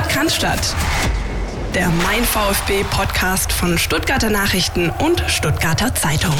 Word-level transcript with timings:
Podcast 0.00 0.74
der 1.74 1.90
Mein 2.04 2.24
VfB 2.24 2.84
Podcast 2.90 3.52
von 3.52 3.76
Stuttgarter 3.76 4.30
Nachrichten 4.30 4.90
und 5.04 5.22
Stuttgarter 5.28 5.94
Zeitung. 5.94 6.34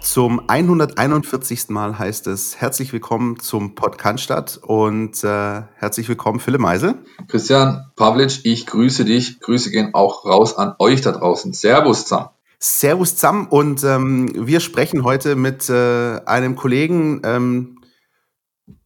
Zum 0.00 0.42
141. 0.48 1.68
Mal 1.68 2.00
heißt 2.00 2.26
es 2.26 2.60
herzlich 2.60 2.92
willkommen 2.92 3.38
zum 3.38 3.76
Podcast 3.76 4.58
und 4.64 5.22
äh, 5.22 5.62
herzlich 5.76 6.08
willkommen 6.08 6.40
Philipp 6.40 6.60
Meisel. 6.60 6.96
Christian 7.28 7.86
Pavlic, 7.94 8.40
ich 8.44 8.66
grüße 8.66 9.04
dich. 9.04 9.38
Grüße 9.38 9.70
gehen 9.70 9.94
auch 9.94 10.24
raus 10.24 10.58
an 10.58 10.74
euch 10.80 11.00
da 11.00 11.12
draußen. 11.12 11.52
Servus 11.52 12.06
zusammen. 12.06 12.30
Servus 12.58 13.14
zusammen 13.14 13.46
und 13.46 13.84
ähm, 13.84 14.32
wir 14.34 14.58
sprechen 14.58 15.04
heute 15.04 15.36
mit 15.36 15.70
äh, 15.70 16.18
einem 16.26 16.56
Kollegen, 16.56 17.20
ähm, 17.22 17.77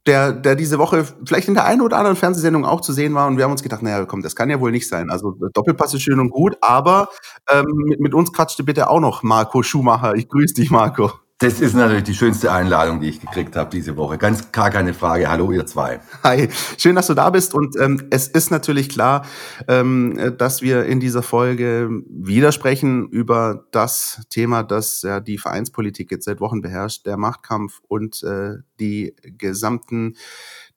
der, 0.06 0.32
der 0.32 0.56
diese 0.56 0.78
Woche 0.78 1.06
vielleicht 1.24 1.48
in 1.48 1.54
der 1.54 1.64
einen 1.64 1.80
oder 1.80 1.96
anderen 1.96 2.16
Fernsehsendung 2.16 2.64
auch 2.64 2.80
zu 2.80 2.92
sehen 2.92 3.14
war. 3.14 3.28
Und 3.28 3.36
wir 3.36 3.44
haben 3.44 3.52
uns 3.52 3.62
gedacht, 3.62 3.82
naja, 3.82 4.04
komm, 4.04 4.22
das 4.22 4.34
kann 4.34 4.50
ja 4.50 4.60
wohl 4.60 4.72
nicht 4.72 4.88
sein. 4.88 5.10
Also 5.10 5.36
Doppelpass 5.54 5.94
ist 5.94 6.02
schön 6.02 6.18
und 6.18 6.30
gut, 6.30 6.56
aber 6.60 7.08
ähm, 7.50 7.66
mit, 7.86 8.00
mit 8.00 8.14
uns 8.14 8.32
quatschte 8.32 8.64
bitte 8.64 8.90
auch 8.90 9.00
noch 9.00 9.22
Marco 9.22 9.62
Schumacher. 9.62 10.14
Ich 10.14 10.28
grüße 10.28 10.54
dich, 10.54 10.70
Marco. 10.70 11.12
Das 11.38 11.60
ist 11.60 11.74
natürlich 11.74 12.04
die 12.04 12.14
schönste 12.14 12.52
Einladung, 12.52 13.00
die 13.00 13.08
ich 13.08 13.20
gekriegt 13.20 13.56
habe 13.56 13.68
diese 13.68 13.96
Woche. 13.96 14.16
Ganz 14.16 14.52
gar 14.52 14.70
keine 14.70 14.94
Frage. 14.94 15.28
Hallo, 15.28 15.50
ihr 15.50 15.66
zwei. 15.66 15.98
Hi, 16.22 16.48
schön, 16.78 16.94
dass 16.94 17.08
du 17.08 17.14
da 17.14 17.30
bist. 17.30 17.52
Und 17.52 17.74
ähm, 17.80 18.06
es 18.10 18.28
ist 18.28 18.52
natürlich 18.52 18.88
klar, 18.88 19.26
ähm, 19.66 20.36
dass 20.38 20.62
wir 20.62 20.84
in 20.84 21.00
dieser 21.00 21.24
Folge 21.24 21.90
widersprechen 22.08 23.08
über 23.08 23.66
das 23.72 24.22
Thema, 24.30 24.62
das 24.62 25.02
ja 25.02 25.18
die 25.18 25.36
Vereinspolitik 25.36 26.12
jetzt 26.12 26.26
seit 26.26 26.40
Wochen 26.40 26.62
beherrscht, 26.62 27.06
der 27.06 27.16
Machtkampf 27.16 27.80
und 27.88 28.22
äh, 28.22 28.58
die 28.78 29.16
gesamten 29.24 30.14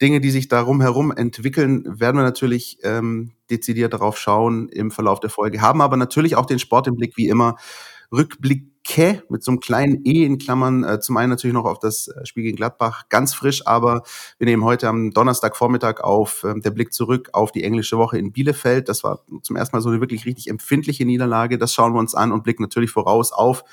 Dinge, 0.02 0.20
die 0.20 0.32
sich 0.32 0.48
darum 0.48 0.82
herum 0.82 1.12
entwickeln, 1.12 1.84
werden 1.86 2.18
wir 2.18 2.24
natürlich 2.24 2.80
ähm, 2.82 3.34
dezidiert 3.52 3.94
darauf 3.94 4.18
schauen 4.18 4.68
im 4.70 4.90
Verlauf 4.90 5.20
der 5.20 5.30
Folge, 5.30 5.62
haben 5.62 5.82
aber 5.82 5.96
natürlich 5.96 6.36
auch 6.36 6.48
den 6.48 6.60
Sport 6.60 6.88
im 6.88 6.96
Blick, 6.96 7.18
wie 7.18 7.28
immer. 7.28 7.56
Rückblick 8.12 8.76
Ke 8.86 9.24
mit 9.30 9.44
so 9.44 9.52
einem 9.52 9.60
kleinen 9.60 10.06
E 10.06 10.24
in 10.24 10.38
Klammern. 10.38 10.84
Äh, 10.84 11.00
zum 11.00 11.18
einen 11.18 11.32
natürlich 11.32 11.56
noch 11.56 11.66
auf 11.66 11.80
das 11.80 12.08
äh, 12.08 12.26
Spiel 12.26 12.44
gegen 12.44 12.56
Gladbach, 12.56 13.10
ganz 13.10 13.34
frisch, 13.34 13.66
aber 13.66 14.04
wir 14.38 14.46
nehmen 14.46 14.64
heute 14.64 14.88
am 14.88 15.10
Donnerstagvormittag 15.12 16.02
auf 16.02 16.44
äh, 16.44 16.54
der 16.60 16.70
Blick 16.70 16.94
zurück 16.94 17.30
auf 17.34 17.52
die 17.52 17.64
englische 17.64 17.98
Woche 17.98 18.20
in 18.20 18.32
Bielefeld. 18.32 18.88
Das 18.88 19.04
war 19.04 19.26
zum 19.42 19.56
ersten 19.56 19.76
Mal 19.76 19.82
so 19.82 19.90
eine 19.90 20.02
wirklich 20.02 20.26
richtig 20.26 20.50
empfindliche 20.50 21.04
Niederlage. 21.04 21.58
Das 21.58 21.74
schauen 21.74 21.94
wir 21.94 22.00
uns 22.00 22.14
an 22.14 22.32
und 22.32 22.44
blicken 22.44 22.62
natürlich 22.62 22.92
voraus 22.92 23.32
auf 23.32 23.64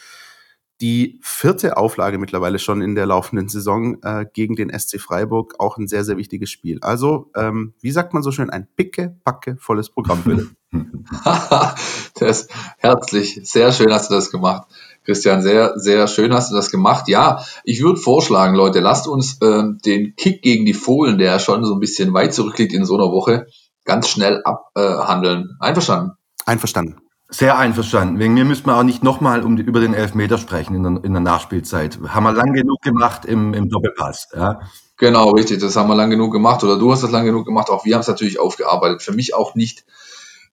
die 0.83 1.21
vierte 1.23 1.77
Auflage 1.77 2.19
mittlerweile 2.19 2.59
schon 2.59 2.83
in 2.83 2.97
der 2.97 3.07
laufenden 3.07 3.49
Saison 3.49 4.03
äh, 4.03 4.27
gegen 4.33 4.57
den 4.57 4.77
SC 4.77 5.01
Freiburg. 5.01 5.55
Auch 5.61 5.79
ein 5.79 5.87
sehr, 5.87 6.05
sehr 6.05 6.17
wichtiges 6.17 6.51
Spiel. 6.51 6.79
Also, 6.83 7.31
ähm, 7.37 7.73
wie 7.81 7.93
sagt 7.93 8.13
man 8.13 8.25
so 8.25 8.33
schön, 8.33 8.51
ein 8.51 8.67
picke, 8.77 9.17
packe, 9.25 9.57
volles 9.61 9.91
Programm, 9.91 10.23
bitte. 10.25 10.49
das 12.19 12.49
herzlich. 12.79 13.41
Sehr 13.45 13.71
schön 13.71 13.93
hast 13.93 14.11
du 14.11 14.15
das 14.15 14.33
gemacht. 14.33 14.67
Christian, 15.05 15.43
sehr, 15.43 15.75
sehr 15.77 16.09
schön 16.09 16.35
hast 16.35 16.51
du 16.51 16.57
das 16.57 16.73
gemacht. 16.73 17.07
Ja, 17.07 17.45
ich 17.63 17.81
würde 17.83 18.01
vorschlagen, 18.01 18.57
Leute, 18.57 18.81
lasst 18.81 19.07
uns 19.07 19.41
äh, 19.41 19.63
den 19.85 20.17
Kick 20.17 20.43
gegen 20.43 20.65
die 20.65 20.75
Fohlen, 20.75 21.19
der 21.19 21.39
schon 21.39 21.65
so 21.65 21.75
ein 21.75 21.81
bisschen 21.81 22.13
weit 22.13 22.35
zurückliegt 22.35 22.73
in 22.73 22.85
so 22.85 22.97
einer 22.97 23.13
Woche, 23.13 23.47
ganz 23.85 24.09
schnell 24.09 24.43
abhandeln. 24.45 25.57
Äh, 25.61 25.65
Einverstanden? 25.65 26.13
Einverstanden. 26.45 26.97
Sehr 27.33 27.57
einverstanden. 27.57 28.19
Wegen 28.19 28.35
mir 28.35 28.45
müssen 28.45 28.67
wir 28.67 28.77
auch 28.77 28.83
nicht 28.83 29.03
nochmal 29.03 29.43
um 29.43 29.57
die, 29.57 29.63
über 29.63 29.81
den 29.81 29.95
Elfmeter 29.95 30.37
sprechen 30.37 30.77
in 30.77 30.83
der, 30.83 31.05
in 31.05 31.13
der 31.13 31.23
Nachspielzeit. 31.23 31.99
Haben 32.09 32.25
wir 32.25 32.33
lang 32.33 32.53
genug 32.53 32.83
gemacht 32.83 33.25
im, 33.25 33.55
im 33.55 33.71
Doppelpass. 33.71 34.29
Ja? 34.37 34.61
Genau, 34.99 35.31
richtig. 35.31 35.61
Das 35.61 35.75
haben 35.77 35.89
wir 35.89 35.95
lang 35.95 36.11
genug 36.11 36.33
gemacht. 36.33 36.63
Oder 36.63 36.79
du 36.79 36.93
hast 36.93 37.03
das 37.03 37.11
lang 37.11 37.25
genug 37.25 37.47
gemacht. 37.47 37.71
Auch 37.71 37.85
wir 37.87 37.95
haben 37.95 38.03
es 38.03 38.09
natürlich 38.09 38.39
aufgearbeitet. 38.39 39.03
Für 39.03 39.13
mich 39.13 39.35
auch 39.35 39.55
nicht 39.55 39.85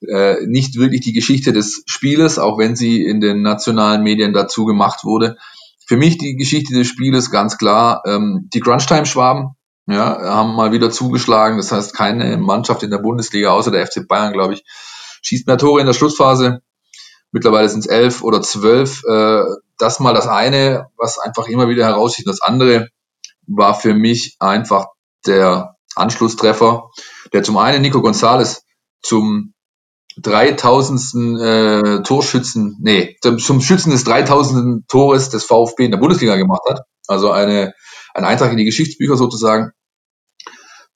äh, 0.07 0.45
nicht 0.45 0.77
wirklich 0.77 1.01
die 1.01 1.13
Geschichte 1.13 1.51
des 1.51 1.83
Spieles, 1.85 2.39
auch 2.39 2.57
wenn 2.57 2.75
sie 2.75 3.03
in 3.03 3.19
den 3.19 3.41
nationalen 3.41 4.01
Medien 4.01 4.33
dazu 4.33 4.65
gemacht 4.65 5.03
wurde. 5.03 5.37
Für 5.85 5.97
mich 5.97 6.17
die 6.17 6.35
Geschichte 6.35 6.73
des 6.73 6.87
Spieles 6.87 7.31
ganz 7.31 7.57
klar, 7.57 8.03
ähm, 8.05 8.49
die 8.53 8.61
Crunchtime-Schwaben 8.61 9.55
ja, 9.87 10.21
haben 10.21 10.55
mal 10.55 10.71
wieder 10.71 10.91
zugeschlagen. 10.91 11.57
Das 11.57 11.71
heißt, 11.71 11.95
keine 11.95 12.37
Mannschaft 12.37 12.83
in 12.83 12.91
der 12.91 12.99
Bundesliga, 12.99 13.49
außer 13.49 13.71
der 13.71 13.85
FC 13.85 14.07
Bayern, 14.07 14.33
glaube 14.33 14.53
ich, 14.53 14.63
schießt 15.23 15.47
mehr 15.47 15.57
Tore 15.57 15.81
in 15.81 15.87
der 15.87 15.93
Schlussphase. 15.93 16.61
Mittlerweile 17.31 17.69
sind 17.69 17.81
es 17.81 17.87
elf 17.87 18.23
oder 18.23 18.41
zwölf. 18.41 19.03
Äh, 19.03 19.43
das 19.77 19.99
mal 19.99 20.13
das 20.13 20.27
eine, 20.27 20.87
was 20.97 21.19
einfach 21.19 21.47
immer 21.47 21.69
wieder 21.69 21.85
heraussticht. 21.85 22.27
Das 22.27 22.41
andere 22.41 22.89
war 23.47 23.73
für 23.73 23.93
mich 23.93 24.35
einfach 24.39 24.87
der 25.25 25.75
Anschlusstreffer, 25.95 26.89
der 27.33 27.43
zum 27.43 27.57
einen 27.57 27.81
Nico 27.81 27.99
González 27.99 28.61
zum 29.01 29.53
3000. 30.17 31.41
Äh, 31.41 32.03
Torschützen, 32.03 32.77
nee, 32.81 33.17
zum 33.21 33.61
Schützen 33.61 33.91
des 33.91 34.03
3000. 34.03 34.87
Tores 34.87 35.29
des 35.29 35.45
VfB 35.45 35.85
in 35.85 35.91
der 35.91 35.97
Bundesliga 35.97 36.35
gemacht 36.35 36.63
hat. 36.69 36.81
Also 37.07 37.31
eine, 37.31 37.73
ein 38.13 38.25
Eintrag 38.25 38.51
in 38.51 38.57
die 38.57 38.65
Geschichtsbücher 38.65 39.17
sozusagen. 39.17 39.71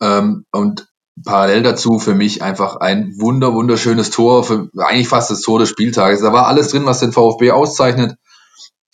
Ähm, 0.01 0.45
und 0.51 0.87
parallel 1.23 1.63
dazu 1.63 1.99
für 1.99 2.15
mich 2.15 2.41
einfach 2.41 2.77
ein 2.77 3.13
wunder, 3.17 3.53
wunderschönes 3.53 4.09
Tor, 4.09 4.43
für 4.43 4.69
eigentlich 4.77 5.07
fast 5.07 5.29
das 5.29 5.41
Tor 5.41 5.59
des 5.59 5.69
Spieltages. 5.69 6.21
Da 6.21 6.33
war 6.33 6.47
alles 6.47 6.69
drin, 6.69 6.85
was 6.85 6.99
den 6.99 7.11
VfB 7.11 7.51
auszeichnet. 7.51 8.15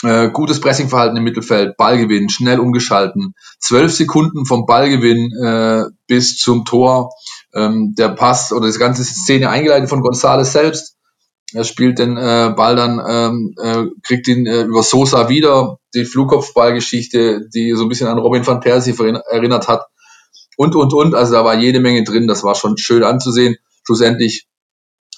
Äh, 0.04 0.30
gutes 0.30 0.62
Pressingverhalten 0.62 1.18
im 1.18 1.26
Mittelfeld, 1.26 1.76
Ballgewinn, 1.76 2.30
schnell 2.30 2.60
umgeschalten, 2.60 3.34
zwölf 3.60 3.94
Sekunden 3.94 4.46
vom 4.46 4.66
Ballgewinn 4.66 5.32
äh, 5.44 5.86
bis 6.08 6.38
zum 6.38 6.64
Tor 6.64 7.12
ähm, 7.54 7.96
der 7.98 8.10
Pass 8.10 8.54
oder 8.54 8.68
das 8.68 8.80
ganze 8.80 9.04
Szene 9.04 9.50
eingeleitet 9.50 9.90
von 9.90 10.02
González 10.02 10.46
selbst. 10.46 10.96
Er 11.54 11.66
spielt 11.66 12.00
den 12.00 12.16
äh, 12.16 12.54
Ball 12.56 12.76
dann, 12.76 13.02
ähm, 13.06 13.56
äh, 13.62 13.86
kriegt 14.04 14.28
ihn 14.28 14.46
äh, 14.46 14.62
über 14.62 14.84
Sosa 14.84 15.28
wieder, 15.28 15.80
die 15.94 16.06
Flugkopfballgeschichte, 16.06 17.50
die 17.54 17.74
so 17.74 17.84
ein 17.84 17.90
bisschen 17.90 18.08
an 18.08 18.20
Robin 18.20 18.46
van 18.46 18.60
Persie 18.60 18.96
erinnert 19.32 19.68
hat. 19.68 19.86
Und, 20.60 20.76
und, 20.76 20.94
und. 20.94 21.16
Also 21.16 21.32
da 21.34 21.46
war 21.46 21.56
jede 21.56 21.80
Menge 21.80 22.04
drin. 22.04 22.28
Das 22.28 22.44
war 22.44 22.54
schon 22.54 22.78
schön 22.78 23.02
anzusehen. 23.02 23.56
Schlussendlich 23.86 24.46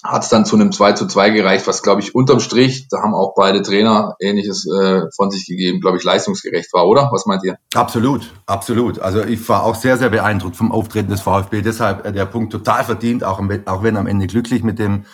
hat 0.04 0.22
es 0.22 0.28
dann 0.28 0.44
zu 0.44 0.54
einem 0.54 0.70
2 0.70 0.92
zu 0.92 1.08
2 1.08 1.30
gereicht, 1.30 1.66
was, 1.66 1.82
glaube 1.82 2.00
ich, 2.00 2.14
unterm 2.14 2.38
Strich, 2.38 2.88
da 2.88 3.02
haben 3.02 3.14
auch 3.14 3.34
beide 3.36 3.62
Trainer 3.62 4.16
Ähnliches 4.20 4.66
äh, 4.66 5.02
von 5.14 5.30
sich 5.30 5.46
gegeben, 5.46 5.80
glaube 5.80 5.96
ich, 5.96 6.02
leistungsgerecht 6.02 6.72
war, 6.72 6.88
oder? 6.88 7.08
Was 7.12 7.26
meint 7.26 7.44
ihr? 7.44 7.56
Absolut, 7.74 8.32
absolut. 8.46 8.98
Also 8.98 9.22
ich 9.22 9.48
war 9.48 9.64
auch 9.64 9.76
sehr, 9.76 9.96
sehr 9.98 10.10
beeindruckt 10.10 10.56
vom 10.56 10.72
Auftreten 10.72 11.10
des 11.10 11.20
VfB. 11.20 11.62
Deshalb 11.62 12.04
äh, 12.04 12.12
der 12.12 12.26
Punkt 12.26 12.52
total 12.52 12.84
verdient, 12.84 13.22
auch, 13.22 13.40
auch 13.66 13.82
wenn 13.82 13.96
am 13.96 14.06
Ende 14.06 14.26
glücklich 14.26 14.62
mit 14.64 14.78
dem 14.80 15.04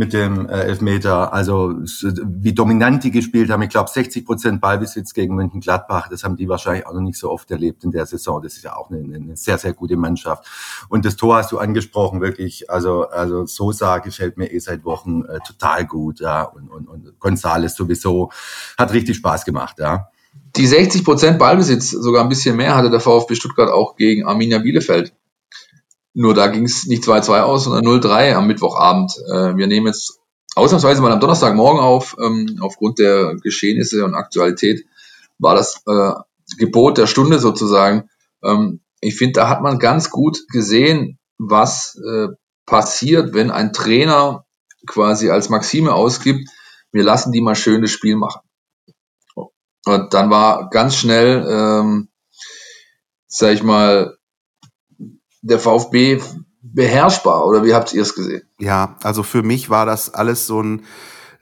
mit 0.00 0.14
dem 0.14 0.48
äh, 0.48 0.62
Elfmeter. 0.62 1.34
Also 1.34 1.74
wie 1.74 2.54
dominant 2.54 3.04
die 3.04 3.10
gespielt 3.10 3.50
haben. 3.50 3.60
Ich 3.60 3.68
glaube 3.68 3.90
60 3.90 4.24
Prozent 4.24 4.60
Ballbesitz 4.62 5.12
gegen 5.12 5.34
Mönchengladbach. 5.34 6.08
Das 6.08 6.24
haben 6.24 6.36
die 6.36 6.48
wahrscheinlich 6.48 6.86
auch 6.86 6.94
noch 6.94 7.02
nicht 7.02 7.18
so 7.18 7.30
oft 7.30 7.50
erlebt 7.50 7.84
in 7.84 7.92
der 7.92 8.06
Saison. 8.06 8.42
Das 8.42 8.54
ist 8.54 8.64
ja 8.64 8.76
auch 8.76 8.90
eine, 8.90 9.00
eine 9.14 9.36
sehr, 9.36 9.58
sehr 9.58 9.74
gute 9.74 9.98
Mannschaft. 9.98 10.46
Und 10.88 11.04
das 11.04 11.16
Tor 11.16 11.36
hast 11.36 11.52
du 11.52 11.58
angesprochen, 11.58 12.22
wirklich. 12.22 12.70
Also, 12.70 13.10
also 13.10 13.44
Sosa 13.44 13.98
gefällt 13.98 14.38
mir 14.38 14.50
eh 14.50 14.58
seit 14.58 14.86
Wochen 14.86 15.22
äh, 15.26 15.38
total 15.46 15.84
gut. 15.84 16.20
Ja. 16.20 16.44
Und, 16.44 16.70
und, 16.70 16.88
und 16.88 17.20
Gonzales 17.20 17.74
sowieso. 17.74 18.30
Hat 18.78 18.94
richtig 18.94 19.18
Spaß 19.18 19.44
gemacht, 19.44 19.76
ja. 19.80 20.08
Die 20.56 20.66
60 20.66 21.04
Prozent 21.04 21.38
Ballbesitz, 21.38 21.90
sogar 21.90 22.22
ein 22.22 22.30
bisschen 22.30 22.56
mehr, 22.56 22.74
hatte 22.74 22.90
der 22.90 23.00
VfB 23.00 23.34
Stuttgart 23.34 23.70
auch 23.70 23.96
gegen 23.96 24.24
Arminia 24.24 24.60
Bielefeld. 24.60 25.12
Nur 26.12 26.34
da 26.34 26.48
ging 26.48 26.64
es 26.64 26.86
nicht 26.86 27.04
2-2 27.04 27.40
aus, 27.40 27.64
sondern 27.64 27.84
0-3 27.84 28.34
am 28.34 28.46
Mittwochabend. 28.46 29.12
Äh, 29.28 29.56
wir 29.56 29.66
nehmen 29.66 29.86
jetzt 29.86 30.18
ausnahmsweise 30.54 31.02
mal 31.02 31.12
am 31.12 31.20
Donnerstagmorgen 31.20 31.80
auf. 31.80 32.16
Ähm, 32.20 32.58
aufgrund 32.60 32.98
der 32.98 33.36
Geschehnisse 33.42 34.04
und 34.04 34.14
Aktualität 34.14 34.84
war 35.38 35.54
das 35.54 35.82
äh, 35.86 36.12
Gebot 36.58 36.98
der 36.98 37.06
Stunde 37.06 37.38
sozusagen. 37.38 38.08
Ähm, 38.42 38.80
ich 39.00 39.16
finde, 39.16 39.34
da 39.34 39.48
hat 39.48 39.62
man 39.62 39.78
ganz 39.78 40.10
gut 40.10 40.48
gesehen, 40.48 41.18
was 41.38 41.98
äh, 42.04 42.28
passiert, 42.66 43.32
wenn 43.34 43.50
ein 43.50 43.72
Trainer 43.72 44.44
quasi 44.86 45.30
als 45.30 45.48
Maxime 45.48 45.92
ausgibt, 45.92 46.48
wir 46.92 47.04
lassen 47.04 47.32
die 47.32 47.40
mal 47.40 47.54
schön 47.54 47.82
das 47.82 47.90
Spiel 47.90 48.16
machen. 48.16 48.40
Und 49.86 50.12
dann 50.12 50.30
war 50.30 50.68
ganz 50.70 50.96
schnell, 50.96 51.46
ähm, 51.48 52.08
sag 53.26 53.54
ich 53.54 53.62
mal, 53.62 54.18
der 55.42 55.58
VfB 55.58 56.20
beherrschbar 56.62 57.46
oder 57.46 57.64
wie 57.64 57.74
habt 57.74 57.92
ihr 57.92 58.02
es 58.02 58.14
gesehen? 58.14 58.42
Ja, 58.58 58.96
also 59.02 59.22
für 59.22 59.42
mich 59.42 59.70
war 59.70 59.86
das 59.86 60.12
alles 60.12 60.46
so 60.46 60.62
ein 60.62 60.82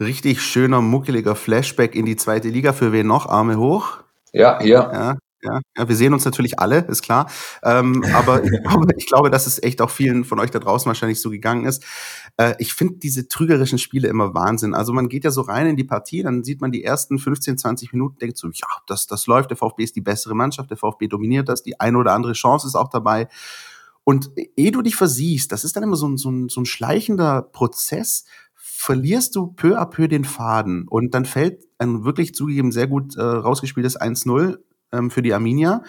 richtig 0.01 0.43
schöner, 0.43 0.81
muckeliger 0.81 1.35
Flashback 1.35 1.95
in 1.95 2.07
die 2.07 2.17
zweite 2.17 2.49
Liga. 2.49 2.73
Für 2.73 2.93
wen 2.93 3.07
noch? 3.07 3.27
Arme 3.27 3.59
hoch. 3.59 3.99
Ja, 4.33 4.61
hier. 4.61 4.91
Ja, 4.93 5.17
ja, 5.41 5.61
ja, 5.77 5.89
wir 5.89 5.95
sehen 5.95 6.13
uns 6.13 6.25
natürlich 6.25 6.59
alle, 6.59 6.79
ist 6.89 7.03
klar. 7.03 7.31
Ähm, 7.63 8.05
aber 8.13 8.43
ich 8.43 8.51
glaube, 8.63 8.87
ich 8.97 9.07
glaube, 9.07 9.31
dass 9.31 9.47
es 9.47 9.63
echt 9.63 9.81
auch 9.81 9.91
vielen 9.91 10.25
von 10.25 10.41
euch 10.41 10.51
da 10.51 10.59
draußen 10.59 10.87
wahrscheinlich 10.87 11.21
so 11.21 11.31
gegangen 11.31 11.65
ist. 11.65 11.85
Äh, 12.37 12.55
ich 12.59 12.75
finde 12.75 12.95
diese 12.99 13.29
trügerischen 13.29 13.79
Spiele 13.79 14.09
immer 14.09 14.35
Wahnsinn. 14.35 14.75
Also 14.75 14.93
man 14.93 15.09
geht 15.09 15.25
ja 15.25 15.31
so 15.31 15.43
rein 15.43 15.69
in 15.69 15.77
die 15.77 15.85
Partie, 15.85 16.23
dann 16.25 16.43
sieht 16.43 16.61
man 16.61 16.73
die 16.73 16.83
ersten 16.83 17.19
15, 17.19 17.57
20 17.57 17.93
Minuten, 17.93 18.19
denkt 18.19 18.37
so, 18.37 18.49
ja, 18.49 18.67
das, 18.89 19.07
das 19.07 19.27
läuft, 19.27 19.51
der 19.51 19.57
VfB 19.57 19.85
ist 19.85 19.95
die 19.95 20.01
bessere 20.01 20.35
Mannschaft, 20.35 20.71
der 20.71 20.77
VfB 20.77 21.07
dominiert 21.07 21.49
das, 21.49 21.63
die 21.63 21.79
eine 21.79 21.99
oder 21.99 22.15
andere 22.15 22.33
Chance 22.33 22.67
ist 22.67 22.75
auch 22.75 22.89
dabei. 22.89 23.29
Und 24.09 24.31
ehe 24.57 24.73
du 24.73 24.81
dich 24.81 24.97
versiehst, 24.97 25.53
das 25.53 25.65
ist 25.65 25.77
dann 25.77 25.83
immer 25.83 25.97
so 25.97 26.09
ein, 26.09 26.17
so 26.17 26.31
ein, 26.31 26.49
so 26.49 26.63
ein 26.63 26.65
schleichender 26.65 27.43
Prozess, 27.43 28.25
verlierst 28.55 29.37
du 29.37 29.49
peu 29.49 29.79
à 29.79 29.85
peu 29.85 30.09
den 30.09 30.25
Faden 30.25 30.89
und 30.89 31.13
dann 31.13 31.27
fällt 31.27 31.67
ein 31.77 32.05
wirklich 32.05 32.35
zugegeben 32.35 32.73
sehr 32.73 32.87
gut 32.87 33.17
äh, 33.17 33.21
rausgespieltes 33.21 34.01
1-0 34.01 34.61
ähm, 34.93 35.11
für 35.11 35.21
die 35.21 35.35
Arminia 35.35 35.83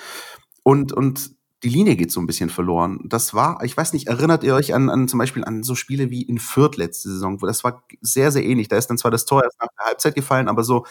und, 0.63 0.91
und 0.91 1.31
die 1.63 1.69
Linie 1.69 1.95
geht 1.95 2.11
so 2.11 2.19
ein 2.19 2.27
bisschen 2.27 2.49
verloren. 2.49 2.99
Das 3.05 3.33
war, 3.33 3.63
ich 3.63 3.77
weiß 3.77 3.93
nicht, 3.93 4.07
erinnert 4.07 4.43
ihr 4.43 4.53
euch 4.53 4.73
an, 4.73 4.89
an 4.89 5.07
zum 5.07 5.17
Beispiel 5.17 5.45
an 5.45 5.63
so 5.63 5.75
Spiele 5.75 6.09
wie 6.09 6.23
in 6.23 6.39
Fürth 6.39 6.75
letzte 6.75 7.07
Saison, 7.07 7.41
wo 7.41 7.45
das 7.45 7.63
war 7.63 7.83
sehr, 8.01 8.31
sehr 8.33 8.43
ähnlich. 8.43 8.67
Da 8.67 8.75
ist 8.75 8.87
dann 8.87 8.97
zwar 8.97 9.11
das 9.11 9.23
Tor 9.23 9.45
erst 9.45 9.61
nach 9.61 9.69
der 9.77 9.85
Halbzeit 9.85 10.15
gefallen, 10.15 10.49
aber 10.49 10.65
so, 10.65 10.85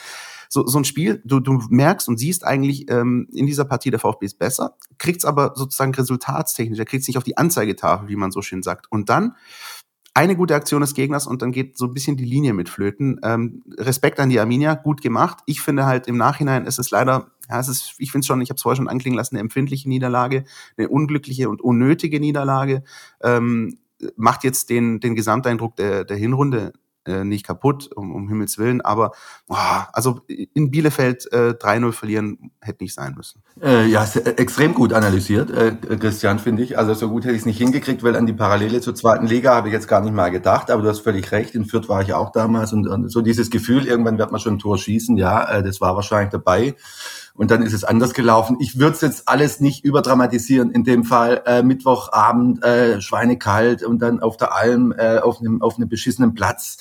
so, 0.48 0.66
so 0.66 0.78
ein 0.78 0.84
Spiel, 0.84 1.22
du, 1.24 1.40
du 1.40 1.62
merkst 1.70 2.08
und 2.08 2.18
siehst 2.18 2.44
eigentlich 2.44 2.90
ähm, 2.90 3.28
in 3.32 3.46
dieser 3.46 3.64
Partie, 3.64 3.90
der 3.90 4.00
VfB 4.00 4.26
ist 4.26 4.38
besser, 4.38 4.76
kriegt's 4.98 5.24
aber 5.24 5.52
sozusagen 5.54 5.94
resultatstechnisch, 5.94 6.78
er 6.78 6.84
kriegt's 6.84 7.06
nicht 7.06 7.18
auf 7.18 7.24
die 7.24 7.36
Anzeigetafel, 7.36 8.08
wie 8.08 8.16
man 8.16 8.30
so 8.30 8.42
schön 8.42 8.62
sagt. 8.62 8.90
Und 8.90 9.08
dann 9.08 9.34
eine 10.14 10.34
gute 10.34 10.54
Aktion 10.54 10.80
des 10.80 10.94
Gegners 10.94 11.26
und 11.26 11.42
dann 11.42 11.52
geht 11.52 11.78
so 11.78 11.86
ein 11.86 11.94
bisschen 11.94 12.16
die 12.16 12.24
Linie 12.24 12.52
mit 12.52 12.68
flöten. 12.68 13.20
Ähm, 13.22 13.62
Respekt 13.78 14.18
an 14.18 14.30
die 14.30 14.40
Arminia, 14.40 14.74
gut 14.74 15.00
gemacht. 15.00 15.38
Ich 15.46 15.60
finde 15.60 15.86
halt 15.86 16.08
im 16.08 16.16
Nachhinein 16.16 16.66
ist 16.66 16.78
es 16.78 16.90
leider 16.90 17.30
ja, 17.48 17.60
es 17.60 17.68
ist, 17.68 17.94
ich 17.98 18.12
finde 18.12 18.22
es 18.24 18.26
schon, 18.26 18.40
ich 18.40 18.50
habe 18.50 18.56
es 18.56 18.62
vorher 18.62 18.76
schon 18.76 18.88
anklingen 18.88 19.16
lassen, 19.16 19.36
eine 19.36 19.40
empfindliche 19.40 19.88
Niederlage, 19.88 20.44
eine 20.76 20.88
unglückliche 20.88 21.48
und 21.48 21.62
unnötige 21.62 22.20
Niederlage. 22.20 22.82
Ähm, 23.22 23.78
macht 24.16 24.44
jetzt 24.44 24.70
den, 24.70 25.00
den 25.00 25.14
Gesamteindruck 25.14 25.76
der, 25.76 26.04
der 26.04 26.16
Hinrunde 26.16 26.72
äh, 27.06 27.24
nicht 27.24 27.46
kaputt, 27.46 27.90
um, 27.94 28.14
um 28.14 28.28
Himmels 28.28 28.58
Willen, 28.58 28.80
aber 28.80 29.12
oh, 29.48 29.56
also 29.92 30.20
in 30.26 30.70
Bielefeld 30.70 31.30
äh, 31.32 31.50
3-0 31.50 31.92
verlieren 31.92 32.50
hätte 32.60 32.84
nicht 32.84 32.94
sein 32.94 33.14
müssen. 33.16 33.42
Äh, 33.62 33.86
ja, 33.86 34.04
äh, 34.04 34.30
extrem 34.30 34.74
gut 34.74 34.92
analysiert, 34.92 35.50
äh, 35.50 35.76
Christian, 35.98 36.38
finde 36.38 36.62
ich. 36.62 36.78
Also 36.78 36.94
so 36.94 37.08
gut 37.08 37.24
hätte 37.24 37.34
ich 37.34 37.40
es 37.40 37.46
nicht 37.46 37.58
hingekriegt, 37.58 38.02
weil 38.02 38.16
an 38.16 38.26
die 38.26 38.32
Parallele 38.32 38.80
zur 38.80 38.94
zweiten 38.94 39.26
Liga 39.26 39.54
habe 39.54 39.68
ich 39.68 39.74
jetzt 39.74 39.88
gar 39.88 40.00
nicht 40.00 40.14
mal 40.14 40.30
gedacht, 40.30 40.70
aber 40.70 40.82
du 40.82 40.88
hast 40.88 41.00
völlig 41.00 41.32
recht, 41.32 41.54
in 41.54 41.64
Fürth 41.64 41.88
war 41.88 42.02
ich 42.02 42.12
auch 42.14 42.30
damals 42.32 42.72
und, 42.72 42.86
und 42.86 43.10
so 43.10 43.22
dieses 43.22 43.50
Gefühl, 43.50 43.86
irgendwann 43.86 44.18
wird 44.18 44.30
man 44.30 44.40
schon 44.40 44.54
ein 44.54 44.58
Tor 44.58 44.78
schießen, 44.78 45.16
ja, 45.16 45.58
äh, 45.58 45.62
das 45.62 45.80
war 45.80 45.96
wahrscheinlich 45.96 46.30
dabei 46.30 46.74
und 47.38 47.52
dann 47.52 47.62
ist 47.62 47.72
es 47.72 47.84
anders 47.84 48.14
gelaufen. 48.14 48.56
Ich 48.58 48.80
würde 48.80 48.96
es 48.96 49.00
jetzt 49.00 49.28
alles 49.28 49.60
nicht 49.60 49.84
überdramatisieren. 49.84 50.72
In 50.72 50.82
dem 50.82 51.04
Fall 51.04 51.40
äh, 51.46 51.62
Mittwochabend, 51.62 52.64
äh, 52.64 53.00
schweinekalt 53.00 53.84
und 53.84 54.00
dann 54.00 54.18
auf 54.18 54.36
der 54.36 54.56
Alm 54.56 54.92
äh, 54.98 55.18
auf 55.18 55.38
einem 55.38 55.62
auf 55.62 55.76
einem 55.76 55.88
beschissenen 55.88 56.34
Platz. 56.34 56.78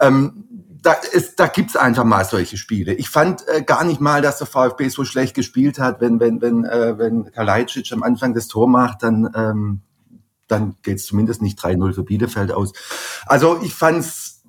Ähm, 0.00 0.46
da, 0.80 0.94
ist, 0.94 1.38
da 1.38 1.48
gibt's 1.48 1.76
einfach 1.76 2.04
mal 2.04 2.24
solche 2.24 2.56
Spiele. 2.56 2.94
Ich 2.94 3.10
fand 3.10 3.46
äh, 3.46 3.60
gar 3.60 3.84
nicht 3.84 4.00
mal, 4.00 4.22
dass 4.22 4.38
der 4.38 4.46
VfB 4.46 4.88
so 4.88 5.04
schlecht 5.04 5.34
gespielt 5.34 5.78
hat, 5.78 6.00
wenn 6.00 6.18
wenn 6.18 6.40
wenn 6.40 6.64
äh, 6.64 6.96
wenn 6.96 7.30
Kalajdzic 7.30 7.92
am 7.92 8.02
Anfang 8.02 8.32
das 8.32 8.48
Tor 8.48 8.68
macht, 8.68 9.02
dann 9.02 9.30
ähm, 9.34 9.82
dann 10.48 10.76
geht's 10.80 11.04
zumindest 11.04 11.42
nicht 11.42 11.58
3-0 11.58 11.92
für 11.92 12.04
Bielefeld 12.04 12.52
aus. 12.52 12.72
Also 13.26 13.60
ich 13.62 13.74
fand's 13.74 14.39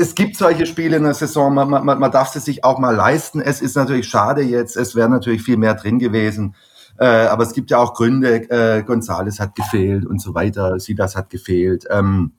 es 0.00 0.14
gibt 0.14 0.36
solche 0.36 0.64
Spiele 0.64 0.96
in 0.96 1.02
der 1.02 1.12
Saison, 1.12 1.52
man, 1.52 1.68
man, 1.68 1.84
man 1.84 2.10
darf 2.10 2.34
es 2.34 2.46
sich 2.46 2.64
auch 2.64 2.78
mal 2.78 2.94
leisten. 2.94 3.40
Es 3.40 3.60
ist 3.60 3.76
natürlich 3.76 4.08
schade 4.08 4.40
jetzt, 4.40 4.76
es 4.76 4.94
wäre 4.94 5.10
natürlich 5.10 5.42
viel 5.42 5.58
mehr 5.58 5.74
drin 5.74 5.98
gewesen. 5.98 6.54
Äh, 6.98 7.04
aber 7.04 7.42
es 7.42 7.52
gibt 7.52 7.70
ja 7.70 7.78
auch 7.78 7.92
Gründe, 7.92 8.50
äh, 8.50 8.82
Gonzales 8.82 9.40
hat 9.40 9.54
gefehlt 9.54 10.06
und 10.06 10.20
so 10.20 10.34
weiter, 10.34 10.80
Sidas 10.80 11.16
hat 11.16 11.28
gefehlt. 11.28 11.84
Ähm, 11.90 12.32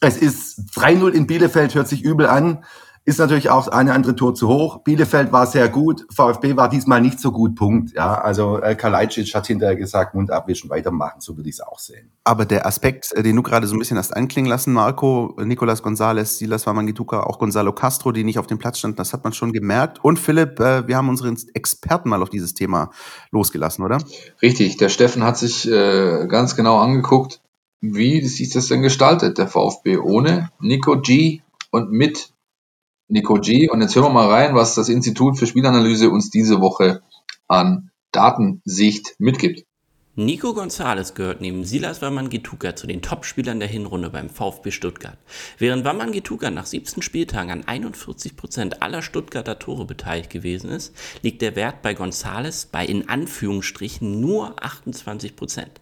es 0.00 0.16
ist 0.16 0.60
3-0 0.74 1.10
in 1.10 1.26
Bielefeld, 1.26 1.74
hört 1.74 1.88
sich 1.88 2.02
übel 2.02 2.26
an 2.26 2.64
ist 3.04 3.18
natürlich 3.18 3.48
auch 3.48 3.68
eine 3.68 3.94
andere 3.94 4.14
Tor 4.14 4.34
zu 4.34 4.48
hoch. 4.48 4.82
Bielefeld 4.84 5.32
war 5.32 5.46
sehr 5.46 5.68
gut, 5.68 6.06
VfB 6.14 6.56
war 6.56 6.68
diesmal 6.68 7.00
nicht 7.00 7.18
so 7.18 7.32
gut, 7.32 7.56
Punkt. 7.56 7.94
Ja, 7.94 8.14
also 8.14 8.60
äh, 8.60 8.74
Kalajdzic 8.74 9.34
hat 9.34 9.46
hinterher 9.46 9.76
gesagt, 9.76 10.14
Mund 10.14 10.30
abwischen, 10.30 10.68
weitermachen, 10.68 11.20
so 11.20 11.36
würde 11.36 11.48
ich 11.48 11.56
es 11.56 11.60
auch 11.60 11.78
sehen. 11.78 12.10
Aber 12.24 12.44
der 12.44 12.66
Aspekt, 12.66 13.12
äh, 13.12 13.22
den 13.22 13.36
du 13.36 13.42
gerade 13.42 13.66
so 13.66 13.74
ein 13.74 13.78
bisschen 13.78 13.96
hast 13.96 14.14
anklingen 14.14 14.50
lassen, 14.50 14.74
Marco, 14.74 15.34
Nicolas 15.42 15.82
Gonzalez, 15.82 16.38
Silas 16.38 16.66
Wamangituka, 16.66 17.22
auch 17.22 17.38
Gonzalo 17.38 17.72
Castro, 17.72 18.12
die 18.12 18.22
nicht 18.22 18.38
auf 18.38 18.46
dem 18.46 18.58
Platz 18.58 18.78
standen, 18.78 18.96
das 18.96 19.14
hat 19.14 19.24
man 19.24 19.32
schon 19.32 19.52
gemerkt. 19.52 20.04
Und 20.04 20.18
Philipp, 20.18 20.60
äh, 20.60 20.86
wir 20.86 20.96
haben 20.96 21.08
unseren 21.08 21.38
Experten 21.54 22.10
mal 22.10 22.22
auf 22.22 22.30
dieses 22.30 22.52
Thema 22.52 22.90
losgelassen, 23.30 23.82
oder? 23.82 23.98
Richtig, 24.42 24.76
der 24.76 24.90
Steffen 24.90 25.24
hat 25.24 25.38
sich 25.38 25.66
äh, 25.66 26.26
ganz 26.28 26.54
genau 26.54 26.78
angeguckt, 26.78 27.40
wie 27.80 28.26
sich 28.26 28.50
das 28.50 28.68
denn 28.68 28.82
gestaltet, 28.82 29.38
der 29.38 29.48
VfB 29.48 29.96
ohne 29.96 30.50
Nico 30.60 31.00
G 31.00 31.40
und 31.70 31.90
mit 31.90 32.30
Nico 33.10 33.34
G. 33.34 33.68
Und 33.68 33.80
jetzt 33.80 33.94
hören 33.94 34.06
wir 34.06 34.10
mal 34.10 34.28
rein, 34.28 34.54
was 34.54 34.74
das 34.74 34.88
Institut 34.88 35.38
für 35.38 35.46
Spielanalyse 35.46 36.10
uns 36.10 36.30
diese 36.30 36.60
Woche 36.60 37.02
an 37.48 37.90
Datensicht 38.12 39.14
mitgibt. 39.18 39.66
Nico 40.22 40.52
Gonzalez 40.52 41.14
gehört 41.14 41.40
neben 41.40 41.64
Silas 41.64 42.02
Wamangituka 42.02 42.76
zu 42.76 42.86
den 42.86 43.00
Topspielern 43.00 43.58
der 43.58 43.70
Hinrunde 43.70 44.10
beim 44.10 44.28
VfB 44.28 44.70
Stuttgart. 44.70 45.16
Während 45.56 45.86
Wamangituka 45.86 46.50
nach 46.50 46.66
17 46.66 47.02
Spieltagen 47.02 47.50
an 47.50 47.66
41 47.66 48.36
Prozent 48.36 48.82
aller 48.82 49.00
Stuttgarter 49.00 49.58
Tore 49.58 49.86
beteiligt 49.86 50.28
gewesen 50.28 50.68
ist, 50.68 50.94
liegt 51.22 51.40
der 51.40 51.56
Wert 51.56 51.80
bei 51.80 51.94
Gonzalez 51.94 52.66
bei 52.66 52.84
in 52.84 53.08
Anführungsstrichen 53.08 54.20
nur 54.20 54.62
28%. 54.62 55.34
Prozent. 55.36 55.80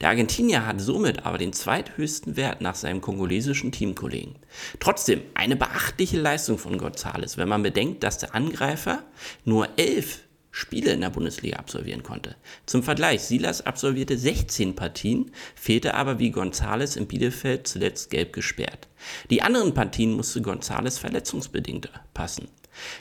Der 0.00 0.10
Argentinier 0.10 0.66
hat 0.66 0.80
somit 0.80 1.26
aber 1.26 1.38
den 1.38 1.52
zweithöchsten 1.52 2.36
Wert 2.36 2.60
nach 2.60 2.76
seinem 2.76 3.00
kongolesischen 3.00 3.72
Teamkollegen. 3.72 4.36
Trotzdem 4.78 5.20
eine 5.34 5.56
beachtliche 5.56 6.20
Leistung 6.20 6.58
von 6.58 6.78
Gonzalez, 6.78 7.38
wenn 7.38 7.48
man 7.48 7.64
bedenkt, 7.64 8.04
dass 8.04 8.18
der 8.18 8.36
Angreifer 8.36 9.02
nur 9.44 9.68
11 9.76 10.20
Spiele 10.50 10.92
in 10.92 11.00
der 11.00 11.10
Bundesliga 11.10 11.58
absolvieren 11.58 12.02
konnte. 12.02 12.36
Zum 12.66 12.82
Vergleich, 12.82 13.22
Silas 13.22 13.64
absolvierte 13.64 14.18
16 14.18 14.74
Partien, 14.74 15.30
fehlte 15.54 15.94
aber 15.94 16.18
wie 16.18 16.30
Gonzales 16.30 16.96
in 16.96 17.06
Bielefeld 17.06 17.68
zuletzt 17.68 18.10
gelb 18.10 18.32
gesperrt. 18.32 18.88
Die 19.30 19.42
anderen 19.42 19.74
Partien 19.74 20.12
musste 20.12 20.42
Gonzales 20.42 20.98
verletzungsbedingt 20.98 21.90
passen. 22.14 22.48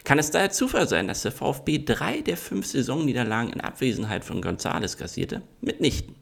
Kann 0.04 0.20
es 0.20 0.32
daher 0.32 0.52
Zufall 0.52 0.88
sein, 0.88 1.08
dass 1.08 1.22
der 1.22 1.32
VfB 1.32 1.80
drei 1.86 2.22
der 2.22 2.38
fünf 2.38 2.66
Saisonniederlagen 2.66 3.54
in 3.54 3.62
Abwesenheit 3.62 4.26
von 4.26 4.42
Gonzales 4.42 4.98
kassierte? 4.98 5.42
Mitnichten. 5.62 6.16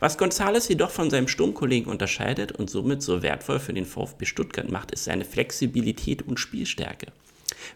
Was 0.00 0.18
Gonzales 0.18 0.68
jedoch 0.68 0.90
von 0.90 1.10
seinem 1.10 1.28
Sturmkollegen 1.28 1.90
unterscheidet 1.90 2.52
und 2.52 2.70
somit 2.70 3.02
so 3.02 3.22
wertvoll 3.22 3.58
für 3.60 3.74
den 3.74 3.84
VfB 3.84 4.24
Stuttgart 4.24 4.70
macht, 4.70 4.90
ist 4.90 5.04
seine 5.04 5.24
Flexibilität 5.24 6.22
und 6.22 6.40
Spielstärke. 6.40 7.08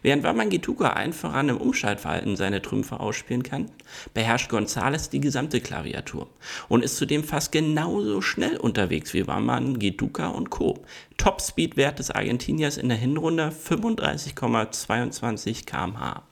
Während 0.01 0.23
Wamangituka 0.23 0.91
einfach 0.91 1.33
an 1.33 1.49
einem 1.49 1.57
Umschaltverhalten 1.57 2.35
seine 2.35 2.61
Trümpfe 2.61 2.99
ausspielen 2.99 3.43
kann, 3.43 3.71
beherrscht 4.13 4.49
Gonzales 4.49 5.09
die 5.09 5.19
gesamte 5.19 5.61
Klaviatur 5.61 6.27
und 6.69 6.83
ist 6.83 6.97
zudem 6.97 7.23
fast 7.23 7.51
genauso 7.51 8.21
schnell 8.21 8.57
unterwegs 8.57 9.13
wie 9.13 9.27
Wamangituka 9.27 10.29
und 10.29 10.49
Co. 10.49 10.83
Top-Speed-Wert 11.17 11.99
des 11.99 12.11
Argentiniers 12.11 12.77
in 12.77 12.89
der 12.89 12.97
Hinrunde 12.97 13.51
35,22 13.51 15.65
km/h. 15.65 16.23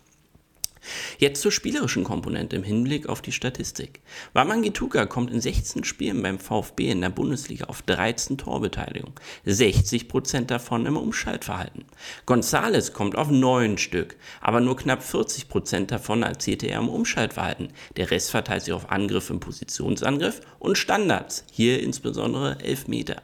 Jetzt 1.17 1.41
zur 1.41 1.51
spielerischen 1.51 2.03
Komponente 2.03 2.55
im 2.55 2.63
Hinblick 2.63 3.07
auf 3.07 3.21
die 3.21 3.31
Statistik. 3.31 4.01
Wamangituka 4.33 5.05
kommt 5.05 5.31
in 5.31 5.41
16 5.41 5.83
Spielen 5.83 6.21
beim 6.21 6.39
VfB 6.39 6.89
in 6.89 7.01
der 7.01 7.09
Bundesliga 7.09 7.65
auf 7.65 7.81
13 7.81 8.37
Torbeteiligung, 8.37 9.13
60% 9.45 10.45
davon 10.45 10.85
im 10.85 10.97
Umschaltverhalten. 10.97 11.85
Gonzales 12.25 12.93
kommt 12.93 13.15
auf 13.15 13.29
9 13.29 13.77
Stück, 13.77 14.15
aber 14.41 14.61
nur 14.61 14.77
knapp 14.77 15.01
40% 15.01 15.87
davon 15.87 16.23
erzielte 16.23 16.67
er 16.67 16.79
im 16.79 16.89
Umschaltverhalten. 16.89 17.69
Der 17.97 18.11
Rest 18.11 18.31
verteilt 18.31 18.63
sich 18.63 18.73
auf 18.73 18.89
Angriff 18.89 19.29
im 19.29 19.39
Positionsangriff 19.39 20.41
und 20.59 20.77
Standards, 20.77 21.45
hier 21.51 21.81
insbesondere 21.81 22.59
Elfmeter. 22.61 23.21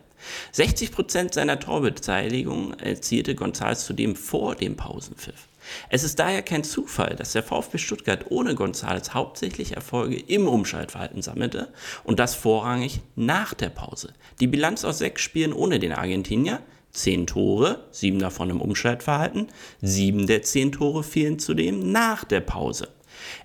60% 0.53 1.33
seiner 1.33 1.59
Torbeteiligung 1.59 2.73
erzielte 2.79 3.35
Gonzales 3.35 3.85
zudem 3.85 4.15
vor 4.15 4.55
dem 4.55 4.75
Pausenpfiff. 4.75 5.47
Es 5.89 6.03
ist 6.03 6.19
daher 6.19 6.41
kein 6.41 6.63
Zufall, 6.63 7.15
dass 7.15 7.33
der 7.33 7.43
VfB 7.43 7.77
Stuttgart 7.77 8.25
ohne 8.29 8.55
Gonzales 8.55 9.13
hauptsächlich 9.13 9.73
Erfolge 9.75 10.17
im 10.17 10.47
Umschaltverhalten 10.47 11.21
sammelte 11.21 11.73
und 12.03 12.19
das 12.19 12.35
vorrangig 12.35 13.01
nach 13.15 13.53
der 13.53 13.69
Pause. 13.69 14.13
Die 14.39 14.47
Bilanz 14.47 14.83
aus 14.85 14.99
sechs 14.99 15.21
Spielen 15.21 15.53
ohne 15.53 15.79
den 15.79 15.93
Argentinier 15.93 16.61
Zehn 16.95 17.27
Tore, 17.27 17.83
sieben 17.91 18.19
davon 18.19 18.49
im 18.49 18.61
Umschaltverhalten, 18.61 19.49
sieben 19.81 20.27
der 20.27 20.43
zehn 20.43 20.71
Tore 20.71 21.03
fielen 21.03 21.39
zudem 21.39 21.91
nach 21.91 22.23
der 22.23 22.39
Pause. 22.39 22.87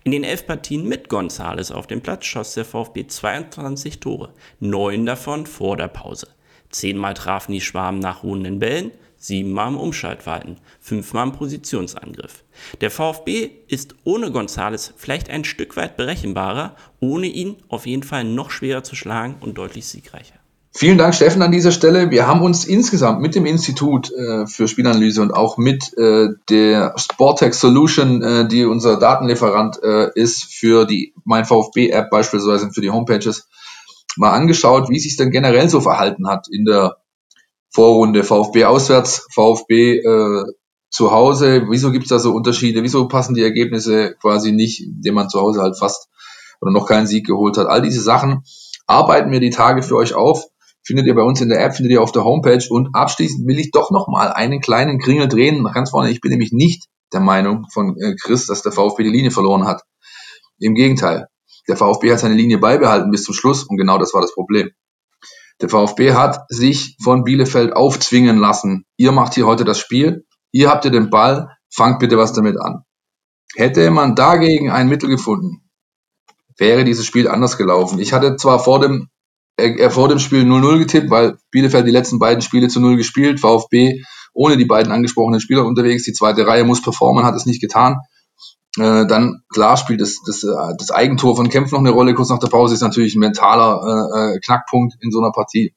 In 0.04 0.12
den 0.12 0.22
elf 0.22 0.46
Partien 0.46 0.86
mit 0.86 1.08
Gonzales 1.08 1.72
auf 1.72 1.88
dem 1.88 2.00
Platz 2.00 2.26
schoss 2.26 2.54
der 2.54 2.64
VfB 2.64 3.08
22 3.08 3.98
Tore, 3.98 4.32
neun 4.60 5.04
davon 5.04 5.46
vor 5.46 5.76
der 5.76 5.88
Pause. 5.88 6.28
Zehnmal 6.70 7.14
trafen 7.14 7.52
die 7.52 7.60
Schwaben 7.60 7.98
nach 7.98 8.22
ruhenden 8.22 8.60
Bällen, 8.60 8.92
siebenmal 9.20 9.68
im 9.68 9.76
Umschaltverhalten, 9.76 10.56
fünfmal 10.80 11.28
im 11.28 11.32
Positionsangriff. 11.32 12.42
Der 12.80 12.90
VfB 12.90 13.50
ist 13.68 13.94
ohne 14.02 14.32
Gonzales 14.32 14.94
vielleicht 14.96 15.30
ein 15.30 15.44
Stück 15.44 15.76
weit 15.76 15.96
berechenbarer, 15.96 16.74
ohne 16.98 17.26
ihn 17.26 17.56
auf 17.68 17.86
jeden 17.86 18.02
Fall 18.02 18.24
noch 18.24 18.50
schwerer 18.50 18.82
zu 18.82 18.96
schlagen 18.96 19.36
und 19.40 19.58
deutlich 19.58 19.86
siegreicher. 19.86 20.34
Vielen 20.72 20.98
Dank, 20.98 21.14
Steffen, 21.14 21.42
an 21.42 21.50
dieser 21.50 21.72
Stelle. 21.72 22.10
Wir 22.10 22.28
haben 22.28 22.42
uns 22.42 22.64
insgesamt 22.64 23.20
mit 23.20 23.34
dem 23.34 23.44
Institut 23.44 24.10
äh, 24.12 24.46
für 24.46 24.68
Spielanalyse 24.68 25.20
und 25.20 25.32
auch 25.32 25.58
mit 25.58 25.96
äh, 25.98 26.28
der 26.48 26.94
Sportec 26.96 27.54
Solution, 27.54 28.22
äh, 28.22 28.48
die 28.48 28.64
unser 28.64 28.96
Datenlieferant 28.96 29.82
äh, 29.82 30.10
ist 30.14 30.44
für 30.44 30.86
die 30.86 31.12
Mein 31.24 31.44
VfB 31.44 31.90
App 31.90 32.08
beispielsweise 32.10 32.70
für 32.70 32.80
die 32.80 32.90
Homepages, 32.90 33.48
mal 34.16 34.30
angeschaut, 34.30 34.88
wie 34.90 35.00
sich 35.00 35.16
denn 35.16 35.32
generell 35.32 35.68
so 35.68 35.80
verhalten 35.80 36.28
hat 36.28 36.46
in 36.48 36.64
der 36.64 36.98
Vorrunde. 37.70 38.24
VfB 38.24 38.64
auswärts, 38.64 39.26
VfB 39.32 39.98
äh, 39.98 40.44
zu 40.90 41.12
Hause. 41.12 41.66
Wieso 41.70 41.92
gibt 41.92 42.04
es 42.04 42.08
da 42.10 42.18
so 42.18 42.32
Unterschiede? 42.32 42.82
Wieso 42.82 43.08
passen 43.08 43.34
die 43.34 43.42
Ergebnisse 43.42 44.16
quasi 44.20 44.52
nicht, 44.52 44.80
indem 44.80 45.14
man 45.14 45.28
zu 45.28 45.40
Hause 45.40 45.62
halt 45.62 45.78
fast 45.78 46.08
oder 46.60 46.72
noch 46.72 46.86
keinen 46.86 47.06
Sieg 47.06 47.26
geholt 47.26 47.56
hat? 47.56 47.68
All 47.68 47.82
diese 47.82 48.00
Sachen 48.00 48.42
arbeiten 48.86 49.30
wir 49.30 49.40
die 49.40 49.50
Tage 49.50 49.82
für 49.82 49.96
euch 49.96 50.14
auf. 50.14 50.46
Findet 50.82 51.06
ihr 51.06 51.14
bei 51.14 51.22
uns 51.22 51.40
in 51.40 51.48
der 51.48 51.62
App, 51.64 51.76
findet 51.76 51.92
ihr 51.92 52.02
auf 52.02 52.12
der 52.12 52.24
Homepage. 52.24 52.64
Und 52.68 52.94
abschließend 52.94 53.46
will 53.46 53.58
ich 53.58 53.70
doch 53.70 53.90
nochmal 53.90 54.32
einen 54.32 54.60
kleinen 54.60 54.98
Kringel 54.98 55.28
drehen. 55.28 55.64
Ganz 55.72 55.90
vorne, 55.90 56.10
ich 56.10 56.20
bin 56.20 56.30
nämlich 56.30 56.52
nicht 56.52 56.86
der 57.12 57.20
Meinung 57.20 57.66
von 57.72 57.96
äh, 57.98 58.14
Chris, 58.20 58.46
dass 58.46 58.62
der 58.62 58.72
VfB 58.72 59.04
die 59.04 59.10
Linie 59.10 59.30
verloren 59.30 59.66
hat. 59.66 59.82
Im 60.58 60.74
Gegenteil. 60.74 61.28
Der 61.68 61.76
VfB 61.76 62.12
hat 62.12 62.20
seine 62.20 62.34
Linie 62.34 62.58
beibehalten 62.58 63.10
bis 63.10 63.24
zum 63.24 63.34
Schluss 63.34 63.64
und 63.64 63.76
genau 63.76 63.98
das 63.98 64.12
war 64.14 64.20
das 64.20 64.34
Problem. 64.34 64.70
Der 65.60 65.68
VfB 65.68 66.12
hat 66.12 66.44
sich 66.48 66.96
von 67.02 67.24
Bielefeld 67.24 67.74
aufzwingen 67.74 68.38
lassen. 68.38 68.84
Ihr 68.96 69.12
macht 69.12 69.34
hier 69.34 69.46
heute 69.46 69.64
das 69.64 69.78
Spiel, 69.78 70.24
ihr 70.52 70.70
habt 70.70 70.84
ihr 70.84 70.90
den 70.90 71.10
Ball, 71.10 71.56
fangt 71.72 71.98
bitte 71.98 72.16
was 72.16 72.32
damit 72.32 72.58
an. 72.58 72.84
Hätte 73.56 73.90
man 73.90 74.14
dagegen 74.14 74.70
ein 74.70 74.88
Mittel 74.88 75.08
gefunden, 75.08 75.68
wäre 76.56 76.84
dieses 76.84 77.04
Spiel 77.04 77.28
anders 77.28 77.58
gelaufen. 77.58 77.98
Ich 77.98 78.12
hatte 78.12 78.36
zwar 78.36 78.58
vor 78.58 78.80
dem, 78.80 79.08
äh, 79.56 79.90
vor 79.90 80.08
dem 80.08 80.18
Spiel 80.18 80.44
0-0 80.44 80.78
getippt, 80.78 81.10
weil 81.10 81.38
Bielefeld 81.50 81.86
die 81.86 81.92
letzten 81.92 82.18
beiden 82.18 82.42
Spiele 82.42 82.68
zu 82.68 82.80
0 82.80 82.96
gespielt, 82.96 83.40
VfB 83.40 84.02
ohne 84.32 84.56
die 84.56 84.64
beiden 84.64 84.92
angesprochenen 84.92 85.40
Spieler 85.40 85.64
unterwegs, 85.64 86.04
die 86.04 86.12
zweite 86.12 86.46
Reihe 86.46 86.64
muss 86.64 86.82
performen, 86.82 87.24
hat 87.24 87.34
es 87.34 87.46
nicht 87.46 87.60
getan. 87.60 87.98
Äh, 88.78 89.06
dann 89.06 89.42
klar 89.52 89.76
spielt 89.76 90.00
das, 90.00 90.20
das, 90.24 90.44
äh, 90.44 90.74
das 90.78 90.90
Eigentor 90.90 91.36
von 91.36 91.48
Kempf 91.48 91.72
noch 91.72 91.80
eine 91.80 91.90
Rolle. 91.90 92.14
Kurz 92.14 92.28
nach 92.28 92.38
der 92.38 92.48
Pause 92.48 92.74
ist 92.74 92.82
natürlich 92.82 93.16
ein 93.16 93.20
mentaler 93.20 93.80
äh, 93.84 94.36
äh 94.36 94.40
Knackpunkt 94.40 94.94
in 95.00 95.10
so 95.10 95.20
einer 95.20 95.32
Partie. 95.32 95.74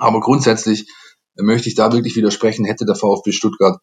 Aber 0.00 0.20
grundsätzlich 0.20 0.88
äh, 1.36 1.42
möchte 1.42 1.68
ich 1.68 1.76
da 1.76 1.92
wirklich 1.92 2.16
widersprechen, 2.16 2.64
hätte 2.64 2.84
der 2.84 2.96
VfB 2.96 3.32
Stuttgart 3.32 3.78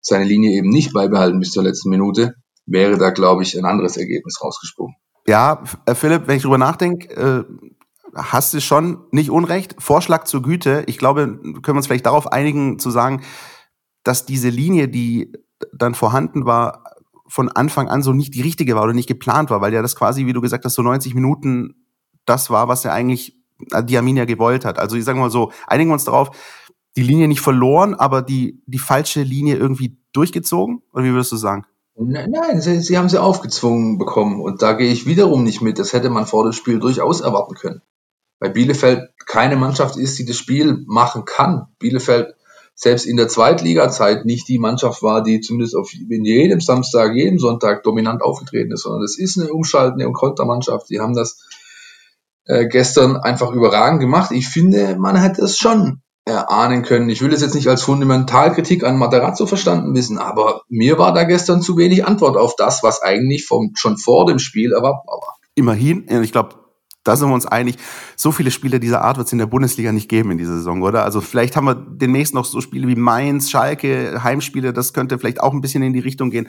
seine 0.00 0.24
Linie 0.24 0.52
eben 0.52 0.68
nicht 0.68 0.92
beibehalten 0.92 1.38
bis 1.38 1.52
zur 1.52 1.62
letzten 1.62 1.88
Minute, 1.88 2.34
wäre 2.66 2.98
da, 2.98 3.10
glaube 3.10 3.42
ich, 3.42 3.56
ein 3.56 3.64
anderes 3.64 3.96
Ergebnis 3.96 4.38
rausgesprungen. 4.42 4.96
Ja, 5.26 5.62
Philipp, 5.94 6.26
wenn 6.26 6.36
ich 6.36 6.42
drüber 6.42 6.58
nachdenke, 6.58 7.46
hast 8.14 8.52
du 8.52 8.60
schon 8.60 9.04
nicht 9.10 9.30
unrecht. 9.30 9.76
Vorschlag 9.78 10.24
zur 10.24 10.42
Güte. 10.42 10.84
Ich 10.86 10.98
glaube, 10.98 11.26
können 11.26 11.62
wir 11.64 11.74
uns 11.76 11.86
vielleicht 11.86 12.06
darauf 12.06 12.30
einigen, 12.30 12.78
zu 12.78 12.90
sagen, 12.90 13.22
dass 14.02 14.26
diese 14.26 14.50
Linie, 14.50 14.88
die 14.88 15.32
dann 15.72 15.94
vorhanden 15.94 16.44
war, 16.44 16.84
von 17.26 17.48
Anfang 17.48 17.88
an 17.88 18.02
so 18.02 18.12
nicht 18.12 18.34
die 18.34 18.42
richtige 18.42 18.74
war 18.74 18.84
oder 18.84 18.92
nicht 18.92 19.08
geplant 19.08 19.50
war, 19.50 19.60
weil 19.60 19.72
ja 19.72 19.82
das 19.82 19.96
quasi, 19.96 20.26
wie 20.26 20.32
du 20.32 20.40
gesagt 20.40 20.64
hast, 20.64 20.74
so 20.74 20.82
90 20.82 21.14
Minuten 21.14 21.74
das 22.26 22.50
war, 22.50 22.68
was 22.68 22.84
er 22.84 22.92
eigentlich 22.92 23.36
äh, 23.72 23.82
die 23.84 23.96
Arminia 23.96 24.24
gewollt 24.24 24.64
hat. 24.64 24.78
Also 24.78 24.96
ich 24.96 25.04
sage 25.04 25.18
mal 25.18 25.30
so, 25.30 25.52
einigen 25.66 25.90
wir 25.90 25.94
uns 25.94 26.04
darauf, 26.04 26.30
die 26.96 27.02
Linie 27.02 27.28
nicht 27.28 27.40
verloren, 27.40 27.94
aber 27.94 28.22
die, 28.22 28.62
die 28.66 28.78
falsche 28.78 29.22
Linie 29.22 29.56
irgendwie 29.56 29.98
durchgezogen? 30.12 30.82
Oder 30.92 31.04
wie 31.04 31.12
würdest 31.12 31.32
du 31.32 31.36
sagen? 31.36 31.66
Nein, 31.96 32.30
nein 32.30 32.60
sie, 32.60 32.80
sie 32.80 32.98
haben 32.98 33.08
sie 33.08 33.20
aufgezwungen 33.20 33.98
bekommen. 33.98 34.40
Und 34.40 34.62
da 34.62 34.72
gehe 34.72 34.90
ich 34.90 35.06
wiederum 35.06 35.44
nicht 35.44 35.60
mit. 35.60 35.78
Das 35.78 35.92
hätte 35.92 36.10
man 36.10 36.26
vor 36.26 36.44
dem 36.44 36.52
Spiel 36.52 36.80
durchaus 36.80 37.20
erwarten 37.20 37.54
können. 37.54 37.82
Weil 38.40 38.50
Bielefeld 38.50 39.10
keine 39.26 39.56
Mannschaft 39.56 39.96
ist, 39.96 40.18
die 40.18 40.24
das 40.24 40.36
Spiel 40.36 40.84
machen 40.86 41.24
kann. 41.24 41.66
Bielefeld 41.78 42.34
selbst 42.74 43.06
in 43.06 43.16
der 43.16 43.28
Zweitliga-Zeit 43.28 44.24
nicht 44.24 44.48
die 44.48 44.58
Mannschaft 44.58 45.02
war, 45.02 45.22
die 45.22 45.40
zumindest 45.40 45.76
auf 45.76 45.92
in 45.94 46.24
jedem 46.24 46.60
Samstag, 46.60 47.14
jedem 47.14 47.38
Sonntag 47.38 47.82
dominant 47.84 48.22
aufgetreten 48.22 48.72
ist, 48.72 48.82
sondern 48.82 49.02
es 49.02 49.18
ist 49.18 49.38
eine 49.38 49.52
umschaltende 49.52 50.06
und 50.06 50.14
Kontermannschaft. 50.14 50.90
Die 50.90 51.00
haben 51.00 51.14
das 51.14 51.38
äh, 52.46 52.66
gestern 52.66 53.16
einfach 53.16 53.52
überragend 53.52 54.00
gemacht. 54.00 54.32
Ich 54.32 54.48
finde, 54.48 54.96
man 54.98 55.16
hätte 55.16 55.42
es 55.42 55.56
schon 55.56 56.02
erahnen 56.24 56.82
können. 56.82 57.08
Ich 57.10 57.22
will 57.22 57.32
es 57.32 57.42
jetzt 57.42 57.54
nicht 57.54 57.68
als 57.68 57.82
Fundamentalkritik 57.82 58.82
an 58.82 58.98
Materazzo 58.98 59.46
verstanden 59.46 59.94
wissen, 59.94 60.18
aber 60.18 60.62
mir 60.68 60.98
war 60.98 61.12
da 61.12 61.24
gestern 61.24 61.60
zu 61.60 61.76
wenig 61.76 62.06
Antwort 62.06 62.36
auf 62.36 62.56
das, 62.56 62.82
was 62.82 63.02
eigentlich 63.02 63.46
vom, 63.46 63.72
schon 63.74 63.98
vor 63.98 64.26
dem 64.26 64.38
Spiel 64.38 64.72
erwartbar 64.72 65.16
war. 65.16 65.36
Immerhin, 65.54 66.06
ich 66.22 66.32
glaube, 66.32 66.63
da 67.04 67.16
sind 67.16 67.28
wir 67.28 67.34
uns 67.34 67.46
einig. 67.46 67.76
So 68.16 68.32
viele 68.32 68.50
Spiele 68.50 68.80
dieser 68.80 69.02
Art 69.02 69.18
wird 69.18 69.26
es 69.26 69.32
in 69.32 69.38
der 69.38 69.46
Bundesliga 69.46 69.92
nicht 69.92 70.08
geben 70.08 70.30
in 70.30 70.38
dieser 70.38 70.54
Saison, 70.54 70.82
oder? 70.82 71.04
Also 71.04 71.20
vielleicht 71.20 71.54
haben 71.56 71.66
wir 71.66 71.74
demnächst 71.74 72.34
noch 72.34 72.44
so 72.44 72.60
Spiele 72.60 72.88
wie 72.88 72.96
Mainz, 72.96 73.50
Schalke, 73.50 74.22
Heimspiele, 74.24 74.72
das 74.72 74.92
könnte 74.92 75.18
vielleicht 75.18 75.40
auch 75.40 75.52
ein 75.52 75.60
bisschen 75.60 75.82
in 75.82 75.92
die 75.92 76.00
Richtung 76.00 76.30
gehen. 76.30 76.48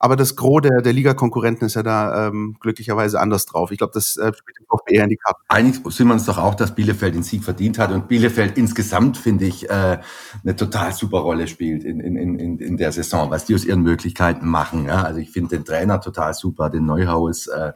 Aber 0.00 0.14
das 0.14 0.36
Gros 0.36 0.62
der, 0.62 0.80
der 0.80 0.92
Ligakonkurrenten 0.92 1.66
ist 1.66 1.74
ja 1.74 1.82
da 1.82 2.28
ähm, 2.28 2.56
glücklicherweise 2.60 3.20
anders 3.20 3.46
drauf. 3.46 3.72
Ich 3.72 3.78
glaube, 3.78 3.92
das 3.94 4.16
äh, 4.16 4.32
spielt 4.32 4.58
VfB 4.68 4.94
eher 4.94 5.04
in 5.04 5.10
die 5.10 5.16
Karte. 5.16 5.40
Einig 5.48 5.80
sind 5.86 6.06
wir 6.06 6.14
uns 6.14 6.24
doch 6.24 6.38
auch, 6.38 6.54
dass 6.54 6.74
Bielefeld 6.74 7.16
den 7.16 7.24
Sieg 7.24 7.42
verdient 7.42 7.78
hat 7.78 7.90
und 7.90 8.06
Bielefeld 8.06 8.56
insgesamt, 8.56 9.16
finde 9.16 9.46
ich, 9.46 9.68
äh, 9.68 9.98
eine 10.44 10.54
total 10.54 10.92
super 10.92 11.18
Rolle 11.18 11.48
spielt 11.48 11.82
in, 11.82 11.98
in, 11.98 12.16
in, 12.16 12.58
in 12.58 12.76
der 12.76 12.92
Saison, 12.92 13.30
was 13.30 13.46
die 13.46 13.56
aus 13.56 13.64
ihren 13.64 13.82
Möglichkeiten 13.82 14.46
machen. 14.46 14.86
Ja? 14.86 15.02
Also 15.02 15.18
ich 15.18 15.30
finde 15.30 15.56
den 15.56 15.64
Trainer 15.64 16.00
total 16.00 16.32
super, 16.32 16.70
den 16.70 16.86
Neuhaus, 16.86 17.48
äh, 17.48 17.72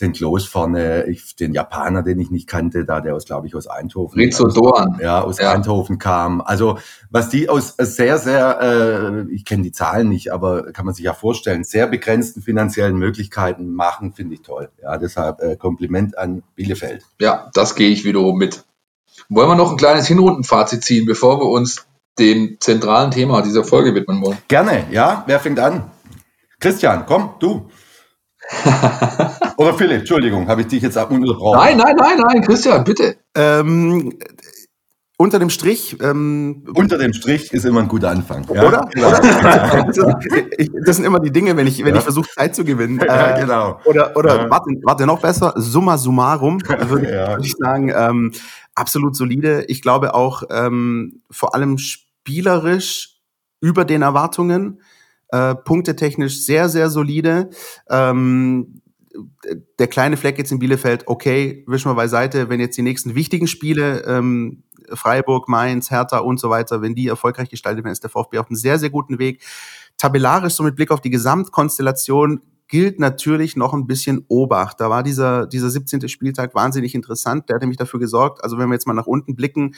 den 0.00 0.12
Klos 0.12 0.46
vorne, 0.46 1.06
ich, 1.06 1.36
den 1.36 1.54
Japaner, 1.54 2.02
den 2.02 2.18
ich 2.20 2.30
nicht 2.30 2.48
kannte, 2.48 2.84
da 2.84 3.00
der 3.00 3.14
aus, 3.14 3.24
glaube 3.24 3.46
ich, 3.46 3.54
aus 3.54 3.66
Eindhoven. 3.66 4.18
Rizzo 4.18 4.48
Doan. 4.48 4.98
Ja, 5.00 5.22
aus 5.22 5.38
ja. 5.38 5.52
Eindhoven 5.52 5.98
kam. 5.98 6.40
Also 6.40 6.78
was 7.10 7.28
die 7.28 7.48
aus 7.48 7.74
sehr, 7.78 8.18
sehr, 8.18 8.60
äh, 8.60 9.32
ich 9.32 9.44
kenne 9.44 9.62
die 9.62 9.72
Zahlen 9.72 10.08
nicht, 10.08 10.32
aber 10.32 10.72
kann 10.72 10.86
man 10.86 10.94
sich 10.94 11.04
ja 11.04 11.14
vorstellen, 11.14 11.64
sehr 11.64 11.86
begrenzten 11.86 12.42
finanziellen 12.42 12.96
Möglichkeiten 12.96 13.72
machen, 13.72 14.12
finde 14.12 14.34
ich 14.34 14.42
toll. 14.42 14.70
Ja, 14.82 14.98
deshalb 14.98 15.40
äh, 15.40 15.56
Kompliment 15.56 16.16
an 16.16 16.42
Bielefeld. 16.54 17.04
Ja, 17.20 17.50
das 17.54 17.74
gehe 17.74 17.90
ich 17.90 18.04
wiederum 18.04 18.38
mit. 18.38 18.64
Wollen 19.28 19.48
wir 19.48 19.56
noch 19.56 19.72
ein 19.72 19.76
kleines 19.76 20.06
Hinrundenfazit 20.06 20.84
ziehen, 20.84 21.06
bevor 21.06 21.40
wir 21.40 21.46
uns 21.46 21.86
dem 22.18 22.56
zentralen 22.60 23.10
Thema 23.10 23.42
dieser 23.42 23.64
Folge 23.64 23.94
widmen 23.94 24.22
wollen? 24.22 24.38
Gerne, 24.48 24.86
ja. 24.90 25.24
Wer 25.26 25.40
fängt 25.40 25.58
an? 25.58 25.90
Christian, 26.60 27.04
komm, 27.06 27.34
du. 27.40 27.68
Oder 29.58 29.74
Philipp, 29.74 30.00
Entschuldigung, 30.00 30.46
habe 30.46 30.60
ich 30.60 30.68
dich 30.68 30.82
jetzt 30.82 30.96
unterbrochen? 30.96 31.58
Nein, 31.58 31.76
nein, 31.76 31.96
nein, 31.96 32.22
nein, 32.24 32.42
Christian, 32.42 32.84
bitte. 32.84 33.16
Ähm, 33.34 34.16
unter 35.16 35.40
dem 35.40 35.50
Strich. 35.50 35.96
Ähm, 36.00 36.64
unter 36.74 36.96
dem 36.96 37.12
Strich 37.12 37.52
ist 37.52 37.64
immer 37.64 37.80
ein 37.80 37.88
guter 37.88 38.10
Anfang. 38.10 38.46
Ja? 38.54 38.68
Oder? 38.68 38.88
Genau. 38.94 39.10
das 40.86 40.96
sind 40.96 41.04
immer 41.04 41.18
die 41.18 41.32
Dinge, 41.32 41.56
wenn 41.56 41.66
ich, 41.66 41.80
wenn 41.84 41.92
ja. 41.92 41.96
ich 41.96 42.04
versuche, 42.04 42.28
Zeit 42.36 42.54
zu 42.54 42.64
gewinnen. 42.64 43.00
ja, 43.04 43.36
äh, 43.36 43.40
genau. 43.40 43.80
Oder, 43.84 44.16
oder 44.16 44.42
ja. 44.44 44.48
warte, 44.50 44.70
warte, 44.84 45.06
noch 45.06 45.20
besser, 45.20 45.52
summa 45.56 45.98
summarum, 45.98 46.60
würde 46.88 47.12
ja. 47.12 47.30
würd 47.32 47.44
ich 47.44 47.54
sagen, 47.58 47.92
ähm, 47.92 48.30
absolut 48.76 49.16
solide. 49.16 49.64
Ich 49.66 49.82
glaube 49.82 50.14
auch 50.14 50.44
ähm, 50.50 51.22
vor 51.32 51.56
allem 51.56 51.78
spielerisch 51.78 53.16
über 53.60 53.84
den 53.84 54.02
Erwartungen. 54.02 54.82
Äh, 55.30 55.56
punktetechnisch 55.56 56.42
sehr, 56.42 56.68
sehr 56.68 56.90
solide. 56.90 57.50
Ähm, 57.90 58.82
der 59.78 59.86
kleine 59.86 60.16
Fleck 60.16 60.38
jetzt 60.38 60.52
in 60.52 60.58
Bielefeld, 60.58 61.06
okay, 61.06 61.64
wischen 61.66 61.90
wir 61.90 61.94
beiseite, 61.94 62.48
wenn 62.48 62.60
jetzt 62.60 62.76
die 62.76 62.82
nächsten 62.82 63.14
wichtigen 63.14 63.46
Spiele, 63.46 64.04
ähm, 64.06 64.62
Freiburg, 64.92 65.48
Mainz, 65.48 65.90
Hertha 65.90 66.18
und 66.18 66.40
so 66.40 66.50
weiter, 66.50 66.82
wenn 66.82 66.94
die 66.94 67.08
erfolgreich 67.08 67.50
gestaltet 67.50 67.84
werden, 67.84 67.92
ist 67.92 68.02
der 68.02 68.10
VfB 68.10 68.38
auf 68.38 68.48
einem 68.48 68.56
sehr, 68.56 68.78
sehr 68.78 68.90
guten 68.90 69.18
Weg. 69.18 69.42
Tabellarisch, 69.96 70.54
so 70.54 70.62
mit 70.62 70.76
Blick 70.76 70.90
auf 70.90 71.00
die 71.00 71.10
Gesamtkonstellation, 71.10 72.40
gilt 72.68 73.00
natürlich 73.00 73.56
noch 73.56 73.72
ein 73.72 73.86
bisschen 73.86 74.24
Obacht. 74.28 74.78
Da 74.80 74.90
war 74.90 75.02
dieser, 75.02 75.46
dieser 75.46 75.70
17. 75.70 76.06
Spieltag 76.08 76.54
wahnsinnig 76.54 76.94
interessant. 76.94 77.48
Der 77.48 77.54
hat 77.54 77.62
nämlich 77.62 77.78
dafür 77.78 77.98
gesorgt, 77.98 78.44
also 78.44 78.58
wenn 78.58 78.68
wir 78.68 78.74
jetzt 78.74 78.86
mal 78.86 78.92
nach 78.92 79.06
unten 79.06 79.34
blicken, 79.34 79.74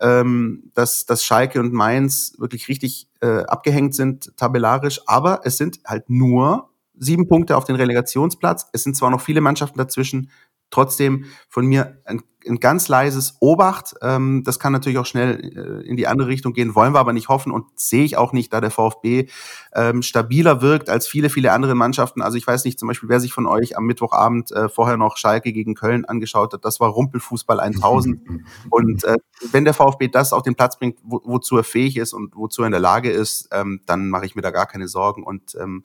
ähm, 0.00 0.70
dass, 0.74 1.06
dass 1.06 1.24
Schalke 1.24 1.60
und 1.60 1.72
Mainz 1.72 2.34
wirklich 2.38 2.68
richtig 2.68 3.08
äh, 3.20 3.44
abgehängt 3.44 3.94
sind 3.94 4.36
tabellarisch. 4.36 5.00
Aber 5.06 5.42
es 5.44 5.56
sind 5.56 5.78
halt 5.86 6.10
nur 6.10 6.68
sieben 7.02 7.26
Punkte 7.26 7.56
auf 7.56 7.64
den 7.64 7.76
Relegationsplatz. 7.76 8.68
Es 8.72 8.84
sind 8.84 8.96
zwar 8.96 9.10
noch 9.10 9.20
viele 9.20 9.40
Mannschaften 9.40 9.78
dazwischen, 9.78 10.30
trotzdem 10.70 11.26
von 11.48 11.66
mir 11.66 11.98
ein, 12.04 12.22
ein 12.48 12.58
ganz 12.58 12.88
leises 12.88 13.36
Obacht. 13.40 13.94
Ähm, 14.02 14.42
das 14.44 14.58
kann 14.58 14.72
natürlich 14.72 14.98
auch 14.98 15.06
schnell 15.06 15.38
äh, 15.56 15.86
in 15.86 15.96
die 15.96 16.06
andere 16.06 16.28
Richtung 16.28 16.52
gehen, 16.54 16.74
wollen 16.74 16.94
wir 16.94 17.00
aber 17.00 17.12
nicht 17.12 17.28
hoffen 17.28 17.52
und 17.52 17.66
sehe 17.76 18.04
ich 18.04 18.16
auch 18.16 18.32
nicht, 18.32 18.52
da 18.52 18.60
der 18.60 18.70
VfB 18.70 19.28
ähm, 19.74 20.02
stabiler 20.02 20.62
wirkt 20.62 20.88
als 20.88 21.06
viele, 21.06 21.28
viele 21.28 21.52
andere 21.52 21.74
Mannschaften. 21.74 22.22
Also 22.22 22.38
ich 22.38 22.46
weiß 22.46 22.64
nicht 22.64 22.78
zum 22.78 22.88
Beispiel, 22.88 23.08
wer 23.08 23.20
sich 23.20 23.32
von 23.32 23.46
euch 23.46 23.76
am 23.76 23.84
Mittwochabend 23.84 24.50
äh, 24.52 24.68
vorher 24.68 24.96
noch 24.96 25.16
Schalke 25.16 25.52
gegen 25.52 25.74
Köln 25.74 26.04
angeschaut 26.04 26.52
hat. 26.54 26.64
Das 26.64 26.80
war 26.80 26.88
Rumpelfußball 26.88 27.60
1000. 27.60 28.20
und 28.70 29.04
äh, 29.04 29.16
wenn 29.50 29.64
der 29.64 29.74
VfB 29.74 30.08
das 30.08 30.32
auf 30.32 30.42
den 30.42 30.54
Platz 30.54 30.78
bringt, 30.78 30.98
wo, 31.02 31.20
wozu 31.24 31.56
er 31.58 31.64
fähig 31.64 31.96
ist 31.96 32.12
und 32.12 32.34
wozu 32.34 32.62
er 32.62 32.66
in 32.66 32.72
der 32.72 32.80
Lage 32.80 33.10
ist, 33.10 33.48
ähm, 33.52 33.80
dann 33.86 34.08
mache 34.08 34.26
ich 34.26 34.34
mir 34.34 34.42
da 34.42 34.50
gar 34.50 34.66
keine 34.66 34.88
Sorgen 34.88 35.24
und 35.24 35.56
ähm, 35.60 35.84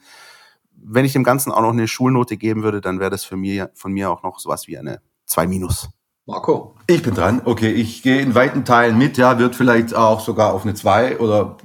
wenn 0.89 1.05
ich 1.05 1.13
dem 1.13 1.23
Ganzen 1.23 1.51
auch 1.51 1.61
noch 1.61 1.71
eine 1.71 1.87
Schulnote 1.87 2.37
geben 2.37 2.63
würde, 2.63 2.81
dann 2.81 2.99
wäre 2.99 3.09
das 3.09 3.25
für 3.25 3.37
mir, 3.37 3.71
von 3.75 3.91
mir 3.91 4.09
auch 4.09 4.23
noch 4.23 4.39
sowas 4.39 4.67
wie 4.67 4.77
eine 4.77 5.01
2 5.25 5.47
minus. 5.47 5.89
Marco. 6.27 6.75
Ich 6.87 7.03
bin 7.03 7.13
dran. 7.13 7.41
Okay, 7.45 7.71
ich 7.71 8.03
gehe 8.03 8.19
in 8.19 8.35
weiten 8.35 8.65
Teilen 8.65 8.97
mit. 8.97 9.17
Ja, 9.17 9.39
wird 9.39 9.55
vielleicht 9.55 9.95
auch 9.95 10.19
sogar 10.19 10.53
auf 10.53 10.63
eine 10.63 10.73
2 10.73 11.19
oder 11.19 11.55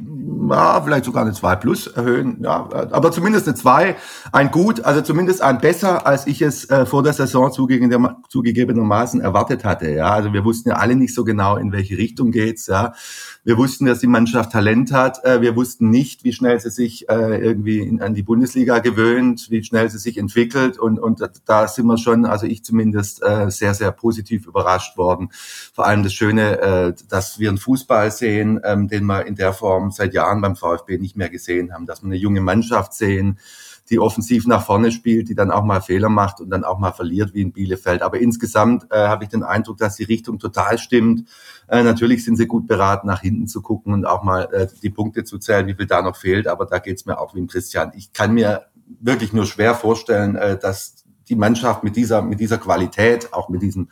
ja, 0.51 0.81
vielleicht 0.83 1.05
sogar 1.05 1.23
eine 1.23 1.33
2 1.33 1.57
plus 1.57 1.87
erhöhen, 1.87 2.39
ja, 2.43 2.69
aber 2.91 3.13
zumindest 3.13 3.47
eine 3.47 3.57
2, 3.57 3.97
ein 4.33 4.51
gut, 4.51 4.85
also 4.85 5.01
zumindest 5.01 5.43
ein 5.43 5.59
besser, 5.59 6.07
als 6.07 6.27
ich 6.27 6.43
es 6.43 6.69
äh, 6.71 6.87
vor 6.87 7.03
der 7.03 7.13
Saison 7.13 7.53
zugegebenermaßen 7.53 9.21
erwartet 9.21 9.65
hatte, 9.65 9.91
ja, 9.91 10.11
also 10.11 10.33
wir 10.33 10.45
wussten 10.45 10.71
ja 10.71 10.77
alle 10.77 10.97
nicht 10.97 11.15
so 11.15 11.25
genau, 11.25 11.57
in 11.57 11.73
welche 11.73 11.97
Richtung 11.97 12.31
geht's, 12.31 12.67
ja, 12.67 12.93
wir 13.45 13.57
wussten, 13.57 13.87
dass 13.87 14.01
die 14.01 14.07
Mannschaft 14.07 14.53
Talent 14.53 14.93
hat, 14.93 15.25
äh, 15.25 15.41
wir 15.41 15.57
wussten 15.57 15.91
nicht, 15.91 16.25
wie 16.25 16.33
schnell 16.33 16.61
sie 16.61 16.71
sich 16.71 17.09
äh, 17.09 17.39
irgendwie 17.39 17.79
in, 17.79 18.03
an 18.03 18.15
die 18.15 18.23
Bundesliga 18.23 18.79
gewöhnt, 18.81 19.47
wie 19.51 19.63
schnell 19.63 19.91
sie 19.91 19.99
sich 19.99 20.19
entwickelt 20.19 20.79
und, 20.79 20.99
und 20.99 21.21
da 21.47 21.69
sind 21.69 21.87
wir 21.87 21.99
schon, 21.99 22.25
also 22.25 22.47
ich 22.47 22.65
zumindest, 22.65 23.23
äh, 23.23 23.51
sehr, 23.51 23.75
sehr 23.75 23.93
positiv 23.93 24.47
überrascht 24.53 24.97
worden, 24.97 25.31
vor 25.73 25.87
allem 25.87 26.03
das 26.03 26.13
Schöne, 26.13 26.61
äh, 26.61 26.95
dass 27.09 27.39
wir 27.39 27.49
einen 27.49 27.59
Fußball 27.59 28.11
sehen, 28.11 28.61
ähm, 28.65 28.89
den 28.89 29.05
wir 29.07 29.27
in 29.27 29.35
der 29.35 29.53
Form 29.53 29.91
seit 29.91 30.15
Jahren 30.15 30.41
beim 30.41 30.57
VfB 30.57 30.99
nicht 30.99 31.17
mehr 31.17 31.31
gesehen 31.31 31.73
haben, 31.73 31.87
dass 31.87 32.03
wir 32.03 32.07
eine 32.07 32.17
junge 32.17 32.41
Mannschaft 32.41 32.93
sehen, 32.95 33.39
die 33.91 33.99
offensiv 33.99 34.47
nach 34.47 34.65
vorne 34.65 34.93
spielt, 34.93 35.29
die 35.29 35.35
dann 35.35 35.51
auch 35.51 35.65
mal 35.65 35.81
Fehler 35.81 36.09
macht 36.09 36.41
und 36.41 36.51
dann 36.51 36.65
auch 36.65 36.79
mal 36.79 36.93
verliert 36.93 37.35
wie 37.35 37.43
in 37.43 37.53
Bielefeld. 37.53 38.03
Aber 38.03 38.21
insgesamt 38.21 38.87
äh, 38.91 38.97
habe 38.97 39.25
ich 39.25 39.31
den 39.31 39.43
Eindruck, 39.43 39.79
dass 39.79 39.97
die 39.97 40.05
Richtung 40.05 40.39
total 40.39 40.79
stimmt. 40.79 41.29
Äh, 41.69 41.83
natürlich 41.83 42.25
sind 42.25 42.37
sie 42.37 42.47
gut 42.47 42.67
beraten, 42.67 43.07
nach 43.07 43.21
hinten 43.21 43.49
zu 43.49 43.61
gucken 43.61 43.93
und 43.93 44.07
auch 44.07 44.23
mal 44.23 44.49
äh, 44.53 44.69
die 44.83 44.91
Punkte 44.91 45.25
zu 45.25 45.39
zählen, 45.39 45.67
wie 45.67 45.75
viel 45.75 45.87
da 45.87 46.01
noch 46.01 46.17
fehlt. 46.17 46.47
Aber 46.47 46.67
da 46.67 46.79
geht's 46.79 47.07
mir 47.07 47.19
auch 47.19 47.35
wie 47.35 47.41
im 47.41 47.49
Christian. 47.49 47.93
Ich 47.95 48.13
kann 48.13 48.33
mir 48.33 48.67
wirklich 49.01 49.33
nur 49.33 49.47
schwer 49.47 49.75
vorstellen, 49.75 50.37
äh, 50.37 50.59
dass 50.59 51.05
die 51.29 51.37
Mannschaft 51.37 51.85
mit 51.85 51.97
dieser, 51.97 52.23
mit 52.23 52.41
dieser 52.41 52.59
Qualität, 52.59 53.33
auch 53.33 53.49
mit 53.49 53.63
diesem 53.63 53.89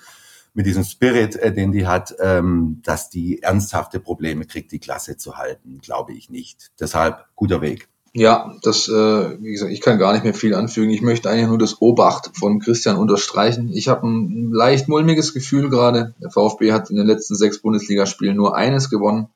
mit 0.54 0.66
diesem 0.66 0.84
Spirit, 0.84 1.36
äh, 1.36 1.52
den 1.52 1.72
die 1.72 1.86
hat, 1.86 2.14
ähm, 2.20 2.80
dass 2.84 3.10
die 3.10 3.42
ernsthafte 3.42 4.00
Probleme 4.00 4.44
kriegt, 4.44 4.72
die 4.72 4.78
Klasse 4.78 5.16
zu 5.16 5.36
halten, 5.36 5.78
glaube 5.80 6.12
ich 6.12 6.30
nicht. 6.30 6.70
Deshalb 6.80 7.24
guter 7.36 7.60
Weg. 7.60 7.88
Ja, 8.12 8.56
das, 8.62 8.88
äh, 8.88 9.40
wie 9.40 9.52
gesagt, 9.52 9.70
ich 9.70 9.80
kann 9.80 9.98
gar 9.98 10.12
nicht 10.12 10.24
mehr 10.24 10.34
viel 10.34 10.54
anfügen. 10.54 10.90
Ich 10.90 11.00
möchte 11.00 11.30
eigentlich 11.30 11.46
nur 11.46 11.58
das 11.58 11.80
Obacht 11.80 12.32
von 12.36 12.58
Christian 12.58 12.96
unterstreichen. 12.96 13.70
Ich 13.72 13.86
habe 13.86 14.06
ein 14.06 14.50
leicht 14.52 14.88
mulmiges 14.88 15.32
Gefühl 15.32 15.70
gerade. 15.70 16.14
Der 16.20 16.30
VfB 16.30 16.72
hat 16.72 16.90
in 16.90 16.96
den 16.96 17.06
letzten 17.06 17.36
sechs 17.36 17.62
Bundesligaspielen 17.62 18.36
nur 18.36 18.56
eines 18.56 18.90
gewonnen. 18.90 19.28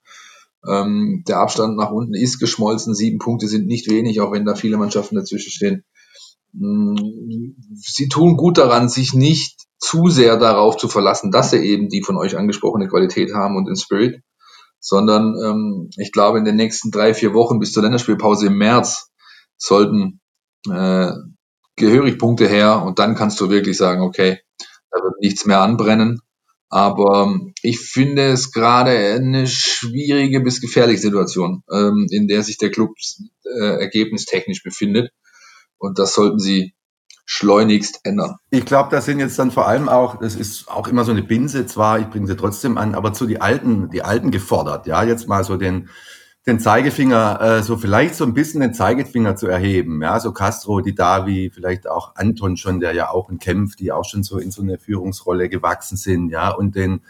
Ähm, 0.66 1.22
der 1.28 1.38
Abstand 1.38 1.76
nach 1.76 1.92
unten 1.92 2.14
ist 2.14 2.40
geschmolzen. 2.40 2.96
Sieben 2.96 3.18
Punkte 3.18 3.46
sind 3.46 3.68
nicht 3.68 3.88
wenig, 3.88 4.20
auch 4.20 4.32
wenn 4.32 4.44
da 4.44 4.56
viele 4.56 4.76
Mannschaften 4.76 5.14
dazwischen 5.14 5.52
stehen. 5.52 5.84
Sie 6.56 8.08
tun 8.08 8.36
gut 8.36 8.58
daran, 8.58 8.88
sich 8.88 9.12
nicht 9.12 9.64
zu 9.78 10.08
sehr 10.08 10.36
darauf 10.36 10.76
zu 10.76 10.88
verlassen, 10.88 11.30
dass 11.30 11.50
sie 11.50 11.58
eben 11.58 11.88
die 11.88 12.02
von 12.02 12.16
euch 12.16 12.36
angesprochene 12.36 12.88
Qualität 12.88 13.34
haben 13.34 13.56
und 13.56 13.66
den 13.66 13.76
Spirit, 13.76 14.22
sondern 14.78 15.34
ähm, 15.42 15.90
ich 15.96 16.12
glaube, 16.12 16.38
in 16.38 16.44
den 16.44 16.56
nächsten 16.56 16.90
drei, 16.90 17.12
vier 17.12 17.34
Wochen 17.34 17.58
bis 17.58 17.72
zur 17.72 17.82
Länderspielpause 17.82 18.46
im 18.46 18.56
März 18.56 19.10
sollten 19.56 20.20
äh, 20.70 21.12
gehörig 21.76 22.18
Punkte 22.18 22.48
her 22.48 22.82
und 22.84 22.98
dann 22.98 23.14
kannst 23.14 23.40
du 23.40 23.50
wirklich 23.50 23.76
sagen, 23.76 24.02
okay, 24.02 24.38
da 24.90 25.02
wird 25.02 25.20
nichts 25.20 25.44
mehr 25.44 25.60
anbrennen. 25.60 26.20
Aber 26.68 27.24
ähm, 27.24 27.52
ich 27.62 27.78
finde 27.78 28.28
es 28.28 28.52
gerade 28.52 28.90
eine 28.90 29.46
schwierige 29.46 30.40
bis 30.40 30.60
gefährliche 30.60 31.02
Situation, 31.02 31.62
ähm, 31.72 32.06
in 32.10 32.26
der 32.26 32.42
sich 32.42 32.58
der 32.58 32.70
Club 32.70 32.90
äh, 33.44 33.80
ergebnistechnisch 33.80 34.62
befindet. 34.62 35.10
Und 35.84 35.98
das 35.98 36.14
sollten 36.14 36.38
sie 36.38 36.74
schleunigst 37.26 38.00
ändern. 38.04 38.36
Ich 38.50 38.66
glaube, 38.66 38.90
das 38.90 39.06
sind 39.06 39.18
jetzt 39.18 39.38
dann 39.38 39.50
vor 39.50 39.66
allem 39.66 39.88
auch, 39.88 40.18
das 40.18 40.34
ist 40.34 40.68
auch 40.68 40.88
immer 40.88 41.04
so 41.04 41.12
eine 41.12 41.22
Binse 41.22 41.66
zwar, 41.66 41.98
ich 41.98 42.08
bringe 42.08 42.26
sie 42.26 42.36
trotzdem 42.36 42.76
an, 42.76 42.94
aber 42.94 43.12
zu 43.12 43.26
die 43.26 43.40
Alten, 43.40 43.88
die 43.90 44.02
Alten 44.02 44.30
gefordert, 44.30 44.86
ja, 44.86 45.02
jetzt 45.04 45.26
mal 45.26 45.42
so 45.42 45.56
den, 45.56 45.88
den 46.46 46.60
Zeigefinger, 46.60 47.40
äh, 47.40 47.62
so 47.62 47.78
vielleicht 47.78 48.14
so 48.14 48.24
ein 48.24 48.34
bisschen 48.34 48.60
den 48.60 48.74
Zeigefinger 48.74 49.36
zu 49.36 49.46
erheben, 49.46 50.02
ja, 50.02 50.20
so 50.20 50.32
Castro, 50.32 50.80
die 50.80 50.94
Davi, 50.94 51.50
vielleicht 51.54 51.88
auch 51.88 52.14
Anton 52.16 52.58
schon, 52.58 52.80
der 52.80 52.92
ja 52.92 53.08
auch 53.08 53.30
in 53.30 53.38
Kämpf, 53.38 53.76
die 53.76 53.90
auch 53.90 54.04
schon 54.04 54.22
so 54.22 54.38
in 54.38 54.50
so 54.50 54.60
eine 54.60 54.78
Führungsrolle 54.78 55.48
gewachsen 55.48 55.96
sind, 55.96 56.28
ja, 56.28 56.50
und 56.50 56.74
den, 56.74 57.00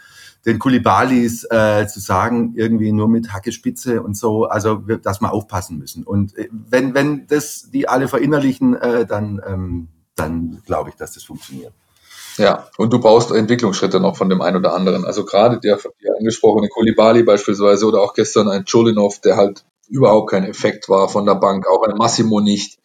den 0.45 0.59
Kulibalis 0.59 1.43
äh, 1.49 1.87
zu 1.87 1.99
sagen, 1.99 2.53
irgendwie 2.55 2.91
nur 2.91 3.07
mit 3.07 3.33
Hackespitze 3.33 4.01
und 4.01 4.15
so, 4.15 4.45
also 4.45 4.75
dass 4.75 5.21
wir 5.21 5.33
aufpassen 5.33 5.77
müssen. 5.79 6.03
Und 6.03 6.37
äh, 6.37 6.49
wenn, 6.51 6.93
wenn 6.93 7.27
das 7.27 7.69
die 7.71 7.87
alle 7.87 8.07
verinnerlichen, 8.07 8.75
äh, 8.75 9.05
dann 9.05 9.41
ähm, 9.45 9.87
dann 10.15 10.61
glaube 10.65 10.89
ich, 10.89 10.95
dass 10.95 11.13
das 11.13 11.23
funktioniert. 11.23 11.73
Ja, 12.37 12.67
und 12.77 12.91
du 12.91 12.99
brauchst 12.99 13.31
Entwicklungsschritte 13.31 13.99
noch 13.99 14.17
von 14.17 14.29
dem 14.29 14.41
einen 14.41 14.57
oder 14.57 14.73
anderen. 14.73 15.05
Also 15.05 15.23
gerade 15.23 15.59
der 15.59 15.77
von 15.77 15.91
dir 16.01 16.15
angesprochene 16.17 16.67
Kulibali 16.67 17.23
beispielsweise 17.23 17.85
oder 17.85 18.01
auch 18.01 18.13
gestern 18.13 18.49
ein 18.49 18.65
Chulinov, 18.65 19.19
der 19.19 19.37
halt 19.37 19.63
überhaupt 19.87 20.31
kein 20.31 20.43
Effekt 20.43 20.89
war 20.89 21.07
von 21.07 21.25
der 21.25 21.35
Bank, 21.35 21.65
auch 21.67 21.83
ein 21.83 21.95
Massimo 21.95 22.41
nicht. 22.41 22.79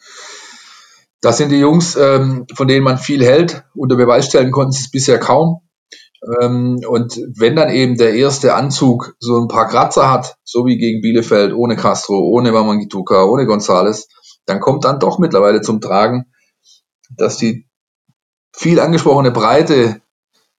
Das 1.21 1.37
sind 1.37 1.51
die 1.51 1.59
Jungs, 1.59 1.97
ähm, 1.97 2.47
von 2.55 2.69
denen 2.69 2.85
man 2.85 2.99
viel 2.99 3.25
hält. 3.25 3.65
Unter 3.75 3.97
Beweis 3.97 4.27
stellen 4.27 4.53
konnten 4.53 4.73
sie 4.73 4.85
es 4.85 4.91
bisher 4.91 5.19
kaum. 5.19 5.61
Ähm, 6.41 6.81
und 6.87 7.21
wenn 7.37 7.57
dann 7.57 7.71
eben 7.71 7.97
der 7.97 8.15
erste 8.15 8.55
Anzug 8.55 9.17
so 9.21 9.41
ein 9.41 9.49
paar 9.49 9.69
Kratzer 9.69 10.11
hat, 10.11 10.37
so 10.45 10.67
wie 10.67 10.77
gegen 10.77 11.01
Bielefeld, 11.01 11.55
ohne 11.55 11.77
Castro, 11.77 12.19
ohne 12.19 12.53
Wamangituka, 12.53 13.25
ohne 13.25 13.47
Gonzales, 13.47 14.09
dann 14.47 14.61
kommt 14.61 14.85
dann 14.85 15.01
doch 15.01 15.19
mittlerweile 15.19 15.63
zum 15.63 15.81
Tragen, 15.81 16.27
dass 17.17 17.37
die 17.37 17.67
viel 18.55 18.81
angesprochene 18.81 19.31
Breite 19.31 20.03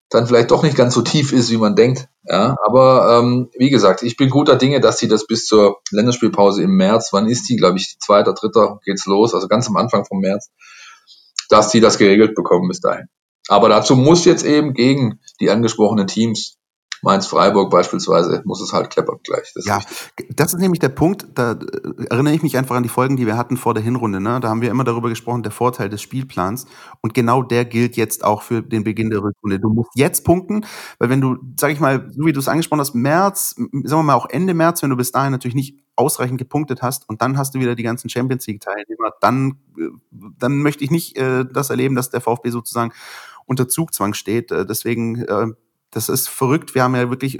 dann 0.10 0.28
vielleicht 0.28 0.52
doch 0.52 0.63
nicht 0.63 0.76
ganz 0.76 0.93
so 0.93 1.02
tief 1.02 1.32
ist, 1.32 1.52
wie 1.52 1.58
man 1.58 1.76
denkt. 1.76 2.08
Ja, 2.24 2.56
aber 2.65 3.19
ähm, 3.19 3.50
wie 3.58 3.69
gesagt, 3.69 4.04
ich 4.04 4.17
bin 4.17 4.30
guter 4.30 4.58
Dinge, 4.58 4.80
dass 4.80 5.00
sie 5.00 5.08
das 5.08 5.26
bis 5.26 5.45
zur 5.45 5.80
Länderspielpause 5.91 6.62
im 6.63 6.76
März, 6.76 7.10
wann 7.13 7.28
ist 7.28 7.50
die, 7.50 7.56
glaube 7.56 7.78
ich, 7.78 7.97
zweiter, 8.00 8.34
dritter 8.34 8.80
geht's 8.86 9.06
los, 9.06 9.34
also 9.34 9.47
ganz 9.47 9.67
am 9.67 9.78
Anfang 9.78 10.06
vom 10.06 10.19
März, 10.19 10.52
dass 11.50 11.71
sie 11.71 11.80
das 11.80 11.97
geregelt 11.97 12.36
bekommen 12.36 12.67
bis 12.67 12.82
dahin. 12.82 13.08
Aber 13.48 13.70
dazu 13.70 13.96
muss 13.96 14.26
jetzt 14.26 14.46
eben 14.46 14.74
gegen 14.74 15.20
die 15.40 15.50
angesprochenen 15.50 16.08
Teams 16.08 16.58
Mainz-Freiburg 17.02 17.72
beispielsweise 17.72 18.42
muss 18.46 18.62
es 18.62 18.74
halt 18.74 18.92
kleppern 18.92 19.20
gleich. 19.24 19.52
Das 19.56 19.66
ja, 19.66 19.78
ist 19.78 20.14
das 20.36 20.54
ist 20.54 20.60
nämlich 20.60 20.80
der 20.80 20.90
Punkt, 20.90 21.26
da 21.34 21.54
äh, 21.54 22.06
erinnere 22.10 22.34
ich 22.34 22.44
mich 22.44 22.58
einfach 22.58 22.76
an 22.76 22.84
die 22.84 22.90
Folgen, 22.90 23.18
die 23.18 23.26
wir 23.26 23.38
hatten 23.38 23.58
vor 23.58 23.74
der 23.74 23.84
Hinrunde. 23.84 24.22
Ne? 24.22 24.40
Da 24.40 24.50
haben 24.50 24.62
wir 24.62 24.70
immer 24.70 24.84
darüber 24.84 25.10
gesprochen, 25.10 25.42
der 25.42 25.52
Vorteil 25.52 25.90
des 25.90 26.02
Spielplans. 26.02 26.68
Und 27.02 27.14
genau 27.14 27.42
der 27.42 27.66
gilt 27.66 27.98
jetzt 27.98 28.24
auch 28.24 28.44
für 28.44 28.62
den 28.62 28.84
Beginn 28.84 29.10
der 29.10 29.24
Rückrunde. 29.24 29.60
Du 29.60 29.70
musst 29.70 29.92
jetzt 29.96 30.24
punkten, 30.24 30.66
weil 31.00 31.10
wenn 31.10 31.22
du, 31.22 31.38
sag 31.60 31.72
ich 31.72 31.80
mal, 31.80 32.08
so 32.12 32.26
wie 32.26 32.34
du 32.34 32.40
es 32.40 32.48
angesprochen 32.48 32.82
hast, 32.82 32.94
März, 32.94 33.56
sagen 33.56 33.82
wir 33.84 34.04
mal 34.04 34.14
auch 34.14 34.30
Ende 34.30 34.54
März, 34.54 34.84
wenn 34.84 34.92
du 34.92 34.98
bis 34.98 35.12
dahin 35.12 35.32
natürlich 35.32 35.56
nicht 35.56 35.80
ausreichend 35.96 36.38
gepunktet 36.38 36.82
hast 36.82 37.10
und 37.10 37.22
dann 37.22 37.38
hast 37.38 37.54
du 37.56 37.60
wieder 37.60 37.76
die 37.76 37.84
ganzen 37.84 38.10
Champions 38.10 38.48
League 38.48 38.62
Teilnehmer, 38.62 39.12
dann, 39.22 39.60
äh, 39.78 39.90
dann 40.12 40.60
möchte 40.60 40.84
ich 40.84 40.92
nicht 40.92 41.18
äh, 41.18 41.46
das 41.52 41.70
erleben, 41.70 41.96
dass 41.96 42.10
der 42.10 42.22
VfB 42.22 42.50
sozusagen 42.50 42.92
unter 43.52 43.68
Zugzwang 43.68 44.14
steht. 44.14 44.52
Äh, 44.52 44.66
deswegen 44.66 45.24
äh, 45.26 45.48
das 45.92 46.08
ist 46.08 46.30
verrückt. 46.30 46.74
Wir 46.74 46.84
haben 46.84 46.96
ja 46.96 47.10
wirklich, 47.10 47.38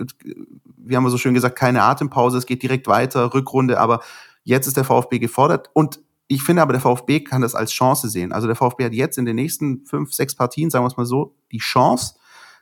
wir 0.78 0.98
haben 0.98 1.06
ja 1.06 1.10
so 1.10 1.18
schön 1.18 1.34
gesagt, 1.34 1.58
keine 1.58 1.84
Atempause. 1.84 2.38
Es 2.38 2.46
geht 2.46 2.62
direkt 2.62 2.88
weiter, 2.88 3.34
Rückrunde. 3.34 3.80
Aber 3.80 4.02
jetzt 4.44 4.68
ist 4.68 4.78
der 4.78 4.84
VfB 4.84 5.20
gefordert. 5.20 5.70
Und 5.74 6.02
ich 6.28 6.44
finde 6.44 6.62
aber, 6.62 6.74
der 6.74 6.82
VfB 6.82 7.22
kann 7.22 7.42
das 7.42 7.56
als 7.56 7.72
Chance 7.72 8.10
sehen. 8.10 8.32
Also 8.32 8.48
der 8.48 8.56
VfB 8.56 8.86
hat 8.86 8.94
jetzt 8.94 9.18
in 9.18 9.26
den 9.26 9.38
nächsten 9.38 9.86
fünf, 9.86 10.14
sechs 10.14 10.36
Partien, 10.36 10.70
sagen 10.70 10.84
wir 10.84 10.88
es 10.90 10.98
mal 10.98 11.06
so, 11.06 11.36
die 11.52 11.60
Chance, 11.60 12.16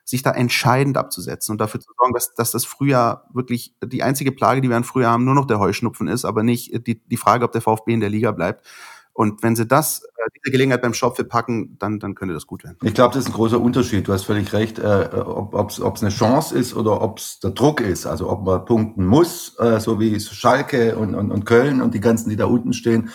sich 0.05 0.23
da 0.23 0.31
entscheidend 0.31 0.97
abzusetzen 0.97 1.51
und 1.51 1.61
dafür 1.61 1.79
zu 1.79 1.91
sorgen, 1.95 2.13
dass, 2.13 2.33
dass 2.33 2.49
das 2.49 2.65
Frühjahr 2.65 3.27
wirklich 3.31 3.75
die 3.83 4.01
einzige 4.01 4.31
Plage, 4.31 4.61
die 4.61 4.69
wir 4.69 4.77
an 4.77 4.83
Frühjahr 4.83 5.11
haben, 5.11 5.25
nur 5.25 5.35
noch 5.35 5.45
der 5.45 5.59
Heuschnupfen 5.59 6.07
ist, 6.07 6.25
aber 6.25 6.41
nicht 6.41 6.87
die, 6.87 6.99
die 6.99 7.17
Frage, 7.17 7.45
ob 7.45 7.51
der 7.51 7.61
VfB 7.61 7.93
in 7.93 7.99
der 7.99 8.09
Liga 8.09 8.31
bleibt. 8.31 8.65
Und 9.19 9.43
wenn 9.43 9.53
sie 9.53 9.67
das, 9.67 10.03
äh, 10.03 10.29
diese 10.33 10.49
Gelegenheit 10.49 10.81
beim 10.81 10.93
Schopfe 10.93 11.25
packen, 11.25 11.75
dann, 11.77 11.99
dann 11.99 12.15
könnte 12.15 12.33
das 12.33 12.47
gut 12.47 12.63
werden. 12.63 12.77
Ich 12.83 12.93
glaube, 12.93 13.13
das 13.13 13.25
ist 13.25 13.31
ein 13.31 13.33
großer 13.33 13.59
Unterschied. 13.59 14.07
Du 14.07 14.13
hast 14.13 14.23
völlig 14.23 14.53
recht, 14.53 14.79
äh, 14.79 15.09
ob 15.13 15.69
es 15.69 16.01
eine 16.01 16.09
Chance 16.09 16.57
ist 16.57 16.73
oder 16.73 17.01
ob 17.01 17.17
es 17.17 17.41
der 17.41 17.51
Druck 17.51 17.81
ist. 17.81 18.05
Also 18.05 18.29
ob 18.29 18.45
man 18.45 18.63
punkten 18.63 19.05
muss, 19.05 19.59
äh, 19.59 19.81
so 19.81 19.99
wie 19.99 20.17
Schalke 20.21 20.95
und, 20.95 21.15
und, 21.15 21.31
und 21.31 21.45
Köln 21.45 21.81
und 21.81 21.93
die 21.93 21.99
ganzen, 21.99 22.29
die 22.29 22.37
da 22.37 22.45
unten 22.45 22.71
stehen, 22.71 23.09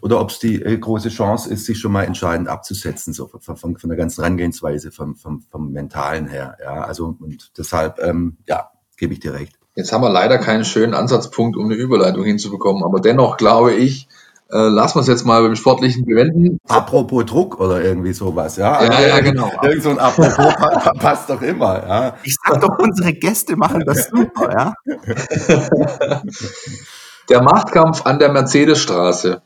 oder 0.00 0.18
ob 0.22 0.30
es 0.30 0.38
die 0.38 0.62
äh, 0.62 0.78
große 0.78 1.10
Chance 1.10 1.52
ist, 1.52 1.66
sich 1.66 1.78
schon 1.78 1.92
mal 1.92 2.04
entscheidend 2.04 2.48
abzusetzen, 2.48 3.12
so 3.12 3.26
von, 3.26 3.58
von, 3.58 3.76
von 3.76 3.90
der 3.90 3.98
ganzen 3.98 4.22
Herangehensweise, 4.22 4.90
vom, 4.90 5.14
vom, 5.14 5.42
vom 5.42 5.72
Mentalen 5.72 6.26
her. 6.26 6.56
Ja, 6.64 6.84
also 6.84 7.14
und 7.20 7.52
deshalb, 7.58 7.98
ähm, 8.02 8.38
ja, 8.48 8.70
gebe 8.96 9.12
ich 9.12 9.20
dir 9.20 9.34
recht. 9.34 9.58
Jetzt 9.74 9.92
haben 9.92 10.00
wir 10.00 10.10
leider 10.10 10.38
keinen 10.38 10.64
schönen 10.64 10.94
Ansatzpunkt, 10.94 11.58
um 11.58 11.66
eine 11.66 11.74
Überleitung 11.74 12.24
hinzubekommen, 12.24 12.82
aber 12.82 12.98
dennoch 12.98 13.36
glaube 13.36 13.74
ich, 13.74 14.08
äh, 14.52 14.68
lassen 14.68 14.96
wir 14.96 15.02
es 15.02 15.06
jetzt 15.06 15.24
mal 15.24 15.42
beim 15.42 15.56
Sportlichen 15.56 16.04
bewenden. 16.04 16.58
Apropos 16.68 17.24
Druck 17.24 17.60
oder 17.60 17.82
irgendwie 17.82 18.12
sowas, 18.12 18.56
ja? 18.56 18.82
Ja, 18.84 19.00
ja, 19.00 19.20
genau. 19.20 19.50
Irgend 19.62 19.82
so 19.82 19.90
ein 19.90 19.98
Apropos 19.98 20.54
passt 20.98 21.30
doch 21.30 21.42
immer, 21.42 21.86
ja? 21.86 22.16
Ich 22.24 22.36
sag 22.44 22.60
doch, 22.60 22.78
unsere 22.78 23.12
Gäste 23.12 23.56
machen 23.56 23.84
das 23.86 24.08
super, 24.08 24.52
ja? 24.52 24.74
der 27.28 27.42
Machtkampf 27.42 28.06
an 28.06 28.18
der 28.18 28.32
Mercedesstraße, 28.32 29.42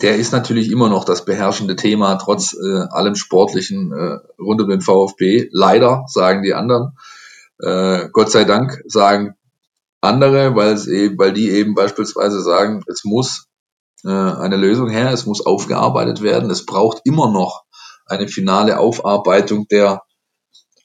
der 0.00 0.16
ist 0.16 0.32
natürlich 0.32 0.70
immer 0.70 0.88
noch 0.88 1.04
das 1.04 1.24
beherrschende 1.24 1.76
Thema, 1.76 2.16
trotz 2.16 2.54
äh, 2.54 2.86
allem 2.90 3.14
Sportlichen 3.14 3.92
äh, 3.92 4.18
rund 4.40 4.60
um 4.60 4.68
den 4.68 4.80
VfB. 4.80 5.48
Leider, 5.52 6.04
sagen 6.06 6.42
die 6.42 6.54
anderen. 6.54 6.96
Äh, 7.60 8.08
Gott 8.12 8.30
sei 8.30 8.44
Dank 8.44 8.82
sagen 8.86 9.34
andere, 10.00 10.54
weil 10.56 10.72
es 10.72 10.86
eben, 10.86 11.18
weil 11.18 11.32
die 11.32 11.50
eben 11.50 11.74
beispielsweise 11.74 12.42
sagen, 12.42 12.82
es 12.88 13.04
muss 13.04 13.48
eine 14.04 14.56
Lösung 14.56 14.90
her, 14.90 15.12
es 15.12 15.26
muss 15.26 15.46
aufgearbeitet 15.46 16.22
werden, 16.22 16.50
es 16.50 16.66
braucht 16.66 17.02
immer 17.04 17.30
noch 17.30 17.62
eine 18.06 18.28
finale 18.28 18.78
Aufarbeitung 18.78 19.66
der 19.70 20.02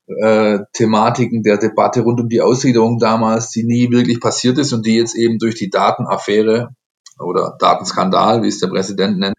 äh, 0.08 0.60
Thematiken 0.74 1.44
der 1.44 1.58
Debatte 1.58 2.02
rund 2.02 2.20
um 2.20 2.30
die 2.30 2.42
Ausgliederung 2.42 2.98
damals, 2.98 3.50
die 3.50 3.64
nie 3.64 3.92
wirklich 3.92 4.20
passiert 4.20 4.58
ist 4.58 4.74
und 4.74 4.86
die 4.86 4.96
jetzt 4.96 5.16
eben 5.16 5.38
durch 5.38 5.56
die 5.56 5.70
Datenaffäre 5.70 6.70
oder 7.20 7.56
Datenskandal, 7.60 8.44
wie 8.44 8.48
es 8.48 8.60
der 8.60 8.68
Präsident 8.68 9.20
nennt, 9.20 9.36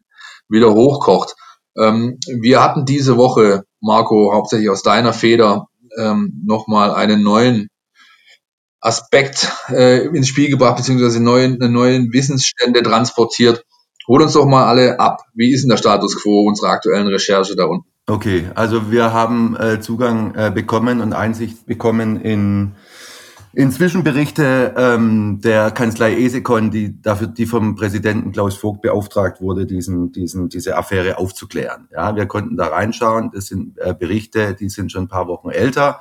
wieder 0.48 0.74
hochkocht. 0.74 1.34
Ähm, 1.78 2.18
wir 2.40 2.62
hatten 2.62 2.84
diese 2.84 3.16
Woche, 3.16 3.64
Marco, 3.80 4.32
hauptsächlich 4.34 4.68
aus 4.68 4.82
deiner 4.82 5.12
Feder, 5.12 5.66
ähm, 5.98 6.42
nochmal 6.44 6.92
einen 6.92 7.22
neuen 7.22 7.68
Aspekt 8.80 9.50
äh, 9.70 10.06
ins 10.06 10.28
Spiel 10.28 10.50
gebracht, 10.50 10.76
beziehungsweise 10.76 11.22
neuen, 11.22 11.58
neuen 11.58 12.12
Wissensstände 12.12 12.82
transportiert. 12.82 13.64
Hol 14.08 14.22
uns 14.22 14.32
doch 14.32 14.46
mal 14.46 14.66
alle 14.66 14.98
ab. 14.98 15.24
Wie 15.34 15.52
ist 15.52 15.62
denn 15.62 15.68
der 15.68 15.76
Status 15.76 16.20
quo 16.20 16.48
unserer 16.48 16.70
aktuellen 16.70 17.08
Recherche 17.08 17.54
da 17.54 17.66
unten? 17.66 17.86
Okay, 18.06 18.46
also 18.54 18.90
wir 18.90 19.12
haben 19.12 19.54
äh, 19.54 19.80
Zugang 19.80 20.34
äh, 20.34 20.50
bekommen 20.50 21.02
und 21.02 21.12
Einsicht 21.12 21.66
bekommen 21.66 22.18
in, 22.18 22.72
in 23.52 23.70
Zwischenberichte 23.70 24.74
ähm, 24.78 25.40
der 25.44 25.70
Kanzlei 25.72 26.18
Esekon, 26.18 26.70
die 26.70 27.02
dafür, 27.02 27.26
die 27.26 27.44
vom 27.44 27.74
Präsidenten 27.74 28.32
Klaus 28.32 28.56
Vogt 28.56 28.80
beauftragt 28.80 29.42
wurde, 29.42 29.66
diesen, 29.66 30.10
diesen, 30.10 30.48
diese 30.48 30.78
Affäre 30.78 31.18
aufzuklären. 31.18 31.88
Ja, 31.92 32.16
wir 32.16 32.24
konnten 32.24 32.56
da 32.56 32.68
reinschauen. 32.68 33.30
Das 33.34 33.48
sind 33.48 33.76
äh, 33.76 33.92
Berichte, 33.92 34.54
die 34.54 34.70
sind 34.70 34.90
schon 34.90 35.04
ein 35.04 35.08
paar 35.08 35.28
Wochen 35.28 35.50
älter 35.50 36.00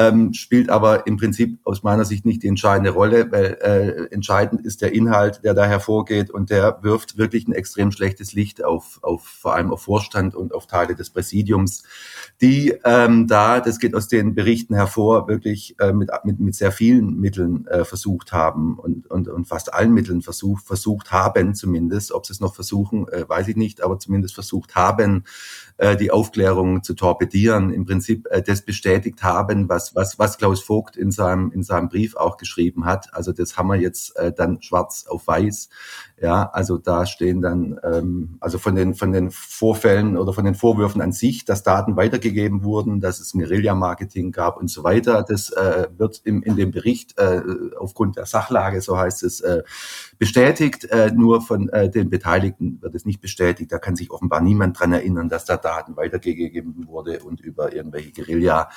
ähm, 0.00 0.32
spielt 0.32 0.70
aber 0.70 1.06
im 1.06 1.18
Prinzip 1.18 1.58
aus 1.64 1.82
meiner 1.82 2.06
Sicht 2.06 2.24
nicht 2.24 2.42
die 2.42 2.48
entscheidende 2.48 2.90
Rolle, 2.90 3.30
weil 3.30 3.58
äh, 3.60 4.14
entscheidend 4.14 4.64
ist 4.64 4.80
der 4.80 4.94
Inhalt, 4.94 5.44
der 5.44 5.52
da 5.52 5.66
hervorgeht 5.66 6.30
und 6.30 6.48
der 6.48 6.78
wirft 6.82 7.18
wirklich 7.18 7.46
ein 7.46 7.52
extrem 7.52 7.92
schlechtes 7.92 8.32
Licht 8.32 8.64
auf, 8.64 8.98
auf 9.02 9.24
vor 9.24 9.54
allem 9.54 9.70
auf 9.70 9.82
Vorstand 9.82 10.34
und 10.34 10.54
auf 10.54 10.66
Teile 10.66 10.94
des 10.94 11.10
Präsidiums, 11.10 11.82
die 12.40 12.74
ähm, 12.84 13.26
da, 13.26 13.60
das 13.60 13.78
geht 13.78 13.94
aus 13.94 14.08
den 14.08 14.34
Berichten 14.34 14.74
hervor, 14.74 15.28
wirklich 15.28 15.76
äh, 15.78 15.92
mit, 15.92 16.10
mit, 16.24 16.40
mit 16.40 16.54
sehr 16.54 16.72
vielen 16.72 17.20
Mitteln 17.20 17.66
äh, 17.66 17.84
versucht 17.84 18.32
haben 18.32 18.78
und, 18.78 19.10
und, 19.10 19.28
und 19.28 19.44
fast 19.46 19.74
allen 19.74 19.92
Mitteln 19.92 20.22
versucht, 20.22 20.64
versucht 20.64 21.12
haben 21.12 21.54
zumindest, 21.54 22.12
ob 22.12 22.24
sie 22.24 22.32
es 22.32 22.40
noch 22.40 22.54
versuchen, 22.54 23.06
äh, 23.08 23.28
weiß 23.28 23.48
ich 23.48 23.56
nicht, 23.56 23.82
aber 23.82 23.98
zumindest 23.98 24.34
versucht 24.34 24.76
haben, 24.76 25.24
äh, 25.76 25.96
die 25.96 26.10
Aufklärung 26.10 26.82
zu 26.82 26.94
torpedieren, 26.94 27.72
im 27.72 27.84
Prinzip 27.84 28.26
äh, 28.30 28.42
das 28.42 28.62
bestätigt 28.62 29.22
haben, 29.22 29.68
was, 29.68 29.89
was, 29.94 30.18
was 30.18 30.38
Klaus 30.38 30.60
Vogt 30.62 30.96
in 30.96 31.10
seinem, 31.10 31.50
in 31.52 31.62
seinem 31.62 31.88
Brief 31.88 32.16
auch 32.16 32.36
geschrieben 32.36 32.84
hat. 32.84 33.12
Also 33.14 33.32
das 33.32 33.56
haben 33.56 33.68
wir 33.68 33.76
jetzt 33.76 34.16
äh, 34.16 34.32
dann 34.32 34.62
schwarz 34.62 35.06
auf 35.08 35.26
weiß. 35.26 35.68
Ja, 36.20 36.50
also 36.50 36.76
da 36.76 37.06
stehen 37.06 37.40
dann, 37.40 37.80
ähm, 37.82 38.36
also 38.40 38.58
von 38.58 38.74
den, 38.74 38.94
von 38.94 39.12
den 39.12 39.30
Vorfällen 39.30 40.16
oder 40.16 40.32
von 40.32 40.44
den 40.44 40.54
Vorwürfen 40.54 41.00
an 41.00 41.12
sich, 41.12 41.44
dass 41.44 41.62
Daten 41.62 41.96
weitergegeben 41.96 42.62
wurden, 42.62 43.00
dass 43.00 43.20
es 43.20 43.32
Guerilla-Marketing 43.32 44.32
gab 44.32 44.58
und 44.58 44.68
so 44.68 44.84
weiter. 44.84 45.24
Das 45.26 45.50
äh, 45.50 45.88
wird 45.96 46.20
im, 46.24 46.42
in 46.42 46.56
dem 46.56 46.70
Bericht 46.70 47.18
äh, 47.18 47.40
aufgrund 47.78 48.16
der 48.16 48.26
Sachlage, 48.26 48.82
so 48.82 48.98
heißt 48.98 49.22
es, 49.22 49.40
äh, 49.40 49.62
bestätigt. 50.18 50.84
Äh, 50.84 51.10
nur 51.12 51.40
von 51.40 51.68
äh, 51.70 51.90
den 51.90 52.10
Beteiligten 52.10 52.80
wird 52.82 52.94
es 52.94 53.06
nicht 53.06 53.20
bestätigt. 53.20 53.72
Da 53.72 53.78
kann 53.78 53.96
sich 53.96 54.10
offenbar 54.10 54.40
niemand 54.40 54.78
dran 54.78 54.92
erinnern, 54.92 55.28
dass 55.28 55.44
da 55.44 55.56
Daten 55.56 55.96
weitergegeben 55.96 56.86
wurde 56.86 57.20
und 57.20 57.40
über 57.40 57.72
irgendwelche 57.72 58.12
Guerilla 58.12 58.68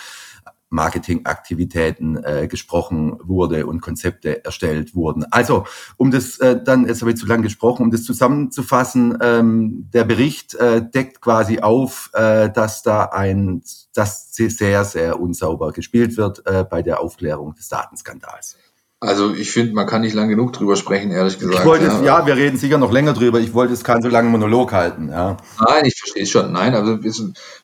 Marketingaktivitäten 0.74 2.24
äh, 2.24 2.48
gesprochen 2.48 3.18
wurde 3.24 3.68
und 3.68 3.82
Konzepte 3.82 4.44
erstellt 4.44 4.96
wurden. 4.96 5.24
Also, 5.32 5.66
um 5.98 6.12
das 6.12 6.40
äh, 6.40 6.62
dann, 6.62 6.88
jetzt 6.88 7.02
habe 7.02 7.12
ich 7.12 7.18
zu 7.18 7.28
lang 7.28 7.44
gesprochen, 7.44 7.84
um 7.84 7.92
das 7.92 8.04
zusammenzufassen, 8.04 9.18
ähm, 9.22 9.90
der 9.94 10.04
Bericht 10.04 10.56
äh, 10.56 10.82
deckt 10.82 11.22
quasi 11.22 11.60
auf, 11.60 12.10
äh, 12.14 12.50
dass 12.50 12.82
da 12.82 13.06
ein, 13.06 13.62
dass 13.94 14.34
sehr, 14.34 14.84
sehr 14.84 15.20
unsauber 15.20 15.72
gespielt 15.72 16.18
wird 16.18 16.46
äh, 16.48 16.66
bei 16.68 16.82
der 16.82 17.00
Aufklärung 17.00 17.54
des 17.54 17.70
Datenskandals. 17.70 18.58
Also 19.06 19.34
ich 19.34 19.52
finde, 19.52 19.74
man 19.74 19.86
kann 19.86 20.00
nicht 20.00 20.14
lang 20.14 20.30
genug 20.30 20.54
drüber 20.54 20.78
sprechen, 20.78 21.12
ehrlich 21.12 21.38
gesagt. 21.38 21.60
Ich 21.60 21.66
wollte 21.66 21.86
ja. 21.86 22.00
Es, 22.00 22.06
ja, 22.06 22.26
wir 22.26 22.38
reden 22.38 22.58
sicher 22.58 22.78
noch 22.78 22.94
länger 22.94 23.12
drüber. 23.12 23.42
Ich 23.42 23.54
wollte 23.54 23.74
es 23.74 23.84
keinen 23.84 24.02
so 24.02 24.08
langen 24.08 24.32
Monolog 24.32 24.72
halten. 24.72 25.10
Ja. 25.10 25.36
Nein, 25.60 25.84
ich 25.84 25.98
verstehe 25.98 26.24
es 26.24 26.30
schon. 26.30 26.54
Nein, 26.54 26.74
also 26.74 26.98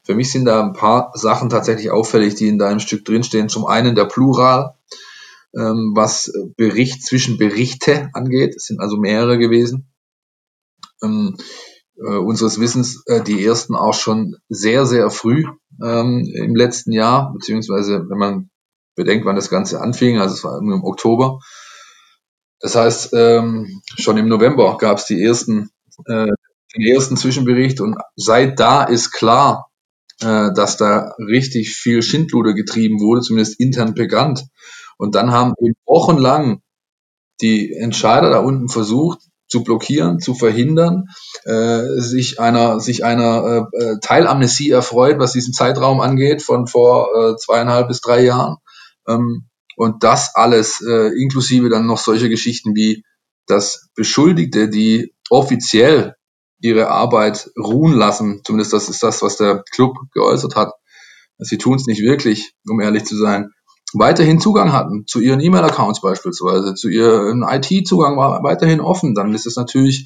für 0.04 0.16
mich 0.16 0.34
sind 0.34 0.44
da 0.44 0.62
ein 0.62 0.74
paar 0.74 1.14
Sachen 1.16 1.50
tatsächlich 1.50 1.92
auffällig, 1.92 2.36
die 2.36 2.50
in 2.50 2.58
deinem 2.58 2.82
Stück 2.82 3.06
drinstehen. 3.06 3.48
Zum 3.48 3.66
einen 3.66 3.96
der 3.96 4.04
Plural, 4.04 4.74
ähm, 5.56 5.94
was 5.96 6.30
Bericht 6.58 7.06
zwischen 7.06 7.38
Berichte 7.38 8.10
angeht. 8.12 8.56
Es 8.58 8.66
sind 8.66 8.82
also 8.82 8.98
mehrere 8.98 9.38
gewesen. 9.38 9.88
Ähm, 11.02 11.38
äh, 11.96 12.18
unseres 12.18 12.60
Wissens 12.60 13.02
äh, 13.06 13.24
die 13.24 13.46
ersten 13.46 13.76
auch 13.76 13.94
schon 13.94 14.36
sehr, 14.50 14.86
sehr 14.86 15.10
früh 15.10 15.46
ähm, 15.82 16.30
im 16.34 16.54
letzten 16.54 16.92
Jahr, 16.92 17.32
beziehungsweise 17.32 18.10
wenn 18.10 18.18
man 18.18 18.49
bedenkt, 19.00 19.26
wann 19.26 19.36
das 19.36 19.50
Ganze 19.50 19.82
anfing, 19.82 20.20
also 20.20 20.36
es 20.36 20.44
war 20.44 20.60
im 20.60 20.84
Oktober. 20.84 21.40
Das 22.60 22.76
heißt, 22.76 23.14
ähm, 23.14 23.82
schon 23.98 24.18
im 24.18 24.28
November 24.28 24.78
gab 24.78 24.98
es 24.98 25.06
die 25.06 25.24
ersten, 25.24 25.70
äh, 26.06 26.28
den 26.76 26.86
ersten 26.86 27.18
Zwischenbericht 27.18 27.80
und 27.80 27.98
seit 28.16 28.60
da 28.60 28.84
ist 28.84 29.12
klar, 29.12 29.72
äh, 30.22 30.52
dass 30.54 30.76
da 30.76 31.14
richtig 31.18 31.74
viel 31.74 32.02
Schindluder 32.02 32.54
getrieben 32.54 33.00
wurde, 33.00 33.22
zumindest 33.22 33.60
intern 33.60 33.94
bekannt. 33.94 34.46
Und 34.98 35.16
dann 35.16 35.32
haben 35.32 35.54
wochenlang 35.86 36.62
die 37.42 37.74
Entscheider 37.74 38.30
da 38.30 38.40
unten 38.40 38.68
versucht, 38.68 39.20
zu 39.48 39.64
blockieren, 39.64 40.20
zu 40.20 40.36
verhindern, 40.36 41.06
äh, 41.46 41.82
sich 41.98 42.40
einer 42.40 42.80
sich 42.80 43.04
einer 43.04 43.68
äh, 43.74 43.78
äh 43.78 44.00
Teilamnesie 44.00 44.70
erfreut, 44.70 45.18
was 45.20 45.32
diesen 45.32 45.54
Zeitraum 45.54 46.02
angeht, 46.02 46.44
von 46.44 46.68
vor 46.68 47.08
äh, 47.16 47.36
zweieinhalb 47.38 47.88
bis 47.88 48.02
drei 48.02 48.24
Jahren. 48.24 48.58
Ähm, 49.10 49.50
und 49.76 50.04
das 50.04 50.36
alles, 50.36 50.82
äh, 50.82 51.10
inklusive 51.22 51.70
dann 51.70 51.86
noch 51.86 51.98
solche 51.98 52.30
Geschichten 52.30 52.76
wie, 52.76 53.04
dass 53.48 53.90
Beschuldigte, 53.96 54.70
die 54.70 55.14
offiziell 55.30 56.16
ihre 56.62 56.90
Arbeit 56.90 57.50
ruhen 57.58 57.94
lassen, 57.94 58.42
zumindest 58.44 58.74
das 58.74 58.90
ist 58.90 59.02
das, 59.02 59.22
was 59.22 59.38
der 59.38 59.64
Club 59.72 59.96
geäußert 60.14 60.56
hat, 60.56 60.74
sie 61.38 61.58
tun 61.58 61.76
es 61.76 61.88
nicht 61.88 62.02
wirklich, 62.02 62.54
um 62.68 62.82
ehrlich 62.82 63.06
zu 63.06 63.16
sein, 63.18 63.52
weiterhin 63.94 64.40
Zugang 64.42 64.74
hatten 64.74 65.08
zu 65.08 65.20
ihren 65.20 65.40
E-Mail-Accounts 65.40 66.02
beispielsweise, 66.02 66.76
zu 66.76 66.90
ihrem 66.90 67.44
IT-Zugang 67.44 68.18
war 68.18 68.44
weiterhin 68.44 68.82
offen, 68.82 69.16
dann 69.16 69.34
ist 69.34 69.48
es 69.48 69.56
natürlich 69.56 70.06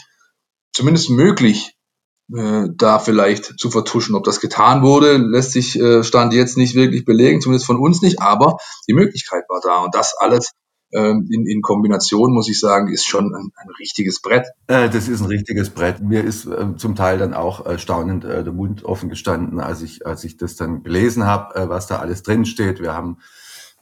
zumindest 0.72 1.10
möglich, 1.10 1.76
äh, 2.32 2.68
da 2.76 3.00
vielleicht 3.00 3.60
zu 3.60 3.70
vertuschen. 3.70 4.16
Ob 4.16 4.24
das 4.24 4.40
getan 4.40 4.84
wurde, 4.84 5.18
lässt 5.18 5.52
sich 5.52 5.80
äh, 5.80 6.04
Stand 6.04 6.34
jetzt 6.34 6.58
nicht 6.58 6.76
wirklich 6.76 7.06
belegen, 7.06 7.42
zumindest 7.42 7.66
von 7.66 7.80
uns 7.80 8.02
nicht, 8.02 8.22
aber 8.22 8.58
die 8.88 8.94
Möglichkeit 8.94 9.44
war 9.50 9.62
da 9.62 9.84
und 9.84 9.96
das 9.96 10.16
alles 10.18 10.52
ähm, 10.94 11.28
in, 11.32 11.48
in 11.48 11.62
Kombination, 11.62 12.34
muss 12.34 12.50
ich 12.50 12.60
sagen, 12.60 12.88
ist 12.92 13.08
schon 13.08 13.34
ein, 13.34 13.52
ein 13.56 13.70
richtiges 13.80 14.22
Brett. 14.22 14.48
Äh, 14.68 14.90
das 14.90 15.08
ist 15.08 15.22
ein 15.22 15.28
richtiges 15.28 15.72
Brett. 15.72 16.02
Mir 16.02 16.24
ist 16.24 16.46
äh, 16.46 16.76
zum 16.78 16.96
Teil 16.96 17.18
dann 17.18 17.34
auch 17.34 17.66
äh, 17.66 17.80
staunend 17.80 18.26
äh, 18.26 18.44
der 18.44 18.54
Mund 18.54 18.86
offen 18.86 19.10
gestanden, 19.10 19.60
als 19.60 19.82
ich, 19.82 20.06
als 20.06 20.24
ich 20.24 20.38
das 20.38 20.56
dann 20.56 20.84
gelesen 20.84 21.26
habe, 21.26 21.56
äh, 21.56 21.70
was 21.70 21.88
da 21.88 21.98
alles 21.98 22.22
drin 22.22 22.46
steht. 22.46 22.80
Wir 22.80 22.94
haben 22.94 23.18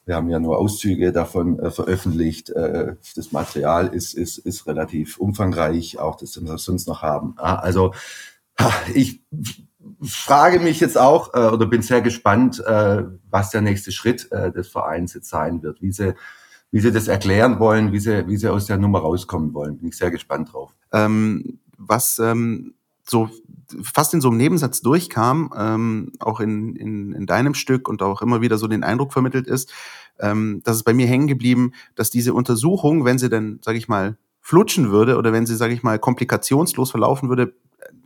wir 0.05 0.15
haben 0.15 0.29
ja 0.29 0.39
nur 0.39 0.57
Auszüge 0.57 1.11
davon 1.11 1.59
veröffentlicht. 1.71 2.49
Das 2.49 3.31
Material 3.31 3.87
ist, 3.87 4.15
ist, 4.15 4.39
ist 4.39 4.65
relativ 4.65 5.19
umfangreich, 5.19 5.99
auch 5.99 6.15
das, 6.15 6.35
was 6.37 6.43
wir 6.43 6.57
sonst 6.57 6.87
noch 6.87 7.03
haben. 7.03 7.37
Also 7.37 7.93
ich 8.93 9.21
frage 10.01 10.59
mich 10.59 10.79
jetzt 10.79 10.97
auch 10.97 11.33
äh, 11.33 11.53
oder 11.53 11.65
bin 11.65 11.81
sehr 11.81 12.01
gespannt, 12.01 12.59
äh, 12.65 13.03
was 13.29 13.51
der 13.51 13.61
nächste 13.61 13.91
Schritt 13.91 14.31
äh, 14.31 14.51
des 14.51 14.67
Vereins 14.67 15.13
jetzt 15.13 15.29
sein 15.29 15.61
wird, 15.63 15.81
wie 15.81 15.91
sie, 15.91 16.15
wie 16.71 16.79
sie 16.79 16.91
das 16.91 17.07
erklären 17.07 17.59
wollen, 17.59 17.91
wie 17.91 17.99
sie, 17.99 18.27
wie 18.27 18.37
sie 18.37 18.51
aus 18.51 18.65
der 18.65 18.77
Nummer 18.77 18.99
rauskommen 18.99 19.53
wollen. 19.53 19.77
Bin 19.77 19.89
ich 19.89 19.97
sehr 19.97 20.11
gespannt 20.11 20.53
drauf. 20.53 20.73
Ähm, 20.91 21.59
was 21.77 22.19
ähm, 22.19 22.73
so 23.03 23.29
fast 23.83 24.13
in 24.13 24.21
so 24.21 24.29
einem 24.29 24.37
Nebensatz 24.37 24.81
durchkam, 24.81 25.53
ähm, 25.55 26.11
auch 26.19 26.39
in, 26.39 26.75
in, 26.75 27.13
in 27.13 27.25
deinem 27.25 27.53
Stück 27.53 27.87
und 27.87 28.01
auch 28.01 28.21
immer 28.21 28.41
wieder 28.41 28.57
so 28.57 28.67
den 28.67 28.83
Eindruck 28.83 29.13
vermittelt 29.13 29.47
ist, 29.47 29.71
ähm, 30.19 30.61
dass 30.63 30.77
es 30.77 30.83
bei 30.83 30.93
mir 30.93 31.07
hängen 31.07 31.27
geblieben, 31.27 31.73
dass 31.95 32.09
diese 32.09 32.33
Untersuchung, 32.33 33.05
wenn 33.05 33.17
sie 33.17 33.29
denn, 33.29 33.59
sage 33.63 33.77
ich 33.77 33.87
mal, 33.87 34.17
flutschen 34.39 34.91
würde 34.91 35.17
oder 35.17 35.31
wenn 35.31 35.45
sie, 35.45 35.55
sage 35.55 35.73
ich 35.73 35.83
mal, 35.83 35.99
komplikationslos 35.99 36.91
verlaufen 36.91 37.29
würde, 37.29 37.53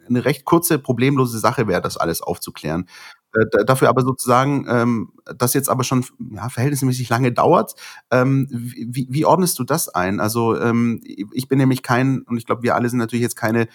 eine 0.07 0.25
recht 0.25 0.45
kurze, 0.45 0.79
problemlose 0.79 1.39
Sache 1.39 1.67
wäre, 1.67 1.81
das 1.81 1.97
alles 1.97 2.21
aufzuklären. 2.21 2.87
Äh, 3.33 3.65
dafür 3.65 3.89
aber 3.89 4.01
sozusagen, 4.01 4.65
ähm, 4.69 5.11
das 5.37 5.53
jetzt 5.53 5.69
aber 5.69 5.83
schon 5.83 6.05
ja, 6.31 6.49
verhältnismäßig 6.49 7.09
lange 7.09 7.31
dauert. 7.31 7.75
Ähm, 8.11 8.47
wie, 8.49 9.07
wie 9.09 9.25
ordnest 9.25 9.59
du 9.59 9.63
das 9.63 9.89
ein? 9.89 10.19
Also 10.19 10.59
ähm, 10.59 11.01
ich 11.03 11.47
bin 11.47 11.57
nämlich 11.57 11.83
kein, 11.83 12.21
und 12.21 12.37
ich 12.37 12.45
glaube, 12.45 12.63
wir 12.63 12.75
alle 12.75 12.89
sind 12.89 12.99
natürlich 12.99 13.23
jetzt 13.23 13.35
keine 13.35 13.67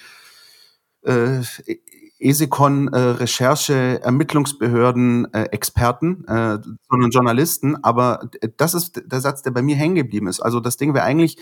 äh, 1.02 1.40
Esekon 2.20 2.88
äh, 2.88 2.98
Recherche, 2.98 4.00
Ermittlungsbehörden, 4.02 5.32
äh, 5.32 5.44
Experten, 5.44 6.24
äh, 6.26 6.58
sondern 6.88 7.10
Journalisten. 7.10 7.82
Aber 7.82 8.28
das 8.58 8.74
ist 8.74 9.02
der 9.06 9.20
Satz, 9.20 9.42
der 9.42 9.52
bei 9.52 9.62
mir 9.62 9.76
hängen 9.76 9.94
geblieben 9.94 10.26
ist. 10.26 10.40
Also 10.40 10.60
das 10.60 10.76
Ding 10.76 10.92
wäre 10.92 11.04
eigentlich, 11.04 11.38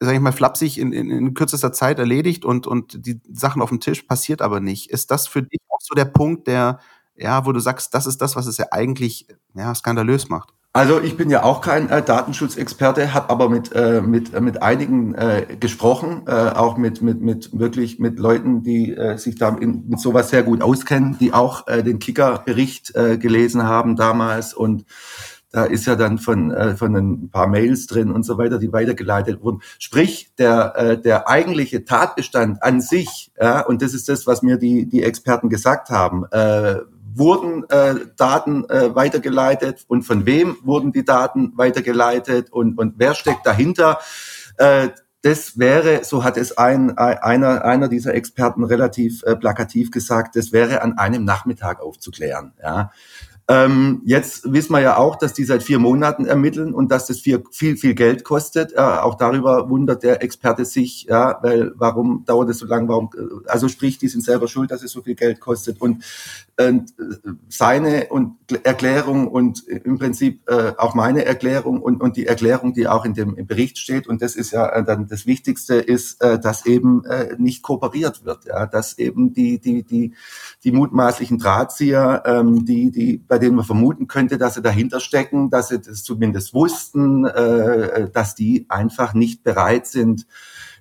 sage 0.00 0.16
ich 0.16 0.22
mal, 0.22 0.32
flapsig 0.32 0.78
in, 0.78 0.92
in, 0.92 1.10
in 1.10 1.34
kürzester 1.34 1.72
Zeit 1.72 1.98
erledigt 1.98 2.44
und, 2.44 2.66
und 2.66 3.06
die 3.06 3.20
Sachen 3.32 3.62
auf 3.62 3.70
dem 3.70 3.80
Tisch 3.80 4.02
passiert 4.02 4.42
aber 4.42 4.60
nicht. 4.60 4.90
Ist 4.90 5.10
das 5.10 5.26
für 5.26 5.42
dich 5.42 5.60
auch 5.68 5.80
so 5.80 5.94
der 5.94 6.04
Punkt, 6.04 6.46
der, 6.46 6.78
ja, 7.16 7.46
wo 7.46 7.52
du 7.52 7.60
sagst, 7.60 7.94
das 7.94 8.06
ist 8.06 8.22
das, 8.22 8.36
was 8.36 8.46
es 8.46 8.58
ja 8.58 8.66
eigentlich 8.70 9.26
ja, 9.54 9.74
skandalös 9.74 10.28
macht? 10.28 10.52
Also 10.74 11.00
ich 11.00 11.16
bin 11.16 11.30
ja 11.30 11.42
auch 11.42 11.60
kein 11.60 11.88
äh, 11.88 12.02
Datenschutzexperte, 12.02 13.12
habe 13.14 13.30
aber 13.30 13.48
mit 13.48 13.72
äh, 13.74 14.00
mit 14.02 14.34
äh, 14.34 14.40
mit 14.40 14.62
einigen 14.62 15.14
äh, 15.14 15.56
gesprochen, 15.58 16.22
äh, 16.26 16.30
auch 16.30 16.76
mit 16.76 17.02
mit 17.02 17.20
mit 17.20 17.58
wirklich 17.58 17.98
mit 17.98 18.18
Leuten, 18.20 18.62
die 18.62 18.94
äh, 18.94 19.16
sich 19.16 19.36
da 19.36 19.48
in, 19.56 19.88
mit 19.88 19.98
sowas 19.98 20.28
sehr 20.28 20.42
gut 20.42 20.62
auskennen, 20.62 21.16
die 21.18 21.32
auch 21.32 21.66
äh, 21.66 21.82
den 21.82 21.98
Kicker-Bericht 21.98 22.94
äh, 22.94 23.16
gelesen 23.16 23.64
haben 23.64 23.96
damals 23.96 24.52
und 24.54 24.84
da 25.50 25.64
ist 25.64 25.86
ja 25.86 25.96
dann 25.96 26.18
von 26.18 26.50
äh, 26.50 26.76
von 26.76 26.94
ein 26.94 27.30
paar 27.30 27.46
Mails 27.46 27.86
drin 27.86 28.10
und 28.10 28.24
so 28.24 28.38
weiter, 28.38 28.58
die 28.58 28.72
weitergeleitet 28.72 29.42
wurden. 29.42 29.60
Sprich, 29.78 30.34
der 30.38 30.76
äh, 30.76 31.00
der 31.00 31.28
eigentliche 31.28 31.84
Tatbestand 31.84 32.62
an 32.62 32.80
sich, 32.80 33.32
ja, 33.40 33.60
und 33.60 33.82
das 33.82 33.94
ist 33.94 34.08
das, 34.08 34.26
was 34.26 34.42
mir 34.42 34.58
die 34.58 34.86
die 34.86 35.02
Experten 35.02 35.48
gesagt 35.48 35.90
haben. 35.90 36.24
Äh, 36.30 36.80
wurden 37.14 37.68
äh, 37.68 37.94
Daten 38.16 38.64
äh, 38.68 38.94
weitergeleitet 38.94 39.84
und 39.88 40.02
von 40.02 40.24
wem 40.24 40.56
wurden 40.62 40.92
die 40.92 41.04
Daten 41.04 41.52
weitergeleitet 41.56 42.52
und, 42.52 42.78
und 42.78 42.94
wer 42.96 43.14
steckt 43.14 43.44
dahinter. 43.44 43.98
Äh, 44.56 44.90
das 45.22 45.58
wäre, 45.58 46.04
so 46.04 46.22
hat 46.22 46.36
es 46.36 46.56
ein, 46.56 46.96
einer, 46.96 47.64
einer 47.64 47.88
dieser 47.88 48.14
Experten 48.14 48.62
relativ 48.62 49.24
äh, 49.24 49.34
plakativ 49.34 49.90
gesagt, 49.90 50.36
das 50.36 50.52
wäre 50.52 50.80
an 50.82 50.96
einem 50.96 51.24
Nachmittag 51.24 51.80
aufzuklären. 51.80 52.52
Ja. 52.62 52.92
Ähm, 53.50 54.02
jetzt 54.04 54.52
wissen 54.52 54.72
wir 54.72 54.80
ja 54.80 54.98
auch, 54.98 55.16
dass 55.16 55.32
die 55.32 55.44
seit 55.44 55.62
vier 55.62 55.78
Monaten 55.78 56.26
ermitteln 56.26 56.74
und 56.74 56.92
dass 56.92 57.06
das 57.06 57.20
viel, 57.20 57.42
viel, 57.50 57.78
viel 57.78 57.94
Geld 57.94 58.22
kostet. 58.22 58.74
Äh, 58.74 58.80
auch 58.80 59.14
darüber 59.14 59.70
wundert 59.70 60.02
der 60.02 60.22
Experte 60.22 60.66
sich, 60.66 61.04
ja, 61.04 61.38
weil 61.40 61.72
warum 61.74 62.26
dauert 62.26 62.50
es 62.50 62.58
so 62.58 62.66
lange? 62.66 62.88
Warum? 62.88 63.08
Äh, 63.16 63.48
also 63.48 63.68
sprich, 63.68 63.96
die 63.96 64.08
sind 64.08 64.22
selber 64.22 64.48
schuld, 64.48 64.70
dass 64.70 64.82
es 64.82 64.92
so 64.92 65.00
viel 65.00 65.14
Geld 65.14 65.40
kostet. 65.40 65.80
Und 65.80 66.04
äh, 66.58 66.74
seine 67.48 68.08
und 68.08 68.36
Erklärung 68.64 69.28
und 69.28 69.66
im 69.66 69.98
Prinzip 69.98 70.42
äh, 70.50 70.72
auch 70.76 70.94
meine 70.94 71.24
Erklärung 71.24 71.80
und, 71.80 72.02
und 72.02 72.18
die 72.18 72.26
Erklärung, 72.26 72.74
die 72.74 72.86
auch 72.86 73.06
in 73.06 73.14
dem 73.14 73.46
Bericht 73.46 73.78
steht, 73.78 74.06
und 74.08 74.20
das 74.20 74.36
ist 74.36 74.50
ja 74.50 74.68
äh, 74.68 74.84
dann 74.84 75.06
das 75.06 75.24
Wichtigste, 75.24 75.76
ist, 75.76 76.22
äh, 76.22 76.38
dass 76.38 76.66
eben 76.66 77.04
äh, 77.06 77.34
nicht 77.38 77.62
kooperiert 77.62 78.26
wird, 78.26 78.44
ja, 78.44 78.66
dass 78.66 78.98
eben 78.98 79.32
die 79.32 79.58
die 79.58 79.84
die 79.84 80.14
die 80.64 80.72
mutmaßlichen 80.72 81.38
Drahtzieher, 81.38 82.24
ähm, 82.26 82.66
die 82.66 82.90
die 82.90 83.16
bei 83.16 83.37
bei 83.38 83.44
denen 83.44 83.54
man 83.54 83.64
vermuten 83.64 84.08
könnte, 84.08 84.36
dass 84.36 84.54
sie 84.54 84.62
dahinter 84.62 84.98
stecken, 84.98 85.48
dass 85.48 85.68
sie 85.68 85.80
das 85.80 86.02
zumindest 86.02 86.54
wussten, 86.54 87.24
äh, 87.24 88.10
dass 88.10 88.34
die 88.34 88.66
einfach 88.68 89.14
nicht 89.14 89.44
bereit 89.44 89.86
sind, 89.86 90.26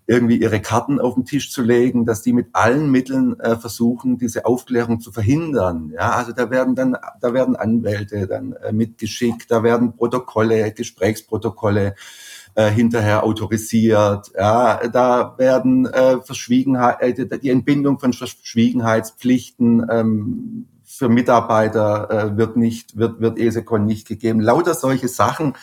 irgendwie 0.07 0.37
ihre 0.37 0.59
Karten 0.59 0.99
auf 0.99 1.13
den 1.13 1.25
Tisch 1.25 1.51
zu 1.51 1.61
legen, 1.61 2.07
dass 2.07 2.23
die 2.23 2.33
mit 2.33 2.47
allen 2.53 2.89
Mitteln 2.89 3.39
äh, 3.39 3.57
versuchen, 3.57 4.17
diese 4.17 4.47
Aufklärung 4.47 5.01
zu 5.01 5.11
verhindern. 5.11 5.91
Ja, 5.93 6.13
also 6.13 6.31
da 6.31 6.49
werden 6.49 6.73
dann, 6.73 6.97
da 7.21 7.31
werden 7.31 7.55
Anwälte 7.55 8.25
dann 8.25 8.53
äh, 8.53 8.71
mitgeschickt, 8.71 9.51
da 9.51 9.61
werden 9.61 9.95
Protokolle, 9.95 10.71
Gesprächsprotokolle 10.71 11.93
äh, 12.55 12.71
hinterher 12.71 13.23
autorisiert. 13.23 14.31
Ja, 14.35 14.87
da 14.87 15.35
werden 15.37 15.85
äh, 15.85 16.21
Verschwiegenheit, 16.21 17.19
äh, 17.19 17.37
die 17.37 17.51
Entbindung 17.51 17.99
von 17.99 18.13
Verschwiegenheitspflichten 18.13 19.85
ähm, 19.91 20.65
für 20.97 21.09
Mitarbeiter 21.09 22.09
äh, 22.09 22.37
wird 22.37 22.57
nicht, 22.57 22.97
wird, 22.97 23.19
wird 23.21 23.37
ESECON 23.37 23.85
nicht 23.85 24.07
gegeben. 24.07 24.41
Lauter 24.41 24.73
solche 24.73 25.07
Sachen, 25.07 25.55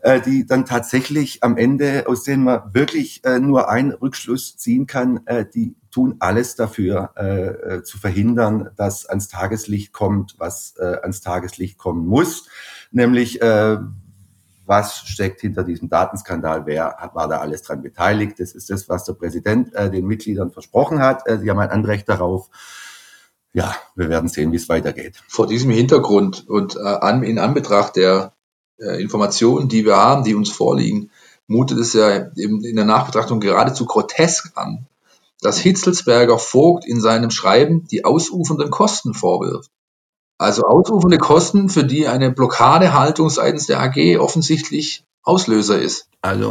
äh, 0.00 0.20
die 0.20 0.46
dann 0.46 0.64
tatsächlich 0.64 1.42
am 1.42 1.56
Ende, 1.56 2.04
aus 2.06 2.22
denen 2.22 2.44
man 2.44 2.74
wirklich 2.74 3.24
äh, 3.24 3.38
nur 3.38 3.68
einen 3.68 3.92
Rückschluss 3.92 4.56
ziehen 4.56 4.86
kann, 4.86 5.20
äh, 5.26 5.44
die 5.46 5.76
tun 5.90 6.16
alles 6.20 6.56
dafür, 6.56 7.10
äh, 7.16 7.46
äh, 7.76 7.82
zu 7.82 7.98
verhindern, 7.98 8.70
dass 8.76 9.06
ans 9.06 9.28
Tageslicht 9.28 9.92
kommt, 9.92 10.36
was 10.38 10.74
äh, 10.78 10.96
ans 11.02 11.20
Tageslicht 11.20 11.78
kommen 11.78 12.06
muss, 12.06 12.48
nämlich 12.90 13.42
äh, 13.42 13.78
was 14.70 14.98
steckt 14.98 15.40
hinter 15.40 15.64
diesem 15.64 15.88
Datenskandal, 15.88 16.64
wer 16.64 16.96
war 17.12 17.26
da 17.26 17.38
alles 17.38 17.62
dran 17.62 17.82
beteiligt. 17.82 18.38
Das 18.38 18.52
ist 18.52 18.70
das, 18.70 18.88
was 18.88 19.04
der 19.04 19.14
Präsident 19.14 19.74
äh, 19.74 19.90
den 19.90 20.06
Mitgliedern 20.06 20.52
versprochen 20.52 21.00
hat. 21.00 21.26
Äh, 21.26 21.38
sie 21.38 21.50
haben 21.50 21.58
ein 21.58 21.70
Anrecht 21.70 22.08
darauf, 22.08 22.48
ja, 23.52 23.74
wir 23.96 24.08
werden 24.08 24.28
sehen, 24.28 24.52
wie 24.52 24.56
es 24.56 24.68
weitergeht. 24.68 25.22
Vor 25.28 25.46
diesem 25.46 25.70
Hintergrund 25.70 26.48
und 26.48 26.76
äh, 26.76 26.80
an, 26.80 27.22
in 27.22 27.38
Anbetracht 27.38 27.96
der 27.96 28.32
äh, 28.78 29.02
Informationen, 29.02 29.68
die 29.68 29.84
wir 29.84 29.96
haben, 29.96 30.24
die 30.24 30.34
uns 30.34 30.50
vorliegen, 30.50 31.10
mutet 31.46 31.78
es 31.78 31.92
ja 31.94 32.10
in, 32.10 32.62
in 32.62 32.76
der 32.76 32.84
Nachbetrachtung 32.84 33.40
geradezu 33.40 33.86
grotesk 33.86 34.52
an, 34.54 34.86
dass 35.40 35.58
Hitzelsberger 35.58 36.38
Vogt 36.38 36.86
in 36.86 37.00
seinem 37.00 37.30
Schreiben 37.30 37.86
die 37.88 38.04
ausufernden 38.04 38.70
Kosten 38.70 39.14
vorwirft. 39.14 39.70
Also 40.38 40.62
ausufernde 40.62 41.18
Kosten, 41.18 41.68
für 41.68 41.84
die 41.84 42.06
eine 42.06 42.30
Blockadehaltung 42.30 43.28
seitens 43.28 43.66
der 43.66 43.80
AG 43.80 44.18
offensichtlich 44.18 45.04
Auslöser 45.22 45.80
ist. 45.80 46.08
Also 46.22 46.50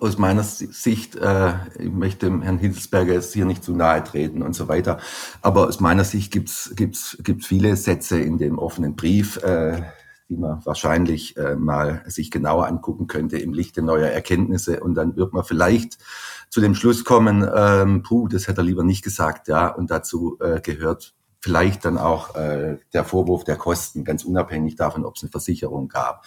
aus 0.00 0.18
meiner 0.18 0.42
Sicht, 0.42 1.14
äh, 1.16 1.54
ich 1.78 1.90
möchte 1.90 2.26
dem 2.26 2.42
Herrn 2.42 2.58
Hitzelsberger 2.58 3.12
jetzt 3.12 3.32
hier 3.32 3.44
nicht 3.44 3.62
zu 3.62 3.72
nahe 3.72 4.02
treten 4.02 4.42
und 4.42 4.54
so 4.54 4.66
weiter, 4.66 4.98
aber 5.40 5.68
aus 5.68 5.78
meiner 5.78 6.04
Sicht 6.04 6.32
gibt's 6.32 6.72
gibt's 6.74 7.16
gibt's 7.22 7.46
viele 7.46 7.76
Sätze 7.76 8.18
in 8.18 8.38
dem 8.38 8.58
offenen 8.58 8.96
Brief, 8.96 9.36
äh, 9.36 9.82
die 10.28 10.36
man 10.36 10.64
wahrscheinlich 10.64 11.36
äh, 11.36 11.54
mal 11.54 12.02
sich 12.06 12.32
genauer 12.32 12.66
angucken 12.66 13.06
könnte 13.06 13.38
im 13.38 13.52
Lichte 13.52 13.82
neuer 13.82 14.08
Erkenntnisse 14.08 14.80
und 14.80 14.94
dann 14.94 15.16
wird 15.16 15.32
man 15.32 15.44
vielleicht 15.44 15.98
zu 16.50 16.60
dem 16.60 16.74
Schluss 16.74 17.04
kommen, 17.04 17.48
ähm, 17.54 18.02
puh, 18.02 18.26
das 18.26 18.48
hätte 18.48 18.62
er 18.62 18.64
lieber 18.64 18.84
nicht 18.84 19.04
gesagt, 19.04 19.48
ja, 19.48 19.68
und 19.68 19.90
dazu 19.90 20.38
äh, 20.40 20.60
gehört 20.60 21.13
vielleicht 21.44 21.84
dann 21.84 21.98
auch 21.98 22.34
äh, 22.36 22.78
der 22.94 23.04
Vorwurf 23.04 23.44
der 23.44 23.56
Kosten, 23.56 24.02
ganz 24.02 24.24
unabhängig 24.24 24.76
davon, 24.76 25.04
ob 25.04 25.16
es 25.16 25.22
eine 25.22 25.30
Versicherung 25.30 25.88
gab. 25.88 26.24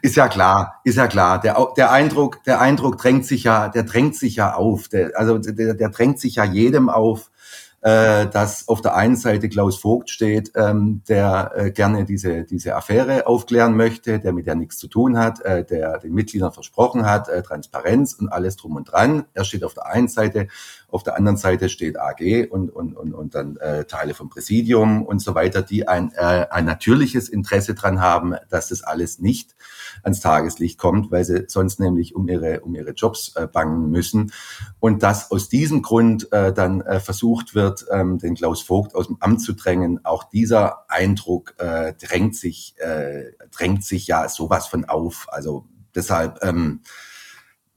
Ist 0.00 0.14
ja 0.14 0.28
klar, 0.28 0.80
ist 0.84 0.96
ja 0.96 1.08
klar. 1.08 1.40
Der, 1.40 1.72
der 1.76 1.90
Eindruck, 1.90 2.44
der 2.44 2.60
Eindruck 2.60 2.96
drängt 2.96 3.26
sich 3.26 3.42
ja, 3.42 3.68
der 3.68 3.82
drängt 3.82 4.14
sich 4.14 4.36
ja 4.36 4.54
auf. 4.54 4.86
Der, 4.86 5.18
also 5.18 5.38
der, 5.38 5.74
der 5.74 5.88
drängt 5.88 6.20
sich 6.20 6.36
ja 6.36 6.44
jedem 6.44 6.88
auf, 6.88 7.32
äh, 7.80 8.28
dass 8.28 8.68
auf 8.68 8.80
der 8.80 8.94
einen 8.94 9.16
Seite 9.16 9.48
Klaus 9.48 9.78
Vogt 9.78 10.08
steht, 10.08 10.52
ähm, 10.54 11.02
der 11.08 11.52
äh, 11.56 11.70
gerne 11.72 12.04
diese, 12.04 12.44
diese 12.44 12.76
Affäre 12.76 13.26
aufklären 13.26 13.76
möchte, 13.76 14.20
der 14.20 14.32
mit 14.32 14.46
der 14.46 14.54
nichts 14.54 14.78
zu 14.78 14.86
tun 14.86 15.18
hat, 15.18 15.40
äh, 15.40 15.64
der 15.64 15.98
den 15.98 16.12
Mitgliedern 16.12 16.52
versprochen 16.52 17.06
hat, 17.06 17.28
äh, 17.28 17.42
Transparenz 17.42 18.14
und 18.14 18.28
alles 18.28 18.56
drum 18.56 18.76
und 18.76 18.84
dran. 18.84 19.24
Er 19.34 19.44
steht 19.44 19.64
auf 19.64 19.74
der 19.74 19.86
einen 19.86 20.08
Seite, 20.08 20.46
auf 20.92 21.02
der 21.02 21.16
anderen 21.16 21.36
Seite 21.36 21.68
steht 21.68 21.98
AG 21.98 22.48
und, 22.50 22.70
und, 22.70 22.96
und, 22.96 23.14
und 23.14 23.34
dann 23.34 23.56
äh, 23.56 23.84
Teile 23.84 24.14
vom 24.14 24.28
Präsidium 24.28 25.04
und 25.04 25.20
so 25.20 25.34
weiter, 25.34 25.62
die 25.62 25.88
ein, 25.88 26.12
äh, 26.14 26.46
ein 26.50 26.64
natürliches 26.64 27.28
Interesse 27.28 27.74
dran 27.74 28.00
haben, 28.00 28.34
dass 28.48 28.68
das 28.68 28.82
alles 28.82 29.18
nicht 29.18 29.54
ans 30.02 30.20
Tageslicht 30.20 30.78
kommt, 30.78 31.10
weil 31.10 31.24
sie 31.24 31.44
sonst 31.48 31.80
nämlich 31.80 32.14
um 32.14 32.28
ihre, 32.28 32.60
um 32.60 32.74
ihre 32.74 32.92
Jobs 32.92 33.34
äh, 33.36 33.46
bangen 33.46 33.90
müssen. 33.90 34.32
Und 34.78 35.02
dass 35.02 35.30
aus 35.30 35.48
diesem 35.48 35.82
Grund 35.82 36.32
äh, 36.32 36.52
dann 36.52 36.80
äh, 36.80 37.00
versucht 37.00 37.54
wird, 37.54 37.86
ähm, 37.90 38.18
den 38.18 38.34
Klaus 38.34 38.62
Vogt 38.62 38.94
aus 38.94 39.06
dem 39.06 39.16
Amt 39.20 39.42
zu 39.42 39.52
drängen, 39.52 40.04
auch 40.04 40.24
dieser 40.24 40.90
Eindruck 40.90 41.54
äh, 41.58 41.94
drängt 41.94 42.36
sich, 42.36 42.74
äh, 42.78 43.32
drängt 43.50 43.84
sich 43.84 44.06
ja 44.06 44.28
sowas 44.28 44.66
von 44.66 44.84
auf. 44.84 45.26
Also 45.30 45.66
deshalb, 45.94 46.38
ähm, 46.42 46.80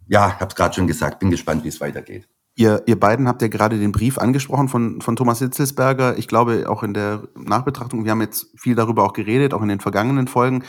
ja, 0.08 0.28
ich 0.30 0.40
habe 0.40 0.50
es 0.50 0.56
gerade 0.56 0.76
schon 0.76 0.88
gesagt, 0.88 1.20
bin 1.20 1.32
gespannt, 1.32 1.64
wie 1.64 1.70
es 1.70 1.82
weitergeht. 1.82 2.28
Ihr, 2.56 2.84
ihr 2.86 3.00
beiden 3.00 3.28
habt 3.28 3.42
ja 3.42 3.48
gerade 3.48 3.80
den 3.80 3.92
Brief 3.92 4.20
angesprochen 4.20 4.70
von, 4.70 5.02
von 5.02 5.16
Thomas 5.16 5.40
Hitzelsberger. 5.40 6.18
Ich 6.20 6.28
glaube, 6.28 6.70
auch 6.70 6.84
in 6.84 6.94
der 6.94 7.28
Nachbetrachtung, 7.36 8.06
wir 8.06 8.12
haben 8.12 8.22
jetzt 8.22 8.48
viel 8.56 8.76
darüber 8.76 9.04
auch 9.04 9.14
geredet, 9.14 9.56
auch 9.56 9.64
in 9.64 9.70
den 9.70 9.80
vergangenen 9.80 10.28
Folgen 10.28 10.64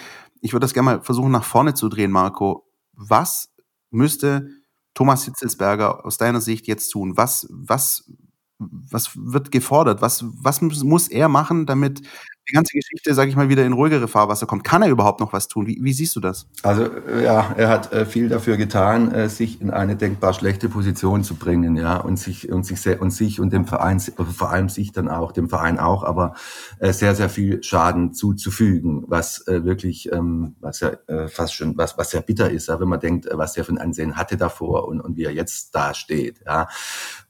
ich 0.44 0.52
würde 0.52 0.64
das 0.64 0.74
gerne 0.74 0.84
mal 0.84 1.00
versuchen, 1.00 1.32
nach 1.32 1.42
vorne 1.42 1.72
zu 1.72 1.88
drehen, 1.88 2.10
Marco. 2.10 2.70
Was 2.92 3.54
müsste 3.90 4.50
Thomas 4.92 5.24
Hitzelsberger 5.24 6.04
aus 6.04 6.18
deiner 6.18 6.42
Sicht 6.42 6.66
jetzt 6.66 6.90
tun? 6.90 7.16
Was, 7.16 7.48
was, 7.50 8.12
was 8.58 9.16
wird 9.16 9.50
gefordert? 9.50 10.02
Was, 10.02 10.22
was 10.26 10.60
muss 10.60 11.08
er 11.08 11.30
machen, 11.30 11.64
damit 11.64 12.02
die 12.48 12.52
ganze 12.52 12.72
Geschichte, 12.76 13.14
sage 13.14 13.30
ich 13.30 13.36
mal, 13.36 13.48
wieder 13.48 13.64
in 13.64 13.72
ruhigere 13.72 14.08
Fahrwasser 14.08 14.46
kommt? 14.46 14.64
Kann 14.64 14.82
er 14.82 14.88
überhaupt 14.88 15.20
noch 15.20 15.32
was 15.32 15.48
tun? 15.48 15.66
Wie, 15.66 15.78
wie 15.82 15.92
siehst 15.92 16.14
du 16.16 16.20
das? 16.20 16.46
Also 16.62 16.84
äh, 16.84 17.24
ja, 17.24 17.54
er 17.56 17.68
hat 17.68 17.92
äh, 17.92 18.06
viel 18.06 18.28
dafür 18.28 18.56
getan, 18.56 19.12
äh, 19.12 19.28
sich 19.28 19.60
in 19.60 19.70
eine 19.70 19.96
denkbar 19.96 20.34
schlechte 20.34 20.68
Position 20.68 21.24
zu 21.24 21.36
bringen, 21.36 21.76
ja, 21.76 21.96
und 21.96 22.18
sich 22.18 22.50
und 22.50 22.64
sich 22.64 22.80
sehr, 22.80 23.00
und 23.00 23.10
sich 23.10 23.40
und 23.40 23.52
dem 23.52 23.66
Verein, 23.66 24.00
vor 24.00 24.50
allem 24.50 24.68
sich 24.68 24.92
dann 24.92 25.08
auch, 25.08 25.32
dem 25.32 25.48
Verein 25.48 25.78
auch, 25.78 26.04
aber 26.04 26.34
äh, 26.78 26.92
sehr 26.92 27.14
sehr 27.14 27.28
viel 27.28 27.62
Schaden 27.62 28.12
zuzufügen, 28.12 29.04
was 29.06 29.46
äh, 29.48 29.64
wirklich, 29.64 30.12
ähm, 30.12 30.56
was 30.60 30.80
ja 30.80 30.90
äh, 31.06 31.28
fast 31.28 31.54
schon, 31.54 31.76
was 31.78 31.96
was 31.98 32.10
sehr 32.10 32.22
bitter 32.22 32.50
ist, 32.50 32.68
ja, 32.68 32.80
wenn 32.80 32.88
man 32.88 33.00
denkt, 33.00 33.26
äh, 33.26 33.38
was 33.38 33.56
er 33.56 33.64
für 33.64 33.72
ein 33.72 33.78
Ansehen 33.78 34.16
hatte 34.16 34.36
davor 34.36 34.86
und 34.88 35.00
und 35.00 35.16
wie 35.16 35.24
er 35.24 35.32
jetzt 35.32 35.74
da 35.74 35.94
steht, 35.94 36.40
ja. 36.46 36.68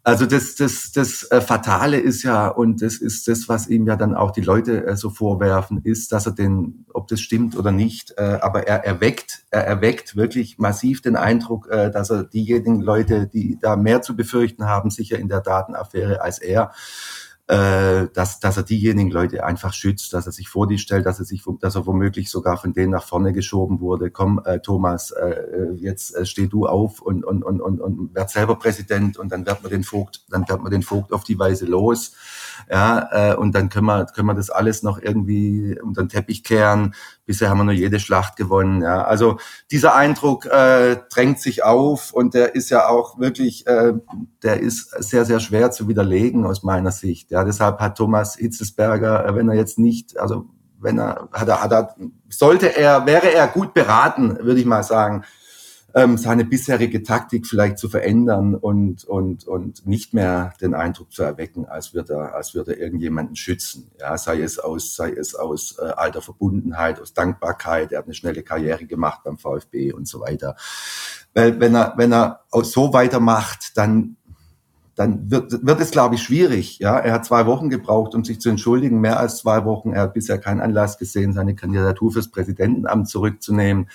Also 0.07 0.27
das, 0.27 0.55
das, 0.55 0.93
das 0.93 1.31
äh, 1.31 1.41
Fatale 1.41 1.99
ist 1.99 2.25
ja, 2.25 2.49
und 2.49 2.83
das 2.83 2.97
ist 2.97 3.27
das, 3.27 3.49
was 3.49 3.69
ihm 3.69 3.87
ja 3.87 3.97
dann 3.97 4.15
auch 4.15 4.33
die 4.33 4.43
Leute 4.43 4.87
äh, 4.87 4.97
so 4.97 5.09
vorwerfen, 5.09 5.81
ist, 5.83 6.13
dass 6.13 6.27
er 6.27 6.33
den, 6.33 6.85
ob 6.93 7.09
das 7.09 7.23
stimmt 7.23 7.57
oder 7.57 7.73
nicht, 7.73 8.13
äh, 8.19 8.39
aber 8.43 8.69
er 8.69 8.85
erweckt, 8.85 9.47
er 9.51 9.67
erweckt 9.67 10.15
wirklich 10.15 10.59
massiv 10.59 11.01
den 11.01 11.17
Eindruck, 11.17 11.71
dass 11.71 12.11
er 12.11 12.25
diejenigen 12.25 12.83
Leute, 12.83 13.27
die 13.27 13.59
da 13.61 13.77
mehr 13.77 14.03
zu 14.03 14.15
befürchten 14.15 14.67
haben, 14.67 14.91
sicher 14.91 15.19
in 15.19 15.29
der 15.29 15.41
Datenaffäre 15.41 16.21
als 16.21 16.39
er, 16.39 16.73
äh, 17.47 18.07
dass, 18.15 18.41
dass 18.41 18.57
er 18.57 18.63
diejenigen 18.63 19.11
Leute 19.11 19.45
einfach 19.45 19.75
schützt, 19.75 20.15
dass 20.15 20.25
er 20.27 20.33
sich 20.33 20.49
vor 20.49 20.67
die 20.67 20.79
stellt, 20.79 21.05
dass 21.05 21.19
er 21.19 21.27
sich, 21.27 21.43
dass 21.61 21.75
er 21.75 21.87
womöglich 21.87 22.31
sogar 22.31 22.57
von 22.57 22.73
denen 22.73 22.93
nach 22.93 23.05
vorne 23.05 23.35
geschoben 23.35 23.81
wurde. 23.81 24.11
Komm, 24.11 24.41
äh, 24.45 24.61
Thomas, 24.61 25.11
äh, 25.11 25.73
jetzt 25.77 26.17
äh, 26.17 26.25
steh 26.25 26.47
du 26.47 26.67
auf 26.67 27.03
und, 27.03 27.23
und, 27.23 27.43
und, 27.43 27.61
und, 27.61 27.81
und 27.81 28.15
werd 28.15 28.31
selber 28.31 28.57
Präsident 28.57 29.19
und 29.19 29.31
dann 29.31 29.45
wird 29.45 29.63
man 29.63 29.71
den 29.71 29.85
Vogt, 29.85 30.25
dann 30.31 30.49
wird 30.49 30.63
man 30.63 30.71
den 30.71 30.83
Vogt 30.83 31.13
auf 31.13 31.25
die 31.25 31.39
Weise 31.39 31.67
los. 31.67 32.15
Ja, 32.71 33.33
äh, 33.33 33.37
und 33.37 33.55
dann 33.55 33.69
können 33.69 33.87
wir, 33.87 34.07
können 34.07 34.27
wir 34.27 34.35
das 34.35 34.51
alles 34.51 34.83
noch 34.83 35.01
irgendwie 35.01 35.79
unter 35.81 36.03
den 36.03 36.09
Teppich 36.09 36.45
kehren. 36.45 36.95
Bisher 37.27 37.49
haben 37.51 37.59
wir 37.59 37.65
nur 37.65 37.75
jede 37.75 38.01
Schlacht 38.01 38.37
gewonnen. 38.37 38.83
Ja, 38.83 39.05
also 39.05 39.39
dieser 39.71 39.95
Eindruck 39.95 40.47
äh, 40.47 40.97
drängt 41.11 41.41
sich 41.41 41.65
auf 41.65 42.13
und 42.13 42.35
der 42.35 42.55
ist 42.55 42.71
ja 42.71 42.89
auch 42.89 43.19
wirklich, 43.19 43.67
äh, 43.67 43.95
der 44.43 44.61
ist 44.61 44.91
sehr, 45.03 45.25
sehr 45.25 45.41
schwer 45.41 45.71
zu 45.71 45.89
widerlegen 45.89 46.47
aus 46.47 46.63
meiner 46.63 46.93
Sicht. 46.93 47.31
Ja, 47.31 47.45
deshalb 47.45 47.81
hat 47.81 47.97
Thomas 47.97 48.37
Hitzesberger, 48.37 49.27
äh, 49.27 49.35
wenn 49.35 49.49
er 49.49 49.55
jetzt 49.55 49.79
nicht, 49.79 50.19
also 50.19 50.47
wenn 50.79 50.99
er, 50.99 51.29
hat 51.33 51.49
er, 51.49 51.63
hat 51.63 51.73
er, 51.73 51.95
sollte 52.29 52.77
er, 52.77 53.07
wäre 53.07 53.33
er 53.33 53.49
gut 53.49 53.75
beraten, 53.75 54.39
würde 54.41 54.61
ich 54.61 54.67
mal 54.67 54.83
sagen, 54.83 55.25
ähm, 55.95 56.19
seine 56.19 56.45
bisherige 56.45 57.03
Taktik 57.05 57.47
vielleicht 57.47 57.79
zu 57.79 57.89
verändern 57.89 58.57
und, 58.57 59.05
und, 59.05 59.47
und 59.47 59.87
nicht 59.87 60.13
mehr 60.13 60.53
den 60.61 60.75
Eindruck 60.75 61.13
zu 61.13 61.23
erwecken, 61.23 61.67
als 61.67 61.95
würde 61.95 62.15
er, 62.15 62.35
als 62.35 62.55
würde 62.55 62.73
er 62.73 62.81
irgendjemanden 62.81 63.37
schützen. 63.37 63.91
Ja, 64.01 64.19
sei 64.19 64.43
es 64.43 64.59
aus, 64.59 64.97
sei 64.97 65.11
es 65.11 65.37
aus 65.37 65.79
äh, 65.79 65.85
alter 65.85 66.21
Verbundenheit, 66.21 67.01
aus 67.01 67.15
Dankbarkeit. 67.15 67.93
Er 67.93 67.99
hat 67.99 68.07
eine 68.07 68.15
schnelle 68.15 68.43
Karriere 68.43 68.87
gemacht 68.87 69.21
beim 69.25 69.39
VfB 69.39 69.93
und 69.93 70.09
so 70.09 70.21
weiter. 70.21 70.57
Weil 71.33 71.61
wenn 71.61 71.75
er, 71.77 71.95
wenn 71.97 72.13
er 72.13 72.41
so 72.51 72.93
weitermacht, 72.93 73.77
dann 73.77 74.17
dann 74.95 75.31
wird, 75.31 75.67
wird 75.67 75.81
es, 75.81 75.91
glaube 75.91 76.15
ich, 76.15 76.23
schwierig. 76.23 76.79
Ja, 76.79 76.99
er 76.99 77.13
hat 77.13 77.25
zwei 77.25 77.47
Wochen 77.47 77.69
gebraucht, 77.69 78.15
um 78.15 78.25
sich 78.25 78.41
zu 78.41 78.49
entschuldigen, 78.49 79.01
mehr 79.01 79.19
als 79.19 79.39
zwei 79.39 79.65
Wochen. 79.65 79.93
Er 79.93 80.03
hat 80.03 80.15
bisher 80.15 80.39
keinen 80.39 80.61
Anlass 80.61 80.99
gesehen, 80.99 81.33
seine 81.33 81.57
Kandidatur 81.57 82.13
fürs 82.13 82.31
Präsidentenamt 82.31 83.09
zurückzunehmen. 83.09 83.89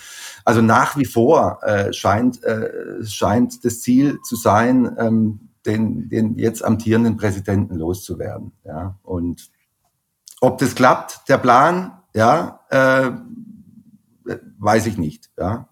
Also 0.44 0.62
nach 0.62 0.98
wie 0.98 1.06
vor 1.06 1.64
äh, 1.64 1.94
scheint, 1.94 2.44
äh, 2.44 3.04
scheint 3.06 3.64
das 3.64 3.82
Ziel 3.82 4.20
zu 4.24 4.36
sein, 4.36 4.96
ähm, 5.00 5.40
den, 5.66 6.10
den 6.10 6.36
jetzt 6.38 6.64
amtierenden 6.64 7.18
Präsidenten 7.18 7.76
loszuwerden. 7.76 8.52
Ja, 8.66 8.98
und 9.04 9.50
ob 10.42 10.58
das 10.58 10.76
klappt, 10.76 11.30
der 11.30 11.38
Plan, 11.38 12.00
ja, 12.14 12.60
äh, 12.70 13.12
weiß 14.58 14.86
ich 14.88 14.98
nicht. 14.98 15.30
Ja, 15.38 15.70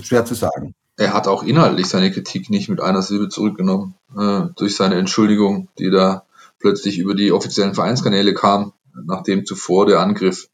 schwer 0.00 0.24
zu 0.24 0.34
sagen 0.34 0.74
er 0.98 1.14
hat 1.14 1.28
auch 1.28 1.44
inhaltlich 1.44 1.86
seine 1.86 2.10
Kritik 2.10 2.50
nicht 2.50 2.68
mit 2.68 2.80
einer 2.80 3.02
Silbe 3.02 3.28
zurückgenommen, 3.28 3.94
äh, 4.16 4.42
durch 4.56 4.76
seine 4.76 4.96
Entschuldigung, 4.96 5.68
die 5.78 5.90
da 5.90 6.24
plötzlich 6.60 6.98
über 6.98 7.14
die 7.14 7.32
offiziellen 7.32 7.74
Vereinskanäle 7.74 8.34
kam, 8.34 8.72
nachdem 9.06 9.44
zuvor 9.44 9.86
der 9.86 10.00
Angriff 10.00 10.48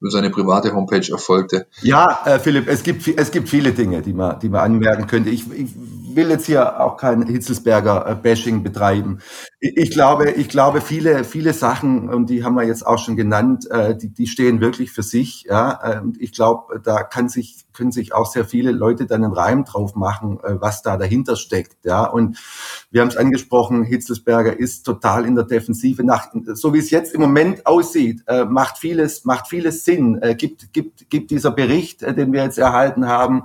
über 0.00 0.10
seine 0.10 0.30
private 0.30 0.72
Homepage 0.74 1.10
erfolgte. 1.10 1.66
Ja, 1.82 2.20
äh, 2.24 2.38
Philipp, 2.38 2.68
es 2.68 2.82
gibt, 2.82 3.06
es 3.08 3.30
gibt 3.30 3.48
viele 3.48 3.72
Dinge, 3.72 4.00
die 4.00 4.12
man, 4.12 4.38
die 4.38 4.48
man 4.48 4.60
anmerken 4.60 5.06
könnte. 5.06 5.30
Ich, 5.30 5.50
ich 5.52 5.70
will 6.14 6.30
jetzt 6.30 6.46
hier 6.46 6.80
auch 6.80 6.96
kein 6.96 7.26
Hitzelsberger 7.26 8.06
äh, 8.06 8.14
Bashing 8.14 8.62
betreiben. 8.62 9.18
Ich, 9.58 9.76
ich, 9.76 9.90
glaube, 9.90 10.30
ich 10.30 10.48
glaube, 10.48 10.80
viele, 10.80 11.24
viele 11.24 11.52
Sachen, 11.52 12.08
und 12.08 12.30
die 12.30 12.44
haben 12.44 12.54
wir 12.54 12.64
jetzt 12.64 12.86
auch 12.86 12.98
schon 12.98 13.16
genannt, 13.16 13.68
äh, 13.70 13.96
die, 13.96 14.10
die 14.10 14.28
stehen 14.28 14.60
wirklich 14.60 14.92
für 14.92 15.02
sich. 15.02 15.46
Ja, 15.48 15.80
äh, 15.82 16.00
und 16.00 16.20
ich 16.20 16.32
glaube, 16.32 16.80
da 16.80 17.02
kann 17.02 17.28
sich, 17.28 17.64
können 17.78 17.92
sich 17.92 18.12
auch 18.12 18.26
sehr 18.26 18.44
viele 18.44 18.72
Leute 18.72 19.06
dann 19.06 19.22
einen 19.22 19.32
Reim 19.32 19.64
drauf 19.64 19.94
machen, 19.94 20.40
äh, 20.42 20.60
was 20.60 20.82
da 20.82 20.96
dahinter 20.96 21.36
steckt. 21.36 21.84
Ja, 21.84 22.04
und 22.04 22.36
wir 22.90 23.00
haben 23.00 23.08
es 23.08 23.16
angesprochen, 23.16 23.84
Hitzelsberger 23.84 24.58
ist 24.58 24.82
total 24.84 25.24
in 25.24 25.36
der 25.36 25.44
Defensive 25.44 26.02
nach, 26.02 26.28
so 26.54 26.74
wie 26.74 26.78
es 26.78 26.90
jetzt 26.90 27.14
im 27.14 27.20
Moment 27.20 27.66
aussieht, 27.66 28.24
äh, 28.26 28.44
macht 28.44 28.78
vieles, 28.78 29.24
macht 29.24 29.46
vieles 29.46 29.84
Sinn, 29.84 30.18
äh, 30.20 30.34
gibt, 30.34 30.72
gibt, 30.72 31.08
gibt 31.08 31.30
dieser 31.30 31.52
Bericht, 31.52 32.02
den 32.02 32.32
wir 32.32 32.42
jetzt 32.42 32.58
erhalten 32.58 33.06
haben, 33.06 33.44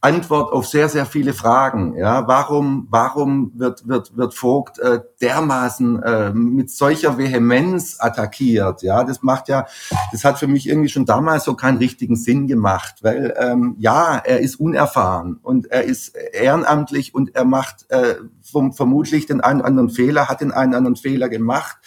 Antwort 0.00 0.52
auf 0.52 0.66
sehr, 0.66 0.88
sehr 0.88 1.06
viele 1.06 1.32
Fragen. 1.32 1.96
Ja, 1.96 2.28
warum, 2.28 2.86
warum 2.90 3.52
wird, 3.56 3.86
wird, 3.88 4.16
wird 4.16 4.34
Vogt 4.34 4.80
dermaßen 5.20 6.32
mit 6.34 6.70
solcher 6.70 7.18
Vehemenz 7.18 7.96
attackiert? 8.00 8.82
Ja, 8.82 9.04
das 9.04 9.22
macht 9.22 9.48
ja, 9.48 9.66
das 10.10 10.24
hat 10.24 10.38
für 10.38 10.48
mich 10.48 10.68
irgendwie 10.68 10.88
schon 10.88 11.06
damals 11.06 11.44
so 11.44 11.54
keinen 11.54 11.78
richtigen 11.78 12.16
Sinn 12.16 12.46
gemacht, 12.46 12.96
weil 13.02 13.34
ähm, 13.38 13.71
ja, 13.78 14.16
er 14.16 14.40
ist 14.40 14.56
unerfahren 14.56 15.38
und 15.42 15.70
er 15.70 15.84
ist 15.84 16.16
ehrenamtlich 16.16 17.14
und 17.14 17.34
er 17.34 17.44
macht 17.44 17.90
äh, 17.90 18.16
vom, 18.42 18.72
vermutlich 18.72 19.26
den 19.26 19.40
einen 19.40 19.62
anderen 19.62 19.90
Fehler, 19.90 20.28
hat 20.28 20.40
den 20.40 20.52
einen 20.52 20.74
anderen 20.74 20.96
Fehler 20.96 21.28
gemacht 21.28 21.78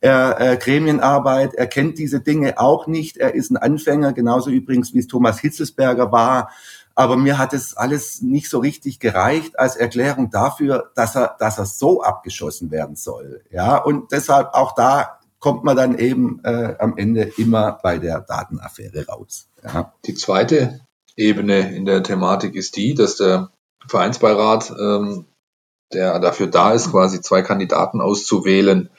er 0.00 0.40
äh, 0.40 0.56
Gremienarbeit, 0.56 1.54
er 1.54 1.66
kennt 1.66 1.98
diese 1.98 2.20
Dinge 2.20 2.58
auch 2.58 2.86
nicht, 2.86 3.18
er 3.18 3.34
ist 3.34 3.50
ein 3.50 3.58
Anfänger, 3.58 4.12
genauso 4.12 4.50
übrigens 4.50 4.94
wie 4.94 4.98
es 4.98 5.06
Thomas 5.06 5.40
Hitzelsberger 5.40 6.10
war. 6.10 6.50
Aber 6.94 7.16
mir 7.16 7.38
hat 7.38 7.52
es 7.52 7.76
alles 7.76 8.20
nicht 8.20 8.50
so 8.50 8.58
richtig 8.58 8.98
gereicht 8.98 9.58
als 9.58 9.76
Erklärung 9.76 10.30
dafür, 10.30 10.90
dass 10.94 11.16
er, 11.16 11.36
dass 11.38 11.58
er 11.58 11.66
so 11.66 12.02
abgeschossen 12.02 12.70
werden 12.70 12.96
soll. 12.96 13.42
Ja, 13.50 13.76
und 13.76 14.12
deshalb 14.12 14.54
auch 14.54 14.74
da 14.74 15.18
kommt 15.38 15.64
man 15.64 15.76
dann 15.76 15.96
eben 15.96 16.40
äh, 16.44 16.76
am 16.78 16.96
Ende 16.98 17.22
immer 17.38 17.78
bei 17.82 17.98
der 17.98 18.20
Datenaffäre 18.20 19.06
raus. 19.06 19.48
Ja. 19.62 19.94
Die 20.04 20.14
zweite 20.14 20.80
Ebene 21.16 21.74
in 21.74 21.84
der 21.84 22.02
Thematik 22.02 22.54
ist 22.54 22.76
die, 22.76 22.94
dass 22.94 23.16
der 23.16 23.50
Vereinsbeirat, 23.86 24.72
ähm, 24.78 25.26
der 25.92 26.18
dafür 26.20 26.46
da 26.46 26.72
ist, 26.72 26.90
quasi 26.90 27.20
zwei 27.20 27.42
Kandidaten 27.42 28.00
auszuwählen, 28.00 28.90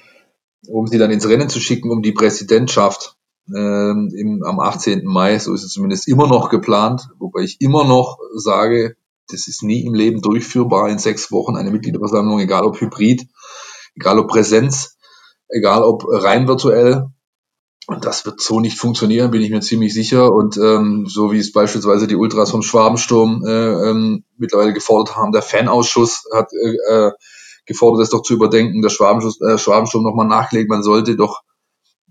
um 0.67 0.87
sie 0.87 0.97
dann 0.97 1.11
ins 1.11 1.27
Rennen 1.27 1.49
zu 1.49 1.59
schicken, 1.59 1.91
um 1.91 2.01
die 2.01 2.11
Präsidentschaft 2.11 3.15
ähm, 3.55 4.11
im, 4.15 4.43
am 4.43 4.59
18. 4.59 5.05
Mai, 5.05 5.39
so 5.39 5.53
ist 5.53 5.63
es 5.63 5.73
zumindest 5.73 6.07
immer 6.07 6.27
noch 6.27 6.49
geplant, 6.49 7.09
wobei 7.19 7.41
ich 7.41 7.61
immer 7.61 7.85
noch 7.85 8.17
sage, 8.35 8.95
das 9.29 9.47
ist 9.47 9.63
nie 9.63 9.85
im 9.85 9.93
Leben 9.93 10.21
durchführbar 10.21 10.89
in 10.89 10.99
sechs 10.99 11.31
Wochen 11.31 11.55
eine 11.55 11.71
Mitgliederversammlung, 11.71 12.39
egal 12.39 12.65
ob 12.65 12.79
Hybrid, 12.79 13.27
egal 13.95 14.19
ob 14.19 14.27
Präsenz, 14.27 14.97
egal 15.47 15.83
ob 15.83 16.05
rein 16.07 16.47
virtuell. 16.47 17.07
Und 17.87 18.05
das 18.05 18.25
wird 18.25 18.39
so 18.41 18.59
nicht 18.59 18.77
funktionieren, 18.77 19.31
bin 19.31 19.41
ich 19.41 19.49
mir 19.49 19.61
ziemlich 19.61 19.93
sicher. 19.93 20.31
Und 20.31 20.57
ähm, 20.57 21.05
so 21.07 21.31
wie 21.31 21.39
es 21.39 21.51
beispielsweise 21.51 22.07
die 22.07 22.15
Ultras 22.15 22.51
vom 22.51 22.61
Schwabensturm 22.61 23.43
äh, 23.45 23.89
ähm, 23.89 24.23
mittlerweile 24.37 24.73
gefordert 24.73 25.15
haben, 25.15 25.31
der 25.31 25.41
Fanausschuss 25.41 26.23
hat 26.33 26.49
äh, 26.53 27.07
äh 27.07 27.11
gefordert, 27.65 28.01
das 28.01 28.09
doch 28.09 28.23
zu 28.23 28.33
überdenken, 28.33 28.81
der 28.81 28.89
Schwabensturm, 28.89 29.49
äh, 29.49 29.57
Schwabensturm 29.57 30.03
nochmal 30.03 30.27
nachlegt, 30.27 30.69
man 30.69 30.81
sollte 30.83 31.15
doch 31.15 31.41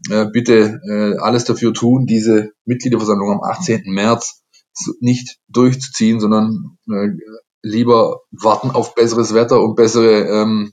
äh, 0.08 0.26
bitte 0.26 0.80
äh, 0.88 1.18
alles 1.18 1.44
dafür 1.44 1.74
tun, 1.74 2.06
diese 2.06 2.52
Mitgliederversammlung 2.64 3.32
am 3.32 3.42
18. 3.42 3.82
März 3.86 4.42
nicht 5.00 5.38
durchzuziehen, 5.48 6.20
sondern 6.20 6.78
äh, 6.88 7.08
lieber 7.62 8.20
warten 8.30 8.70
auf 8.70 8.94
besseres 8.94 9.34
Wetter 9.34 9.60
und 9.60 9.74
bessere 9.74 10.26
ähm, 10.26 10.72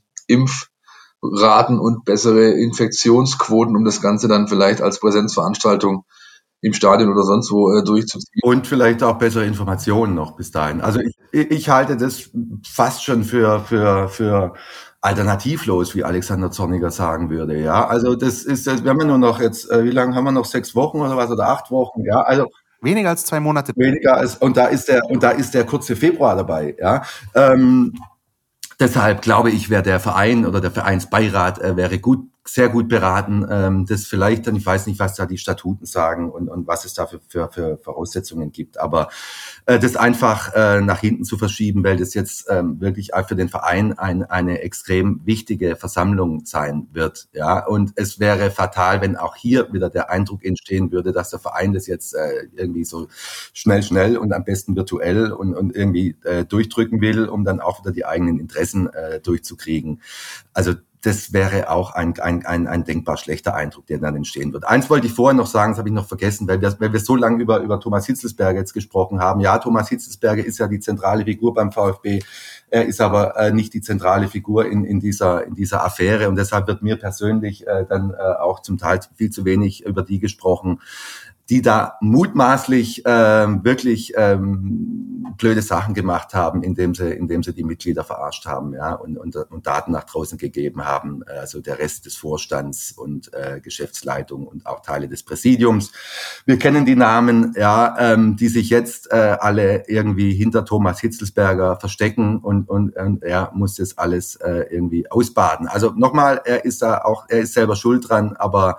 Impfraten 1.22 1.78
und 1.78 2.04
bessere 2.04 2.50
Infektionsquoten, 2.50 3.76
um 3.76 3.84
das 3.84 4.00
Ganze 4.00 4.28
dann 4.28 4.48
vielleicht 4.48 4.80
als 4.80 5.00
Präsenzveranstaltung 5.00 6.04
im 6.60 6.72
Stadion 6.72 7.10
oder 7.10 7.22
sonst 7.22 7.50
wo 7.50 7.72
äh, 7.72 7.84
durchzuziehen. 7.84 8.40
Und 8.42 8.66
vielleicht 8.66 9.02
auch 9.02 9.18
bessere 9.18 9.44
Informationen 9.44 10.14
noch 10.14 10.32
bis 10.32 10.50
dahin. 10.50 10.80
Also 10.80 11.00
ich, 11.32 11.50
ich 11.50 11.68
halte 11.68 11.96
das 11.96 12.30
fast 12.66 13.04
schon 13.04 13.24
für, 13.24 13.60
für, 13.60 14.08
für 14.08 14.54
alternativlos, 15.00 15.94
wie 15.94 16.04
Alexander 16.04 16.50
Zorniger 16.50 16.90
sagen 16.90 17.30
würde. 17.30 17.60
Ja, 17.60 17.86
also 17.86 18.16
das 18.16 18.42
ist, 18.42 18.66
wir 18.66 18.90
haben 18.90 19.00
ja 19.00 19.06
nur 19.06 19.18
noch 19.18 19.40
jetzt, 19.40 19.70
äh, 19.70 19.84
wie 19.84 19.90
lange 19.90 20.14
haben 20.14 20.24
wir 20.24 20.32
noch? 20.32 20.44
Sechs 20.44 20.74
Wochen 20.74 21.00
oder 21.00 21.16
was 21.16 21.30
oder 21.30 21.48
acht 21.48 21.70
Wochen? 21.70 22.02
Ja, 22.04 22.22
also 22.22 22.46
weniger 22.80 23.10
als 23.10 23.24
zwei 23.24 23.38
Monate. 23.38 23.72
Weniger 23.76 24.16
als 24.16 24.36
und 24.36 24.56
da 24.56 24.66
ist 24.66 24.88
der 24.88 25.04
und 25.08 25.22
da 25.22 25.30
ist 25.30 25.54
der 25.54 25.64
kurze 25.64 25.94
Februar 25.94 26.34
dabei. 26.34 26.74
Ja, 26.80 27.02
ähm, 27.34 27.94
deshalb 28.80 29.22
glaube 29.22 29.50
ich, 29.50 29.70
wäre 29.70 29.82
der 29.82 30.00
Verein 30.00 30.46
oder 30.46 30.60
der 30.60 30.70
Vereinsbeirat 30.70 31.60
äh, 31.60 31.76
wäre 31.76 31.98
gut 31.98 32.28
sehr 32.48 32.68
gut 32.68 32.88
beraten, 32.88 33.46
ähm, 33.50 33.86
das 33.86 34.06
vielleicht 34.06 34.46
dann, 34.46 34.56
ich 34.56 34.64
weiß 34.64 34.86
nicht, 34.86 34.98
was 34.98 35.14
da 35.14 35.26
die 35.26 35.38
Statuten 35.38 35.86
sagen 35.86 36.30
und, 36.30 36.48
und 36.48 36.66
was 36.66 36.84
es 36.84 36.94
da 36.94 37.06
für, 37.06 37.20
für, 37.28 37.50
für 37.50 37.78
Voraussetzungen 37.78 38.52
gibt, 38.52 38.78
aber 38.78 39.08
äh, 39.66 39.78
das 39.78 39.96
einfach 39.96 40.54
äh, 40.54 40.80
nach 40.80 41.00
hinten 41.00 41.24
zu 41.24 41.36
verschieben, 41.36 41.84
weil 41.84 41.96
das 41.96 42.14
jetzt 42.14 42.46
ähm, 42.48 42.80
wirklich 42.80 43.14
auch 43.14 43.28
für 43.28 43.36
den 43.36 43.48
Verein 43.48 43.98
ein, 43.98 44.22
eine 44.24 44.62
extrem 44.62 45.20
wichtige 45.24 45.76
Versammlung 45.76 46.44
sein 46.46 46.88
wird. 46.92 47.28
Ja, 47.32 47.66
und 47.66 47.92
es 47.96 48.18
wäre 48.18 48.50
fatal, 48.50 49.00
wenn 49.00 49.16
auch 49.16 49.36
hier 49.36 49.72
wieder 49.72 49.90
der 49.90 50.10
Eindruck 50.10 50.44
entstehen 50.44 50.90
würde, 50.90 51.12
dass 51.12 51.30
der 51.30 51.38
Verein 51.38 51.72
das 51.72 51.86
jetzt 51.86 52.14
äh, 52.14 52.48
irgendwie 52.54 52.84
so 52.84 53.08
schnell, 53.52 53.82
schnell 53.82 54.16
und 54.16 54.32
am 54.32 54.44
besten 54.44 54.74
virtuell 54.74 55.32
und, 55.32 55.54
und 55.54 55.74
irgendwie 55.74 56.16
äh, 56.24 56.44
durchdrücken 56.44 57.00
will, 57.00 57.28
um 57.28 57.44
dann 57.44 57.60
auch 57.60 57.80
wieder 57.80 57.92
die 57.92 58.06
eigenen 58.06 58.40
Interessen 58.40 58.88
äh, 58.92 59.20
durchzukriegen. 59.20 60.00
Also 60.52 60.74
das 61.02 61.32
wäre 61.32 61.70
auch 61.70 61.92
ein, 61.92 62.18
ein, 62.18 62.44
ein, 62.44 62.66
ein 62.66 62.84
denkbar 62.84 63.16
schlechter 63.16 63.54
Eindruck, 63.54 63.86
der 63.86 63.98
dann 63.98 64.16
entstehen 64.16 64.52
wird. 64.52 64.66
Eins 64.66 64.90
wollte 64.90 65.06
ich 65.06 65.12
vorher 65.12 65.36
noch 65.36 65.46
sagen, 65.46 65.72
das 65.72 65.78
habe 65.78 65.88
ich 65.88 65.94
noch 65.94 66.08
vergessen, 66.08 66.48
weil 66.48 66.60
wir, 66.60 66.74
weil 66.80 66.92
wir 66.92 67.00
so 67.00 67.14
lange 67.14 67.42
über, 67.42 67.60
über 67.60 67.78
Thomas 67.78 68.06
Hitzelsberger 68.06 68.58
jetzt 68.58 68.72
gesprochen 68.72 69.20
haben. 69.20 69.40
Ja, 69.40 69.58
Thomas 69.58 69.88
Hitzelsberger 69.88 70.44
ist 70.44 70.58
ja 70.58 70.66
die 70.66 70.80
zentrale 70.80 71.24
Figur 71.24 71.54
beim 71.54 71.70
VfB. 71.70 72.20
Er 72.70 72.86
ist 72.86 73.00
aber 73.00 73.36
äh, 73.36 73.52
nicht 73.52 73.72
die 73.74 73.80
zentrale 73.80 74.28
Figur 74.28 74.66
in, 74.66 74.84
in, 74.84 75.00
dieser, 75.00 75.46
in 75.46 75.54
dieser 75.54 75.84
Affäre 75.84 76.28
und 76.28 76.36
deshalb 76.36 76.66
wird 76.66 76.82
mir 76.82 76.96
persönlich 76.96 77.66
äh, 77.66 77.86
dann 77.88 78.10
äh, 78.10 78.16
auch 78.16 78.60
zum 78.60 78.76
Teil 78.76 79.00
viel 79.14 79.30
zu 79.30 79.44
wenig 79.44 79.86
über 79.86 80.02
die 80.02 80.18
gesprochen 80.18 80.80
die 81.50 81.62
da 81.62 81.96
mutmaßlich 82.00 83.02
ähm, 83.06 83.64
wirklich 83.64 84.12
ähm, 84.16 85.18
blöde 85.38 85.62
Sachen 85.62 85.94
gemacht 85.94 86.34
haben, 86.34 86.62
indem 86.62 86.94
sie, 86.94 87.10
indem 87.10 87.42
sie 87.42 87.54
die 87.54 87.64
Mitglieder 87.64 88.04
verarscht 88.04 88.44
haben, 88.44 88.74
ja, 88.74 88.92
und, 88.92 89.16
und, 89.16 89.34
und 89.36 89.66
Daten 89.66 89.92
nach 89.92 90.04
draußen 90.04 90.36
gegeben 90.36 90.84
haben, 90.84 91.22
also 91.26 91.60
der 91.60 91.78
Rest 91.78 92.06
des 92.06 92.16
Vorstands 92.16 92.92
und 92.92 93.32
äh, 93.32 93.60
Geschäftsleitung 93.60 94.46
und 94.46 94.66
auch 94.66 94.80
Teile 94.80 95.08
des 95.08 95.22
Präsidiums. 95.22 95.92
Wir 96.44 96.58
kennen 96.58 96.84
die 96.84 96.96
Namen, 96.96 97.54
ja, 97.56 97.96
ähm, 97.98 98.36
die 98.36 98.48
sich 98.48 98.68
jetzt 98.68 99.10
äh, 99.10 99.36
alle 99.40 99.84
irgendwie 99.88 100.34
hinter 100.34 100.64
Thomas 100.64 101.00
Hitzelsberger 101.00 101.76
verstecken 101.76 102.38
und, 102.38 102.68
und, 102.68 102.96
und 102.96 103.22
er 103.22 103.52
muss 103.54 103.76
das 103.76 103.96
alles 103.96 104.36
äh, 104.36 104.66
irgendwie 104.70 105.10
ausbaden. 105.10 105.68
Also 105.68 105.92
nochmal, 105.96 106.42
er 106.44 106.64
ist 106.64 106.82
da 106.82 106.98
auch, 106.98 107.26
er 107.28 107.40
ist 107.40 107.54
selber 107.54 107.76
schuld 107.76 108.08
dran, 108.08 108.34
aber 108.36 108.78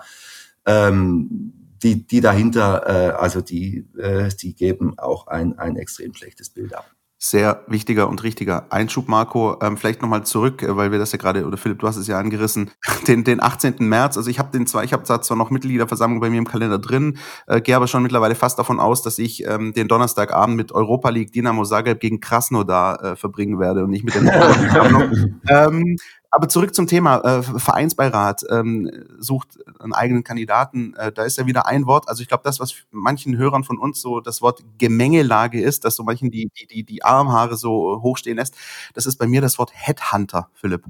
ähm, 0.66 1.59
die, 1.82 2.06
die 2.06 2.20
dahinter, 2.20 2.86
äh, 2.86 3.10
also 3.12 3.40
die, 3.40 3.86
äh, 3.98 4.28
die 4.40 4.54
geben 4.54 4.98
auch 4.98 5.26
ein, 5.26 5.58
ein 5.58 5.76
extrem 5.76 6.14
schlechtes 6.14 6.50
Bild 6.50 6.74
ab. 6.74 6.90
Sehr 7.22 7.64
wichtiger 7.66 8.08
und 8.08 8.22
richtiger 8.22 8.64
Einschub, 8.70 9.06
Marco. 9.06 9.58
Ähm, 9.60 9.76
vielleicht 9.76 10.00
nochmal 10.00 10.24
zurück, 10.24 10.62
äh, 10.62 10.74
weil 10.74 10.90
wir 10.90 10.98
das 10.98 11.12
ja 11.12 11.18
gerade, 11.18 11.44
oder 11.44 11.58
Philipp, 11.58 11.78
du 11.78 11.86
hast 11.86 11.96
es 11.96 12.06
ja 12.06 12.18
angerissen, 12.18 12.70
den, 13.08 13.24
den 13.24 13.42
18. 13.42 13.74
März. 13.80 14.16
Also 14.16 14.30
ich 14.30 14.38
habe 14.38 14.50
den 14.50 14.66
zwar, 14.66 14.84
ich 14.84 14.94
habe 14.94 15.02
zwar 15.04 15.36
noch 15.36 15.50
Mitgliederversammlung 15.50 16.20
bei 16.20 16.30
mir 16.30 16.38
im 16.38 16.48
Kalender 16.48 16.78
drin, 16.78 17.18
äh, 17.46 17.60
gehe 17.60 17.76
aber 17.76 17.88
schon 17.88 18.02
mittlerweile 18.02 18.34
fast 18.34 18.58
davon 18.58 18.80
aus, 18.80 19.02
dass 19.02 19.18
ich 19.18 19.46
ähm, 19.46 19.74
den 19.74 19.86
Donnerstagabend 19.86 20.56
mit 20.56 20.72
Europa 20.72 21.10
League 21.10 21.30
Dynamo 21.32 21.64
Zagreb 21.64 22.00
gegen 22.00 22.20
Krasnodar 22.20 23.04
äh, 23.04 23.16
verbringen 23.16 23.60
werde 23.60 23.84
und 23.84 23.90
nicht 23.90 24.04
mit 24.04 24.14
der 24.14 24.22
ähm, 25.50 25.98
aber 26.30 26.48
zurück 26.48 26.74
zum 26.74 26.86
Thema. 26.86 27.18
Äh, 27.20 27.42
Vereinsbeirat 27.42 28.44
ähm, 28.50 28.90
sucht 29.18 29.58
einen 29.80 29.92
eigenen 29.92 30.22
Kandidaten. 30.22 30.94
Äh, 30.94 31.12
da 31.12 31.24
ist 31.24 31.38
ja 31.38 31.46
wieder 31.46 31.66
ein 31.66 31.86
Wort. 31.86 32.08
Also 32.08 32.22
ich 32.22 32.28
glaube, 32.28 32.44
das, 32.44 32.60
was 32.60 32.74
manchen 32.90 33.36
Hörern 33.36 33.64
von 33.64 33.78
uns 33.78 34.00
so 34.00 34.20
das 34.20 34.40
Wort 34.40 34.62
Gemengelage 34.78 35.60
ist, 35.60 35.84
dass 35.84 35.96
so 35.96 36.04
manchen 36.04 36.30
die, 36.30 36.50
die, 36.58 36.66
die, 36.66 36.84
die 36.84 37.04
Armhaare 37.04 37.56
so 37.56 38.00
hochstehen 38.02 38.36
lässt, 38.36 38.54
das 38.94 39.06
ist 39.06 39.16
bei 39.16 39.26
mir 39.26 39.40
das 39.40 39.58
Wort 39.58 39.72
Headhunter, 39.74 40.48
Philipp. 40.54 40.84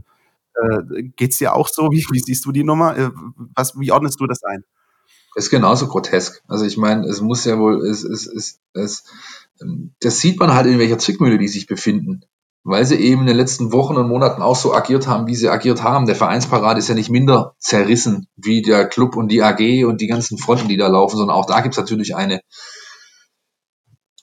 Äh, 0.54 1.04
geht's 1.16 1.38
dir 1.38 1.54
auch 1.54 1.68
so? 1.68 1.90
Wie, 1.90 2.04
wie 2.10 2.20
siehst 2.20 2.44
du 2.44 2.52
die 2.52 2.64
Nummer? 2.64 2.96
Äh, 2.96 3.10
was, 3.54 3.78
wie 3.78 3.92
ordnest 3.92 4.20
du 4.20 4.26
das 4.26 4.42
ein? 4.44 4.64
ist 5.36 5.50
genauso 5.50 5.86
grotesk. 5.86 6.42
Also 6.48 6.64
ich 6.64 6.76
meine, 6.76 7.06
es 7.06 7.20
muss 7.20 7.44
ja 7.44 7.56
wohl, 7.56 7.86
es, 7.86 8.02
es, 8.02 8.26
es, 8.26 8.60
es, 8.74 9.04
ähm, 9.62 9.94
das 10.00 10.18
sieht 10.18 10.38
man 10.40 10.52
halt 10.52 10.66
in 10.66 10.78
welcher 10.78 10.98
Zwickmühle 10.98 11.38
die 11.38 11.48
sich 11.48 11.66
befinden 11.66 12.24
weil 12.62 12.84
sie 12.84 12.96
eben 12.96 13.22
in 13.22 13.26
den 13.26 13.36
letzten 13.36 13.72
Wochen 13.72 13.96
und 13.96 14.08
Monaten 14.08 14.42
auch 14.42 14.56
so 14.56 14.74
agiert 14.74 15.06
haben, 15.06 15.26
wie 15.26 15.34
sie 15.34 15.48
agiert 15.48 15.82
haben. 15.82 16.06
Der 16.06 16.16
Vereinsparat 16.16 16.76
ist 16.78 16.88
ja 16.88 16.94
nicht 16.94 17.10
minder 17.10 17.54
zerrissen 17.58 18.28
wie 18.36 18.62
der 18.62 18.86
Club 18.86 19.16
und 19.16 19.28
die 19.28 19.42
AG 19.42 19.84
und 19.86 20.00
die 20.00 20.06
ganzen 20.06 20.38
Fronten, 20.38 20.68
die 20.68 20.76
da 20.76 20.88
laufen, 20.88 21.16
sondern 21.16 21.36
auch 21.36 21.46
da 21.46 21.60
gibt's 21.60 21.78
natürlich 21.78 22.14
eine. 22.14 22.40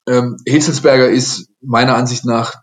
Ähm, 0.07 0.37
Hitzelsberger 0.45 1.09
ist 1.09 1.49
meiner 1.61 1.95
Ansicht 1.95 2.25
nach 2.25 2.55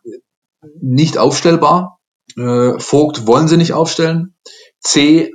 nicht 0.80 1.18
aufstellbar. 1.18 1.98
Äh, 2.36 2.78
Vogt 2.78 3.26
wollen 3.26 3.48
sie 3.48 3.56
nicht 3.56 3.72
aufstellen. 3.72 4.36
C 4.80 5.32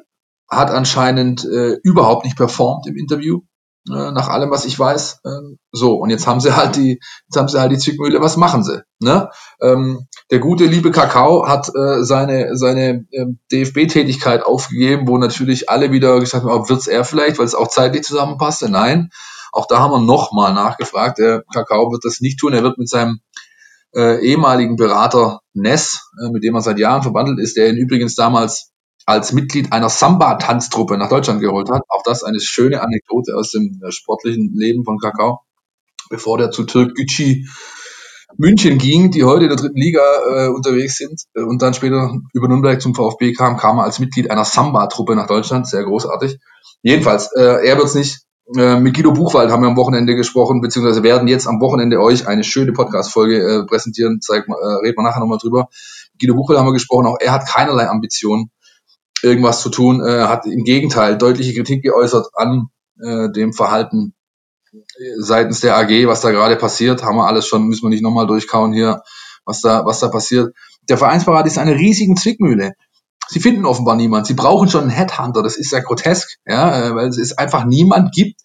hat 0.50 0.72
anscheinend 0.72 1.46
äh, 1.46 1.78
überhaupt 1.84 2.26
nicht 2.26 2.38
performt 2.38 2.88
im 2.88 2.96
Interview. 2.96 3.42
Ne, 3.88 4.12
nach 4.12 4.28
allem, 4.28 4.52
was 4.52 4.66
ich 4.66 4.78
weiß. 4.78 5.22
Ähm, 5.26 5.58
so, 5.72 5.96
und 5.96 6.10
jetzt 6.10 6.28
haben 6.28 6.42
sie 6.42 6.56
halt 6.56 6.76
die, 6.76 7.00
jetzt 7.28 7.38
haben 7.38 7.48
sie 7.48 7.60
halt 7.60 7.72
die 7.72 7.78
Zwickmühle, 7.78 8.22
was 8.22 8.38
machen 8.38 8.64
sie? 8.64 8.84
Ne? 9.00 9.30
Ähm, 9.62 10.06
der 10.32 10.40
gute, 10.40 10.66
liebe 10.66 10.92
Kakao 10.92 11.48
hat 11.48 11.70
äh, 11.74 12.04
seine, 12.04 12.58
seine 12.58 13.06
äh, 13.12 13.26
DFB-Tätigkeit 13.52 14.44
aufgegeben, 14.44 15.08
wo 15.08 15.18
natürlich 15.18 15.70
alle 15.70 15.92
wieder 15.92 16.20
gesagt 16.20 16.46
haben, 16.46 16.70
wird's 16.70 16.88
er 16.88 17.06
vielleicht, 17.06 17.40
weil 17.40 17.46
es 17.46 17.56
auch 17.56 17.70
zeitlich 17.70 18.04
zusammenpasste? 18.04 18.70
Nein. 18.70 19.10
Auch 19.52 19.66
da 19.66 19.80
haben 19.80 19.92
wir 19.92 20.02
nochmal 20.02 20.54
nachgefragt. 20.54 21.18
Der 21.18 21.44
Kakao 21.52 21.92
wird 21.92 22.06
das 22.06 22.20
nicht 22.20 22.40
tun. 22.40 22.54
Er 22.54 22.64
wird 22.64 22.78
mit 22.78 22.90
seinem 22.90 23.22
äh, 23.96 24.20
ehemaligen 24.20 24.76
Berater 24.76 25.40
Ness, 25.54 26.12
äh, 26.22 26.30
mit 26.30 26.44
dem 26.44 26.56
er 26.56 26.62
seit 26.62 26.80
Jahren 26.80 27.02
verbandelt 27.02 27.40
ist, 27.40 27.58
der 27.58 27.70
ihn 27.70 27.78
übrigens 27.78 28.16
damals 28.16 28.72
als 29.10 29.34
Mitglied 29.34 29.74
einer 29.74 29.90
Samba-Tanztruppe 29.90 30.96
nach 30.98 31.10
Deutschland 31.10 31.42
geholt 31.42 31.70
hat. 31.72 31.82
Auch 31.90 32.04
das 32.04 32.24
eine 32.24 32.40
schöne 32.40 32.82
Anekdote 32.82 33.36
aus 33.36 33.50
dem 33.50 33.82
äh, 33.84 33.92
sportlichen 33.92 34.54
Leben 34.54 34.86
von 34.86 35.00
Kakao, 35.00 35.40
bevor 36.12 36.38
der 36.38 36.52
zu 36.52 36.64
Türk 36.64 36.96
Gücü 36.96 37.46
München 38.38 38.78
ging, 38.78 39.10
die 39.10 39.24
heute 39.24 39.46
in 39.46 39.50
der 39.50 39.58
dritten 39.58 39.80
Liga 39.80 40.02
äh, 40.30 40.48
unterwegs 40.50 40.98
sind 40.98 41.24
äh, 41.34 41.42
und 41.42 41.64
dann 41.64 41.74
später 41.74 42.14
über 42.34 42.48
Nürnberg 42.48 42.80
zum 42.80 42.94
VfB 42.94 43.34
kam, 43.34 43.58
kam 43.58 43.80
er 43.80 43.86
als 43.86 43.98
Mitglied 43.98 44.30
einer 44.30 44.46
Samba-Truppe 44.46 45.16
nach 45.16 45.26
Deutschland, 45.26 45.68
sehr 45.68 45.84
großartig. 45.84 46.38
Jedenfalls, 46.84 47.32
äh, 47.36 47.66
er 47.66 47.78
wird's 47.80 47.96
nicht. 47.96 48.20
Äh, 48.56 48.80
mit 48.80 48.96
Guido 48.96 49.12
Buchwald 49.12 49.50
haben 49.50 49.64
wir 49.64 49.70
am 49.70 49.78
Wochenende 49.78 50.16
gesprochen, 50.16 50.62
beziehungsweise 50.62 51.02
werden 51.02 51.28
jetzt 51.28 51.48
am 51.48 51.60
Wochenende 51.62 52.00
euch 52.00 52.28
eine 52.28 52.44
schöne 52.44 52.74
Podcast-Folge 52.74 53.38
äh, 53.38 53.66
präsentieren. 53.66 54.22
Zeig, 54.22 54.48
äh, 54.48 54.52
reden 54.54 54.98
wir 54.98 55.04
nachher 55.04 55.20
nochmal 55.20 55.40
drüber. 55.40 55.68
Guido 56.20 56.36
Buchwald 56.36 56.60
haben 56.60 56.68
wir 56.68 56.74
gesprochen, 56.74 57.08
auch 57.08 57.18
er 57.20 57.32
hat 57.32 57.48
keinerlei 57.48 57.88
Ambitionen, 57.88 58.52
irgendwas 59.24 59.62
zu 59.62 59.70
tun, 59.70 60.06
äh, 60.06 60.24
hat 60.24 60.46
im 60.46 60.64
Gegenteil 60.64 61.18
deutliche 61.18 61.54
Kritik 61.54 61.84
geäußert 61.84 62.28
an 62.36 62.70
äh, 63.02 63.32
dem 63.32 63.54
Verhalten 63.54 64.14
seitens 65.18 65.62
der 65.62 65.78
AG, 65.78 66.08
was 66.08 66.22
da 66.22 66.32
gerade 66.32 66.56
passiert, 66.56 67.04
haben 67.04 67.18
wir 67.18 67.28
alles 67.28 67.48
schon, 67.48 67.68
müssen 67.68 67.84
wir 67.84 67.90
nicht 67.90 68.04
nochmal 68.04 68.28
durchkauen 68.28 68.74
hier, 68.74 69.02
was 69.46 69.62
da, 69.62 69.86
was 69.86 70.00
da 70.00 70.10
passiert. 70.10 70.54
Der 70.88 70.98
Vereinsparat 70.98 71.46
ist 71.48 71.58
eine 71.58 71.76
riesige 71.76 72.16
Zwickmühle. 72.16 72.74
Sie 73.28 73.40
finden 73.40 73.66
offenbar 73.66 73.96
niemand. 73.96 74.28
Sie 74.28 74.34
brauchen 74.34 74.70
schon 74.70 74.82
einen 74.82 74.90
Headhunter. 74.90 75.44
Das 75.44 75.58
ist 75.58 75.72
ja 75.72 75.80
grotesk, 75.80 76.38
ja, 76.46 76.88
äh, 76.88 76.96
weil 76.96 77.08
es 77.10 77.38
einfach 77.38 77.66
niemand 77.66 78.14
gibt, 78.14 78.42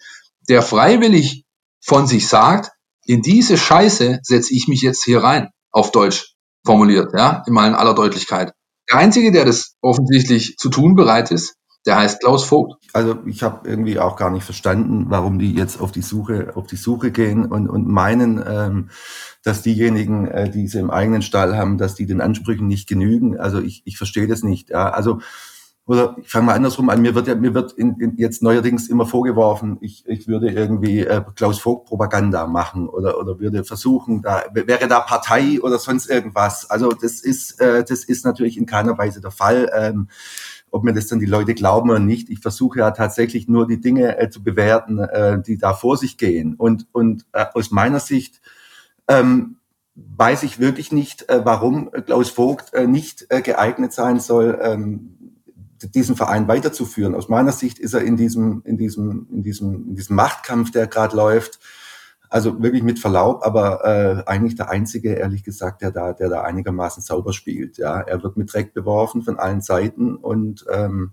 der 0.48 0.62
freiwillig 0.62 1.44
von 1.80 2.06
sich 2.06 2.28
sagt, 2.28 2.70
in 3.06 3.22
diese 3.22 3.56
Scheiße 3.56 4.20
setze 4.22 4.54
ich 4.54 4.68
mich 4.68 4.82
jetzt 4.82 5.04
hier 5.04 5.22
rein, 5.22 5.50
auf 5.70 5.90
Deutsch 5.90 6.34
formuliert, 6.64 7.12
ja, 7.14 7.42
in 7.46 7.52
meiner 7.52 7.78
aller 7.78 7.94
Deutlichkeit. 7.94 8.52
Der 8.90 8.98
Einzige, 8.98 9.32
der 9.32 9.44
das 9.44 9.76
offensichtlich 9.80 10.56
zu 10.56 10.68
tun 10.68 10.94
bereit 10.94 11.30
ist, 11.30 11.56
der 11.86 11.98
heißt 11.98 12.20
Klaus 12.20 12.44
Vogt. 12.44 12.74
Also 12.94 13.18
ich 13.26 13.42
habe 13.42 13.68
irgendwie 13.68 13.98
auch 13.98 14.16
gar 14.16 14.30
nicht 14.30 14.44
verstanden, 14.44 15.06
warum 15.08 15.38
die 15.38 15.52
jetzt 15.52 15.80
auf 15.80 15.92
die 15.92 16.02
Suche, 16.02 16.52
auf 16.54 16.66
die 16.66 16.76
Suche 16.76 17.10
gehen 17.10 17.44
und, 17.44 17.68
und 17.68 17.86
meinen, 17.86 18.42
ähm, 18.46 18.88
dass 19.42 19.62
diejenigen, 19.62 20.26
äh, 20.28 20.50
die 20.50 20.66
sie 20.66 20.78
im 20.78 20.90
eigenen 20.90 21.20
Stall 21.20 21.56
haben, 21.56 21.76
dass 21.76 21.94
die 21.94 22.06
den 22.06 22.22
Ansprüchen 22.22 22.66
nicht 22.66 22.88
genügen. 22.88 23.38
Also 23.38 23.60
ich, 23.60 23.82
ich 23.84 23.98
verstehe 23.98 24.26
das 24.26 24.42
nicht. 24.42 24.70
Ja. 24.70 24.90
Also 24.90 25.20
oder 25.86 26.16
ich 26.18 26.30
fange 26.30 26.46
mal 26.46 26.54
andersrum 26.54 26.88
an, 26.88 27.02
mir 27.02 27.14
wird 27.14 27.28
ja, 27.28 27.34
mir 27.34 27.52
wird 27.52 27.72
in, 27.72 27.96
in 28.00 28.16
jetzt 28.16 28.42
neuerdings 28.42 28.88
immer 28.88 29.06
vorgeworfen, 29.06 29.76
ich, 29.82 30.04
ich 30.06 30.26
würde 30.26 30.50
irgendwie 30.50 31.00
äh, 31.00 31.22
Klaus 31.34 31.58
Vogt 31.58 31.86
Propaganda 31.86 32.46
machen 32.46 32.88
oder 32.88 33.18
oder 33.18 33.38
würde 33.38 33.64
versuchen, 33.64 34.22
da 34.22 34.44
wäre 34.52 34.88
da 34.88 35.00
Partei 35.00 35.60
oder 35.60 35.78
sonst 35.78 36.08
irgendwas. 36.08 36.70
Also 36.70 36.90
das 36.92 37.20
ist 37.20 37.60
äh, 37.60 37.84
das 37.84 38.04
ist 38.04 38.24
natürlich 38.24 38.56
in 38.56 38.66
keiner 38.66 38.96
Weise 38.96 39.20
der 39.20 39.30
Fall. 39.30 39.70
Ähm, 39.74 40.08
ob 40.70 40.82
mir 40.82 40.92
das 40.92 41.06
dann 41.06 41.20
die 41.20 41.26
Leute 41.26 41.54
glauben 41.54 41.88
oder 41.90 42.00
nicht. 42.00 42.30
Ich 42.30 42.40
versuche 42.40 42.80
ja 42.80 42.90
tatsächlich 42.90 43.46
nur 43.46 43.68
die 43.68 43.80
Dinge 43.80 44.18
äh, 44.18 44.28
zu 44.28 44.42
bewerten, 44.42 44.98
äh, 44.98 45.40
die 45.40 45.56
da 45.56 45.72
vor 45.72 45.96
sich 45.96 46.18
gehen. 46.18 46.54
Und 46.56 46.88
und 46.90 47.26
äh, 47.32 47.44
aus 47.54 47.70
meiner 47.70 48.00
Sicht 48.00 48.40
ähm, 49.06 49.58
weiß 49.94 50.42
ich 50.42 50.58
wirklich 50.58 50.90
nicht, 50.90 51.28
äh, 51.28 51.44
warum 51.44 51.90
Klaus 52.06 52.30
Vogt 52.30 52.74
äh, 52.74 52.86
nicht 52.86 53.26
äh, 53.28 53.40
geeignet 53.42 53.92
sein 53.92 54.18
soll, 54.18 54.58
ähm, 54.62 55.23
diesen 55.90 56.16
Verein 56.16 56.48
weiterzuführen. 56.48 57.14
Aus 57.14 57.28
meiner 57.28 57.52
Sicht 57.52 57.78
ist 57.78 57.94
er 57.94 58.02
in 58.02 58.16
diesem, 58.16 58.62
in 58.64 58.76
diesem, 58.76 59.26
in 59.30 59.42
diesem, 59.42 59.88
in 59.88 59.94
diesem 59.96 60.16
Machtkampf, 60.16 60.70
der 60.70 60.86
gerade 60.86 61.16
läuft, 61.16 61.60
also 62.30 62.60
wirklich 62.62 62.82
mit 62.82 62.98
Verlaub, 62.98 63.44
aber 63.44 63.84
äh, 63.84 64.28
eigentlich 64.28 64.56
der 64.56 64.68
einzige, 64.68 65.14
ehrlich 65.14 65.44
gesagt, 65.44 65.82
der 65.82 65.92
da, 65.92 66.12
der 66.12 66.28
da 66.28 66.42
einigermaßen 66.42 67.02
sauber 67.02 67.32
spielt. 67.32 67.78
Ja, 67.78 68.00
er 68.00 68.22
wird 68.22 68.36
mit 68.36 68.52
Dreck 68.52 68.74
beworfen 68.74 69.22
von 69.22 69.38
allen 69.38 69.60
Seiten 69.60 70.16
und 70.16 70.64
ähm, 70.70 71.12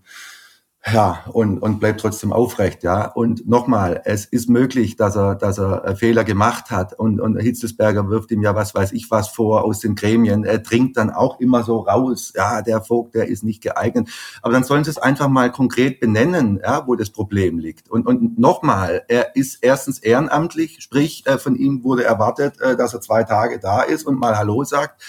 ja, 0.84 1.26
und, 1.32 1.60
und 1.60 1.80
bleibt 1.80 2.02
trotzdem 2.02 2.34
aufrecht, 2.34 2.82
ja. 2.82 3.06
Und 3.06 3.48
nochmal, 3.48 4.02
es 4.04 4.26
ist 4.26 4.50
möglich, 4.50 4.96
dass 4.96 5.16
er, 5.16 5.36
dass 5.36 5.60
er 5.60 5.86
äh, 5.86 5.96
Fehler 5.96 6.24
gemacht 6.24 6.72
hat 6.72 6.98
und, 6.98 7.22
und 7.22 7.40
Hitzelsberger 7.40 8.10
wirft 8.10 8.32
ihm 8.32 8.42
ja 8.42 8.56
was 8.56 8.74
weiß 8.74 8.92
ich 8.94 9.12
was 9.12 9.28
vor 9.28 9.64
aus 9.64 9.80
den 9.80 9.94
Gremien. 9.94 10.44
Er 10.44 10.58
dringt 10.58 10.98
dann 10.98 11.12
auch 11.12 11.40
immer 11.40 11.62
so 11.62 11.82
raus, 11.82 12.34
ja, 12.36 12.64
der 12.64 12.82
Vogt, 12.82 13.14
der 13.14 13.28
ist 13.28 13.44
nicht 13.44 13.62
geeignet. 13.62 14.10
Aber 14.42 14.54
dann 14.54 14.64
sollen 14.64 14.84
sie 14.84 14.90
es 14.90 14.98
einfach 14.98 15.28
mal 15.28 15.52
konkret 15.52 16.00
benennen, 16.00 16.60
ja, 16.64 16.88
wo 16.88 16.96
das 16.96 17.12
Problem 17.12 17.60
liegt. 17.60 17.88
Und, 17.92 18.08
und 18.08 18.40
nochmal, 18.40 19.04
er 19.08 19.36
ist 19.36 19.60
erstens 19.62 20.00
ehrenamtlich, 20.00 20.82
sprich, 20.82 21.28
äh, 21.28 21.38
von 21.38 21.56
ihm 21.56 21.84
wurde 21.84 22.06
erwartet, 22.06 22.60
äh, 22.60 22.76
dass 22.76 22.96
er 22.96 23.02
zwei 23.02 23.24
Tage 23.24 23.60
da 23.60 23.84
ist 23.84 24.04
und 24.04 24.20
mal 24.20 24.36
Hallo 24.36 24.64
sagt. 24.64 25.04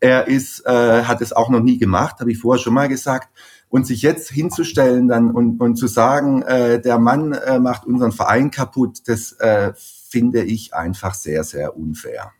Er 0.00 0.26
ist, 0.26 0.66
äh, 0.66 1.04
hat 1.04 1.20
es 1.20 1.32
auch 1.32 1.48
noch 1.48 1.60
nie 1.60 1.78
gemacht, 1.78 2.18
habe 2.18 2.32
ich 2.32 2.38
vorher 2.38 2.60
schon 2.60 2.74
mal 2.74 2.88
gesagt. 2.88 3.28
Und 3.72 3.86
sich 3.86 4.02
jetzt 4.02 4.28
hinzustellen 4.28 5.08
dann 5.08 5.30
und, 5.30 5.58
und 5.58 5.76
zu 5.76 5.86
sagen, 5.86 6.42
äh, 6.42 6.78
der 6.78 6.98
Mann 6.98 7.32
äh, 7.32 7.58
macht 7.58 7.86
unseren 7.86 8.12
Verein 8.12 8.50
kaputt, 8.50 8.98
das 9.06 9.32
äh, 9.40 9.72
finde 9.74 10.44
ich 10.44 10.74
einfach 10.74 11.14
sehr, 11.14 11.42
sehr 11.42 11.74
unfair. 11.74 12.32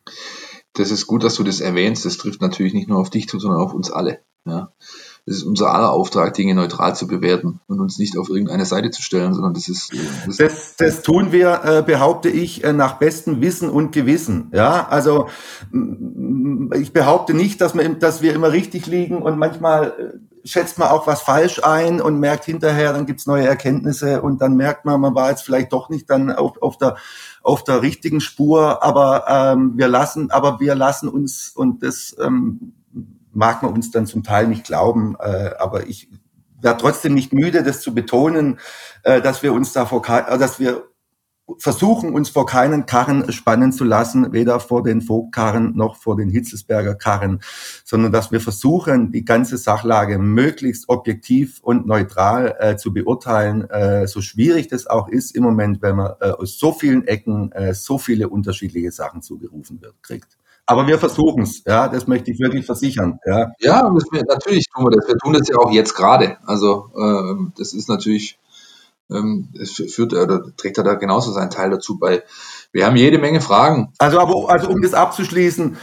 Das 0.74 0.90
ist 0.90 1.06
gut, 1.06 1.24
dass 1.24 1.36
du 1.36 1.42
das 1.42 1.60
erwähnst. 1.60 2.04
Das 2.04 2.18
trifft 2.18 2.42
natürlich 2.42 2.74
nicht 2.74 2.88
nur 2.88 2.98
auf 2.98 3.08
dich 3.08 3.28
zu, 3.28 3.38
sondern 3.38 3.62
auf 3.62 3.72
uns 3.72 3.90
alle. 3.90 4.20
Ja. 4.44 4.74
Das 5.24 5.36
ist 5.36 5.44
unser 5.44 5.72
aller 5.72 5.92
Auftrag, 5.92 6.34
Dinge 6.34 6.56
neutral 6.56 6.96
zu 6.96 7.06
bewerten 7.06 7.60
und 7.68 7.78
uns 7.78 7.96
nicht 7.98 8.18
auf 8.18 8.28
irgendeine 8.28 8.66
Seite 8.66 8.90
zu 8.90 9.02
stellen, 9.02 9.34
sondern 9.34 9.54
das 9.54 9.68
ist. 9.68 9.92
Das, 10.26 10.36
das, 10.36 10.76
das 10.76 11.02
tun 11.02 11.30
wir, 11.30 11.60
äh, 11.64 11.82
behaupte 11.82 12.28
ich, 12.28 12.64
äh, 12.64 12.72
nach 12.72 12.94
bestem 12.94 13.40
Wissen 13.40 13.70
und 13.70 13.92
Gewissen. 13.92 14.50
Ja, 14.52 14.88
also 14.88 15.28
ich 16.74 16.92
behaupte 16.92 17.34
nicht, 17.34 17.60
dass 17.60 17.74
wir, 17.74 17.88
dass 17.94 18.20
wir 18.20 18.34
immer 18.34 18.50
richtig 18.50 18.86
liegen 18.86 19.22
und 19.22 19.38
manchmal 19.38 19.88
äh, 19.90 20.18
schätzt 20.44 20.80
man 20.80 20.88
auch 20.88 21.06
was 21.06 21.22
falsch 21.22 21.62
ein 21.62 22.00
und 22.00 22.18
merkt 22.18 22.44
hinterher, 22.44 22.92
dann 22.92 23.06
gibt's 23.06 23.26
neue 23.26 23.46
Erkenntnisse 23.46 24.22
und 24.22 24.40
dann 24.40 24.56
merkt 24.56 24.84
man, 24.84 25.00
man 25.00 25.14
war 25.14 25.30
jetzt 25.30 25.44
vielleicht 25.44 25.72
doch 25.72 25.88
nicht 25.88 26.10
dann 26.10 26.32
auf, 26.32 26.60
auf 26.60 26.78
der 26.78 26.96
auf 27.44 27.62
der 27.64 27.82
richtigen 27.82 28.20
Spur, 28.20 28.82
aber 28.82 29.24
ähm, 29.28 29.72
wir 29.76 29.88
lassen, 29.88 30.30
aber 30.30 30.58
wir 30.58 30.74
lassen 30.74 31.08
uns 31.08 31.52
und 31.54 31.82
das 31.82 32.16
ähm, 32.20 32.72
mag 33.32 33.62
man 33.62 33.72
uns 33.72 33.90
dann 33.90 34.06
zum 34.06 34.22
Teil 34.22 34.48
nicht 34.48 34.64
glauben, 34.64 35.16
äh, 35.20 35.50
aber 35.58 35.86
ich 35.86 36.08
werde 36.60 36.80
trotzdem 36.80 37.14
nicht 37.14 37.32
müde, 37.32 37.62
das 37.62 37.80
zu 37.80 37.94
betonen, 37.94 38.58
äh, 39.02 39.20
dass 39.20 39.42
wir 39.42 39.52
uns 39.52 39.72
davor, 39.72 40.02
äh, 40.08 40.38
dass 40.38 40.60
wir 40.60 40.84
versuchen, 41.58 42.14
uns 42.14 42.30
vor 42.30 42.46
keinen 42.46 42.86
Karren 42.86 43.30
spannen 43.32 43.72
zu 43.72 43.84
lassen, 43.84 44.32
weder 44.32 44.60
vor 44.60 44.82
den 44.82 45.02
Vogtkarren 45.02 45.76
noch 45.76 45.96
vor 45.96 46.16
den 46.16 46.30
Hitzesberger 46.30 46.94
Karren, 46.94 47.40
sondern 47.84 48.12
dass 48.12 48.30
wir 48.30 48.40
versuchen, 48.40 49.10
die 49.10 49.24
ganze 49.24 49.58
Sachlage 49.58 50.18
möglichst 50.18 50.88
objektiv 50.88 51.58
und 51.60 51.86
neutral 51.86 52.56
äh, 52.58 52.76
zu 52.76 52.92
beurteilen, 52.92 53.68
äh, 53.70 54.06
so 54.06 54.20
schwierig 54.20 54.68
das 54.68 54.86
auch 54.86 55.08
ist 55.08 55.34
im 55.34 55.42
Moment, 55.42 55.82
wenn 55.82 55.96
man 55.96 56.12
äh, 56.20 56.30
aus 56.30 56.58
so 56.58 56.72
vielen 56.72 57.06
Ecken 57.06 57.50
äh, 57.52 57.74
so 57.74 57.98
viele 57.98 58.28
unterschiedliche 58.28 58.92
Sachen 58.92 59.20
zugerufen 59.20 59.82
wird, 59.82 60.00
kriegt. 60.02 60.38
Aber 60.66 60.86
wir 60.86 60.98
versuchen 60.98 61.42
es, 61.42 61.64
ja, 61.64 61.88
das 61.88 62.06
möchte 62.06 62.30
ich 62.30 62.38
wirklich 62.38 62.64
versichern. 62.64 63.18
Ja, 63.26 63.50
ja 63.58 63.90
natürlich 63.90 64.66
tun 64.72 64.84
wir 64.84 64.96
das. 64.96 65.08
Wir 65.08 65.16
tun 65.18 65.32
das 65.32 65.48
ja 65.48 65.56
auch 65.56 65.70
jetzt 65.70 65.94
gerade. 65.94 66.38
Also 66.46 66.90
äh, 66.96 67.50
das 67.56 67.74
ist 67.74 67.88
natürlich 67.88 68.38
ähm, 69.12 69.48
es 69.60 69.72
führt 69.72 70.14
oder 70.14 70.42
trägt 70.56 70.78
er 70.78 70.84
da 70.84 70.94
genauso 70.94 71.32
seinen 71.32 71.50
Teil 71.50 71.70
dazu 71.70 71.98
bei. 71.98 72.22
Wir 72.72 72.86
haben 72.86 72.96
jede 72.96 73.18
Menge 73.18 73.40
Fragen. 73.40 73.92
Also, 73.98 74.18
aber, 74.18 74.48
also 74.50 74.68
um 74.70 74.80
das 74.82 74.94
abzuschließen, 74.94 75.76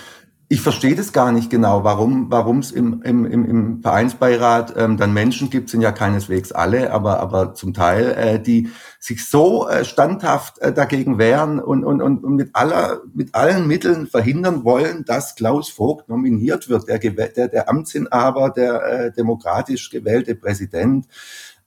ich 0.51 0.61
verstehe 0.61 0.95
das 0.95 1.13
gar 1.13 1.31
nicht 1.31 1.51
genau, 1.51 1.83
warum 1.83 2.31
warum 2.31 2.57
es 2.57 2.71
im, 2.71 3.03
im, 3.03 3.23
im, 3.23 3.81
Vereinsbeirat 3.83 4.73
ähm, 4.75 4.97
dann 4.97 5.13
Menschen 5.13 5.51
gibt, 5.51 5.69
sind 5.69 5.81
ja 5.81 5.91
keineswegs 5.91 6.51
alle, 6.51 6.91
aber 6.91 7.19
aber 7.19 7.53
zum 7.53 7.75
Teil, 7.75 8.11
äh, 8.13 8.41
die 8.41 8.69
sich 8.99 9.27
so 9.27 9.69
äh, 9.69 9.85
standhaft 9.85 10.57
äh, 10.57 10.73
dagegen 10.73 11.19
wehren 11.19 11.59
und, 11.59 11.85
und, 11.85 12.01
und, 12.01 12.23
und 12.23 12.35
mit 12.35 12.49
aller 12.55 13.01
mit 13.13 13.35
allen 13.35 13.67
Mitteln 13.67 14.07
verhindern 14.07 14.63
wollen, 14.63 15.05
dass 15.05 15.35
Klaus 15.35 15.69
Vogt 15.69 16.09
nominiert 16.09 16.67
wird, 16.67 16.87
der 16.87 16.97
der, 16.97 17.47
der 17.47 17.69
Amtsinhaber, 17.69 18.49
der 18.49 18.83
äh, 18.83 19.11
demokratisch 19.11 19.91
gewählte 19.91 20.33
Präsident. 20.33 21.05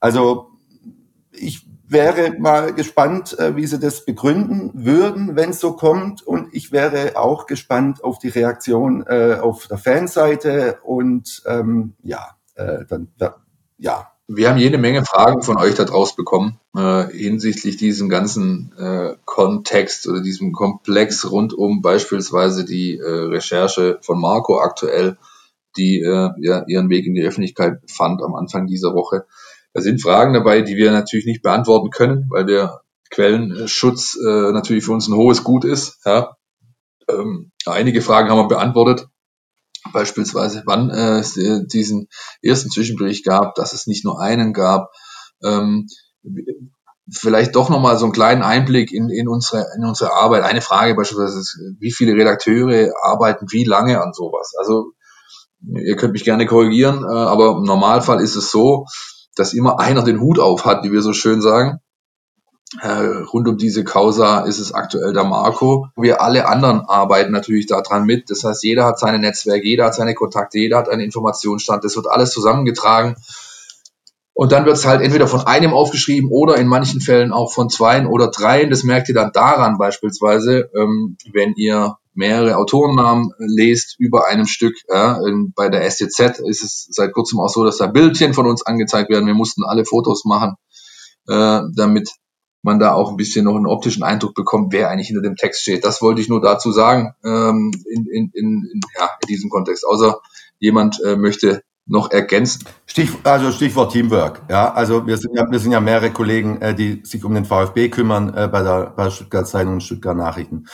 Also 0.01 0.51
ich 1.31 1.65
wäre 1.93 2.37
mal 2.39 2.73
gespannt, 2.73 3.37
äh, 3.39 3.55
wie 3.55 3.65
Sie 3.65 3.79
das 3.79 4.03
begründen 4.03 4.71
würden, 4.73 5.35
wenn 5.35 5.51
es 5.51 5.59
so 5.59 5.73
kommt. 5.73 6.21
Und 6.21 6.53
ich 6.53 6.71
wäre 6.71 7.15
auch 7.15 7.45
gespannt 7.45 8.03
auf 8.03 8.19
die 8.19 8.29
Reaktion 8.29 9.05
äh, 9.07 9.37
auf 9.39 9.67
der 9.67 9.77
Fanseite. 9.77 10.79
Und 10.83 11.43
ähm, 11.45 11.93
ja, 12.03 12.35
äh, 12.55 12.85
dann 12.89 13.07
ja. 13.77 14.09
Wir 14.27 14.49
haben 14.49 14.57
jede 14.57 14.77
Menge 14.77 15.03
Fragen 15.05 15.41
von 15.41 15.57
euch 15.57 15.75
da 15.75 15.83
draus 15.83 16.15
bekommen 16.15 16.59
äh, 16.75 17.07
hinsichtlich 17.07 17.77
diesem 17.77 18.09
ganzen 18.09 18.73
äh, 18.77 19.15
Kontext 19.25 20.07
oder 20.07 20.21
diesem 20.21 20.53
Komplex 20.53 21.29
rund 21.29 21.53
um 21.53 21.81
beispielsweise 21.81 22.65
die 22.65 22.97
äh, 22.97 23.03
Recherche 23.03 23.99
von 24.01 24.19
Marco 24.19 24.59
aktuell, 24.59 25.17
die 25.75 26.01
ja, 26.01 26.63
ihren 26.67 26.89
Weg 26.91 27.07
in 27.07 27.15
die 27.15 27.23
Öffentlichkeit 27.23 27.79
fand 27.89 28.21
am 28.21 28.35
Anfang 28.35 28.67
dieser 28.67 28.93
Woche. 28.93 29.25
Da 29.73 29.81
sind 29.81 30.01
Fragen 30.01 30.33
dabei, 30.33 30.61
die 30.61 30.75
wir 30.75 30.91
natürlich 30.91 31.25
nicht 31.25 31.41
beantworten 31.41 31.89
können, 31.89 32.27
weil 32.29 32.45
der 32.45 32.81
Quellenschutz 33.09 34.15
äh, 34.15 34.51
natürlich 34.51 34.85
für 34.85 34.91
uns 34.91 35.07
ein 35.07 35.15
hohes 35.15 35.43
Gut 35.43 35.65
ist. 35.65 35.99
Ja. 36.05 36.35
Ähm, 37.09 37.51
einige 37.65 38.01
Fragen 38.01 38.29
haben 38.29 38.37
wir 38.37 38.47
beantwortet. 38.47 39.07
Beispielsweise, 39.91 40.63
wann 40.65 40.89
äh, 40.89 41.19
es 41.19 41.33
diesen 41.33 42.07
ersten 42.41 42.69
Zwischenbericht 42.69 43.25
gab, 43.25 43.55
dass 43.55 43.73
es 43.73 43.87
nicht 43.87 44.05
nur 44.05 44.21
einen 44.21 44.53
gab. 44.53 44.91
Ähm, 45.43 45.87
vielleicht 47.11 47.55
doch 47.55 47.69
nochmal 47.69 47.97
so 47.97 48.05
einen 48.05 48.13
kleinen 48.13 48.43
Einblick 48.43 48.93
in, 48.93 49.09
in, 49.09 49.27
unsere, 49.27 49.65
in 49.75 49.85
unsere 49.85 50.13
Arbeit. 50.13 50.43
Eine 50.43 50.61
Frage 50.61 50.95
beispielsweise 50.95 51.39
ist, 51.39 51.59
wie 51.79 51.91
viele 51.91 52.13
Redakteure 52.13 52.93
arbeiten 53.01 53.47
wie 53.49 53.65
lange 53.65 54.01
an 54.01 54.13
sowas? 54.13 54.53
Also 54.57 54.93
ihr 55.65 55.95
könnt 55.95 56.13
mich 56.13 56.23
gerne 56.23 56.45
korrigieren, 56.45 57.03
äh, 57.03 57.13
aber 57.13 57.57
im 57.57 57.63
Normalfall 57.63 58.21
ist 58.21 58.35
es 58.35 58.51
so, 58.51 58.85
dass 59.35 59.53
immer 59.53 59.79
einer 59.79 60.03
den 60.03 60.19
Hut 60.19 60.39
auf 60.39 60.65
hat, 60.65 60.83
wie 60.83 60.91
wir 60.91 61.01
so 61.01 61.13
schön 61.13 61.41
sagen. 61.41 61.79
Äh, 62.81 63.23
rund 63.31 63.47
um 63.47 63.57
diese 63.57 63.83
Causa 63.83 64.41
ist 64.41 64.59
es 64.59 64.73
aktuell 64.73 65.13
der 65.13 65.25
Marco. 65.25 65.87
Wir 65.95 66.21
alle 66.21 66.47
anderen 66.47 66.81
arbeiten 66.81 67.31
natürlich 67.31 67.67
daran 67.67 68.05
mit. 68.05 68.31
Das 68.31 68.43
heißt, 68.43 68.63
jeder 68.63 68.85
hat 68.85 68.99
seine 68.99 69.19
Netzwerke, 69.19 69.67
jeder 69.67 69.85
hat 69.85 69.95
seine 69.95 70.15
Kontakte, 70.15 70.57
jeder 70.57 70.77
hat 70.77 70.89
einen 70.89 71.01
Informationsstand. 71.01 71.83
Das 71.83 71.95
wird 71.95 72.07
alles 72.07 72.31
zusammengetragen. 72.31 73.15
Und 74.33 74.51
dann 74.51 74.65
wird 74.65 74.77
es 74.77 74.85
halt 74.85 75.01
entweder 75.01 75.27
von 75.27 75.41
einem 75.41 75.73
aufgeschrieben 75.73 76.31
oder 76.31 76.57
in 76.57 76.67
manchen 76.67 77.01
Fällen 77.01 77.31
auch 77.31 77.53
von 77.53 77.69
zweien 77.69 78.07
oder 78.07 78.29
dreien. 78.29 78.71
Das 78.71 78.83
merkt 78.83 79.07
ihr 79.09 79.15
dann 79.15 79.31
daran 79.31 79.77
beispielsweise, 79.77 80.71
ähm, 80.75 81.17
wenn 81.31 81.53
ihr 81.53 81.97
mehrere 82.13 82.57
Autorennamen 82.57 83.31
lest 83.37 83.95
über 83.99 84.27
einem 84.27 84.45
Stück. 84.45 84.75
Ja, 84.89 85.19
bei 85.55 85.69
der 85.69 85.89
STZ 85.89 86.39
ist 86.39 86.63
es 86.63 86.87
seit 86.91 87.13
kurzem 87.13 87.39
auch 87.39 87.49
so, 87.49 87.63
dass 87.63 87.77
da 87.77 87.87
Bildchen 87.87 88.33
von 88.33 88.47
uns 88.47 88.65
angezeigt 88.65 89.09
werden. 89.09 89.27
Wir 89.27 89.33
mussten 89.33 89.63
alle 89.63 89.85
Fotos 89.85 90.25
machen, 90.25 90.55
äh, 91.27 91.61
damit 91.75 92.09
man 92.61 92.79
da 92.79 92.93
auch 92.93 93.11
ein 93.11 93.17
bisschen 93.17 93.45
noch 93.45 93.55
einen 93.55 93.67
optischen 93.67 94.03
Eindruck 94.03 94.35
bekommt, 94.35 94.71
wer 94.71 94.89
eigentlich 94.89 95.07
hinter 95.07 95.21
dem 95.21 95.35
Text 95.35 95.61
steht. 95.61 95.83
Das 95.83 96.01
wollte 96.01 96.21
ich 96.21 96.29
nur 96.29 96.41
dazu 96.41 96.71
sagen 96.71 97.13
ähm, 97.23 97.71
in, 97.89 98.05
in, 98.05 98.31
in, 98.33 98.69
in, 98.71 98.81
ja, 98.97 99.09
in 99.21 99.27
diesem 99.27 99.49
Kontext. 99.49 99.85
Außer 99.85 100.21
jemand 100.59 101.01
äh, 101.03 101.17
möchte 101.17 101.63
noch 101.85 102.11
ergänzen? 102.11 102.63
Stich, 102.85 103.11
also 103.23 103.51
Stichwort 103.51 103.91
Teamwork. 103.91 104.41
Ja, 104.49 104.73
also 104.73 105.05
wir 105.05 105.17
sind 105.17 105.35
ja, 105.35 105.49
wir 105.49 105.59
sind 105.59 105.73
ja 105.73 105.81
mehrere 105.81 106.11
Kollegen, 106.11 106.61
äh, 106.61 106.73
die 106.73 107.01
sich 107.03 107.23
um 107.25 107.33
den 107.33 107.45
VfB 107.45 107.89
kümmern 107.89 108.33
äh, 108.33 108.47
bei 108.47 108.63
der 108.63 108.93
bei 108.95 109.09
Stuttgart 109.09 109.47
Zeitung 109.47 109.73
und 109.73 109.83
Stuttgart 109.83 110.15
Nachrichten. 110.15 110.65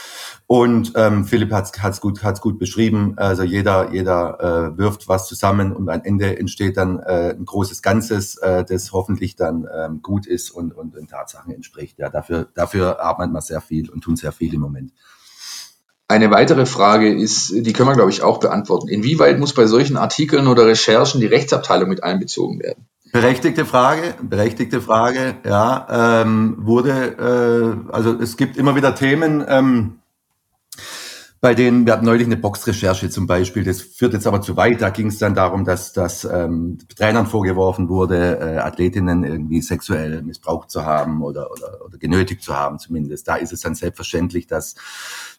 Und 0.46 0.94
ähm, 0.96 1.26
Philipp 1.26 1.52
hat 1.52 1.76
es 1.76 2.02
gut 2.02 2.24
hat's 2.24 2.42
gut 2.42 2.60
beschrieben. 2.60 3.14
Also 3.18 3.44
jeder 3.44 3.92
jeder 3.92 4.74
äh, 4.74 4.78
wirft 4.78 5.08
was 5.08 5.28
zusammen 5.28 5.76
und 5.76 5.90
am 5.90 6.02
Ende 6.04 6.38
entsteht 6.38 6.78
dann 6.78 7.00
äh, 7.00 7.32
ein 7.32 7.46
großes 7.46 7.82
Ganzes, 7.82 8.36
äh, 8.38 8.64
das 8.64 8.92
hoffentlich 8.92 9.36
dann 9.36 9.68
ähm, 9.76 10.02
gut 10.04 10.28
ist 10.28 10.52
und 10.52 10.74
und 10.74 10.96
den 10.96 11.08
Tatsachen 11.08 11.54
entspricht. 11.54 11.98
Ja, 11.98 12.10
dafür 12.10 12.50
dafür 12.54 13.02
arbeitet 13.02 13.34
man 13.34 13.42
sehr 13.42 13.62
viel 13.62 13.90
und 13.90 14.02
tun 14.02 14.16
sehr 14.16 14.32
viel 14.32 14.54
im 14.54 14.62
Moment. 14.62 14.92
Eine 16.10 16.32
weitere 16.32 16.66
Frage 16.66 17.14
ist, 17.14 17.52
die 17.56 17.72
können 17.72 17.88
wir, 17.88 17.94
glaube 17.94 18.10
ich, 18.10 18.24
auch 18.24 18.40
beantworten. 18.40 18.88
Inwieweit 18.88 19.38
muss 19.38 19.54
bei 19.54 19.68
solchen 19.68 19.96
Artikeln 19.96 20.48
oder 20.48 20.66
Recherchen 20.66 21.22
die 21.22 21.28
Rechtsabteilung 21.28 21.88
mit 21.88 22.04
einbezogen 22.04 22.60
werden? 22.60 22.88
Berechtigte 23.12 23.64
Frage, 23.64 24.16
berechtigte 24.20 24.82
Frage, 24.82 25.36
ja, 25.46 26.24
ähm, 26.24 26.56
wurde, 26.62 27.84
äh, 27.90 27.94
also 27.94 28.20
es 28.20 28.38
gibt 28.38 28.58
immer 28.58 28.76
wieder 28.76 28.96
Themen, 28.96 29.46
ähm, 29.48 29.99
bei 31.42 31.56
denen, 31.56 31.86
wir 31.86 31.94
hatten 31.94 32.06
neulich 32.06 32.28
eine 32.28 32.36
Boxrecherche 32.36 33.10
zum 33.10 33.26
Beispiel, 33.26 33.64
das 33.64 33.82
führt 33.82 34.14
jetzt 34.14 34.28
aber 34.28 34.42
zu 34.42 34.58
weit, 34.58 34.82
da 34.82 34.90
ging 34.90 35.08
es 35.08 35.20
dann 35.20 35.36
darum, 35.36 35.64
dass, 35.64 35.94
dass 35.94 36.26
ähm, 36.26 36.80
Trainern 36.98 37.28
vorgeworfen 37.28 37.88
wurde, 37.88 38.40
äh, 38.40 38.58
Athletinnen 38.58 39.24
irgendwie 39.24 39.62
sexuell 39.62 40.22
missbraucht 40.22 40.70
zu 40.70 40.86
haben 40.86 41.24
oder, 41.24 41.50
oder, 41.52 41.86
oder 41.86 41.98
genötigt 41.98 42.44
zu 42.44 42.58
haben 42.58 42.78
zumindest. 42.78 43.28
Da 43.30 43.36
ist 43.36 43.54
es 43.54 43.62
dann 43.62 43.74
selbstverständlich, 43.74 44.48
dass, 44.48 44.76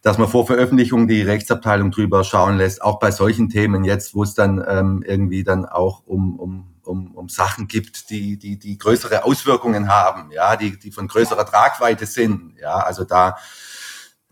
dass 0.00 0.16
man 0.16 0.28
vor 0.28 0.46
Veröffentlichung 0.46 1.06
die 1.06 1.20
Rechtsabteilung 1.20 1.90
drüber 1.90 2.24
schauen 2.24 2.56
lässt, 2.56 2.80
auch 2.80 2.98
bei 2.98 3.10
solchen 3.10 3.50
Themen 3.50 3.84
jetzt, 3.84 4.14
wo 4.14 4.22
es 4.22 4.32
dann 4.32 4.64
ähm, 4.66 5.04
irgendwie 5.06 5.44
dann 5.44 5.66
auch 5.66 6.02
um, 6.06 6.38
um 6.38 6.66
um, 6.82 7.14
um 7.14 7.28
Sachen 7.28 7.68
gibt, 7.68 8.10
die, 8.10 8.36
die, 8.36 8.58
die 8.58 8.76
größere 8.76 9.24
Auswirkungen 9.24 9.88
haben, 9.88 10.32
ja, 10.32 10.56
die, 10.56 10.76
die 10.76 10.90
von 10.90 11.06
größerer 11.06 11.46
Tragweite 11.46 12.04
sind. 12.06 12.54
Ja, 12.60 12.78
also 12.78 13.04
da 13.04 13.36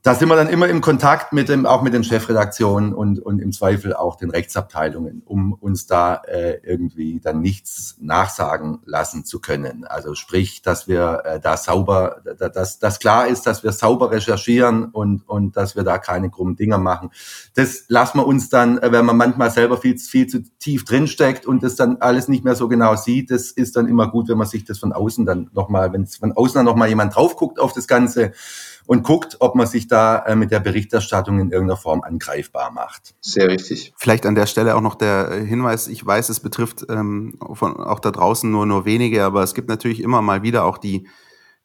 da 0.02 0.14
sind 0.14 0.28
wir 0.28 0.36
dann 0.36 0.48
immer 0.48 0.68
im 0.68 0.80
Kontakt 0.80 1.32
mit 1.32 1.48
dem, 1.48 1.66
auch 1.66 1.82
mit 1.82 1.92
den 1.92 2.04
Chefredaktionen 2.04 2.94
und, 2.94 3.18
und 3.18 3.40
im 3.40 3.52
Zweifel 3.52 3.94
auch 3.94 4.14
den 4.14 4.30
Rechtsabteilungen, 4.30 5.22
um 5.24 5.52
uns 5.52 5.86
da 5.86 6.22
äh, 6.26 6.60
irgendwie 6.62 7.18
dann 7.20 7.40
nichts 7.40 7.96
nachsagen 8.00 8.78
lassen 8.84 9.24
zu 9.24 9.40
können. 9.40 9.84
Also 9.84 10.14
sprich, 10.14 10.62
dass 10.62 10.86
wir 10.86 11.22
äh, 11.24 11.40
da 11.40 11.56
sauber, 11.56 12.22
dass, 12.38 12.78
dass 12.78 13.00
klar 13.00 13.26
ist, 13.26 13.46
dass 13.46 13.64
wir 13.64 13.72
sauber 13.72 14.12
recherchieren 14.12 14.84
und, 14.84 15.28
und 15.28 15.56
dass 15.56 15.74
wir 15.74 15.82
da 15.82 15.98
keine 15.98 16.30
krummen 16.30 16.54
Dinger 16.54 16.78
machen. 16.78 17.10
Das 17.56 17.84
lassen 17.88 18.18
wir 18.18 18.26
uns 18.26 18.50
dann, 18.50 18.78
äh, 18.78 18.92
wenn 18.92 19.04
man 19.04 19.16
manchmal 19.16 19.50
selber 19.50 19.78
viel, 19.78 19.98
viel 19.98 20.28
zu 20.28 20.44
tief 20.60 20.84
drinsteckt 20.84 21.44
und 21.44 21.64
das 21.64 21.74
dann 21.74 21.96
alles 21.96 22.28
nicht 22.28 22.44
mehr 22.44 22.54
so 22.54 22.68
genau 22.68 22.94
sieht, 22.94 23.32
das 23.32 23.50
ist 23.50 23.74
dann 23.74 23.88
immer 23.88 24.08
gut, 24.08 24.28
wenn 24.28 24.38
man 24.38 24.46
sich 24.46 24.64
das 24.64 24.78
von 24.78 24.92
außen 24.92 25.26
dann 25.26 25.50
nochmal, 25.52 25.92
wenn 25.92 26.06
von 26.06 26.32
außen 26.32 26.54
dann 26.54 26.66
nochmal 26.66 26.88
jemand 26.88 27.16
drauf 27.16 27.34
guckt 27.34 27.58
auf 27.58 27.72
das 27.72 27.88
Ganze, 27.88 28.32
und 28.88 29.02
guckt, 29.02 29.36
ob 29.40 29.54
man 29.54 29.66
sich 29.66 29.86
da 29.86 30.20
äh, 30.20 30.34
mit 30.34 30.50
der 30.50 30.60
Berichterstattung 30.60 31.38
in 31.40 31.50
irgendeiner 31.50 31.76
Form 31.76 32.00
angreifbar 32.00 32.72
macht. 32.72 33.14
Sehr 33.20 33.48
richtig. 33.48 33.92
Vielleicht 33.98 34.24
an 34.24 34.34
der 34.34 34.46
Stelle 34.46 34.74
auch 34.74 34.80
noch 34.80 34.94
der 34.94 35.30
Hinweis, 35.30 35.88
ich 35.88 36.04
weiß, 36.04 36.30
es 36.30 36.40
betrifft 36.40 36.86
ähm, 36.88 37.38
von, 37.52 37.76
auch 37.76 38.00
da 38.00 38.10
draußen 38.10 38.50
nur, 38.50 38.64
nur 38.64 38.86
wenige, 38.86 39.24
aber 39.24 39.42
es 39.42 39.52
gibt 39.52 39.68
natürlich 39.68 40.02
immer 40.02 40.22
mal 40.22 40.42
wieder 40.42 40.64
auch 40.64 40.78
die, 40.78 41.06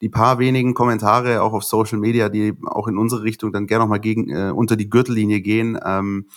die 0.02 0.10
paar 0.10 0.38
wenigen 0.38 0.74
Kommentare 0.74 1.40
auch 1.40 1.54
auf 1.54 1.64
Social 1.64 1.96
Media, 1.96 2.28
die 2.28 2.58
auch 2.66 2.88
in 2.88 2.98
unsere 2.98 3.22
Richtung 3.22 3.52
dann 3.52 3.66
gerne 3.66 3.84
nochmal 3.84 4.00
gegen 4.00 4.28
äh, 4.28 4.50
unter 4.50 4.76
die 4.76 4.90
Gürtellinie 4.90 5.40
gehen, 5.40 5.78
ähm, 5.82 6.28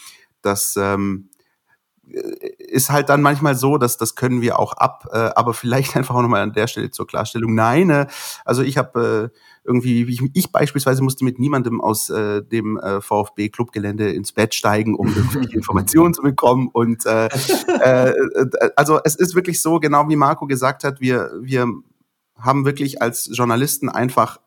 dass 0.41 0.77
ähm, 0.77 1.29
ist 2.09 2.89
halt 2.89 3.09
dann 3.09 3.21
manchmal 3.21 3.55
so, 3.55 3.77
dass 3.77 3.97
das 3.97 4.15
können 4.15 4.41
wir 4.41 4.59
auch 4.59 4.73
ab, 4.73 5.07
äh, 5.11 5.17
aber 5.35 5.53
vielleicht 5.53 5.95
einfach 5.97 6.15
auch 6.15 6.21
nochmal 6.21 6.41
an 6.41 6.53
der 6.53 6.67
Stelle 6.67 6.91
zur 6.91 7.07
Klarstellung. 7.07 7.55
Nein, 7.55 7.89
äh, 7.89 8.07
also 8.45 8.61
ich 8.61 8.77
habe 8.77 9.31
äh, 9.33 9.37
irgendwie, 9.67 10.03
ich, 10.03 10.23
ich 10.33 10.51
beispielsweise 10.51 11.03
musste 11.03 11.25
mit 11.25 11.39
niemandem 11.39 11.81
aus 11.81 12.09
äh, 12.09 12.41
dem 12.41 12.77
äh, 12.77 13.01
VfB 13.01 13.49
Clubgelände 13.49 14.11
ins 14.11 14.31
Bett 14.31 14.55
steigen, 14.55 14.95
um 14.95 15.07
Informationen 15.51 16.13
zu 16.13 16.21
bekommen. 16.21 16.69
Und 16.71 17.05
äh, 17.05 17.25
äh, 17.81 18.13
also 18.77 18.99
es 19.03 19.15
ist 19.15 19.35
wirklich 19.35 19.61
so, 19.61 19.79
genau 19.79 20.07
wie 20.07 20.15
Marco 20.15 20.47
gesagt 20.47 20.85
hat, 20.85 21.01
wir, 21.01 21.31
wir 21.41 21.67
haben 22.39 22.65
wirklich 22.65 23.01
als 23.01 23.29
Journalisten 23.31 23.89
einfach 23.89 24.39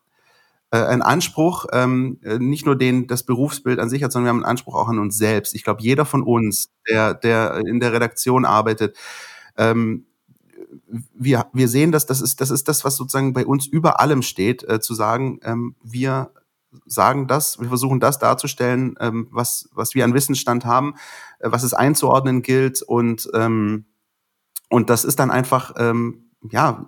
äh, 0.70 0.78
einen 0.78 1.02
Anspruch, 1.02 1.66
ähm, 1.72 2.18
äh, 2.22 2.38
nicht 2.38 2.64
nur 2.64 2.76
den 2.76 3.06
das 3.06 3.24
Berufsbild 3.24 3.78
an 3.78 3.90
sich 3.90 4.02
hat, 4.02 4.12
sondern 4.12 4.26
wir 4.26 4.30
haben 4.30 4.44
einen 4.44 4.50
Anspruch 4.52 4.74
auch 4.74 4.88
an 4.88 4.98
uns 4.98 5.18
selbst. 5.18 5.54
Ich 5.54 5.64
glaube, 5.64 5.82
jeder 5.82 6.06
von 6.06 6.22
uns, 6.22 6.70
der, 6.88 7.12
der 7.12 7.56
in 7.66 7.80
der 7.80 7.92
Redaktion 7.92 8.46
arbeitet, 8.46 8.96
ähm, 9.58 10.06
wir, 11.14 11.46
wir 11.52 11.68
sehen, 11.68 11.92
dass 11.92 12.06
das 12.06 12.20
ist, 12.20 12.40
das 12.40 12.50
ist 12.50 12.68
das, 12.68 12.84
was 12.84 12.96
sozusagen 12.96 13.32
bei 13.32 13.46
uns 13.46 13.66
über 13.66 14.00
allem 14.00 14.22
steht, 14.22 14.62
äh, 14.68 14.80
zu 14.80 14.94
sagen, 14.94 15.40
ähm, 15.42 15.74
wir 15.82 16.32
sagen 16.86 17.26
das, 17.26 17.60
wir 17.60 17.68
versuchen 17.68 18.00
das 18.00 18.18
darzustellen, 18.18 18.94
ähm, 19.00 19.28
was, 19.30 19.68
was 19.72 19.94
wir 19.94 20.04
an 20.04 20.14
Wissensstand 20.14 20.64
haben, 20.64 20.94
äh, 21.40 21.50
was 21.50 21.62
es 21.62 21.74
einzuordnen 21.74 22.42
gilt 22.42 22.82
und, 22.82 23.28
ähm, 23.34 23.86
und 24.68 24.90
das 24.90 25.04
ist 25.04 25.18
dann 25.18 25.30
einfach, 25.30 25.74
ähm, 25.78 26.30
ja, 26.48 26.86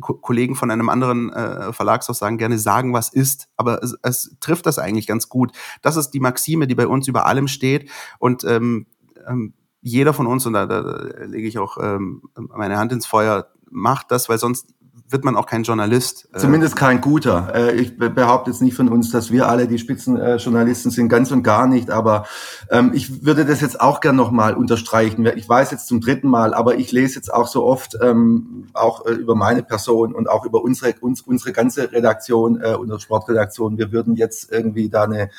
Kollegen 0.00 0.54
von 0.54 0.70
einem 0.70 0.88
anderen 0.88 1.30
äh, 1.30 1.72
Verlagshaus 1.74 2.18
sagen 2.18 2.38
gerne 2.38 2.58
sagen, 2.58 2.94
was 2.94 3.10
ist, 3.10 3.48
aber 3.56 3.82
es, 3.82 3.94
es 4.02 4.36
trifft 4.40 4.64
das 4.64 4.78
eigentlich 4.78 5.06
ganz 5.06 5.28
gut. 5.28 5.52
Das 5.82 5.96
ist 5.96 6.12
die 6.12 6.20
Maxime, 6.20 6.66
die 6.66 6.74
bei 6.74 6.86
uns 6.86 7.06
über 7.06 7.26
allem 7.26 7.46
steht 7.46 7.90
und 8.18 8.44
ähm, 8.44 8.86
ähm, 9.26 9.52
jeder 9.86 10.12
von 10.12 10.26
uns, 10.26 10.44
und 10.46 10.54
da, 10.54 10.66
da, 10.66 10.80
lege 11.26 11.46
ich 11.46 11.58
auch 11.58 11.78
ähm, 11.80 12.22
meine 12.34 12.76
Hand 12.76 12.90
ins 12.90 13.06
Feuer, 13.06 13.46
macht 13.70 14.10
das, 14.10 14.28
weil 14.28 14.38
sonst 14.38 14.74
wird 15.08 15.24
man 15.24 15.36
auch 15.36 15.46
kein 15.46 15.62
Journalist. 15.62 16.28
Äh. 16.32 16.38
Zumindest 16.38 16.76
kein 16.76 17.00
guter. 17.00 17.52
Äh, 17.54 17.76
ich 17.76 17.96
behaupte 17.96 18.50
jetzt 18.50 18.60
nicht 18.60 18.74
von 18.74 18.88
uns, 18.88 19.10
dass 19.10 19.30
wir 19.30 19.48
alle 19.48 19.68
die 19.68 19.78
Spitzenjournalisten 19.78 20.90
sind, 20.90 21.08
ganz 21.08 21.30
und 21.30 21.42
gar 21.42 21.66
nicht. 21.66 21.90
Aber 21.90 22.26
ähm, 22.70 22.90
ich 22.94 23.24
würde 23.24 23.44
das 23.44 23.60
jetzt 23.60 23.80
auch 23.80 24.00
gern 24.00 24.16
nochmal 24.16 24.54
unterstreichen. 24.54 25.26
Ich 25.36 25.48
weiß 25.48 25.70
jetzt 25.70 25.86
zum 25.86 26.00
dritten 26.00 26.28
Mal, 26.28 26.54
aber 26.54 26.76
ich 26.76 26.92
lese 26.92 27.16
jetzt 27.16 27.32
auch 27.32 27.46
so 27.46 27.64
oft 27.64 27.96
ähm, 28.02 28.66
auch 28.72 29.06
äh, 29.06 29.12
über 29.12 29.34
meine 29.34 29.62
Person 29.62 30.14
und 30.14 30.28
auch 30.28 30.44
über 30.44 30.62
unsere, 30.62 30.94
uns, 31.00 31.20
unsere 31.20 31.52
ganze 31.52 31.92
Redaktion, 31.92 32.56
unsere 32.56 33.00
Sportredaktion. 33.00 33.78
Wir 33.78 33.92
würden 33.92 34.16
jetzt 34.16 34.50
irgendwie 34.50 34.88
da 34.88 35.04
eine, 35.04 35.30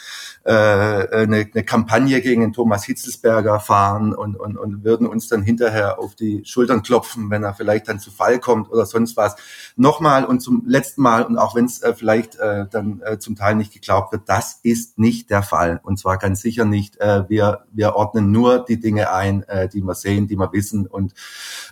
eine, 0.43 1.47
eine 1.53 1.63
Kampagne 1.63 2.22
gegen 2.22 2.41
den 2.41 2.53
Thomas 2.53 2.84
Hitzelsberger 2.86 3.59
fahren 3.59 4.13
und, 4.13 4.36
und, 4.36 4.57
und 4.57 4.84
würden 4.84 5.07
uns 5.07 5.28
dann 5.28 5.41
hinterher 5.41 5.99
auf 5.99 6.15
die 6.15 6.43
Schultern 6.45 6.84
klopfen, 6.84 7.30
wenn 7.30 7.43
er 7.43 7.53
vielleicht 7.53 7.88
dann 7.88 7.99
zu 7.99 8.11
Fall 8.11 8.39
kommt 8.39 8.70
oder 8.72 8.86
sonst 8.86 9.18
was 9.18 9.36
nochmal 9.76 10.26
und 10.26 10.41
zum 10.41 10.64
letzten 10.66 11.01
Mal 11.01 11.24
und 11.24 11.38
auch 11.38 11.55
wenn 11.55 11.66
es 11.66 11.82
äh, 11.82 11.93
vielleicht 11.93 12.36
äh, 12.38 12.66
dann 12.70 13.01
äh, 13.03 13.20
zum 13.20 13.36
Teil 13.36 13.55
nicht 13.55 13.74
geglaubt 13.74 14.12
wird, 14.12 14.24
das 14.28 14.60
ist 14.64 14.99
nicht 14.99 15.30
der 15.30 15.43
Fall 15.43 15.80
und 15.84 15.97
zwar 15.99 16.18
ganz 16.18 16.41
sicher 16.41 16.66
nicht. 16.66 16.97
Äh, 16.99 17.30
wir, 17.30 17.66
wir 17.72 17.95
ordnen 17.95 18.32
nur 18.32 18.66
die 18.66 18.80
Dinge 18.80 19.12
ein, 19.12 19.43
äh, 19.43 19.68
die 19.68 19.82
wir 19.82 19.95
sehen, 19.95 20.28
die 20.28 20.36
wir 20.36 20.51
wissen 20.53 20.88
und 20.88 21.14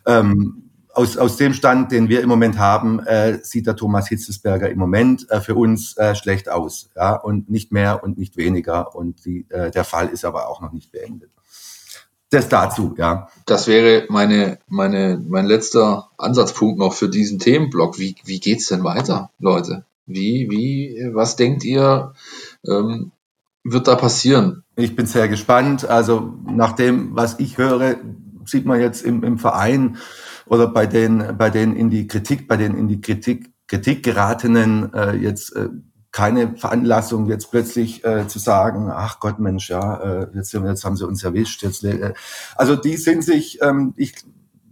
ähm, 0.06 0.66
aus, 0.96 1.18
aus 1.18 1.36
dem 1.36 1.54
Stand, 1.54 1.92
den 1.92 2.08
wir 2.08 2.22
im 2.22 2.30
Moment 2.30 2.58
haben, 2.58 3.00
äh, 3.06 3.40
sieht 3.44 3.68
der 3.68 3.76
Thomas 3.76 4.08
Hitzelsberger 4.08 4.70
im 4.70 4.80
Moment 4.80 5.30
äh, 5.30 5.42
für 5.42 5.56
uns 5.56 5.98
äh, 5.98 6.16
schlecht 6.16 6.50
aus. 6.50 6.90
Ja? 6.96 7.16
Und 7.16 7.50
nicht 7.50 7.74
mehr 7.74 8.02
und 8.02 8.18
nicht 8.18 8.38
weniger. 8.38 8.96
Und 8.96 9.26
die, 9.26 9.46
äh, 9.50 9.72
der 9.72 9.84
Fall 9.84 10.08
ist 10.08 10.24
aber 10.24 10.48
auch 10.48 10.62
noch 10.62 10.72
nicht 10.72 10.94
beendet 10.94 11.32
das 12.36 12.50
dazu, 12.50 12.96
ja. 12.98 13.30
Das 13.46 13.68
wäre 13.68 14.06
meine, 14.10 14.60
meine, 14.68 15.22
mein 15.28 15.46
letzter 15.46 16.10
Ansatzpunkt 16.18 16.78
noch 16.80 16.94
für 16.94 17.10
diesen 17.10 17.40
Themenblock. 17.40 17.98
Wie, 17.98 18.16
wie 18.24 18.40
geht's 18.40 18.68
denn 18.68 18.84
weiter, 18.84 19.30
Leute? 19.40 19.86
Wie, 20.06 20.50
wie, 20.50 21.10
was 21.14 21.36
denkt 21.36 21.64
ihr, 21.64 22.14
ähm, 22.68 23.12
wird 23.64 23.88
da 23.88 23.96
passieren? 23.96 24.64
Ich 24.76 24.96
bin 24.96 25.08
sehr 25.08 25.28
gespannt. 25.28 25.90
Also 25.90 26.34
nach 26.46 26.74
dem, 26.74 27.16
was 27.16 27.40
ich 27.40 27.58
höre, 27.58 27.96
sieht 28.46 28.66
man 28.66 28.80
jetzt 28.80 29.04
im, 29.04 29.24
im 29.24 29.40
Verein 29.40 29.98
oder 30.46 30.68
bei 30.68 30.86
den, 30.86 31.36
bei 31.38 31.50
den 31.50 31.76
in 31.76 31.90
die 31.90 32.08
Kritik, 32.08 32.48
bei 32.48 32.58
den 32.58 32.78
in 32.78 32.88
die 32.88 33.02
Kritik, 33.02 33.52
Kritik 33.68 34.04
geratenen 34.04 34.94
äh, 34.94 35.16
jetzt 35.16 35.56
äh, 35.56 35.70
keine 36.16 36.56
Veranlassung, 36.56 37.28
jetzt 37.28 37.52
plötzlich 37.52 38.06
äh, 38.06 38.26
zu 38.26 38.40
sagen, 38.40 38.90
ach 38.90 39.20
Gott, 39.20 39.38
Mensch, 39.38 39.70
ja, 39.70 40.22
äh, 40.22 40.28
jetzt, 40.34 40.54
jetzt 40.54 40.86
haben 40.86 40.96
sie 40.96 41.06
uns 41.06 41.22
erwischt. 41.26 41.62
Jetzt, 41.62 41.84
äh, 41.84 42.14
also 42.56 42.78
die 42.78 42.96
sind 42.96 43.22
sich, 43.22 43.62
ähm, 43.62 43.94
ich, 43.98 44.16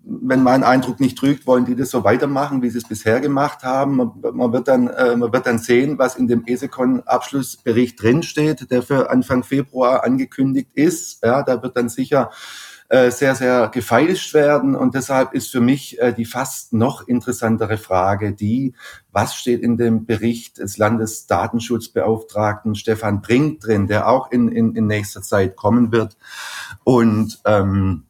wenn 0.05 0.41
mein 0.41 0.63
Eindruck 0.63 1.01
nicht 1.01 1.17
trügt, 1.17 1.45
wollen 1.45 1.65
die 1.65 1.75
das 1.75 1.89
so 1.89 2.05
weitermachen, 2.05 2.61
wie 2.61 2.69
sie 2.69 2.77
es 2.77 2.87
bisher 2.87 3.19
gemacht 3.19 3.63
haben. 3.63 3.97
Man, 3.97 4.11
man 4.31 4.53
wird 4.53 4.69
dann, 4.69 4.87
äh, 4.87 5.17
man 5.17 5.33
wird 5.33 5.45
dann 5.45 5.59
sehen, 5.59 5.99
was 5.99 6.15
in 6.15 6.29
dem 6.29 6.45
ESECON-Abschlussbericht 6.45 8.01
drinsteht, 8.01 8.71
der 8.71 8.81
für 8.81 9.09
Anfang 9.09 9.43
Februar 9.43 10.05
angekündigt 10.05 10.69
ist. 10.75 11.25
Ja, 11.25 11.43
da 11.43 11.61
wird 11.61 11.75
dann 11.75 11.89
sicher 11.89 12.31
äh, 12.93 13.09
sehr, 13.09 13.33
sehr 13.33 13.69
gefeilscht 13.69 14.35
werden. 14.35 14.75
Und 14.75 14.93
deshalb 14.93 15.33
ist 15.33 15.49
für 15.49 15.61
mich 15.61 15.99
äh, 15.99 16.13
die 16.13 16.25
fast 16.25 16.73
noch 16.73 17.07
interessantere 17.07 17.79
Frage 17.79 18.33
die, 18.33 18.75
was 19.11 19.33
steht 19.33 19.61
in 19.61 19.77
dem 19.77 20.05
Bericht 20.05 20.59
des 20.59 20.77
Landesdatenschutzbeauftragten 20.77 22.75
Stefan 22.75 23.23
Brink 23.23 23.61
drin, 23.61 23.87
der 23.87 24.07
auch 24.07 24.29
in, 24.31 24.47
in, 24.47 24.75
in 24.75 24.85
nächster 24.85 25.23
Zeit 25.23 25.55
kommen 25.55 25.91
wird. 25.91 26.17
Und 26.83 27.41
ähm, 27.45 28.03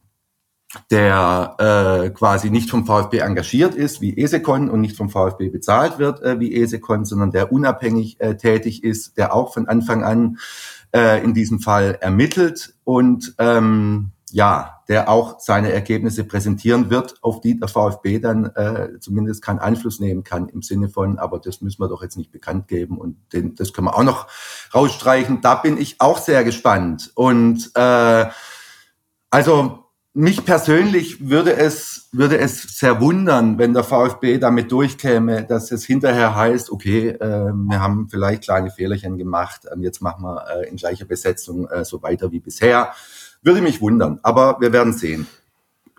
der 0.92 1.56
äh, 1.60 2.10
quasi 2.10 2.50
nicht 2.50 2.70
vom 2.70 2.86
VfB 2.86 3.20
engagiert 3.20 3.76
ist 3.76 4.02
wie 4.02 4.18
ESECON 4.18 4.70
und 4.70 4.82
nicht 4.82 4.98
vom 4.98 5.10
VfB 5.10 5.48
bezahlt 5.48 5.98
wird 5.98 6.22
äh, 6.24 6.42
wie 6.42 6.54
ESECON, 6.54 7.06
sondern 7.06 7.32
der 7.32 7.54
unabhängig 7.54 8.20
äh, 8.20 8.36
tätig 8.36 8.84
ist, 8.84 9.18
der 9.18 9.34
auch 9.34 9.54
von 9.54 9.70
Anfang 9.70 10.04
an 10.04 10.40
äh, 10.94 11.24
in 11.24 11.34
diesem 11.34 11.60
Fall 11.60 12.00
ermittelt 12.02 12.76
und 12.84 13.34
ähm, 13.38 14.13
ja, 14.34 14.80
der 14.88 15.10
auch 15.10 15.40
seine 15.40 15.72
Ergebnisse 15.72 16.24
präsentieren 16.24 16.90
wird, 16.90 17.16
auf 17.22 17.40
die 17.40 17.60
der 17.60 17.68
VfB 17.68 18.18
dann 18.18 18.46
äh, 18.56 19.00
zumindest 19.00 19.44
keinen 19.44 19.60
Einfluss 19.60 20.00
nehmen 20.00 20.24
kann 20.24 20.50
im 20.50 20.64
Sinne 20.64 20.90
von, 20.90 21.20
aber 21.20 21.38
das 21.38 21.62
müssen 21.62 21.80
wir 21.80 21.88
doch 21.88 22.02
jetzt 22.02 22.18
nicht 22.18 22.32
bekannt 22.32 22.68
geben 22.68 22.98
und 22.98 23.16
den, 23.32 23.54
das 23.54 23.74
können 23.74 23.86
wir 23.86 23.96
auch 23.96 24.04
noch 24.04 24.28
rausstreichen. 24.74 25.42
Da 25.42 25.54
bin 25.56 25.78
ich 25.78 26.02
auch 26.02 26.18
sehr 26.18 26.44
gespannt. 26.44 27.12
Und 27.14 27.70
äh, 27.76 28.26
also 29.30 29.84
mich 30.16 30.46
persönlich 30.46 31.30
würde 31.30 31.56
es, 31.56 32.10
würde 32.12 32.40
es 32.40 32.64
sehr 32.78 33.00
wundern, 33.02 33.60
wenn 33.60 33.74
der 33.74 33.84
VfB 33.84 34.40
damit 34.40 34.72
durchkäme, 34.72 35.44
dass 35.44 35.72
es 35.72 35.86
hinterher 35.86 36.36
heißt, 36.36 36.72
okay, 36.72 37.10
äh, 37.10 37.52
wir 37.52 37.80
haben 37.80 38.10
vielleicht 38.10 38.44
kleine 38.44 38.72
Fehlerchen 38.72 39.18
gemacht, 39.20 39.66
äh, 39.66 39.80
jetzt 39.80 40.02
machen 40.02 40.24
wir 40.24 40.46
äh, 40.50 40.70
in 40.70 40.78
gleicher 40.78 41.06
Besetzung 41.06 41.68
äh, 41.68 41.86
so 41.86 42.02
weiter 42.02 42.32
wie 42.32 42.40
bisher. 42.40 42.94
Würde 43.44 43.62
mich 43.62 43.82
wundern, 43.82 44.20
aber 44.24 44.58
wir 44.60 44.72
werden 44.72 44.94
sehen. 44.94 45.28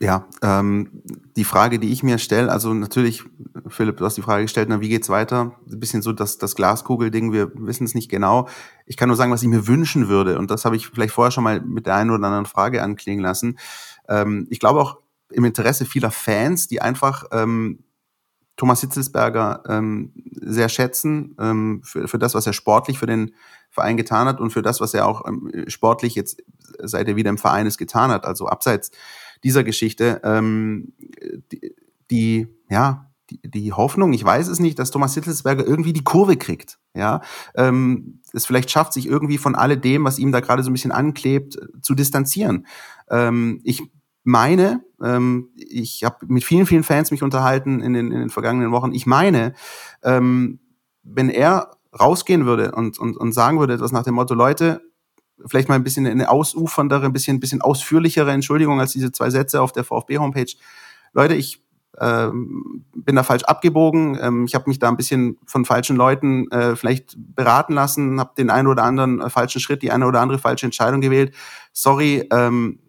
Ja, 0.01 0.27
ähm, 0.43 1.03
die 1.37 1.45
Frage, 1.45 1.79
die 1.79 1.93
ich 1.93 2.03
mir 2.03 2.19
stelle, 2.19 2.51
also 2.51 2.75
natürlich, 2.75 3.23
Philipp, 3.69 3.99
du 3.99 4.05
hast 4.05 4.17
die 4.17 4.23
Frage 4.23 4.43
gestellt, 4.43 4.69
na, 4.69 4.81
wie 4.81 4.89
geht's 4.89 5.09
weiter? 5.09 5.53
Ein 5.71 5.79
bisschen 5.79 6.03
so 6.03 6.13
das, 6.13 6.37
das 6.39 6.57
Glaskugelding, 6.57 7.33
wir 7.33 7.53
wissen 7.55 7.85
es 7.85 7.95
nicht 7.95 8.11
genau. 8.11 8.49
Ich 8.87 8.97
kann 8.97 9.09
nur 9.09 9.17
sagen, 9.17 9.31
was 9.31 9.43
ich 9.43 9.49
mir 9.49 9.69
wünschen 9.69 10.09
würde, 10.09 10.39
und 10.39 10.51
das 10.51 10.65
habe 10.65 10.75
ich 10.75 10.89
vielleicht 10.89 11.15
vorher 11.15 11.31
schon 11.31 11.45
mal 11.45 11.61
mit 11.61 11.87
der 11.87 11.95
einen 11.95 12.11
oder 12.11 12.27
anderen 12.27 12.47
Frage 12.47 12.83
anklingen 12.83 13.23
lassen. 13.23 13.57
Ähm, 14.09 14.49
ich 14.51 14.59
glaube 14.59 14.81
auch, 14.81 14.99
im 15.31 15.45
Interesse 15.45 15.85
vieler 15.85 16.11
Fans, 16.11 16.67
die 16.67 16.83
einfach 16.83 17.25
ähm, 17.31 17.85
Thomas 18.57 18.81
Hitzelsberger 18.81 19.63
ähm, 19.69 20.13
sehr 20.41 20.69
schätzen 20.69 21.37
ähm, 21.41 21.83
für, 21.85 22.09
für 22.09 22.19
das, 22.19 22.35
was 22.35 22.47
er 22.47 22.53
sportlich 22.53 22.99
für 22.99 23.07
den 23.07 23.35
Verein 23.75 23.97
getan 23.97 24.29
hat 24.29 24.41
und 24.41 24.51
für 24.51 24.63
das, 24.63 24.81
was 24.81 24.95
er 24.95 25.07
auch 25.07 25.27
ähm, 25.27 25.65
sportlich 25.69 26.15
jetzt, 26.15 26.43
seit 26.79 27.09
er 27.09 27.17
wieder 27.17 27.31
im 27.31 27.39
Verein 27.39 27.67
ist, 27.67 27.77
getan 27.77 28.11
hat. 28.11 28.25
Also 28.25 28.47
abseits 28.47 28.91
dieser 29.43 29.65
Geschichte, 29.65 30.21
ähm, 30.25 30.95
die, 31.53 31.75
die 32.11 32.49
ja, 32.71 33.11
die, 33.31 33.41
die 33.43 33.73
Hoffnung, 33.73 34.13
ich 34.13 34.25
weiß 34.25 34.49
es 34.49 34.61
nicht, 34.61 34.79
dass 34.79 34.91
Thomas 34.91 35.15
Hitzelsberger 35.15 35.67
irgendwie 35.67 35.93
die 35.93 36.05
Kurve 36.05 36.37
kriegt. 36.37 36.79
Ja, 36.95 37.23
ähm, 37.57 38.21
es 38.33 38.47
vielleicht 38.47 38.71
schafft, 38.71 38.93
sich 38.93 39.07
irgendwie 39.07 39.39
von 39.39 39.55
alledem, 39.55 40.05
was 40.05 40.19
ihm 40.19 40.31
da 40.31 40.41
gerade 40.41 40.63
so 40.63 40.71
ein 40.71 40.75
bisschen 40.75 40.93
anklebt, 40.93 41.59
zu 41.83 41.95
distanzieren. 41.95 42.67
Ähm, 43.11 43.61
ich 43.65 43.83
meine, 44.23 44.85
ähm, 45.03 45.49
ich 45.57 46.05
habe 46.05 46.27
mit 46.27 46.45
vielen, 46.45 46.67
vielen 46.67 46.85
Fans 46.85 47.11
mich 47.11 47.23
unterhalten 47.23 47.81
in 47.81 47.93
den, 47.93 48.13
in 48.13 48.21
den 48.21 48.31
vergangenen 48.31 48.71
Wochen, 48.71 48.93
ich 48.93 49.07
meine, 49.07 49.55
ähm, 50.03 50.61
wenn 51.03 51.29
er 51.29 51.77
rausgehen 51.99 52.47
würde 52.47 52.73
und, 52.73 52.99
und, 52.99 53.17
und 53.17 53.33
sagen 53.33 53.59
würde 53.59 53.75
etwas 53.75 53.93
nach 53.93 54.05
dem 54.05 54.15
Motto, 54.15 54.35
Leute, 54.35 54.83
vielleicht 55.47 55.69
mal 55.69 55.75
ein 55.75 55.85
bisschen 55.85 56.07
eine 56.07 56.31
ausuferndere, 56.31 57.07
ein 57.07 57.13
bisschen, 57.13 57.37
ein 57.37 57.41
bisschen 57.41 57.63
ausführlichere 57.63 58.31
Entschuldigung 58.31 58.81
als 58.81 58.93
diese 58.93 59.13
zwei 59.13 59.31
Sätze 59.31 59.61
auf 59.61 59.73
der 59.73 59.85
VfB-Homepage. 59.85 60.53
Leute, 61.13 61.35
ich 61.35 61.63
ähm, 62.01 62.85
bin 62.95 63.17
da 63.17 63.23
falsch 63.23 63.45
abgebogen. 63.45 64.19
Ähm, 64.21 64.45
ich 64.47 64.55
habe 64.55 64.69
mich 64.69 64.79
da 64.79 64.89
ein 64.89 64.97
bisschen 64.97 65.39
von 65.47 65.65
falschen 65.65 65.97
Leuten 65.97 66.51
äh, 66.51 66.77
vielleicht 66.77 67.15
beraten 67.17 67.75
lassen, 67.75 68.19
habe 68.19 68.33
den 68.37 68.51
einen 68.51 68.69
oder 68.69 68.83
anderen 68.83 69.21
äh, 69.21 69.31
falschen 69.31 69.61
Schritt, 69.61 69.83
die 69.83 69.93
eine 69.93 70.07
oder 70.07 70.21
andere 70.21 70.39
falsche 70.39 70.67
Entscheidung 70.67 71.01
gewählt. 71.01 71.35
Sorry, 71.73 72.27
ähm, 72.33 72.81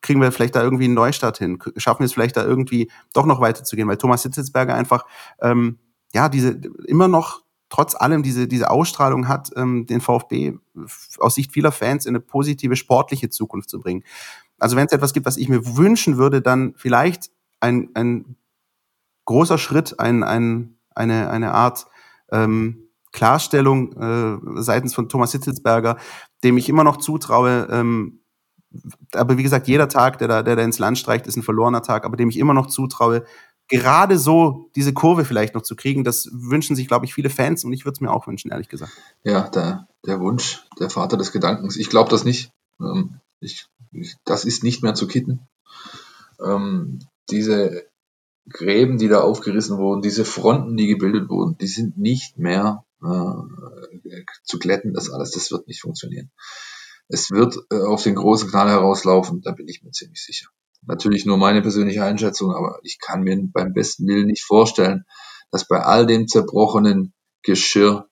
kriegen 0.00 0.20
wir 0.20 0.32
vielleicht 0.32 0.56
da 0.56 0.62
irgendwie 0.62 0.84
einen 0.84 0.94
Neustart 0.94 1.38
hin? 1.38 1.58
Schaffen 1.76 2.00
wir 2.00 2.06
es 2.06 2.12
vielleicht 2.12 2.36
da 2.36 2.44
irgendwie 2.44 2.90
doch 3.14 3.24
noch 3.24 3.40
weiterzugehen? 3.40 3.88
Weil 3.88 3.96
Thomas 3.96 4.22
Hitzelsberger 4.22 4.74
einfach, 4.74 5.06
ähm, 5.40 5.78
ja, 6.12 6.28
diese 6.28 6.60
immer 6.86 7.08
noch 7.08 7.43
trotz 7.74 7.96
allem 7.96 8.22
diese, 8.22 8.46
diese 8.46 8.70
Ausstrahlung 8.70 9.26
hat, 9.26 9.50
ähm, 9.56 9.84
den 9.86 10.00
VfB 10.00 10.52
aus 11.18 11.34
Sicht 11.34 11.50
vieler 11.50 11.72
Fans 11.72 12.06
in 12.06 12.10
eine 12.10 12.20
positive 12.20 12.76
sportliche 12.76 13.30
Zukunft 13.30 13.68
zu 13.68 13.80
bringen. 13.80 14.04
Also 14.60 14.76
wenn 14.76 14.86
es 14.86 14.92
etwas 14.92 15.12
gibt, 15.12 15.26
was 15.26 15.36
ich 15.36 15.48
mir 15.48 15.76
wünschen 15.76 16.16
würde, 16.16 16.40
dann 16.40 16.74
vielleicht 16.76 17.32
ein, 17.58 17.88
ein 17.94 18.36
großer 19.24 19.58
Schritt, 19.58 19.98
ein, 19.98 20.22
ein, 20.22 20.78
eine, 20.94 21.30
eine 21.30 21.52
Art 21.52 21.88
ähm, 22.30 22.90
Klarstellung 23.10 23.92
äh, 23.94 24.62
seitens 24.62 24.94
von 24.94 25.08
Thomas 25.08 25.32
Hitzelsberger, 25.32 25.96
dem 26.44 26.56
ich 26.56 26.68
immer 26.68 26.84
noch 26.84 26.98
zutraue, 26.98 27.66
ähm, 27.72 28.20
aber 29.14 29.36
wie 29.36 29.42
gesagt, 29.42 29.66
jeder 29.66 29.88
Tag, 29.88 30.18
der 30.18 30.28
da, 30.28 30.42
der 30.44 30.54
da 30.54 30.62
ins 30.62 30.78
Land 30.78 30.98
streicht, 30.98 31.26
ist 31.26 31.36
ein 31.36 31.42
verlorener 31.42 31.82
Tag, 31.82 32.04
aber 32.04 32.16
dem 32.16 32.28
ich 32.28 32.38
immer 32.38 32.54
noch 32.54 32.66
zutraue, 32.66 33.24
gerade 33.68 34.18
so 34.18 34.70
diese 34.76 34.92
Kurve 34.92 35.24
vielleicht 35.24 35.54
noch 35.54 35.62
zu 35.62 35.76
kriegen, 35.76 36.04
das 36.04 36.28
wünschen 36.32 36.76
sich, 36.76 36.88
glaube 36.88 37.06
ich, 37.06 37.14
viele 37.14 37.30
Fans 37.30 37.64
und 37.64 37.72
ich 37.72 37.84
würde 37.84 37.94
es 37.94 38.00
mir 38.00 38.12
auch 38.12 38.26
wünschen, 38.26 38.50
ehrlich 38.50 38.68
gesagt. 38.68 38.92
Ja, 39.22 39.48
der, 39.48 39.88
der 40.06 40.20
Wunsch, 40.20 40.64
der 40.78 40.90
Vater 40.90 41.16
des 41.16 41.32
Gedankens. 41.32 41.76
Ich 41.76 41.88
glaube 41.88 42.10
das 42.10 42.24
nicht. 42.24 42.50
Ähm, 42.80 43.20
ich, 43.40 43.66
ich, 43.92 44.16
das 44.24 44.44
ist 44.44 44.62
nicht 44.64 44.82
mehr 44.82 44.94
zu 44.94 45.06
kitten. 45.06 45.46
Ähm, 46.44 47.00
diese 47.30 47.86
Gräben, 48.48 48.98
die 48.98 49.08
da 49.08 49.22
aufgerissen 49.22 49.78
wurden, 49.78 50.02
diese 50.02 50.24
Fronten, 50.24 50.76
die 50.76 50.86
gebildet 50.86 51.30
wurden, 51.30 51.56
die 51.56 51.66
sind 51.66 51.96
nicht 51.96 52.38
mehr 52.38 52.84
äh, 53.02 54.24
zu 54.42 54.58
glätten, 54.58 54.92
das 54.92 55.10
alles, 55.10 55.30
das 55.30 55.50
wird 55.50 55.66
nicht 55.66 55.80
funktionieren. 55.80 56.30
Es 57.08 57.30
wird 57.30 57.56
äh, 57.70 57.80
auf 57.80 58.02
den 58.02 58.14
großen 58.14 58.50
Knall 58.50 58.68
herauslaufen, 58.68 59.40
da 59.40 59.52
bin 59.52 59.68
ich 59.68 59.82
mir 59.82 59.92
ziemlich 59.92 60.22
sicher. 60.22 60.48
Natürlich 60.86 61.26
nur 61.26 61.36
meine 61.36 61.62
persönliche 61.62 62.04
Einschätzung, 62.04 62.52
aber 62.52 62.78
ich 62.82 62.98
kann 63.00 63.22
mir 63.22 63.38
beim 63.52 63.72
besten 63.72 64.06
Willen 64.06 64.26
nicht 64.26 64.44
vorstellen, 64.44 65.04
dass 65.50 65.66
bei 65.66 65.80
all 65.80 66.06
dem 66.06 66.26
zerbrochenen 66.26 67.14
Geschirr 67.42 68.08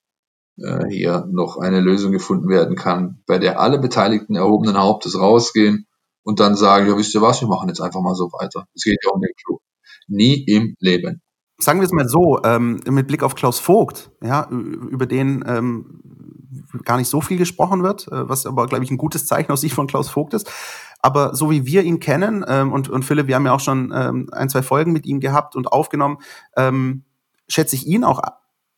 äh, 0.58 0.86
hier 0.88 1.26
noch 1.30 1.56
eine 1.56 1.80
Lösung 1.80 2.12
gefunden 2.12 2.48
werden 2.48 2.76
kann, 2.76 3.22
bei 3.26 3.38
der 3.38 3.60
alle 3.60 3.78
Beteiligten 3.78 4.36
erhobenen 4.36 4.78
Hauptes 4.78 5.18
rausgehen 5.18 5.86
und 6.22 6.40
dann 6.40 6.56
sagen, 6.56 6.86
ja, 6.86 6.96
wisst 6.96 7.14
ihr 7.14 7.22
was, 7.22 7.40
wir 7.40 7.48
machen 7.48 7.68
jetzt 7.68 7.80
einfach 7.80 8.00
mal 8.00 8.14
so 8.14 8.26
weiter. 8.32 8.66
Es 8.74 8.84
geht 8.84 8.98
ja 9.04 9.10
um 9.10 9.20
den 9.20 9.32
Club. 9.44 9.60
Nie 10.08 10.44
im 10.44 10.76
Leben. 10.78 11.22
Sagen 11.58 11.80
wir 11.80 11.86
es 11.86 11.92
mal 11.92 12.08
so, 12.08 12.40
ähm, 12.44 12.80
mit 12.88 13.06
Blick 13.06 13.22
auf 13.22 13.34
Klaus 13.34 13.60
Vogt, 13.60 14.10
ja, 14.22 14.48
über 14.50 15.06
den 15.06 15.44
ähm, 15.46 16.00
gar 16.84 16.96
nicht 16.96 17.08
so 17.08 17.20
viel 17.20 17.36
gesprochen 17.36 17.82
wird, 17.82 18.08
äh, 18.08 18.28
was 18.28 18.46
aber, 18.46 18.66
glaube 18.66 18.84
ich, 18.84 18.90
ein 18.90 18.96
gutes 18.96 19.26
Zeichen 19.26 19.52
aus 19.52 19.60
Sicht 19.60 19.74
von 19.74 19.86
Klaus 19.86 20.08
Vogt 20.08 20.34
ist. 20.34 20.50
Aber 21.02 21.34
so 21.34 21.50
wie 21.50 21.66
wir 21.66 21.82
ihn 21.82 22.00
kennen, 22.00 22.44
ähm, 22.48 22.72
und, 22.72 22.88
und 22.88 23.04
Philipp, 23.04 23.26
wir 23.26 23.34
haben 23.34 23.46
ja 23.46 23.52
auch 23.52 23.60
schon 23.60 23.92
ähm, 23.94 24.28
ein, 24.32 24.48
zwei 24.48 24.62
Folgen 24.62 24.92
mit 24.92 25.04
ihm 25.04 25.20
gehabt 25.20 25.56
und 25.56 25.66
aufgenommen, 25.66 26.18
ähm, 26.56 27.04
schätze 27.48 27.74
ich 27.74 27.86
ihn 27.86 28.04
auch 28.04 28.20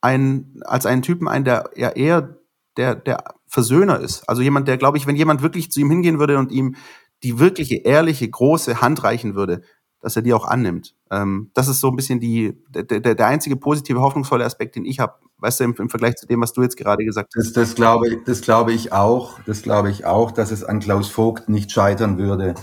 ein, 0.01 0.61
als 0.65 0.85
einen 0.85 1.03
Typen 1.03 1.27
ein, 1.27 1.45
der 1.45 1.69
ja 1.75 1.89
eher 1.89 2.37
der, 2.77 2.95
der 2.95 3.23
Versöhner 3.47 3.99
ist. 3.99 4.27
Also 4.27 4.41
jemand, 4.41 4.67
der, 4.67 4.77
glaube 4.77 4.97
ich, 4.97 5.07
wenn 5.07 5.15
jemand 5.15 5.41
wirklich 5.41 5.71
zu 5.71 5.79
ihm 5.79 5.89
hingehen 5.89 6.19
würde 6.19 6.37
und 6.37 6.51
ihm 6.51 6.75
die 7.23 7.39
wirkliche, 7.39 7.77
ehrliche, 7.77 8.29
große 8.29 8.81
Hand 8.81 9.03
reichen 9.03 9.35
würde, 9.35 9.61
dass 10.05 10.15
er 10.15 10.21
die 10.21 10.35
auch 10.35 10.45
annimmt. 10.45 10.93
Ähm, 11.09 11.49
das 11.55 11.67
ist 11.67 11.79
so 11.79 11.89
ein 11.89 11.95
bisschen 11.95 12.19
die, 12.19 12.55
der, 12.69 12.83
der, 12.83 13.15
der 13.15 13.27
einzige 13.27 13.55
positive, 13.55 14.01
hoffnungsvolle 14.01 14.45
Aspekt, 14.45 14.75
den 14.75 14.85
ich 14.85 14.99
habe, 14.99 15.15
weißt 15.39 15.59
du, 15.59 15.63
im, 15.63 15.75
im, 15.79 15.89
Vergleich 15.89 16.15
zu 16.15 16.27
dem, 16.27 16.41
was 16.41 16.53
du 16.53 16.61
jetzt 16.61 16.77
gerade 16.77 17.03
gesagt 17.03 17.33
hast. 17.35 17.47
Das, 17.47 17.53
das, 17.53 17.75
glaube, 17.75 18.09
ich, 18.09 18.17
das 18.23 18.41
glaube 18.41 18.71
ich 18.71 18.93
auch, 18.93 19.39
das 19.47 19.63
glaube 19.63 19.89
ich 19.89 20.05
auch, 20.05 20.29
dass 20.29 20.51
es 20.51 20.63
an 20.63 20.79
Klaus 20.79 21.09
Vogt 21.09 21.49
nicht 21.49 21.71
scheitern 21.71 22.19
würde. 22.19 22.53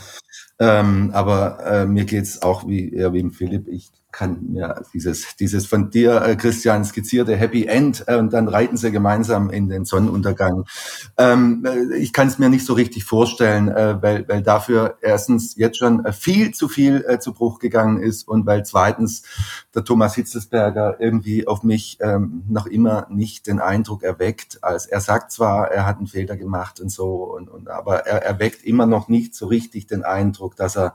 Ähm, 0.60 1.10
aber 1.12 1.58
äh, 1.66 1.84
mir 1.84 2.04
geht's 2.04 2.42
auch 2.42 2.68
wie 2.68 2.92
eher 2.92 3.12
wie 3.12 3.28
Philipp. 3.30 3.66
Ich 3.66 3.90
kann 4.12 4.38
mir 4.52 4.82
dieses, 4.92 5.36
dieses 5.36 5.66
von 5.66 5.90
dir, 5.90 6.22
äh, 6.22 6.36
Christian, 6.36 6.84
skizzierte 6.84 7.34
Happy 7.34 7.66
End 7.66 8.04
äh, 8.06 8.16
und 8.16 8.32
dann 8.32 8.46
reiten 8.46 8.76
sie 8.76 8.92
gemeinsam 8.92 9.50
in 9.50 9.68
den 9.68 9.84
Sonnenuntergang. 9.84 10.66
Ähm, 11.16 11.64
äh, 11.66 11.96
ich 11.96 12.12
kann 12.12 12.28
es 12.28 12.38
mir 12.38 12.50
nicht 12.50 12.66
so 12.66 12.74
richtig 12.74 13.04
vorstellen, 13.04 13.68
äh, 13.68 14.00
weil, 14.00 14.28
weil 14.28 14.42
dafür 14.42 14.98
erstens 15.00 15.56
jetzt 15.56 15.78
schon 15.78 16.04
äh, 16.04 16.12
viel 16.12 16.52
zu 16.52 16.68
viel 16.68 17.04
äh, 17.08 17.18
zu 17.18 17.32
Bruch 17.32 17.58
gegangen 17.58 18.00
ist 18.00 18.28
und 18.28 18.46
weil 18.46 18.64
zweitens 18.64 19.22
der 19.74 19.84
Thomas 19.84 20.14
Hitzelsberger 20.14 21.00
irgendwie 21.00 21.46
auf 21.46 21.62
mich 21.62 21.98
ähm, 22.00 22.44
noch 22.48 22.66
immer 22.66 23.06
nicht 23.10 23.46
den 23.46 23.60
Eindruck 23.60 24.02
erweckt, 24.02 24.62
als 24.62 24.86
er 24.86 25.00
sagt 25.00 25.32
zwar, 25.32 25.70
er 25.70 25.86
hat 25.86 25.98
einen 25.98 26.06
Fehler 26.06 26.36
gemacht 26.36 26.80
und 26.80 26.90
so, 26.90 27.24
und, 27.24 27.48
und 27.48 27.68
aber 27.68 28.06
er 28.06 28.22
erweckt 28.22 28.62
immer 28.62 28.86
noch 28.86 29.08
nicht 29.08 29.34
so 29.34 29.46
richtig 29.46 29.86
den 29.86 30.04
Eindruck, 30.04 30.56
dass 30.56 30.76
er 30.76 30.94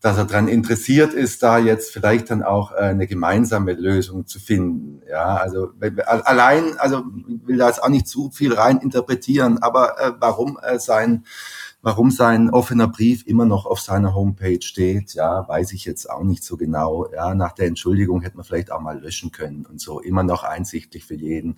dass 0.00 0.16
er 0.16 0.26
daran 0.26 0.46
interessiert 0.46 1.12
ist, 1.12 1.42
da 1.42 1.58
jetzt 1.58 1.92
vielleicht 1.92 2.30
dann 2.30 2.42
auch 2.42 2.72
äh, 2.72 2.76
eine 2.76 3.06
gemeinsame 3.06 3.72
Lösung 3.72 4.26
zu 4.26 4.38
finden. 4.38 5.02
Ja, 5.10 5.36
also 5.36 5.72
allein, 6.06 6.78
also 6.78 7.04
ich 7.26 7.46
will 7.46 7.56
da 7.56 7.66
jetzt 7.66 7.82
auch 7.82 7.88
nicht 7.88 8.06
zu 8.06 8.30
viel 8.30 8.54
rein 8.54 8.78
interpretieren, 8.78 9.58
aber 9.58 9.98
äh, 10.00 10.12
warum 10.20 10.58
äh, 10.62 10.78
sein 10.78 11.24
Warum 11.80 12.10
sein 12.10 12.50
offener 12.50 12.88
Brief 12.88 13.24
immer 13.24 13.44
noch 13.44 13.64
auf 13.64 13.80
seiner 13.80 14.12
Homepage 14.12 14.60
steht, 14.62 15.14
ja, 15.14 15.46
weiß 15.48 15.72
ich 15.72 15.84
jetzt 15.84 16.10
auch 16.10 16.24
nicht 16.24 16.42
so 16.42 16.56
genau. 16.56 17.06
Ja, 17.12 17.36
nach 17.36 17.52
der 17.52 17.66
Entschuldigung 17.66 18.20
hätte 18.20 18.36
man 18.36 18.44
vielleicht 18.44 18.72
auch 18.72 18.80
mal 18.80 18.98
löschen 18.98 19.30
können 19.30 19.64
und 19.64 19.80
so. 19.80 20.00
Immer 20.00 20.24
noch 20.24 20.42
einsichtlich 20.42 21.04
für 21.04 21.14
jeden. 21.14 21.54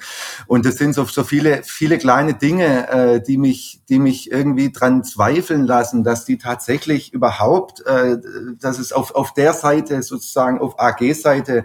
Und 0.46 0.66
es 0.66 0.76
sind 0.76 0.94
so, 0.94 1.04
so 1.04 1.24
viele, 1.24 1.62
viele 1.62 1.96
kleine 1.96 2.34
Dinge, 2.34 2.88
äh, 2.90 3.22
die 3.22 3.38
mich, 3.38 3.80
die 3.88 3.98
mich 3.98 4.30
irgendwie 4.30 4.70
dran 4.70 5.04
zweifeln 5.04 5.64
lassen, 5.64 6.04
dass 6.04 6.26
die 6.26 6.36
tatsächlich 6.36 7.14
überhaupt, 7.14 7.80
äh, 7.86 8.18
dass 8.60 8.78
es 8.78 8.92
auf, 8.92 9.14
auf 9.14 9.32
der 9.32 9.54
Seite 9.54 10.02
sozusagen, 10.02 10.58
auf 10.58 10.78
AG-Seite, 10.78 11.64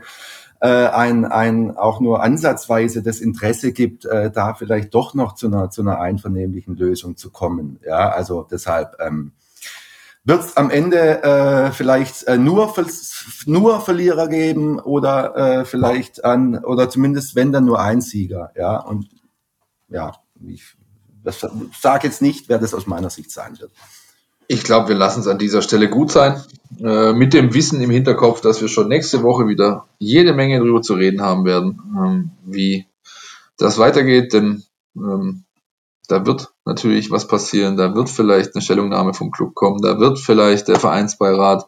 äh, 0.61 0.67
ein, 0.67 1.25
ein 1.25 1.77
auch 1.77 1.99
nur 1.99 2.23
ansatzweise 2.23 3.03
das 3.03 3.19
Interesse 3.19 3.71
gibt, 3.71 4.05
äh, 4.05 4.31
da 4.31 4.53
vielleicht 4.53 4.93
doch 4.93 5.13
noch 5.13 5.35
zu 5.35 5.47
einer, 5.47 5.69
zu 5.69 5.81
einer 5.81 5.99
einvernehmlichen 5.99 6.75
Lösung 6.75 7.17
zu 7.17 7.29
kommen. 7.29 7.79
Ja, 7.85 8.09
also 8.09 8.47
deshalb 8.49 8.97
ähm, 8.99 9.33
wird 10.23 10.43
es 10.43 10.57
am 10.57 10.71
Ende 10.71 11.23
äh, 11.23 11.71
vielleicht 11.71 12.23
äh, 12.23 12.37
nur, 12.37 12.73
nur 13.45 13.81
Verlierer 13.81 14.27
geben 14.27 14.79
oder 14.79 15.35
äh, 15.35 15.65
vielleicht 15.65 16.25
an, 16.25 16.63
oder 16.63 16.89
zumindest 16.89 17.35
wenn 17.35 17.51
dann 17.51 17.65
nur 17.65 17.79
ein 17.79 18.01
Sieger. 18.01 18.51
Ja, 18.55 18.77
und 18.77 19.07
ja, 19.87 20.13
ich 20.47 20.75
sage 21.79 22.07
jetzt 22.07 22.21
nicht, 22.21 22.49
wer 22.49 22.59
das 22.59 22.73
aus 22.73 22.87
meiner 22.87 23.09
Sicht 23.09 23.31
sein 23.31 23.59
wird. 23.59 23.71
Ich 24.47 24.63
glaube, 24.63 24.89
wir 24.89 24.95
lassen 24.95 25.21
es 25.21 25.27
an 25.27 25.39
dieser 25.39 25.61
Stelle 25.61 25.89
gut 25.89 26.11
sein. 26.11 26.43
Äh, 26.79 27.13
mit 27.13 27.33
dem 27.33 27.53
Wissen 27.53 27.81
im 27.81 27.89
Hinterkopf, 27.89 28.41
dass 28.41 28.61
wir 28.61 28.67
schon 28.67 28.87
nächste 28.87 29.23
Woche 29.23 29.47
wieder 29.47 29.87
jede 29.97 30.33
Menge 30.33 30.59
darüber 30.59 30.81
zu 30.81 30.93
reden 30.93 31.21
haben 31.21 31.45
werden, 31.45 31.79
ähm, 31.97 32.31
wie 32.45 32.85
das 33.57 33.77
weitergeht. 33.77 34.33
Denn 34.33 34.63
ähm, 34.95 35.45
da 36.07 36.25
wird 36.25 36.53
natürlich 36.65 37.11
was 37.11 37.27
passieren. 37.27 37.77
Da 37.77 37.95
wird 37.95 38.09
vielleicht 38.09 38.55
eine 38.55 38.61
Stellungnahme 38.61 39.13
vom 39.13 39.31
Club 39.31 39.55
kommen. 39.55 39.81
Da 39.81 39.99
wird 39.99 40.19
vielleicht 40.19 40.67
der 40.67 40.79
Vereinsbeirat 40.79 41.67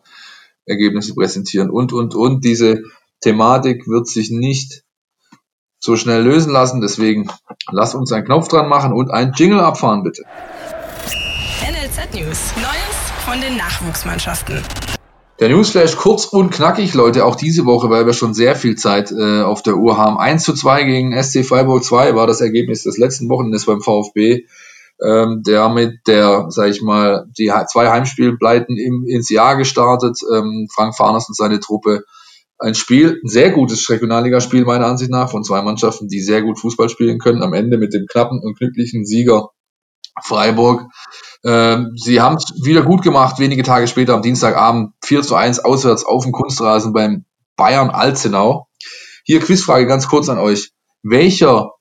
Ergebnisse 0.66 1.16
präsentieren 1.16 1.70
und, 1.70 1.94
und, 1.94 2.14
und. 2.14 2.44
Diese 2.44 2.84
Thematik 3.22 3.88
wird 3.88 4.08
sich 4.08 4.30
nicht 4.30 4.84
so 5.80 5.96
schnell 5.96 6.24
lösen 6.24 6.52
lassen. 6.52 6.82
Deswegen 6.82 7.30
lass 7.72 7.96
uns 7.96 8.12
einen 8.12 8.26
Knopf 8.26 8.50
dran 8.50 8.70
machen 8.70 8.94
und 8.94 9.10
ein 9.10 9.32
Jingle 9.36 9.62
abfahren, 9.62 10.04
bitte. 10.04 10.24
NLZ 11.62 12.14
News. 12.14 12.54
Von 13.28 13.42
den 13.42 13.58
Nachwuchsmannschaften. 13.58 14.62
Der 15.42 15.50
Newsflash 15.50 15.98
kurz 15.98 16.24
und 16.28 16.50
knackig, 16.50 16.94
Leute, 16.94 17.26
auch 17.26 17.36
diese 17.36 17.66
Woche, 17.66 17.90
weil 17.90 18.06
wir 18.06 18.14
schon 18.14 18.34
sehr 18.34 18.56
viel 18.56 18.78
Zeit 18.78 19.12
äh, 19.12 19.42
auf 19.42 19.62
der 19.62 19.76
Uhr 19.76 19.98
haben. 19.98 20.18
1 20.18 20.46
zu 20.46 20.54
2 20.54 20.86
gegen 20.86 21.22
SC 21.22 21.46
Freiburg 21.46 21.84
2 21.84 22.16
war 22.16 22.26
das 22.26 22.40
Ergebnis 22.40 22.84
des 22.84 22.98
letzten 22.98 23.28
Wochenendes 23.28 23.66
beim 23.66 23.82
VfB. 23.82 24.46
Ähm, 25.04 25.44
der 25.46 25.68
mit 25.68 26.08
der, 26.08 26.46
sag 26.48 26.70
ich 26.70 26.82
mal, 26.82 27.26
die 27.38 27.52
zwei 27.70 27.90
Heimspielpleiten 27.90 28.78
im, 28.78 29.06
ins 29.06 29.30
Jahr 29.30 29.58
gestartet. 29.58 30.18
Ähm, 30.34 30.70
Frank 30.74 30.96
Farners 30.96 31.28
und 31.28 31.36
seine 31.36 31.60
Truppe. 31.60 32.06
Ein 32.60 32.76
Spiel, 32.76 33.20
ein 33.22 33.28
sehr 33.28 33.52
gutes 33.52 33.90
Regionalligaspiel 33.90 34.64
meiner 34.64 34.86
Ansicht 34.86 35.12
nach 35.12 35.30
von 35.30 35.44
zwei 35.44 35.62
Mannschaften, 35.62 36.08
die 36.08 36.22
sehr 36.22 36.44
gut 36.44 36.62
Fußball 36.62 36.88
spielen 36.88 37.20
können. 37.20 37.44
Am 37.44 37.54
Ende 37.54 37.78
mit 37.78 37.94
dem 37.94 38.06
knappen 38.08 38.40
und 38.40 38.58
glücklichen 38.58 39.06
Sieger 39.06 39.50
Freiburg. 40.24 40.86
Ähm, 41.43 41.93
sie 41.95 42.22
haben 42.22 42.36
es 42.36 42.45
wieder 42.63 42.82
gut 42.82 43.01
gemacht, 43.01 43.39
wenige 43.39 43.63
Tage 43.63 43.88
später 43.88 44.13
am 44.13 44.22
Dienstagabend 44.22 44.93
4 45.03 45.22
zu 45.22 45.36
1 45.36 45.59
auswärts 45.59 46.05
auf 46.05 46.24
dem 46.24 46.32
Kunstrasen 46.32 46.93
beim 46.93 47.26
Bayern 47.55 47.89
Alzenau. 47.89 48.68
Hier 49.24 49.39
Quizfrage 49.39 49.88
ganz 49.88 50.07
kurz 50.07 50.30
an 50.30 50.39
euch. 50.39 50.72
Welcher 51.03 51.72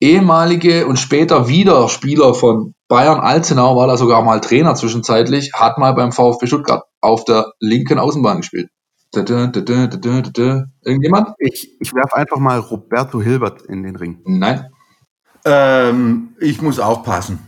ehemalige 0.00 0.86
und 0.86 0.98
später 0.98 1.48
wieder 1.48 1.88
Spieler 1.88 2.34
von 2.34 2.74
Bayern 2.88 3.20
Alzenau, 3.20 3.76
war 3.76 3.86
da 3.86 3.96
sogar 3.96 4.22
mal 4.22 4.40
Trainer 4.40 4.74
zwischenzeitlich, 4.74 5.52
hat 5.54 5.78
mal 5.78 5.92
beim 5.92 6.12
VfB 6.12 6.46
Stuttgart 6.46 6.84
auf 7.00 7.24
der 7.24 7.52
linken 7.60 7.98
Außenbahn 7.98 8.38
gespielt? 8.38 8.68
Irgendjemand? 10.82 11.34
Ich, 11.38 11.76
ich 11.80 11.94
werfe 11.94 12.16
einfach 12.16 12.38
mal 12.38 12.58
Roberto 12.58 13.20
Hilbert 13.20 13.62
in 13.62 13.82
den 13.82 13.96
Ring. 13.96 14.20
Nein. 14.24 14.66
Ähm, 15.44 16.34
ich 16.40 16.62
muss 16.62 16.78
aufpassen. 16.78 17.38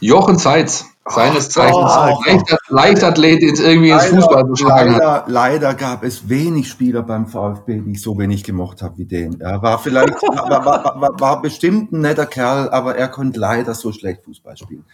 Jochen 0.00 0.38
Zeitz, 0.38 0.86
seines 1.08 1.48
Zeichens 1.48 1.92
oh, 1.96 2.22
Leichtath 2.24 2.60
Leichtathlet 2.68 3.42
ins 3.42 3.60
irgendwie 3.60 3.90
ins 3.90 4.04
Fußball 4.06 4.44
geschlagen 4.44 4.92
leider, 4.92 5.24
leider 5.26 5.74
gab 5.74 6.04
es 6.04 6.28
wenig 6.28 6.68
Spieler 6.68 7.02
beim 7.02 7.26
VfB, 7.26 7.80
die 7.80 7.92
ich 7.92 8.02
so 8.02 8.18
wenig 8.18 8.44
gemocht 8.44 8.82
habe 8.82 8.98
wie 8.98 9.06
den. 9.06 9.40
Er 9.40 9.62
war 9.62 9.78
vielleicht, 9.78 10.22
war, 10.22 10.64
war, 10.64 11.00
war, 11.00 11.20
war 11.20 11.42
bestimmt 11.42 11.92
ein 11.92 12.00
netter 12.02 12.26
Kerl, 12.26 12.68
aber 12.70 12.96
er 12.96 13.08
konnte 13.08 13.40
leider 13.40 13.74
so 13.74 13.92
schlecht 13.92 14.24
Fußball 14.24 14.56
spielen. 14.56 14.84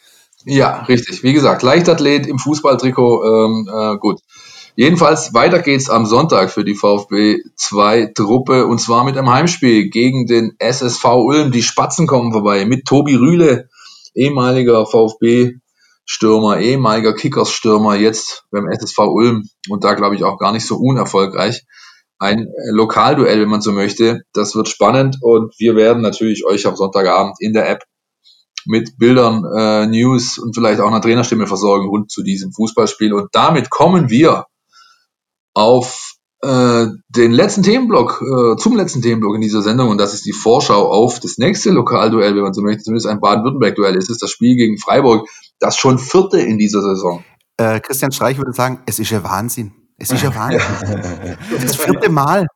Ja, 0.47 0.83
richtig. 0.83 1.23
Wie 1.23 1.33
gesagt, 1.33 1.63
Leichtathlet 1.63 2.27
im 2.27 2.39
Fußballtrikot, 2.39 3.25
ähm, 3.25 3.69
äh, 3.73 3.97
gut. 3.99 4.21
Jedenfalls 4.77 5.33
weiter 5.35 5.61
geht's 5.61 5.89
am 5.89 6.05
Sonntag 6.05 6.51
für 6.51 6.65
die 6.65 6.75
VfB 6.75 7.39
2 7.55 8.13
Truppe 8.15 8.67
und 8.67 8.81
zwar 8.81 9.05
mit 9.05 9.17
einem 9.17 9.31
Heimspiel 9.31 9.89
gegen 9.89 10.27
den 10.27 10.57
SSV 10.59 11.05
Ulm. 11.05 11.53
Die 11.53 11.63
Spatzen 11.63 12.09
kommen 12.09 12.33
vorbei 12.33 12.65
mit 12.65 12.85
Tobi 12.85 13.15
Rühle, 13.15 13.69
ehemaliger 14.15 14.85
VfB 14.85 15.59
Stürmer, 16.07 16.59
ehemaliger 16.59 17.15
Kickers-Stürmer, 17.15 17.95
jetzt 17.95 18.47
beim 18.51 18.69
SSV 18.69 18.99
Ulm 18.99 19.49
und 19.69 19.85
da 19.85 19.95
glaube 19.95 20.17
ich 20.17 20.25
auch 20.25 20.39
gar 20.39 20.51
nicht 20.51 20.67
so 20.67 20.77
unerfolgreich. 20.77 21.65
Ein 22.19 22.49
Lokalduell, 22.71 23.43
wenn 23.43 23.49
man 23.49 23.61
so 23.61 23.71
möchte. 23.71 24.23
Das 24.33 24.57
wird 24.57 24.69
spannend 24.69 25.19
und 25.21 25.55
wir 25.59 25.77
werden 25.77 26.03
natürlich 26.03 26.45
euch 26.47 26.67
am 26.67 26.75
Sonntagabend 26.75 27.37
in 27.39 27.53
der 27.53 27.69
App 27.71 27.85
mit 28.67 28.99
Bildern, 28.99 29.45
äh, 29.57 29.87
News 29.87 30.39
und 30.39 30.55
vielleicht 30.55 30.81
auch 30.81 30.89
einer 30.89 31.01
Trainerstimme 31.01 31.47
versorgen 31.47 31.89
rund 31.89 32.11
zu 32.11 32.25
diesem 32.25 32.53
Fußballspiel. 32.53 33.13
Und 33.13 33.29
damit 33.33 33.71
kommen 33.71 34.11
wir 34.11 34.47
auf 35.55 36.15
äh, 36.43 36.87
den 37.09 37.33
letzten 37.33 37.63
Themenblock, 37.63 38.21
äh, 38.23 38.57
zum 38.57 38.77
letzten 38.77 39.01
Themenblock 39.01 39.37
in 39.37 39.41
dieser 39.41 39.63
Sendung 39.63 39.89
und 39.89 39.99
das 39.99 40.13
ist 40.13 40.27
die 40.27 40.33
Vorschau 40.33 40.91
auf 40.91 41.21
das 41.21 41.39
nächste 41.39 41.71
Lokalduell, 41.71 42.35
wenn 42.35 42.43
man 42.43 42.53
so 42.53 42.61
möchte, 42.61 42.83
zumindest 42.83 43.07
ein 43.07 43.21
Baden-Württemberg-Duell. 43.21 43.97
Es 43.97 44.11
ist 44.11 44.23
das 44.23 44.31
Spiel 44.31 44.57
gegen 44.57 44.79
Freiburg, 44.79 45.29
das 45.59 45.77
schon 45.77 45.99
vierte 45.99 46.41
in 46.41 46.59
dieser 46.59 46.83
Saison. 46.83 47.25
Äh, 47.57 47.81
Christian 47.81 48.13
Streich 48.13 48.37
würde 48.37 48.53
sagen, 48.53 48.83
es 48.87 48.99
ist 48.99 49.11
ja 49.11 49.23
Wahnsinn. 49.25 49.73
Es 49.97 50.11
ist 50.11 50.23
ja 50.23 50.35
Wahnsinn. 50.35 50.61
das 51.63 51.77
vierte 51.77 52.11
Mal. 52.11 52.47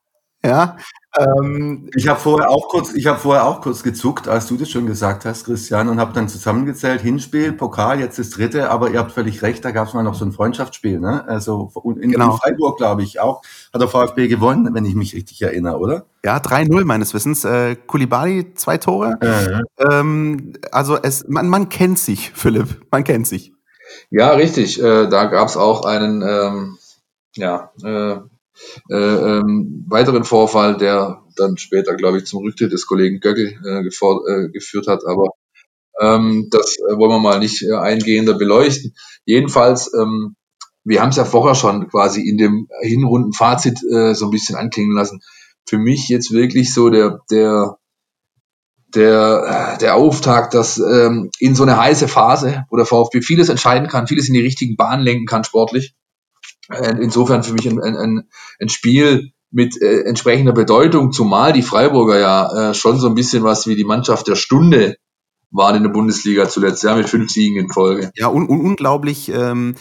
Ja, 0.45 0.77
ähm, 1.19 1.91
ich 1.95 2.09
habe 2.09 2.21
vorher 2.21 2.51
auch 2.51 2.69
kurz, 2.69 2.95
ich 2.95 3.07
habe 3.07 3.19
vorher 3.19 3.47
auch 3.47 3.61
kurz 3.61 3.83
gezuckt, 3.83 4.29
als 4.29 4.47
du 4.47 4.57
das 4.57 4.71
schon 4.71 4.87
gesagt 4.87 5.25
hast, 5.25 5.45
Christian, 5.45 5.89
und 5.89 5.99
habe 5.99 6.13
dann 6.13 6.29
zusammengezählt, 6.29 7.01
Hinspiel, 7.01 7.53
Pokal, 7.53 8.01
jetzt 8.01 8.19
das 8.19 8.31
dritte, 8.31 8.71
aber 8.71 8.91
ihr 8.91 8.99
habt 8.99 9.13
völlig 9.13 9.43
recht, 9.43 9.65
da 9.65 9.71
gab 9.71 9.89
es 9.89 9.95
mal 9.95 10.03
noch 10.03 10.15
so 10.15 10.25
ein 10.25 10.33
Freundschaftsspiel, 10.33 11.01
ne? 11.01 11.27
Also 11.27 11.71
in, 12.01 12.13
genau. 12.13 12.33
in 12.33 12.39
Freiburg, 12.39 12.79
glaube 12.79 13.03
ich, 13.03 13.21
auch 13.21 13.43
hat 13.73 13.81
der 13.81 13.89
VfB 13.89 14.29
gewonnen, 14.29 14.75
wenn 14.75 14.85
ich 14.85 14.95
mich 14.95 15.15
richtig 15.15 15.43
erinnere, 15.43 15.79
oder? 15.79 16.07
Ja, 16.25 16.39
3-0 16.39 16.85
meines 16.85 17.15
Wissens. 17.15 17.45
Äh, 17.45 17.77
Kulibali, 17.77 18.55
zwei 18.55 18.79
Tore. 18.79 19.19
Ja. 19.23 19.63
Ähm, 19.91 20.55
also 20.73 20.97
es, 20.97 21.27
man, 21.29 21.49
man 21.49 21.69
kennt 21.69 21.99
sich, 21.99 22.33
Philipp, 22.35 22.87
man 22.91 23.05
kennt 23.05 23.27
sich. 23.27 23.53
Ja, 24.11 24.31
richtig. 24.31 24.83
Äh, 24.83 25.09
da 25.09 25.25
gab 25.27 25.49
es 25.49 25.57
auch 25.57 25.85
einen, 25.85 26.23
ähm, 26.23 26.79
ja, 27.35 27.71
äh, 27.83 28.21
äh, 28.91 28.97
ähm, 28.97 29.85
weiteren 29.89 30.25
Vorfall, 30.25 30.77
der 30.77 31.23
dann 31.37 31.57
später, 31.57 31.95
glaube 31.95 32.19
ich, 32.19 32.25
zum 32.25 32.43
Rücktritt 32.43 32.73
des 32.73 32.87
Kollegen 32.87 33.21
Göckel 33.21 33.59
äh, 33.65 33.81
äh, 33.81 34.49
geführt 34.51 34.87
hat. 34.87 35.05
Aber 35.07 35.31
ähm, 36.01 36.49
das 36.51 36.77
äh, 36.79 36.97
wollen 36.97 37.11
wir 37.11 37.21
mal 37.21 37.39
nicht 37.39 37.63
äh, 37.63 37.75
eingehender 37.75 38.35
beleuchten. 38.35 38.95
Jedenfalls, 39.25 39.93
ähm, 39.95 40.37
wir 40.85 41.03
haben 41.03 41.11
es 41.11 41.17
ja 41.17 41.25
vorher 41.25 41.55
schon 41.55 41.89
quasi 41.89 42.23
in 42.23 42.39
dem 42.39 42.69
Hinrundenfazit 42.83 43.83
äh, 43.85 44.15
so 44.15 44.27
ein 44.27 44.31
bisschen 44.31 44.57
anklingen 44.57 44.95
lassen. 44.95 45.21
Für 45.67 45.79
mich 45.79 46.09
jetzt 46.09 46.33
wirklich 46.33 46.73
so 46.73 46.89
der, 46.89 47.21
der, 47.31 47.77
der, 48.95 49.77
der 49.79 49.97
Auftakt, 49.97 50.55
dass 50.55 50.79
ähm, 50.79 51.31
in 51.41 51.55
so 51.55 51.65
eine 51.65 51.77
heiße 51.77 52.09
Phase, 52.09 52.65
wo 52.71 52.77
der 52.77 52.87
VfB 52.87 53.21
vieles 53.21 53.51
entscheiden 53.51 53.89
kann, 53.89 54.07
vieles 54.07 54.29
in 54.29 54.35
die 54.35 54.41
richtigen 54.41 54.77
Bahnen 54.77 55.03
lenken 55.03 55.27
kann 55.27 55.45
sportlich, 55.45 55.95
insofern 56.69 57.43
für 57.43 57.53
mich 57.53 57.69
ein, 57.69 57.81
ein, 57.81 58.29
ein 58.61 58.69
Spiel 58.69 59.33
mit 59.51 59.81
äh, 59.81 60.03
entsprechender 60.03 60.53
Bedeutung, 60.53 61.13
zumal 61.13 61.53
die 61.53 61.63
Freiburger 61.63 62.19
ja 62.19 62.71
äh, 62.71 62.75
schon 62.75 62.99
so 62.99 63.09
ein 63.09 63.15
bisschen 63.15 63.43
was 63.43 63.67
wie 63.67 63.77
die 63.77 63.85
Mannschaft 63.85 64.29
der 64.29 64.37
Stunde 64.37 64.97
waren 65.51 65.77
in 65.77 65.83
der 65.83 65.91
Bundesliga 65.91 66.49
zuletzt, 66.49 66.83
ja, 66.83 66.95
mit 66.95 67.09
fünf 67.09 67.31
Siegen 67.31 67.57
in 67.57 67.73
Folge. 67.73 68.11
Ja, 68.15 68.29
un 68.29 68.47
un 68.49 68.61
unglaublich 68.61 69.31
ähm, 69.31 69.77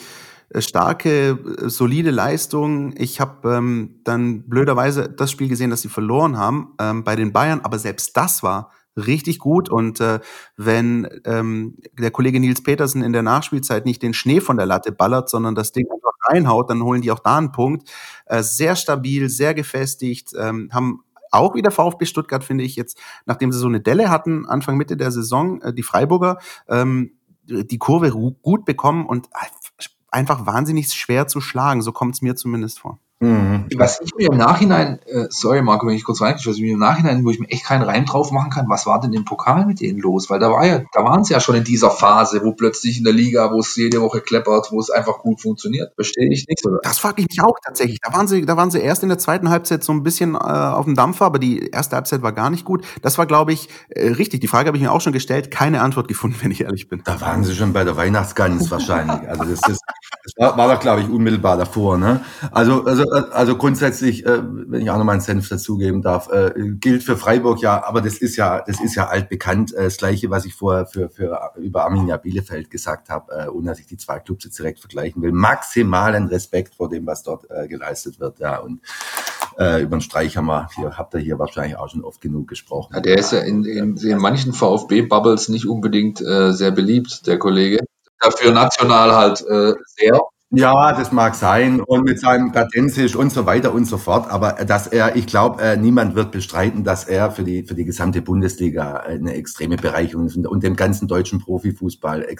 starke, 0.58 1.38
solide 1.66 2.12
Leistung. 2.12 2.94
Ich 2.98 3.20
habe 3.20 3.56
ähm, 3.56 4.00
dann 4.06 4.48
blöderweise 4.48 5.10
das 5.10 5.30
Spiel 5.30 5.50
gesehen, 5.50 5.70
das 5.70 5.82
sie 5.82 5.90
verloren 5.90 6.38
haben 6.38 6.74
ähm, 6.80 7.04
bei 7.04 7.18
den 7.18 7.34
Bayern, 7.34 7.60
aber 7.64 7.80
selbst 7.80 8.16
das 8.16 8.44
war 8.44 8.72
richtig 8.98 9.40
gut. 9.40 9.70
Und 9.70 10.00
äh, 10.02 10.20
wenn 10.56 11.08
ähm, 11.26 11.78
der 11.98 12.12
Kollege 12.12 12.40
Nils 12.40 12.64
Petersen 12.64 13.04
in 13.04 13.14
der 13.14 13.24
Nachspielzeit 13.24 13.86
nicht 13.86 14.02
den 14.02 14.14
Schnee 14.14 14.42
von 14.42 14.58
der 14.58 14.66
Latte 14.66 14.92
ballert, 14.92 15.30
sondern 15.30 15.56
das 15.56 15.72
Ding 15.72 15.86
einfach 15.92 16.12
reinhaut, 16.30 16.70
dann 16.70 16.84
holen 16.84 17.02
die 17.02 17.12
auch 17.12 17.20
da 17.20 17.38
einen 17.38 17.52
Punkt. 17.52 17.90
Äh, 18.26 18.44
sehr 18.44 18.76
stabil, 18.76 19.30
sehr 19.30 19.54
gefestigt, 19.54 20.32
ähm, 20.38 20.70
haben 20.74 21.04
auch 21.32 21.56
wieder 21.56 21.72
VfB 21.72 22.06
Stuttgart, 22.06 22.44
finde 22.44 22.64
ich 22.64 22.76
jetzt, 22.76 22.98
nachdem 23.26 23.52
sie 23.52 23.60
so 23.60 23.68
eine 23.68 23.82
Delle 23.82 24.10
hatten, 24.10 24.46
Anfang 24.46 24.78
Mitte 24.78 24.98
der 24.98 25.12
Saison, 25.12 25.62
äh, 25.62 25.74
die 25.74 25.84
Freiburger, 25.84 26.40
ähm, 26.68 27.12
die 27.50 27.78
Kurve 27.78 28.12
gut 28.12 28.66
bekommen 28.66 29.06
und 29.06 29.30
einfach 30.10 30.46
wahnsinnig 30.46 30.92
schwer 30.94 31.28
zu 31.28 31.40
schlagen. 31.40 31.82
So 31.82 31.92
kommt 31.92 32.16
es 32.16 32.22
mir 32.22 32.36
zumindest 32.36 32.80
vor. 32.80 33.00
Mhm. 33.20 33.66
Was 33.76 34.00
ich 34.00 34.14
mir 34.16 34.30
im 34.32 34.38
Nachhinein, 34.38 35.00
äh, 35.08 35.26
sorry 35.30 35.64
Marco, 35.64 35.88
wenn 35.88 35.96
ich 35.96 36.04
kurz 36.04 36.22
reingehe, 36.22 36.46
was 36.46 36.58
ich 36.58 36.62
mir 36.62 36.74
im 36.74 36.80
Nachhinein, 36.80 37.26
wo 37.26 37.32
ich 37.32 37.40
mir 37.40 37.50
echt 37.50 37.66
keinen 37.66 37.82
Reim 37.82 38.06
drauf 38.06 38.32
machen 38.32 38.52
kann, 38.52 38.70
was 38.70 38.86
war 38.86 39.02
denn 39.02 39.12
im 39.14 39.26
Pokal 39.26 39.66
mit 39.66 39.82
denen 39.82 40.00
los? 40.00 40.30
Weil 40.30 40.40
da 40.40 40.52
war 40.52 40.66
ja, 40.66 40.82
da 40.94 41.04
waren 41.04 41.24
sie 41.24 41.34
ja 41.34 41.40
schon 41.40 41.56
in 41.56 41.64
dieser 41.64 41.90
Phase, 41.90 42.44
wo 42.44 42.52
plötzlich 42.52 43.00
in 43.00 43.04
der 43.04 43.14
Liga, 43.14 43.52
wo 43.52 43.60
es 43.60 43.76
jede 43.76 44.02
Woche 44.02 44.22
kleppert, 44.22 44.68
wo 44.72 44.80
es 44.80 44.92
einfach 44.92 45.20
gut 45.20 45.42
funktioniert. 45.42 45.94
Verstehe 45.96 46.32
ich 46.32 46.46
nicht, 46.48 46.64
oder? 46.66 46.78
Das 46.84 47.00
frage 47.00 47.22
ich 47.22 47.28
mich 47.28 47.42
auch 47.42 47.56
tatsächlich. 47.66 48.00
Da 48.02 48.14
waren 48.14 48.28
sie, 48.28 48.46
da 48.46 48.56
waren 48.56 48.70
sie 48.70 48.80
erst 48.80 49.02
in 49.02 49.10
der 49.10 49.18
zweiten 49.18 49.50
Halbzeit 49.50 49.84
so 49.84 49.94
ein 49.94 50.04
bisschen 50.04 50.36
äh, 50.36 50.38
auf 50.38 50.86
dem 50.86 50.94
Dampfer, 50.94 51.26
aber 51.26 51.40
die 51.40 51.70
erste 51.70 51.96
Halbzeit 51.96 52.22
war 52.22 52.34
gar 52.34 52.52
nicht 52.52 52.66
gut. 52.66 52.86
Das 53.02 53.18
war, 53.18 53.26
glaube 53.26 53.52
ich, 53.52 53.68
äh, 53.90 54.10
richtig. 54.10 54.42
Die 54.42 54.48
Frage 54.48 54.68
habe 54.68 54.78
ich 54.78 54.84
mir 54.84 54.92
auch 54.92 55.02
schon 55.02 55.14
gestellt, 55.14 55.50
keine 55.50 55.82
Antwort 55.82 56.08
gefunden, 56.08 56.38
wenn 56.44 56.52
ich 56.52 56.62
ehrlich 56.62 56.88
bin. 56.88 57.02
Da 57.04 57.20
waren 57.20 57.44
sie 57.44 57.56
schon 57.56 57.74
bei 57.74 57.84
der 57.84 57.98
Weihnachtsgans 57.98 58.70
wahrscheinlich. 58.70 59.28
Also 59.28 59.44
das, 59.44 59.68
ist, 59.68 59.82
das 60.24 60.34
war, 60.38 60.56
war 60.56 60.76
doch, 60.76 60.80
glaube 60.80 61.02
ich, 61.02 61.10
unmittelbar 61.10 61.58
davor. 61.58 61.98
Ne? 61.98 62.22
Also, 62.52 62.86
also, 62.86 63.07
also 63.10 63.58
grundsätzlich 63.58 64.26
äh, 64.26 64.42
wenn 64.44 64.82
ich 64.82 64.90
auch 64.90 64.98
noch 64.98 65.06
meinen 65.06 65.22
Senf 65.22 65.50
dazugeben 65.50 66.02
darf, 66.02 66.30
äh, 66.32 66.52
gilt 66.80 67.04
für 67.04 67.18
Freiburg 67.18 67.62
ja, 67.62 67.84
aber 67.86 68.02
das 68.02 68.18
ist 68.18 68.36
ja, 68.36 68.62
das 68.66 68.82
ist 68.82 68.96
ja 68.96 69.08
altbekannt. 69.08 69.74
Äh, 69.74 69.86
das 69.86 69.98
Gleiche, 69.98 70.30
was 70.30 70.46
ich 70.46 70.54
vorher 70.54 70.86
für, 70.86 71.10
für 71.10 71.52
über 71.58 71.86
Arminia 71.86 72.18
Bielefeld 72.18 72.70
gesagt 72.70 73.10
habe, 73.10 73.32
äh, 73.34 73.48
ohne 73.48 73.68
dass 73.68 73.80
ich 73.80 73.88
die 73.88 73.98
zwei 73.98 74.20
Clubs 74.20 74.46
jetzt 74.46 74.60
direkt 74.60 74.80
vergleichen 74.80 75.22
will. 75.22 75.32
Maximalen 75.32 76.28
Respekt 76.28 76.76
vor 76.76 76.90
dem, 76.90 77.06
was 77.06 77.24
dort 77.24 77.50
äh, 77.50 77.68
geleistet 77.68 78.20
wird. 78.20 78.40
Ja, 78.40 78.58
und 78.60 78.82
äh, 79.58 79.82
über 79.82 79.98
den 79.98 80.02
Streich 80.02 80.38
haben 80.38 80.48
wir, 80.48 80.70
hier, 80.76 80.98
habt 80.98 81.14
ihr 81.14 81.20
hier 81.20 81.40
wahrscheinlich 81.40 81.78
auch 81.78 81.90
schon 81.90 82.04
oft 82.04 82.22
genug 82.22 82.48
gesprochen. 82.48 82.94
Ja, 82.94 83.02
der 83.02 83.18
ist 83.18 83.32
ja 83.32 83.40
in, 83.40 83.64
in, 83.64 83.98
in 83.98 84.18
manchen 84.18 84.54
VfB-Bubbles 84.54 85.50
nicht 85.50 85.68
unbedingt 85.68 86.22
äh, 86.22 86.52
sehr 86.52 86.72
beliebt, 86.72 87.28
der 87.28 87.40
Kollege. 87.40 87.80
Dafür 88.20 88.52
national 88.52 89.16
halt 89.16 89.42
äh, 89.42 89.74
sehr. 89.86 90.20
Ja, 90.50 90.94
das 90.94 91.12
mag 91.12 91.36
sein 91.36 91.82
und 91.82 92.06
mit 92.06 92.22
seinem 92.22 92.54
Kadenzisch 92.54 93.18
und 93.18 93.34
so 93.34 93.46
weiter 93.46 93.74
und 93.74 93.84
so 93.84 93.98
fort. 93.98 94.32
Aber 94.32 94.54
dass 94.54 94.88
er, 94.88 95.18
ich 95.18 95.28
glaube, 95.28 95.62
äh, 95.62 95.76
niemand 95.76 96.16
wird 96.16 96.32
bestreiten, 96.32 96.86
dass 96.86 97.04
er 97.04 97.32
für 97.32 97.44
die 97.44 97.64
für 97.64 97.76
die 97.76 97.84
gesamte 97.84 98.22
Bundesliga 98.22 98.94
eine 98.96 99.34
extreme 99.34 99.76
Bereicherung 99.76 100.26
ist 100.26 100.38
und 100.38 100.64
dem 100.64 100.78
ganzen 100.78 101.10
deutschen 101.10 101.40
Profifußball 101.40 102.24
äh, 102.24 102.36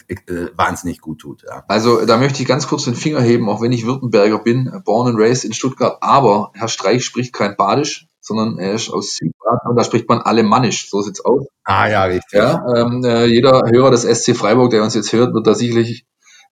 wahnsinnig 0.56 1.02
gut 1.02 1.20
tut. 1.20 1.44
Ja. 1.44 1.66
Also 1.68 2.06
da 2.06 2.18
möchte 2.18 2.42
ich 2.42 2.48
ganz 2.48 2.68
kurz 2.68 2.86
den 2.86 2.96
Finger 2.96 3.20
heben, 3.20 3.50
auch 3.50 3.62
wenn 3.62 3.74
ich 3.74 3.86
Württemberger 3.86 4.40
bin, 4.40 4.72
born 4.86 5.10
and 5.10 5.20
raised 5.20 5.44
in 5.44 5.52
Stuttgart. 5.52 5.98
Aber 6.00 6.52
Herr 6.54 6.70
Streich 6.70 7.04
spricht 7.04 7.34
kein 7.34 7.58
Badisch, 7.58 8.08
sondern 8.22 8.58
er 8.58 8.74
ist 8.74 8.90
aus 8.90 9.18
Südbaden 9.18 9.70
und 9.70 9.76
da 9.76 9.84
spricht 9.84 10.08
man 10.08 10.20
Alemannisch. 10.20 10.90
So 10.90 11.02
sieht's 11.02 11.24
aus. 11.26 11.46
Ah 11.66 11.90
ja, 11.90 12.06
richtig. 12.06 12.40
Ja, 12.40 12.64
ähm, 12.74 13.04
äh, 13.04 13.26
jeder 13.26 13.64
Hörer 13.70 13.92
des 13.92 14.04
SC 14.04 14.34
Freiburg, 14.34 14.70
der 14.70 14.84
uns 14.84 14.96
jetzt 14.96 15.12
hört, 15.12 15.34
wird 15.34 15.46
da 15.46 15.54
sicherlich 15.54 16.06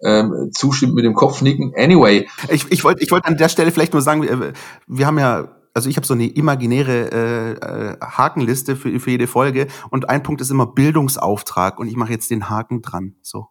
ähm, 0.03 0.51
zustimmt 0.53 0.95
mit 0.95 1.05
dem 1.05 1.13
Kopf 1.13 1.41
nicken. 1.41 1.73
Anyway. 1.77 2.27
Ich, 2.49 2.71
ich 2.71 2.83
wollte 2.83 3.03
ich 3.03 3.11
wollte 3.11 3.27
an 3.27 3.37
der 3.37 3.49
Stelle 3.49 3.71
vielleicht 3.71 3.93
nur 3.93 4.01
sagen, 4.01 4.23
wir, 4.23 4.53
wir 4.87 5.07
haben 5.07 5.19
ja 5.19 5.55
also 5.73 5.89
ich 5.89 5.97
habe 5.97 6.07
so 6.07 6.13
eine 6.13 6.27
imaginäre 6.27 7.11
äh, 7.11 7.51
äh, 7.51 7.97
Hakenliste 7.99 8.75
für, 8.75 8.99
für 8.99 9.11
jede 9.11 9.27
Folge 9.27 9.67
und 9.89 10.09
ein 10.09 10.23
Punkt 10.23 10.41
ist 10.41 10.49
immer 10.49 10.65
Bildungsauftrag 10.65 11.79
und 11.79 11.87
ich 11.87 11.97
mache 11.97 12.11
jetzt 12.11 12.31
den 12.31 12.49
Haken 12.49 12.81
dran. 12.81 13.15
So. 13.21 13.49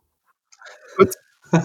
Gut. 0.96 1.10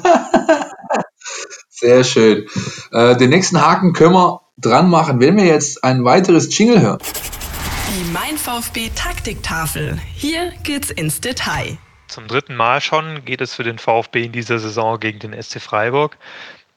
Sehr 1.69 2.03
schön. 2.03 2.45
Äh, 2.91 3.15
den 3.15 3.30
nächsten 3.30 3.61
Haken 3.61 3.93
können 3.93 4.13
wir 4.13 4.41
dran 4.57 4.89
machen, 4.89 5.21
wenn 5.21 5.38
wir 5.38 5.45
jetzt 5.45 5.84
ein 5.84 6.03
weiteres 6.03 6.55
Jingle 6.55 6.82
hören. 6.82 6.99
Die 7.89 8.11
Mein 8.11 8.38
VfB 8.38 8.91
Taktiktafel. 8.93 9.97
Hier 10.13 10.51
geht's 10.63 10.91
ins 10.91 11.21
Detail. 11.21 11.77
Zum 12.10 12.28
dritten 12.28 12.55
Mal 12.55 12.82
schon 12.82 13.24
geht 13.24 13.39
es 13.39 13.53
für 13.53 13.64
den 13.64 13.78
VfB 13.78 14.24
in 14.24 14.32
dieser 14.32 14.57
Saison 14.57 14.99
gegen 14.99 15.20
den 15.20 15.39
SC 15.39 15.62
Freiburg. 15.62 16.18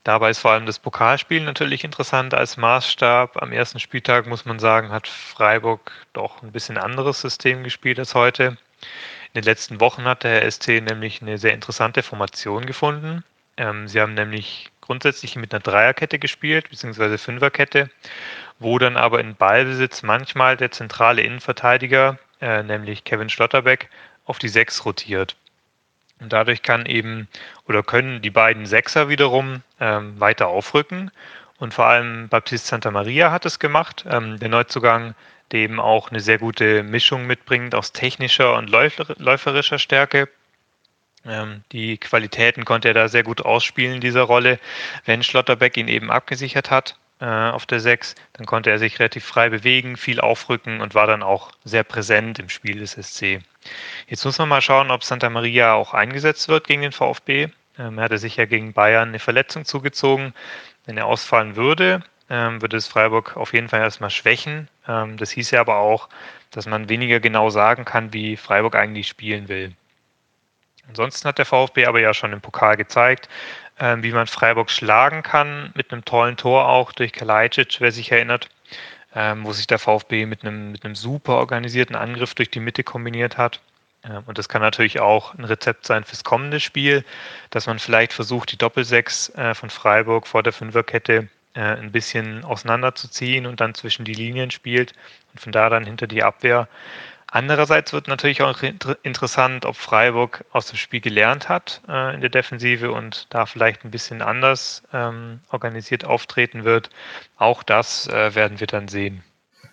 Dabei 0.04 0.28
ist 0.28 0.40
vor 0.40 0.50
allem 0.50 0.66
das 0.66 0.78
Pokalspiel 0.78 1.42
natürlich 1.42 1.84
interessant 1.84 2.34
als 2.34 2.58
Maßstab. 2.58 3.40
Am 3.40 3.50
ersten 3.50 3.80
Spieltag 3.80 4.26
muss 4.26 4.44
man 4.44 4.58
sagen, 4.58 4.90
hat 4.90 5.08
Freiburg 5.08 5.90
doch 6.12 6.42
ein 6.42 6.52
bisschen 6.52 6.76
anderes 6.76 7.22
System 7.22 7.64
gespielt 7.64 7.98
als 7.98 8.14
heute. 8.14 8.58
In 9.32 9.40
den 9.40 9.44
letzten 9.44 9.80
Wochen 9.80 10.04
hat 10.04 10.22
der 10.22 10.50
SC 10.50 10.82
nämlich 10.82 11.22
eine 11.22 11.38
sehr 11.38 11.54
interessante 11.54 12.02
Formation 12.02 12.66
gefunden. 12.66 13.24
Ähm, 13.56 13.88
sie 13.88 14.02
haben 14.02 14.12
nämlich 14.12 14.70
grundsätzlich 14.82 15.36
mit 15.36 15.54
einer 15.54 15.62
Dreierkette 15.62 16.18
gespielt, 16.18 16.68
beziehungsweise 16.68 17.16
Fünferkette, 17.16 17.88
wo 18.58 18.78
dann 18.78 18.98
aber 18.98 19.20
in 19.20 19.34
Ballbesitz 19.34 20.02
manchmal 20.02 20.58
der 20.58 20.72
zentrale 20.72 21.22
Innenverteidiger, 21.22 22.18
äh, 22.42 22.62
nämlich 22.62 23.04
Kevin 23.04 23.30
Schlotterbeck, 23.30 23.88
auf 24.24 24.38
die 24.38 24.48
6 24.48 24.84
rotiert. 24.84 25.36
Und 26.20 26.32
dadurch 26.32 26.62
kann 26.62 26.86
eben 26.86 27.28
oder 27.66 27.82
können 27.82 28.22
die 28.22 28.30
beiden 28.30 28.66
Sechser 28.66 29.08
wiederum 29.08 29.62
ähm, 29.80 30.18
weiter 30.20 30.48
aufrücken. 30.48 31.10
Und 31.58 31.74
vor 31.74 31.86
allem 31.86 32.28
Baptiste 32.28 32.68
Santa 32.68 32.90
Maria 32.90 33.30
hat 33.30 33.44
es 33.44 33.58
gemacht, 33.58 34.04
ähm, 34.08 34.38
der 34.38 34.48
Neuzugang, 34.48 35.14
der 35.50 35.60
eben 35.60 35.80
auch 35.80 36.10
eine 36.10 36.20
sehr 36.20 36.38
gute 36.38 36.82
Mischung 36.82 37.26
mitbringt 37.26 37.74
aus 37.74 37.92
technischer 37.92 38.56
und 38.56 38.70
läuferischer 38.70 39.78
Stärke. 39.78 40.28
Ähm, 41.24 41.62
die 41.72 41.98
Qualitäten 41.98 42.64
konnte 42.64 42.88
er 42.88 42.94
da 42.94 43.08
sehr 43.08 43.22
gut 43.22 43.42
ausspielen 43.42 43.96
in 43.96 44.00
dieser 44.00 44.22
Rolle, 44.22 44.58
wenn 45.04 45.22
Schlotterbeck 45.22 45.76
ihn 45.76 45.88
eben 45.88 46.10
abgesichert 46.10 46.70
hat 46.70 46.96
auf 47.26 47.66
der 47.66 47.80
6. 47.80 48.14
Dann 48.32 48.46
konnte 48.46 48.70
er 48.70 48.78
sich 48.78 48.98
relativ 48.98 49.24
frei 49.24 49.48
bewegen, 49.48 49.96
viel 49.96 50.20
aufrücken 50.20 50.80
und 50.80 50.94
war 50.94 51.06
dann 51.06 51.22
auch 51.22 51.52
sehr 51.64 51.84
präsent 51.84 52.38
im 52.38 52.48
Spiel 52.48 52.78
des 52.80 52.92
SC. 52.92 53.40
Jetzt 54.08 54.24
muss 54.24 54.38
man 54.38 54.48
mal 54.48 54.60
schauen, 54.60 54.90
ob 54.90 55.04
Santa 55.04 55.30
Maria 55.30 55.74
auch 55.74 55.94
eingesetzt 55.94 56.48
wird 56.48 56.66
gegen 56.66 56.82
den 56.82 56.92
VfB. 56.92 57.48
Ähm, 57.78 57.98
er 57.98 58.04
hatte 58.04 58.18
sich 58.18 58.36
ja 58.36 58.44
gegen 58.44 58.72
Bayern 58.72 59.10
eine 59.10 59.18
Verletzung 59.18 59.64
zugezogen. 59.64 60.34
Wenn 60.84 60.96
er 60.96 61.06
ausfallen 61.06 61.56
würde, 61.56 62.02
ähm, 62.28 62.60
würde 62.60 62.76
es 62.76 62.88
Freiburg 62.88 63.36
auf 63.36 63.52
jeden 63.52 63.68
Fall 63.68 63.80
erstmal 63.80 64.10
schwächen. 64.10 64.68
Ähm, 64.88 65.16
das 65.16 65.30
hieß 65.30 65.50
ja 65.52 65.60
aber 65.60 65.76
auch, 65.76 66.08
dass 66.50 66.66
man 66.66 66.88
weniger 66.88 67.20
genau 67.20 67.50
sagen 67.50 67.84
kann, 67.84 68.12
wie 68.12 68.36
Freiburg 68.36 68.74
eigentlich 68.74 69.08
spielen 69.08 69.48
will. 69.48 69.72
Ansonsten 70.88 71.28
hat 71.28 71.38
der 71.38 71.46
VfB 71.46 71.86
aber 71.86 72.00
ja 72.00 72.12
schon 72.12 72.32
im 72.32 72.40
Pokal 72.40 72.76
gezeigt, 72.76 73.28
wie 73.82 74.12
man 74.12 74.26
Freiburg 74.26 74.70
schlagen 74.70 75.22
kann, 75.22 75.72
mit 75.74 75.92
einem 75.92 76.04
tollen 76.04 76.36
Tor 76.36 76.68
auch 76.68 76.92
durch 76.92 77.12
Kalajdzic, 77.12 77.80
wer 77.80 77.90
sich 77.90 78.12
erinnert, 78.12 78.48
ähm, 79.14 79.44
wo 79.44 79.52
sich 79.52 79.66
der 79.66 79.78
VfB 79.78 80.26
mit 80.26 80.42
einem, 80.42 80.72
mit 80.72 80.84
einem 80.84 80.94
super 80.94 81.36
organisierten 81.36 81.96
Angriff 81.96 82.34
durch 82.34 82.50
die 82.50 82.60
Mitte 82.60 82.84
kombiniert 82.84 83.38
hat. 83.38 83.60
Ähm, 84.04 84.22
und 84.26 84.38
das 84.38 84.48
kann 84.48 84.62
natürlich 84.62 85.00
auch 85.00 85.34
ein 85.34 85.44
Rezept 85.44 85.86
sein 85.86 86.04
fürs 86.04 86.24
kommende 86.24 86.60
Spiel, 86.60 87.04
dass 87.50 87.66
man 87.66 87.78
vielleicht 87.78 88.12
versucht, 88.12 88.52
die 88.52 88.58
Doppelsechs 88.58 89.30
äh, 89.30 89.54
von 89.54 89.70
Freiburg 89.70 90.26
vor 90.26 90.42
der 90.42 90.52
Fünferkette 90.52 91.28
äh, 91.54 91.60
ein 91.60 91.92
bisschen 91.92 92.44
auseinanderzuziehen 92.44 93.46
und 93.46 93.60
dann 93.60 93.74
zwischen 93.74 94.04
die 94.04 94.14
Linien 94.14 94.50
spielt 94.50 94.92
und 95.32 95.40
von 95.40 95.52
da 95.52 95.68
dann 95.68 95.84
hinter 95.84 96.06
die 96.06 96.22
Abwehr. 96.22 96.68
Andererseits 97.34 97.94
wird 97.94 98.08
natürlich 98.08 98.42
auch 98.42 98.58
interessant, 99.02 99.64
ob 99.64 99.76
Freiburg 99.76 100.44
aus 100.52 100.66
dem 100.66 100.76
Spiel 100.76 101.00
gelernt 101.00 101.48
hat 101.48 101.80
äh, 101.88 102.14
in 102.14 102.20
der 102.20 102.28
Defensive 102.28 102.92
und 102.92 103.26
da 103.30 103.46
vielleicht 103.46 103.86
ein 103.86 103.90
bisschen 103.90 104.20
anders 104.20 104.82
ähm, 104.92 105.40
organisiert 105.50 106.04
auftreten 106.04 106.64
wird. 106.64 106.90
Auch 107.38 107.62
das 107.62 108.06
äh, 108.06 108.34
werden 108.34 108.60
wir 108.60 108.66
dann 108.66 108.86
sehen. 108.86 109.22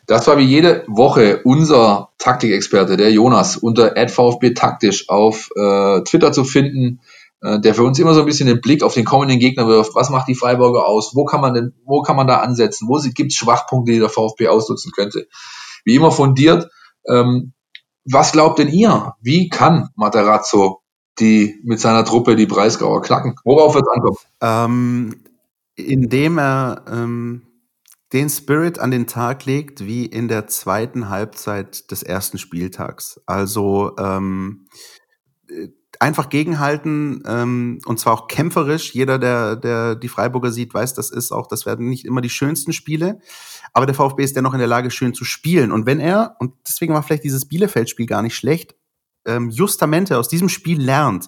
Das 0.08 0.26
war 0.26 0.38
wie 0.38 0.46
jede 0.46 0.86
Woche 0.88 1.42
unser 1.44 2.12
Taktikexperte, 2.18 2.96
der 2.96 3.12
Jonas, 3.12 3.58
unter 3.58 3.94
VfB 4.08 4.54
taktisch 4.54 5.10
auf 5.10 5.50
äh, 5.54 6.00
Twitter 6.04 6.32
zu 6.32 6.46
finden, 6.46 7.02
äh, 7.42 7.60
der 7.60 7.76
für 7.76 7.84
uns 7.84 8.00
immer 8.00 8.14
so 8.14 8.22
ein 8.22 8.26
bisschen 8.26 8.48
den 8.48 8.62
Blick 8.62 8.84
auf 8.84 8.94
den 8.94 9.04
kommenden 9.04 9.40
Gegner 9.40 9.68
wirft. 9.68 9.96
Was 9.96 10.10
macht 10.10 10.30
die 10.30 10.36
Freiburger 10.36 10.86
aus? 10.86 11.12
Wo 11.14 11.26
kann 11.26 11.42
man 11.42 11.54
denn, 11.54 11.74
wo 11.84 12.04
kann 12.04 12.16
man 12.16 12.26
da 12.26 12.38
ansetzen? 12.38 12.88
Wo 12.88 13.02
gibt 13.14 13.34
es 13.34 13.38
Schwachpunkte, 13.38 13.92
die 13.92 14.00
der 14.00 14.08
VfB 14.08 14.48
ausnutzen 14.48 14.94
könnte? 14.94 15.28
Wie 15.84 15.96
immer 15.96 16.14
fundiert 16.14 16.70
ähm, 17.10 17.54
was 18.06 18.32
glaubt 18.32 18.60
denn 18.60 18.70
ihr? 18.70 19.14
Wie 19.22 19.50
kann 19.50 19.90
Materazzo 19.96 20.82
die 21.20 21.60
mit 21.64 21.80
seiner 21.80 22.06
Truppe 22.06 22.36
die 22.36 22.46
Breisgauer 22.46 23.02
knacken? 23.02 23.36
Worauf 23.44 23.76
wird 23.76 23.86
es 23.86 23.94
ankommen? 23.94 24.18
Ähm, 24.42 25.24
indem 25.76 26.40
er 26.40 26.84
ähm, 26.90 27.48
den 28.14 28.30
Spirit 28.30 28.80
an 28.80 28.92
den 28.92 29.06
Tag 29.06 29.46
legt, 29.46 29.86
wie 29.86 30.06
in 30.06 30.28
der 30.28 30.48
zweiten 30.48 31.10
Halbzeit 31.10 31.92
des 31.92 32.04
ersten 32.04 32.38
Spieltags. 32.38 33.22
Also 33.26 33.96
ähm, 34.00 34.68
einfach 36.00 36.30
gegenhalten 36.30 37.22
ähm, 37.28 37.80
und 37.86 38.00
zwar 38.00 38.14
auch 38.14 38.28
kämpferisch. 38.28 38.94
Jeder, 38.94 39.20
der, 39.20 39.58
der 39.58 39.96
die 39.96 40.08
Freiburger 40.08 40.52
sieht, 40.52 40.74
weiß, 40.74 40.94
das 40.94 41.12
ist 41.12 41.32
auch, 41.32 41.48
das 41.48 41.66
werden 41.66 41.90
nicht 41.90 42.06
immer 42.06 42.22
die 42.22 42.30
schönsten 42.30 42.72
Spiele. 42.72 43.20
Aber 43.74 43.86
der 43.86 43.96
VfB 43.96 44.24
ist 44.24 44.36
dennoch 44.36 44.54
in 44.54 44.60
der 44.60 44.68
Lage, 44.68 44.92
schön 44.92 45.14
zu 45.14 45.26
spielen. 45.26 45.72
Und 45.72 45.86
wenn 45.86 46.00
er, 46.00 46.38
und 46.40 46.54
deswegen 46.66 46.94
war 46.94 47.04
vielleicht 47.04 47.26
dieses 47.26 47.48
Bielefeld-Spiel 47.48 48.06
gar 48.06 48.22
nicht 48.22 48.36
schlecht, 48.36 48.76
ähm, 49.26 49.50
Justamente 49.50 50.18
aus 50.18 50.30
diesem 50.30 50.48
Spiel 50.48 50.82
lernt, 50.82 51.28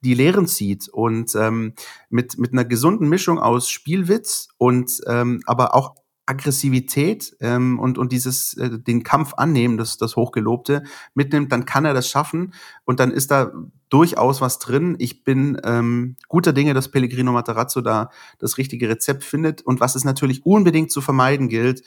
die 0.00 0.14
Lehren 0.14 0.46
zieht 0.46 0.88
und 0.88 1.34
ähm, 1.34 1.74
mit, 2.08 2.38
mit 2.38 2.52
einer 2.52 2.64
gesunden 2.64 3.08
Mischung 3.08 3.40
aus 3.40 3.68
Spielwitz 3.68 4.48
und 4.56 5.00
ähm, 5.08 5.42
aber 5.46 5.74
auch 5.74 5.96
Aggressivität 6.26 7.36
ähm, 7.40 7.78
und, 7.78 7.98
und 7.98 8.12
dieses 8.12 8.54
äh, 8.56 8.78
den 8.78 9.02
Kampf 9.02 9.34
annehmen, 9.34 9.76
das, 9.76 9.98
das 9.98 10.16
Hochgelobte, 10.16 10.84
mitnimmt, 11.14 11.50
dann 11.50 11.64
kann 11.64 11.84
er 11.84 11.94
das 11.94 12.08
schaffen 12.08 12.54
und 12.84 13.00
dann 13.00 13.10
ist 13.10 13.30
da 13.30 13.52
durchaus 13.88 14.40
was 14.40 14.58
drin. 14.58 14.96
Ich 14.98 15.24
bin 15.24 15.60
ähm, 15.64 16.16
guter 16.28 16.52
Dinge, 16.52 16.74
dass 16.74 16.90
Pellegrino 16.90 17.32
Matarazzo 17.32 17.80
da 17.80 18.10
das 18.38 18.56
richtige 18.56 18.88
Rezept 18.88 19.24
findet 19.24 19.62
und 19.62 19.80
was 19.80 19.96
es 19.96 20.04
natürlich 20.04 20.46
unbedingt 20.46 20.92
zu 20.92 21.00
vermeiden 21.00 21.48
gilt, 21.48 21.82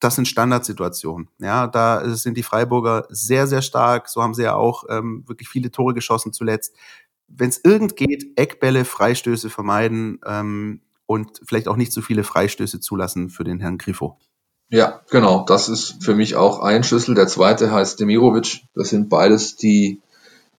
das 0.00 0.16
sind 0.16 0.28
Standardsituationen. 0.28 1.28
Ja, 1.38 1.66
da 1.66 2.06
sind 2.10 2.36
die 2.36 2.42
Freiburger 2.42 3.06
sehr, 3.08 3.46
sehr 3.46 3.62
stark. 3.62 4.08
So 4.08 4.22
haben 4.22 4.34
sie 4.34 4.42
ja 4.42 4.54
auch 4.54 4.84
ähm, 4.90 5.24
wirklich 5.26 5.48
viele 5.48 5.70
Tore 5.70 5.94
geschossen 5.94 6.32
zuletzt. 6.32 6.76
Wenn 7.28 7.48
es 7.48 7.64
irgend 7.64 7.96
geht, 7.96 8.26
Eckbälle, 8.36 8.84
Freistöße 8.84 9.48
vermeiden. 9.48 10.20
Ähm, 10.26 10.82
und 11.06 11.40
vielleicht 11.46 11.68
auch 11.68 11.76
nicht 11.76 11.92
so 11.92 12.02
viele 12.02 12.24
Freistöße 12.24 12.80
zulassen 12.80 13.30
für 13.30 13.44
den 13.44 13.60
Herrn 13.60 13.78
Grifo. 13.78 14.18
Ja, 14.68 15.00
genau. 15.10 15.44
Das 15.44 15.68
ist 15.68 16.02
für 16.02 16.14
mich 16.14 16.34
auch 16.34 16.58
ein 16.60 16.82
Schlüssel. 16.82 17.14
Der 17.14 17.28
zweite 17.28 17.70
heißt 17.70 18.00
Demirovic. 18.00 18.62
Das 18.74 18.88
sind 18.88 19.08
beides 19.08 19.56
die, 19.56 20.00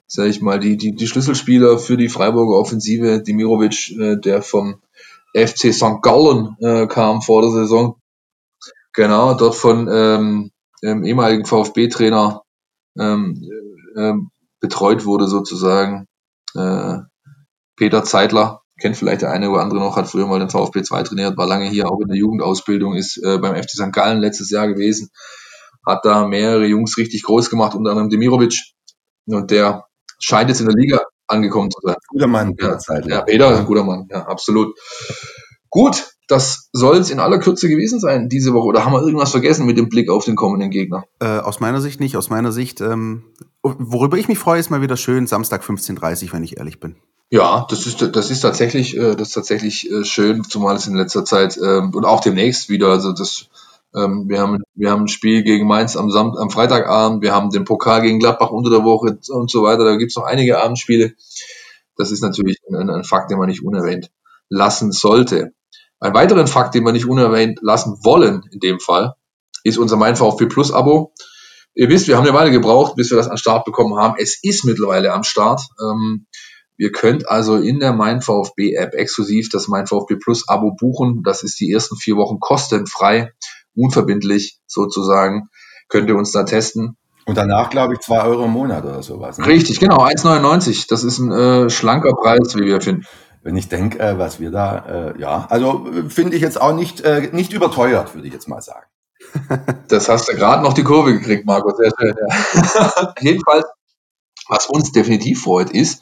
sag 0.07 0.27
ich 0.27 0.41
mal, 0.41 0.59
die, 0.59 0.77
die, 0.77 0.95
die 0.95 1.07
Schlüsselspieler 1.07 1.77
für 1.77 1.97
die 1.97 2.07
Freiburger 2.07 2.57
Offensive. 2.57 3.21
Demirovic, 3.21 3.91
äh, 3.99 4.15
der 4.15 4.41
vom 4.41 4.81
FC 5.33 5.73
St. 5.73 6.01
Gallen 6.01 6.55
äh, 6.61 6.87
kam 6.87 7.21
vor 7.21 7.41
der 7.41 7.51
Saison. 7.51 7.97
Genau, 8.93 9.33
dort 9.33 9.55
von 9.55 9.87
ähm, 9.91 10.51
dem 10.81 11.03
ehemaligen 11.03 11.45
VfB-Trainer 11.45 12.43
ähm, 12.97 13.43
äh, 13.95 14.13
betreut 14.59 15.05
wurde 15.05 15.27
sozusagen. 15.27 16.07
Äh, 16.55 16.99
Peter 17.75 18.03
Zeitler, 18.03 18.61
kennt 18.79 18.97
vielleicht 18.97 19.21
der 19.21 19.31
eine 19.31 19.49
oder 19.49 19.61
andere 19.61 19.79
noch, 19.79 19.95
hat 19.95 20.07
früher 20.07 20.27
mal 20.27 20.39
den 20.39 20.49
VfB 20.49 20.83
2 20.83 21.03
trainiert, 21.03 21.37
war 21.37 21.47
lange 21.47 21.67
hier 21.67 21.89
auch 21.89 21.99
in 21.99 22.07
der 22.07 22.17
Jugendausbildung, 22.17 22.95
ist 22.95 23.17
äh, 23.23 23.37
beim 23.37 23.55
FC 23.55 23.71
St. 23.71 23.91
Gallen 23.91 24.19
letztes 24.19 24.49
Jahr 24.49 24.67
gewesen, 24.67 25.09
hat 25.85 26.05
da 26.05 26.27
mehrere 26.27 26.65
Jungs 26.65 26.97
richtig 26.97 27.23
groß 27.23 27.49
gemacht, 27.49 27.75
unter 27.75 27.91
anderem 27.91 28.09
Demirovic. 28.09 28.73
Und 29.25 29.51
der 29.51 29.85
scheint 30.19 30.49
jetzt 30.49 30.61
in 30.61 30.67
der 30.67 30.75
Liga, 30.75 31.01
angekommen 31.27 31.71
zu 31.71 31.79
sein. 31.83 31.95
Guter 32.07 32.27
Mann, 32.27 32.55
ja, 32.59 32.77
Zeit. 32.77 33.05
Ja, 33.07 33.21
Peter 33.21 33.51
ist 33.51 33.59
ein 33.59 33.65
guter 33.65 33.83
Mann, 33.83 34.07
ja, 34.09 34.25
absolut. 34.27 34.77
Gut, 35.69 36.11
das 36.27 36.69
soll 36.71 36.97
es 36.97 37.09
in 37.09 37.19
aller 37.19 37.39
Kürze 37.39 37.69
gewesen 37.69 37.99
sein 37.99 38.29
diese 38.29 38.53
Woche. 38.53 38.67
Oder 38.67 38.85
haben 38.85 38.93
wir 38.93 39.01
irgendwas 39.01 39.31
vergessen 39.31 39.65
mit 39.65 39.77
dem 39.77 39.89
Blick 39.89 40.09
auf 40.09 40.25
den 40.25 40.35
kommenden 40.35 40.69
Gegner? 40.69 41.03
Äh, 41.19 41.39
aus 41.39 41.59
meiner 41.59 41.81
Sicht 41.81 41.99
nicht. 41.99 42.17
Aus 42.17 42.29
meiner 42.29 42.51
Sicht, 42.51 42.81
ähm, 42.81 43.23
worüber 43.61 44.17
ich 44.17 44.27
mich 44.27 44.37
freue, 44.37 44.59
ist 44.59 44.69
mal 44.69 44.81
wieder 44.81 44.97
schön 44.97 45.27
Samstag 45.27 45.63
15.30 45.63 46.25
Uhr, 46.25 46.33
wenn 46.33 46.43
ich 46.43 46.57
ehrlich 46.57 46.79
bin. 46.79 46.95
Ja, 47.29 47.65
das 47.69 47.85
ist, 47.85 48.01
das 48.15 48.31
ist 48.31 48.39
tatsächlich, 48.41 48.95
äh, 48.95 49.15
das 49.15 49.29
ist 49.29 49.33
tatsächlich 49.33 49.91
äh, 49.91 50.05
schön, 50.05 50.45
zumal 50.45 50.77
es 50.77 50.87
in 50.87 50.95
letzter 50.95 51.25
Zeit 51.25 51.57
ähm, 51.57 51.93
und 51.93 52.05
auch 52.05 52.21
demnächst 52.21 52.69
wieder, 52.69 52.87
also 52.87 53.11
das, 53.11 53.49
ähm, 53.93 54.29
wir 54.29 54.39
haben, 54.39 54.63
wir 54.75 54.91
haben 54.91 55.03
ein 55.03 55.07
Spiel 55.09 55.43
gegen 55.43 55.67
Mainz 55.67 55.97
am, 55.97 56.09
Sam 56.09 56.37
am 56.37 56.49
Freitagabend, 56.49 57.21
wir 57.21 57.33
haben 57.33 57.49
den 57.49 57.65
Pokal 57.65 58.01
gegen 58.01 58.19
Gladbach 58.19 58.51
unter 58.51 58.69
der 58.69 58.85
Woche 58.85 59.17
und 59.29 59.51
so 59.51 59.63
weiter, 59.63 59.83
da 59.83 59.97
gibt's 59.97 60.15
noch 60.15 60.23
einige 60.23 60.61
Abendspiele. 60.61 61.15
Das 61.97 62.11
ist 62.11 62.21
natürlich 62.21 62.59
ein, 62.69 62.89
ein 62.89 63.03
Fakt, 63.03 63.29
den 63.29 63.39
man 63.39 63.49
nicht 63.49 63.63
unerwähnt 63.63 64.09
lassen 64.49 64.93
sollte. 64.93 65.51
Ein 65.99 66.13
weiteren 66.13 66.47
Fakt, 66.47 66.75
den 66.75 66.85
wir 66.85 66.93
nicht 66.93 67.07
unerwähnt 67.07 67.59
lassen 67.61 67.97
wollen, 68.03 68.43
in 68.51 68.59
dem 68.59 68.79
Fall, 68.79 69.15
ist 69.63 69.77
unser 69.77 69.97
Mein 69.97 70.15
VfB 70.15 70.45
Plus 70.45 70.71
Abo. 70.71 71.11
Ihr 71.73 71.89
wisst, 71.89 72.07
wir 72.07 72.17
haben 72.17 72.25
eine 72.25 72.37
Weile 72.37 72.51
gebraucht, 72.51 72.95
bis 72.95 73.09
wir 73.09 73.17
das 73.17 73.27
an 73.27 73.37
Start 73.37 73.65
bekommen 73.65 73.97
haben. 73.97 74.15
Es 74.17 74.41
ist 74.41 74.63
mittlerweile 74.63 75.11
am 75.11 75.23
Start. 75.23 75.61
Ähm, 75.81 76.27
Ihr 76.77 76.91
könnt 76.91 77.27
also 77.27 77.55
in 77.55 77.79
der 77.79 77.93
Mein 77.93 78.21
VfB 78.21 78.73
App 78.73 78.93
exklusiv 78.93 79.49
das 79.49 79.67
Mein 79.67 79.87
VfB 79.87 80.15
Plus 80.15 80.47
Abo 80.47 80.75
buchen. 80.75 81.23
Das 81.23 81.43
ist 81.43 81.59
die 81.59 81.71
ersten 81.71 81.95
vier 81.97 82.15
Wochen 82.15 82.39
kostenfrei, 82.39 83.33
unverbindlich 83.75 84.59
sozusagen. 84.67 85.49
Könnt 85.89 86.07
ihr 86.09 86.15
uns 86.15 86.31
da 86.31 86.43
testen. 86.43 86.97
Und 87.25 87.37
danach, 87.37 87.69
glaube 87.69 87.95
ich, 87.95 87.99
zwei 87.99 88.21
Euro 88.21 88.45
im 88.45 88.51
Monat 88.51 88.85
oder 88.85 89.03
sowas. 89.03 89.37
Ne? 89.37 89.47
Richtig, 89.47 89.79
genau, 89.79 89.97
1,99. 89.97 90.85
Das 90.87 91.03
ist 91.03 91.19
ein 91.19 91.31
äh, 91.31 91.69
schlanker 91.69 92.13
Preis, 92.13 92.55
wie 92.55 92.65
wir 92.65 92.79
finden. 92.79 93.05
Wenn 93.43 93.57
ich 93.57 93.69
denke, 93.69 93.99
äh, 93.99 94.17
was 94.17 94.39
wir 94.39 94.51
da, 94.51 95.13
äh, 95.15 95.19
ja, 95.19 95.45
also 95.49 95.87
äh, 95.91 96.09
finde 96.09 96.35
ich 96.35 96.41
jetzt 96.41 96.59
auch 96.59 96.73
nicht, 96.73 97.01
äh, 97.01 97.29
nicht 97.31 97.53
überteuert, 97.53 98.13
würde 98.13 98.27
ich 98.27 98.33
jetzt 98.33 98.47
mal 98.47 98.61
sagen. 98.61 98.85
Das 99.87 100.09
hast 100.09 100.29
du 100.29 100.35
gerade 100.35 100.63
noch 100.63 100.73
die 100.73 100.83
Kurve 100.83 101.13
gekriegt, 101.13 101.45
Marco. 101.45 101.73
Sehr 101.75 101.91
schön. 101.97 102.15
Ja. 102.17 103.13
Jedenfalls, 103.19 103.65
was 104.47 104.67
uns 104.67 104.91
definitiv 104.91 105.43
freut, 105.43 105.69
ist, 105.69 106.01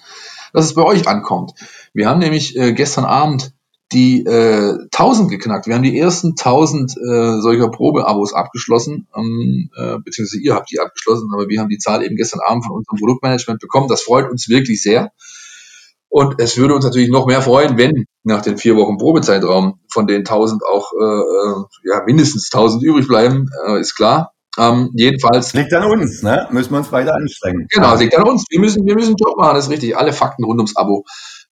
dass 0.56 0.66
es 0.66 0.74
bei 0.74 0.84
euch 0.84 1.08
ankommt. 1.08 1.54
Wir 1.94 2.10
haben 2.10 2.20
nämlich 2.20 2.56
äh, 2.56 2.74
gestern 2.74 3.06
Abend 3.06 3.52
die 3.92 4.26
äh, 4.26 4.78
1000 4.92 5.30
geknackt. 5.30 5.68
Wir 5.68 5.76
haben 5.76 5.84
die 5.84 5.98
ersten 5.98 6.30
1000 6.30 6.92
äh, 6.92 7.42
solcher 7.42 7.70
Probeabos 7.70 8.34
abgeschlossen, 8.34 9.08
ähm, 9.16 9.70
äh, 9.78 9.98
beziehungsweise 10.00 10.42
ihr 10.42 10.56
habt 10.56 10.72
die 10.72 10.80
abgeschlossen, 10.80 11.30
aber 11.34 11.50
wir 11.50 11.60
haben 11.60 11.70
die 11.70 11.78
Zahl 11.78 12.04
eben 12.04 12.16
gestern 12.16 12.40
Abend 12.40 12.66
von 12.66 12.76
unserem 12.76 12.98
Produktmanagement 12.98 13.60
bekommen. 13.60 13.88
Das 13.88 14.02
freut 14.02 14.30
uns 14.30 14.50
wirklich 14.50 14.82
sehr. 14.82 15.12
Und 16.08 16.36
es 16.40 16.58
würde 16.58 16.74
uns 16.74 16.86
natürlich 16.86 17.10
noch 17.10 17.28
mehr 17.28 17.42
freuen, 17.42 17.78
wenn 17.78 18.06
nach 18.24 18.42
den 18.42 18.58
vier 18.58 18.78
Wochen 18.78 18.98
Probezeitraum 18.98 19.80
von 19.92 20.08
den 20.08 20.20
1000 20.20 20.64
auch 20.66 20.94
äh, 20.94 21.04
äh, 21.04 21.64
ja, 21.92 22.04
mindestens 22.06 22.50
1000 22.54 22.84
übrig 22.84 23.08
bleiben, 23.08 23.50
äh, 23.68 23.82
ist 23.82 23.96
klar. 23.96 24.32
Ähm, 24.58 24.92
jedenfalls. 24.94 25.54
Liegt 25.54 25.74
an 25.74 25.84
uns, 25.86 26.24
ne? 26.24 26.48
Müssen 26.52 26.72
wir 26.72 26.78
uns 26.78 26.92
weiter 26.92 27.16
anstrengen. 27.16 27.68
Genau, 27.70 27.96
liegt 27.96 28.18
an 28.18 28.24
uns. 28.24 28.46
Wir 28.50 28.60
müssen, 28.60 28.86
wir 28.86 28.96
müssen 28.96 29.16
Job 29.18 29.38
machen, 29.38 29.56
das 29.56 29.66
ist 29.66 29.72
richtig. 29.72 29.98
Alle 29.98 30.14
Fakten 30.14 30.44
rund 30.44 30.60
ums 30.60 30.76
Abo, 30.76 31.04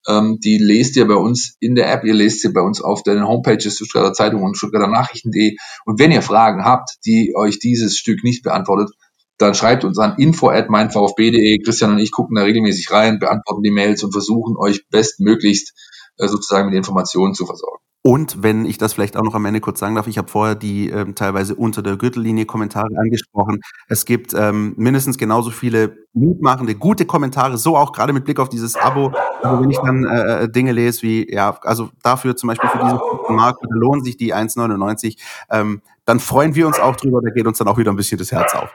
ähm, 0.07 0.39
die 0.43 0.57
lest 0.57 0.95
ihr 0.95 1.07
bei 1.07 1.15
uns 1.15 1.55
in 1.59 1.75
der 1.75 1.91
App, 1.91 2.03
ihr 2.03 2.13
lest 2.13 2.41
sie 2.41 2.51
bei 2.51 2.61
uns 2.61 2.81
auf 2.81 3.03
den 3.03 3.27
Homepages 3.27 3.75
Stuttgarter 3.75 4.13
Zeitung 4.13 4.43
und 4.43 4.57
Stuttgarter 4.57 4.87
Nachrichten.de. 4.87 5.55
Und 5.85 5.99
wenn 5.99 6.11
ihr 6.11 6.21
Fragen 6.21 6.63
habt, 6.63 6.97
die 7.05 7.33
euch 7.35 7.59
dieses 7.59 7.97
Stück 7.97 8.23
nicht 8.23 8.43
beantwortet, 8.43 8.89
dann 9.37 9.53
schreibt 9.53 9.83
uns 9.83 9.97
an 9.99 10.15
info 10.17 10.49
at 10.49 10.69
meinvfb.de. 10.69 11.59
Christian 11.63 11.91
und 11.91 11.99
ich 11.99 12.11
gucken 12.11 12.35
da 12.35 12.43
regelmäßig 12.43 12.91
rein, 12.91 13.19
beantworten 13.19 13.63
die 13.63 13.71
Mails 13.71 14.03
und 14.03 14.11
versuchen 14.11 14.55
euch 14.57 14.87
bestmöglichst 14.89 15.73
äh, 16.17 16.27
sozusagen 16.27 16.69
mit 16.69 16.75
Informationen 16.77 17.33
zu 17.33 17.45
versorgen. 17.45 17.82
Und 18.05 18.43
wenn 18.43 18.65
ich 18.65 18.77
das 18.77 18.93
vielleicht 18.93 19.15
auch 19.15 19.23
noch 19.23 19.33
am 19.33 19.45
Ende 19.45 19.61
kurz 19.61 19.79
sagen 19.79 19.95
darf, 19.95 20.07
ich 20.07 20.17
habe 20.17 20.27
vorher 20.27 20.55
die 20.55 20.89
ähm, 20.89 21.15
teilweise 21.15 21.55
unter 21.55 21.81
der 21.81 21.95
Gürtellinie 21.95 22.45
Kommentare 22.45 22.89
angesprochen. 22.97 23.61
Es 23.87 24.03
gibt 24.03 24.33
ähm, 24.33 24.73
mindestens 24.75 25.17
genauso 25.17 25.51
viele 25.51 25.95
mutmachende, 26.11 26.75
gute 26.75 27.05
Kommentare, 27.05 27.57
so 27.57 27.77
auch 27.77 27.93
gerade 27.93 28.11
mit 28.11 28.25
Blick 28.25 28.41
auf 28.41 28.49
dieses 28.49 28.75
Abo. 28.75 29.13
Also 29.41 29.63
wenn 29.63 29.71
ich 29.71 29.77
dann 29.79 30.03
äh, 30.03 30.43
äh 30.43 30.49
Dinge 30.49 30.73
lese 30.73 31.01
wie, 31.03 31.33
ja, 31.33 31.57
also 31.61 31.91
dafür 32.03 32.35
zum 32.35 32.47
Beispiel 32.47 32.69
für 32.69 32.79
diesen 32.79 32.99
Markt 33.29 33.59
lohnen 33.69 34.03
sich 34.03 34.17
die 34.17 34.35
1,99, 34.35 35.17
ähm, 35.49 35.81
dann 36.03 36.19
freuen 36.19 36.55
wir 36.55 36.67
uns 36.67 36.81
auch 36.81 36.97
drüber, 36.97 37.21
da 37.23 37.31
geht 37.31 37.47
uns 37.47 37.57
dann 37.57 37.69
auch 37.69 37.77
wieder 37.77 37.93
ein 37.93 37.95
bisschen 37.95 38.17
das 38.17 38.33
Herz 38.33 38.53
auf. 38.53 38.69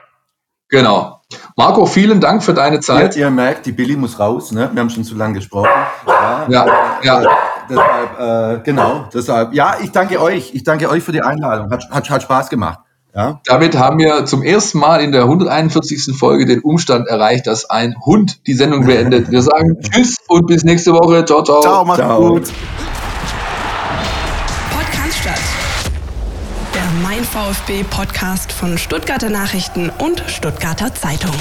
Genau. 0.69 1.21
Marco, 1.55 1.85
vielen 1.85 2.19
Dank 2.19 2.43
für 2.43 2.55
deine 2.55 2.79
Zeit. 2.79 3.15
Ja, 3.15 3.27
ihr 3.27 3.31
merkt, 3.31 3.67
die 3.67 3.71
Billy 3.71 3.95
muss 3.95 4.19
raus, 4.19 4.51
ne? 4.51 4.69
Wir 4.73 4.79
haben 4.79 4.89
schon 4.89 5.03
zu 5.03 5.15
lange 5.15 5.35
gesprochen. 5.35 5.69
Ja, 6.07 6.47
ja. 6.47 6.65
ja. 7.03 7.48
Deshalb, 7.69 8.59
äh, 8.59 8.63
genau, 8.63 9.05
deshalb. 9.13 9.53
Ja, 9.53 9.75
ich 9.81 9.91
danke 9.91 10.21
euch. 10.21 10.53
Ich 10.53 10.63
danke 10.63 10.89
euch 10.89 11.03
für 11.03 11.11
die 11.11 11.21
Einladung. 11.21 11.71
Hat, 11.71 11.89
hat, 11.89 12.09
hat 12.09 12.23
Spaß 12.23 12.49
gemacht. 12.49 12.79
Ja. 13.15 13.39
Damit 13.45 13.77
haben 13.77 13.97
wir 13.97 14.25
zum 14.25 14.43
ersten 14.43 14.79
Mal 14.79 15.01
in 15.01 15.11
der 15.11 15.23
141. 15.23 16.15
Folge 16.17 16.45
den 16.45 16.61
Umstand 16.61 17.07
erreicht, 17.07 17.47
dass 17.47 17.69
ein 17.69 17.95
Hund 18.05 18.45
die 18.47 18.53
Sendung 18.53 18.85
beendet. 18.85 19.31
Wir 19.31 19.41
sagen 19.41 19.77
Tschüss 19.81 20.17
und 20.27 20.47
bis 20.47 20.63
nächste 20.63 20.93
Woche. 20.93 21.25
Ciao, 21.25 21.43
ciao. 21.43 21.61
Ciao, 21.61 21.85
macht's 21.85 22.01
ciao. 22.01 22.29
gut. 22.29 22.51
Mein 27.19 27.23
VfB 27.23 27.83
Podcast 27.83 28.51
von 28.51 28.77
Stuttgarter 28.77 29.29
Nachrichten 29.29 29.91
und 29.97 30.23
Stuttgarter 30.27 30.93
Zeitung. 30.93 31.35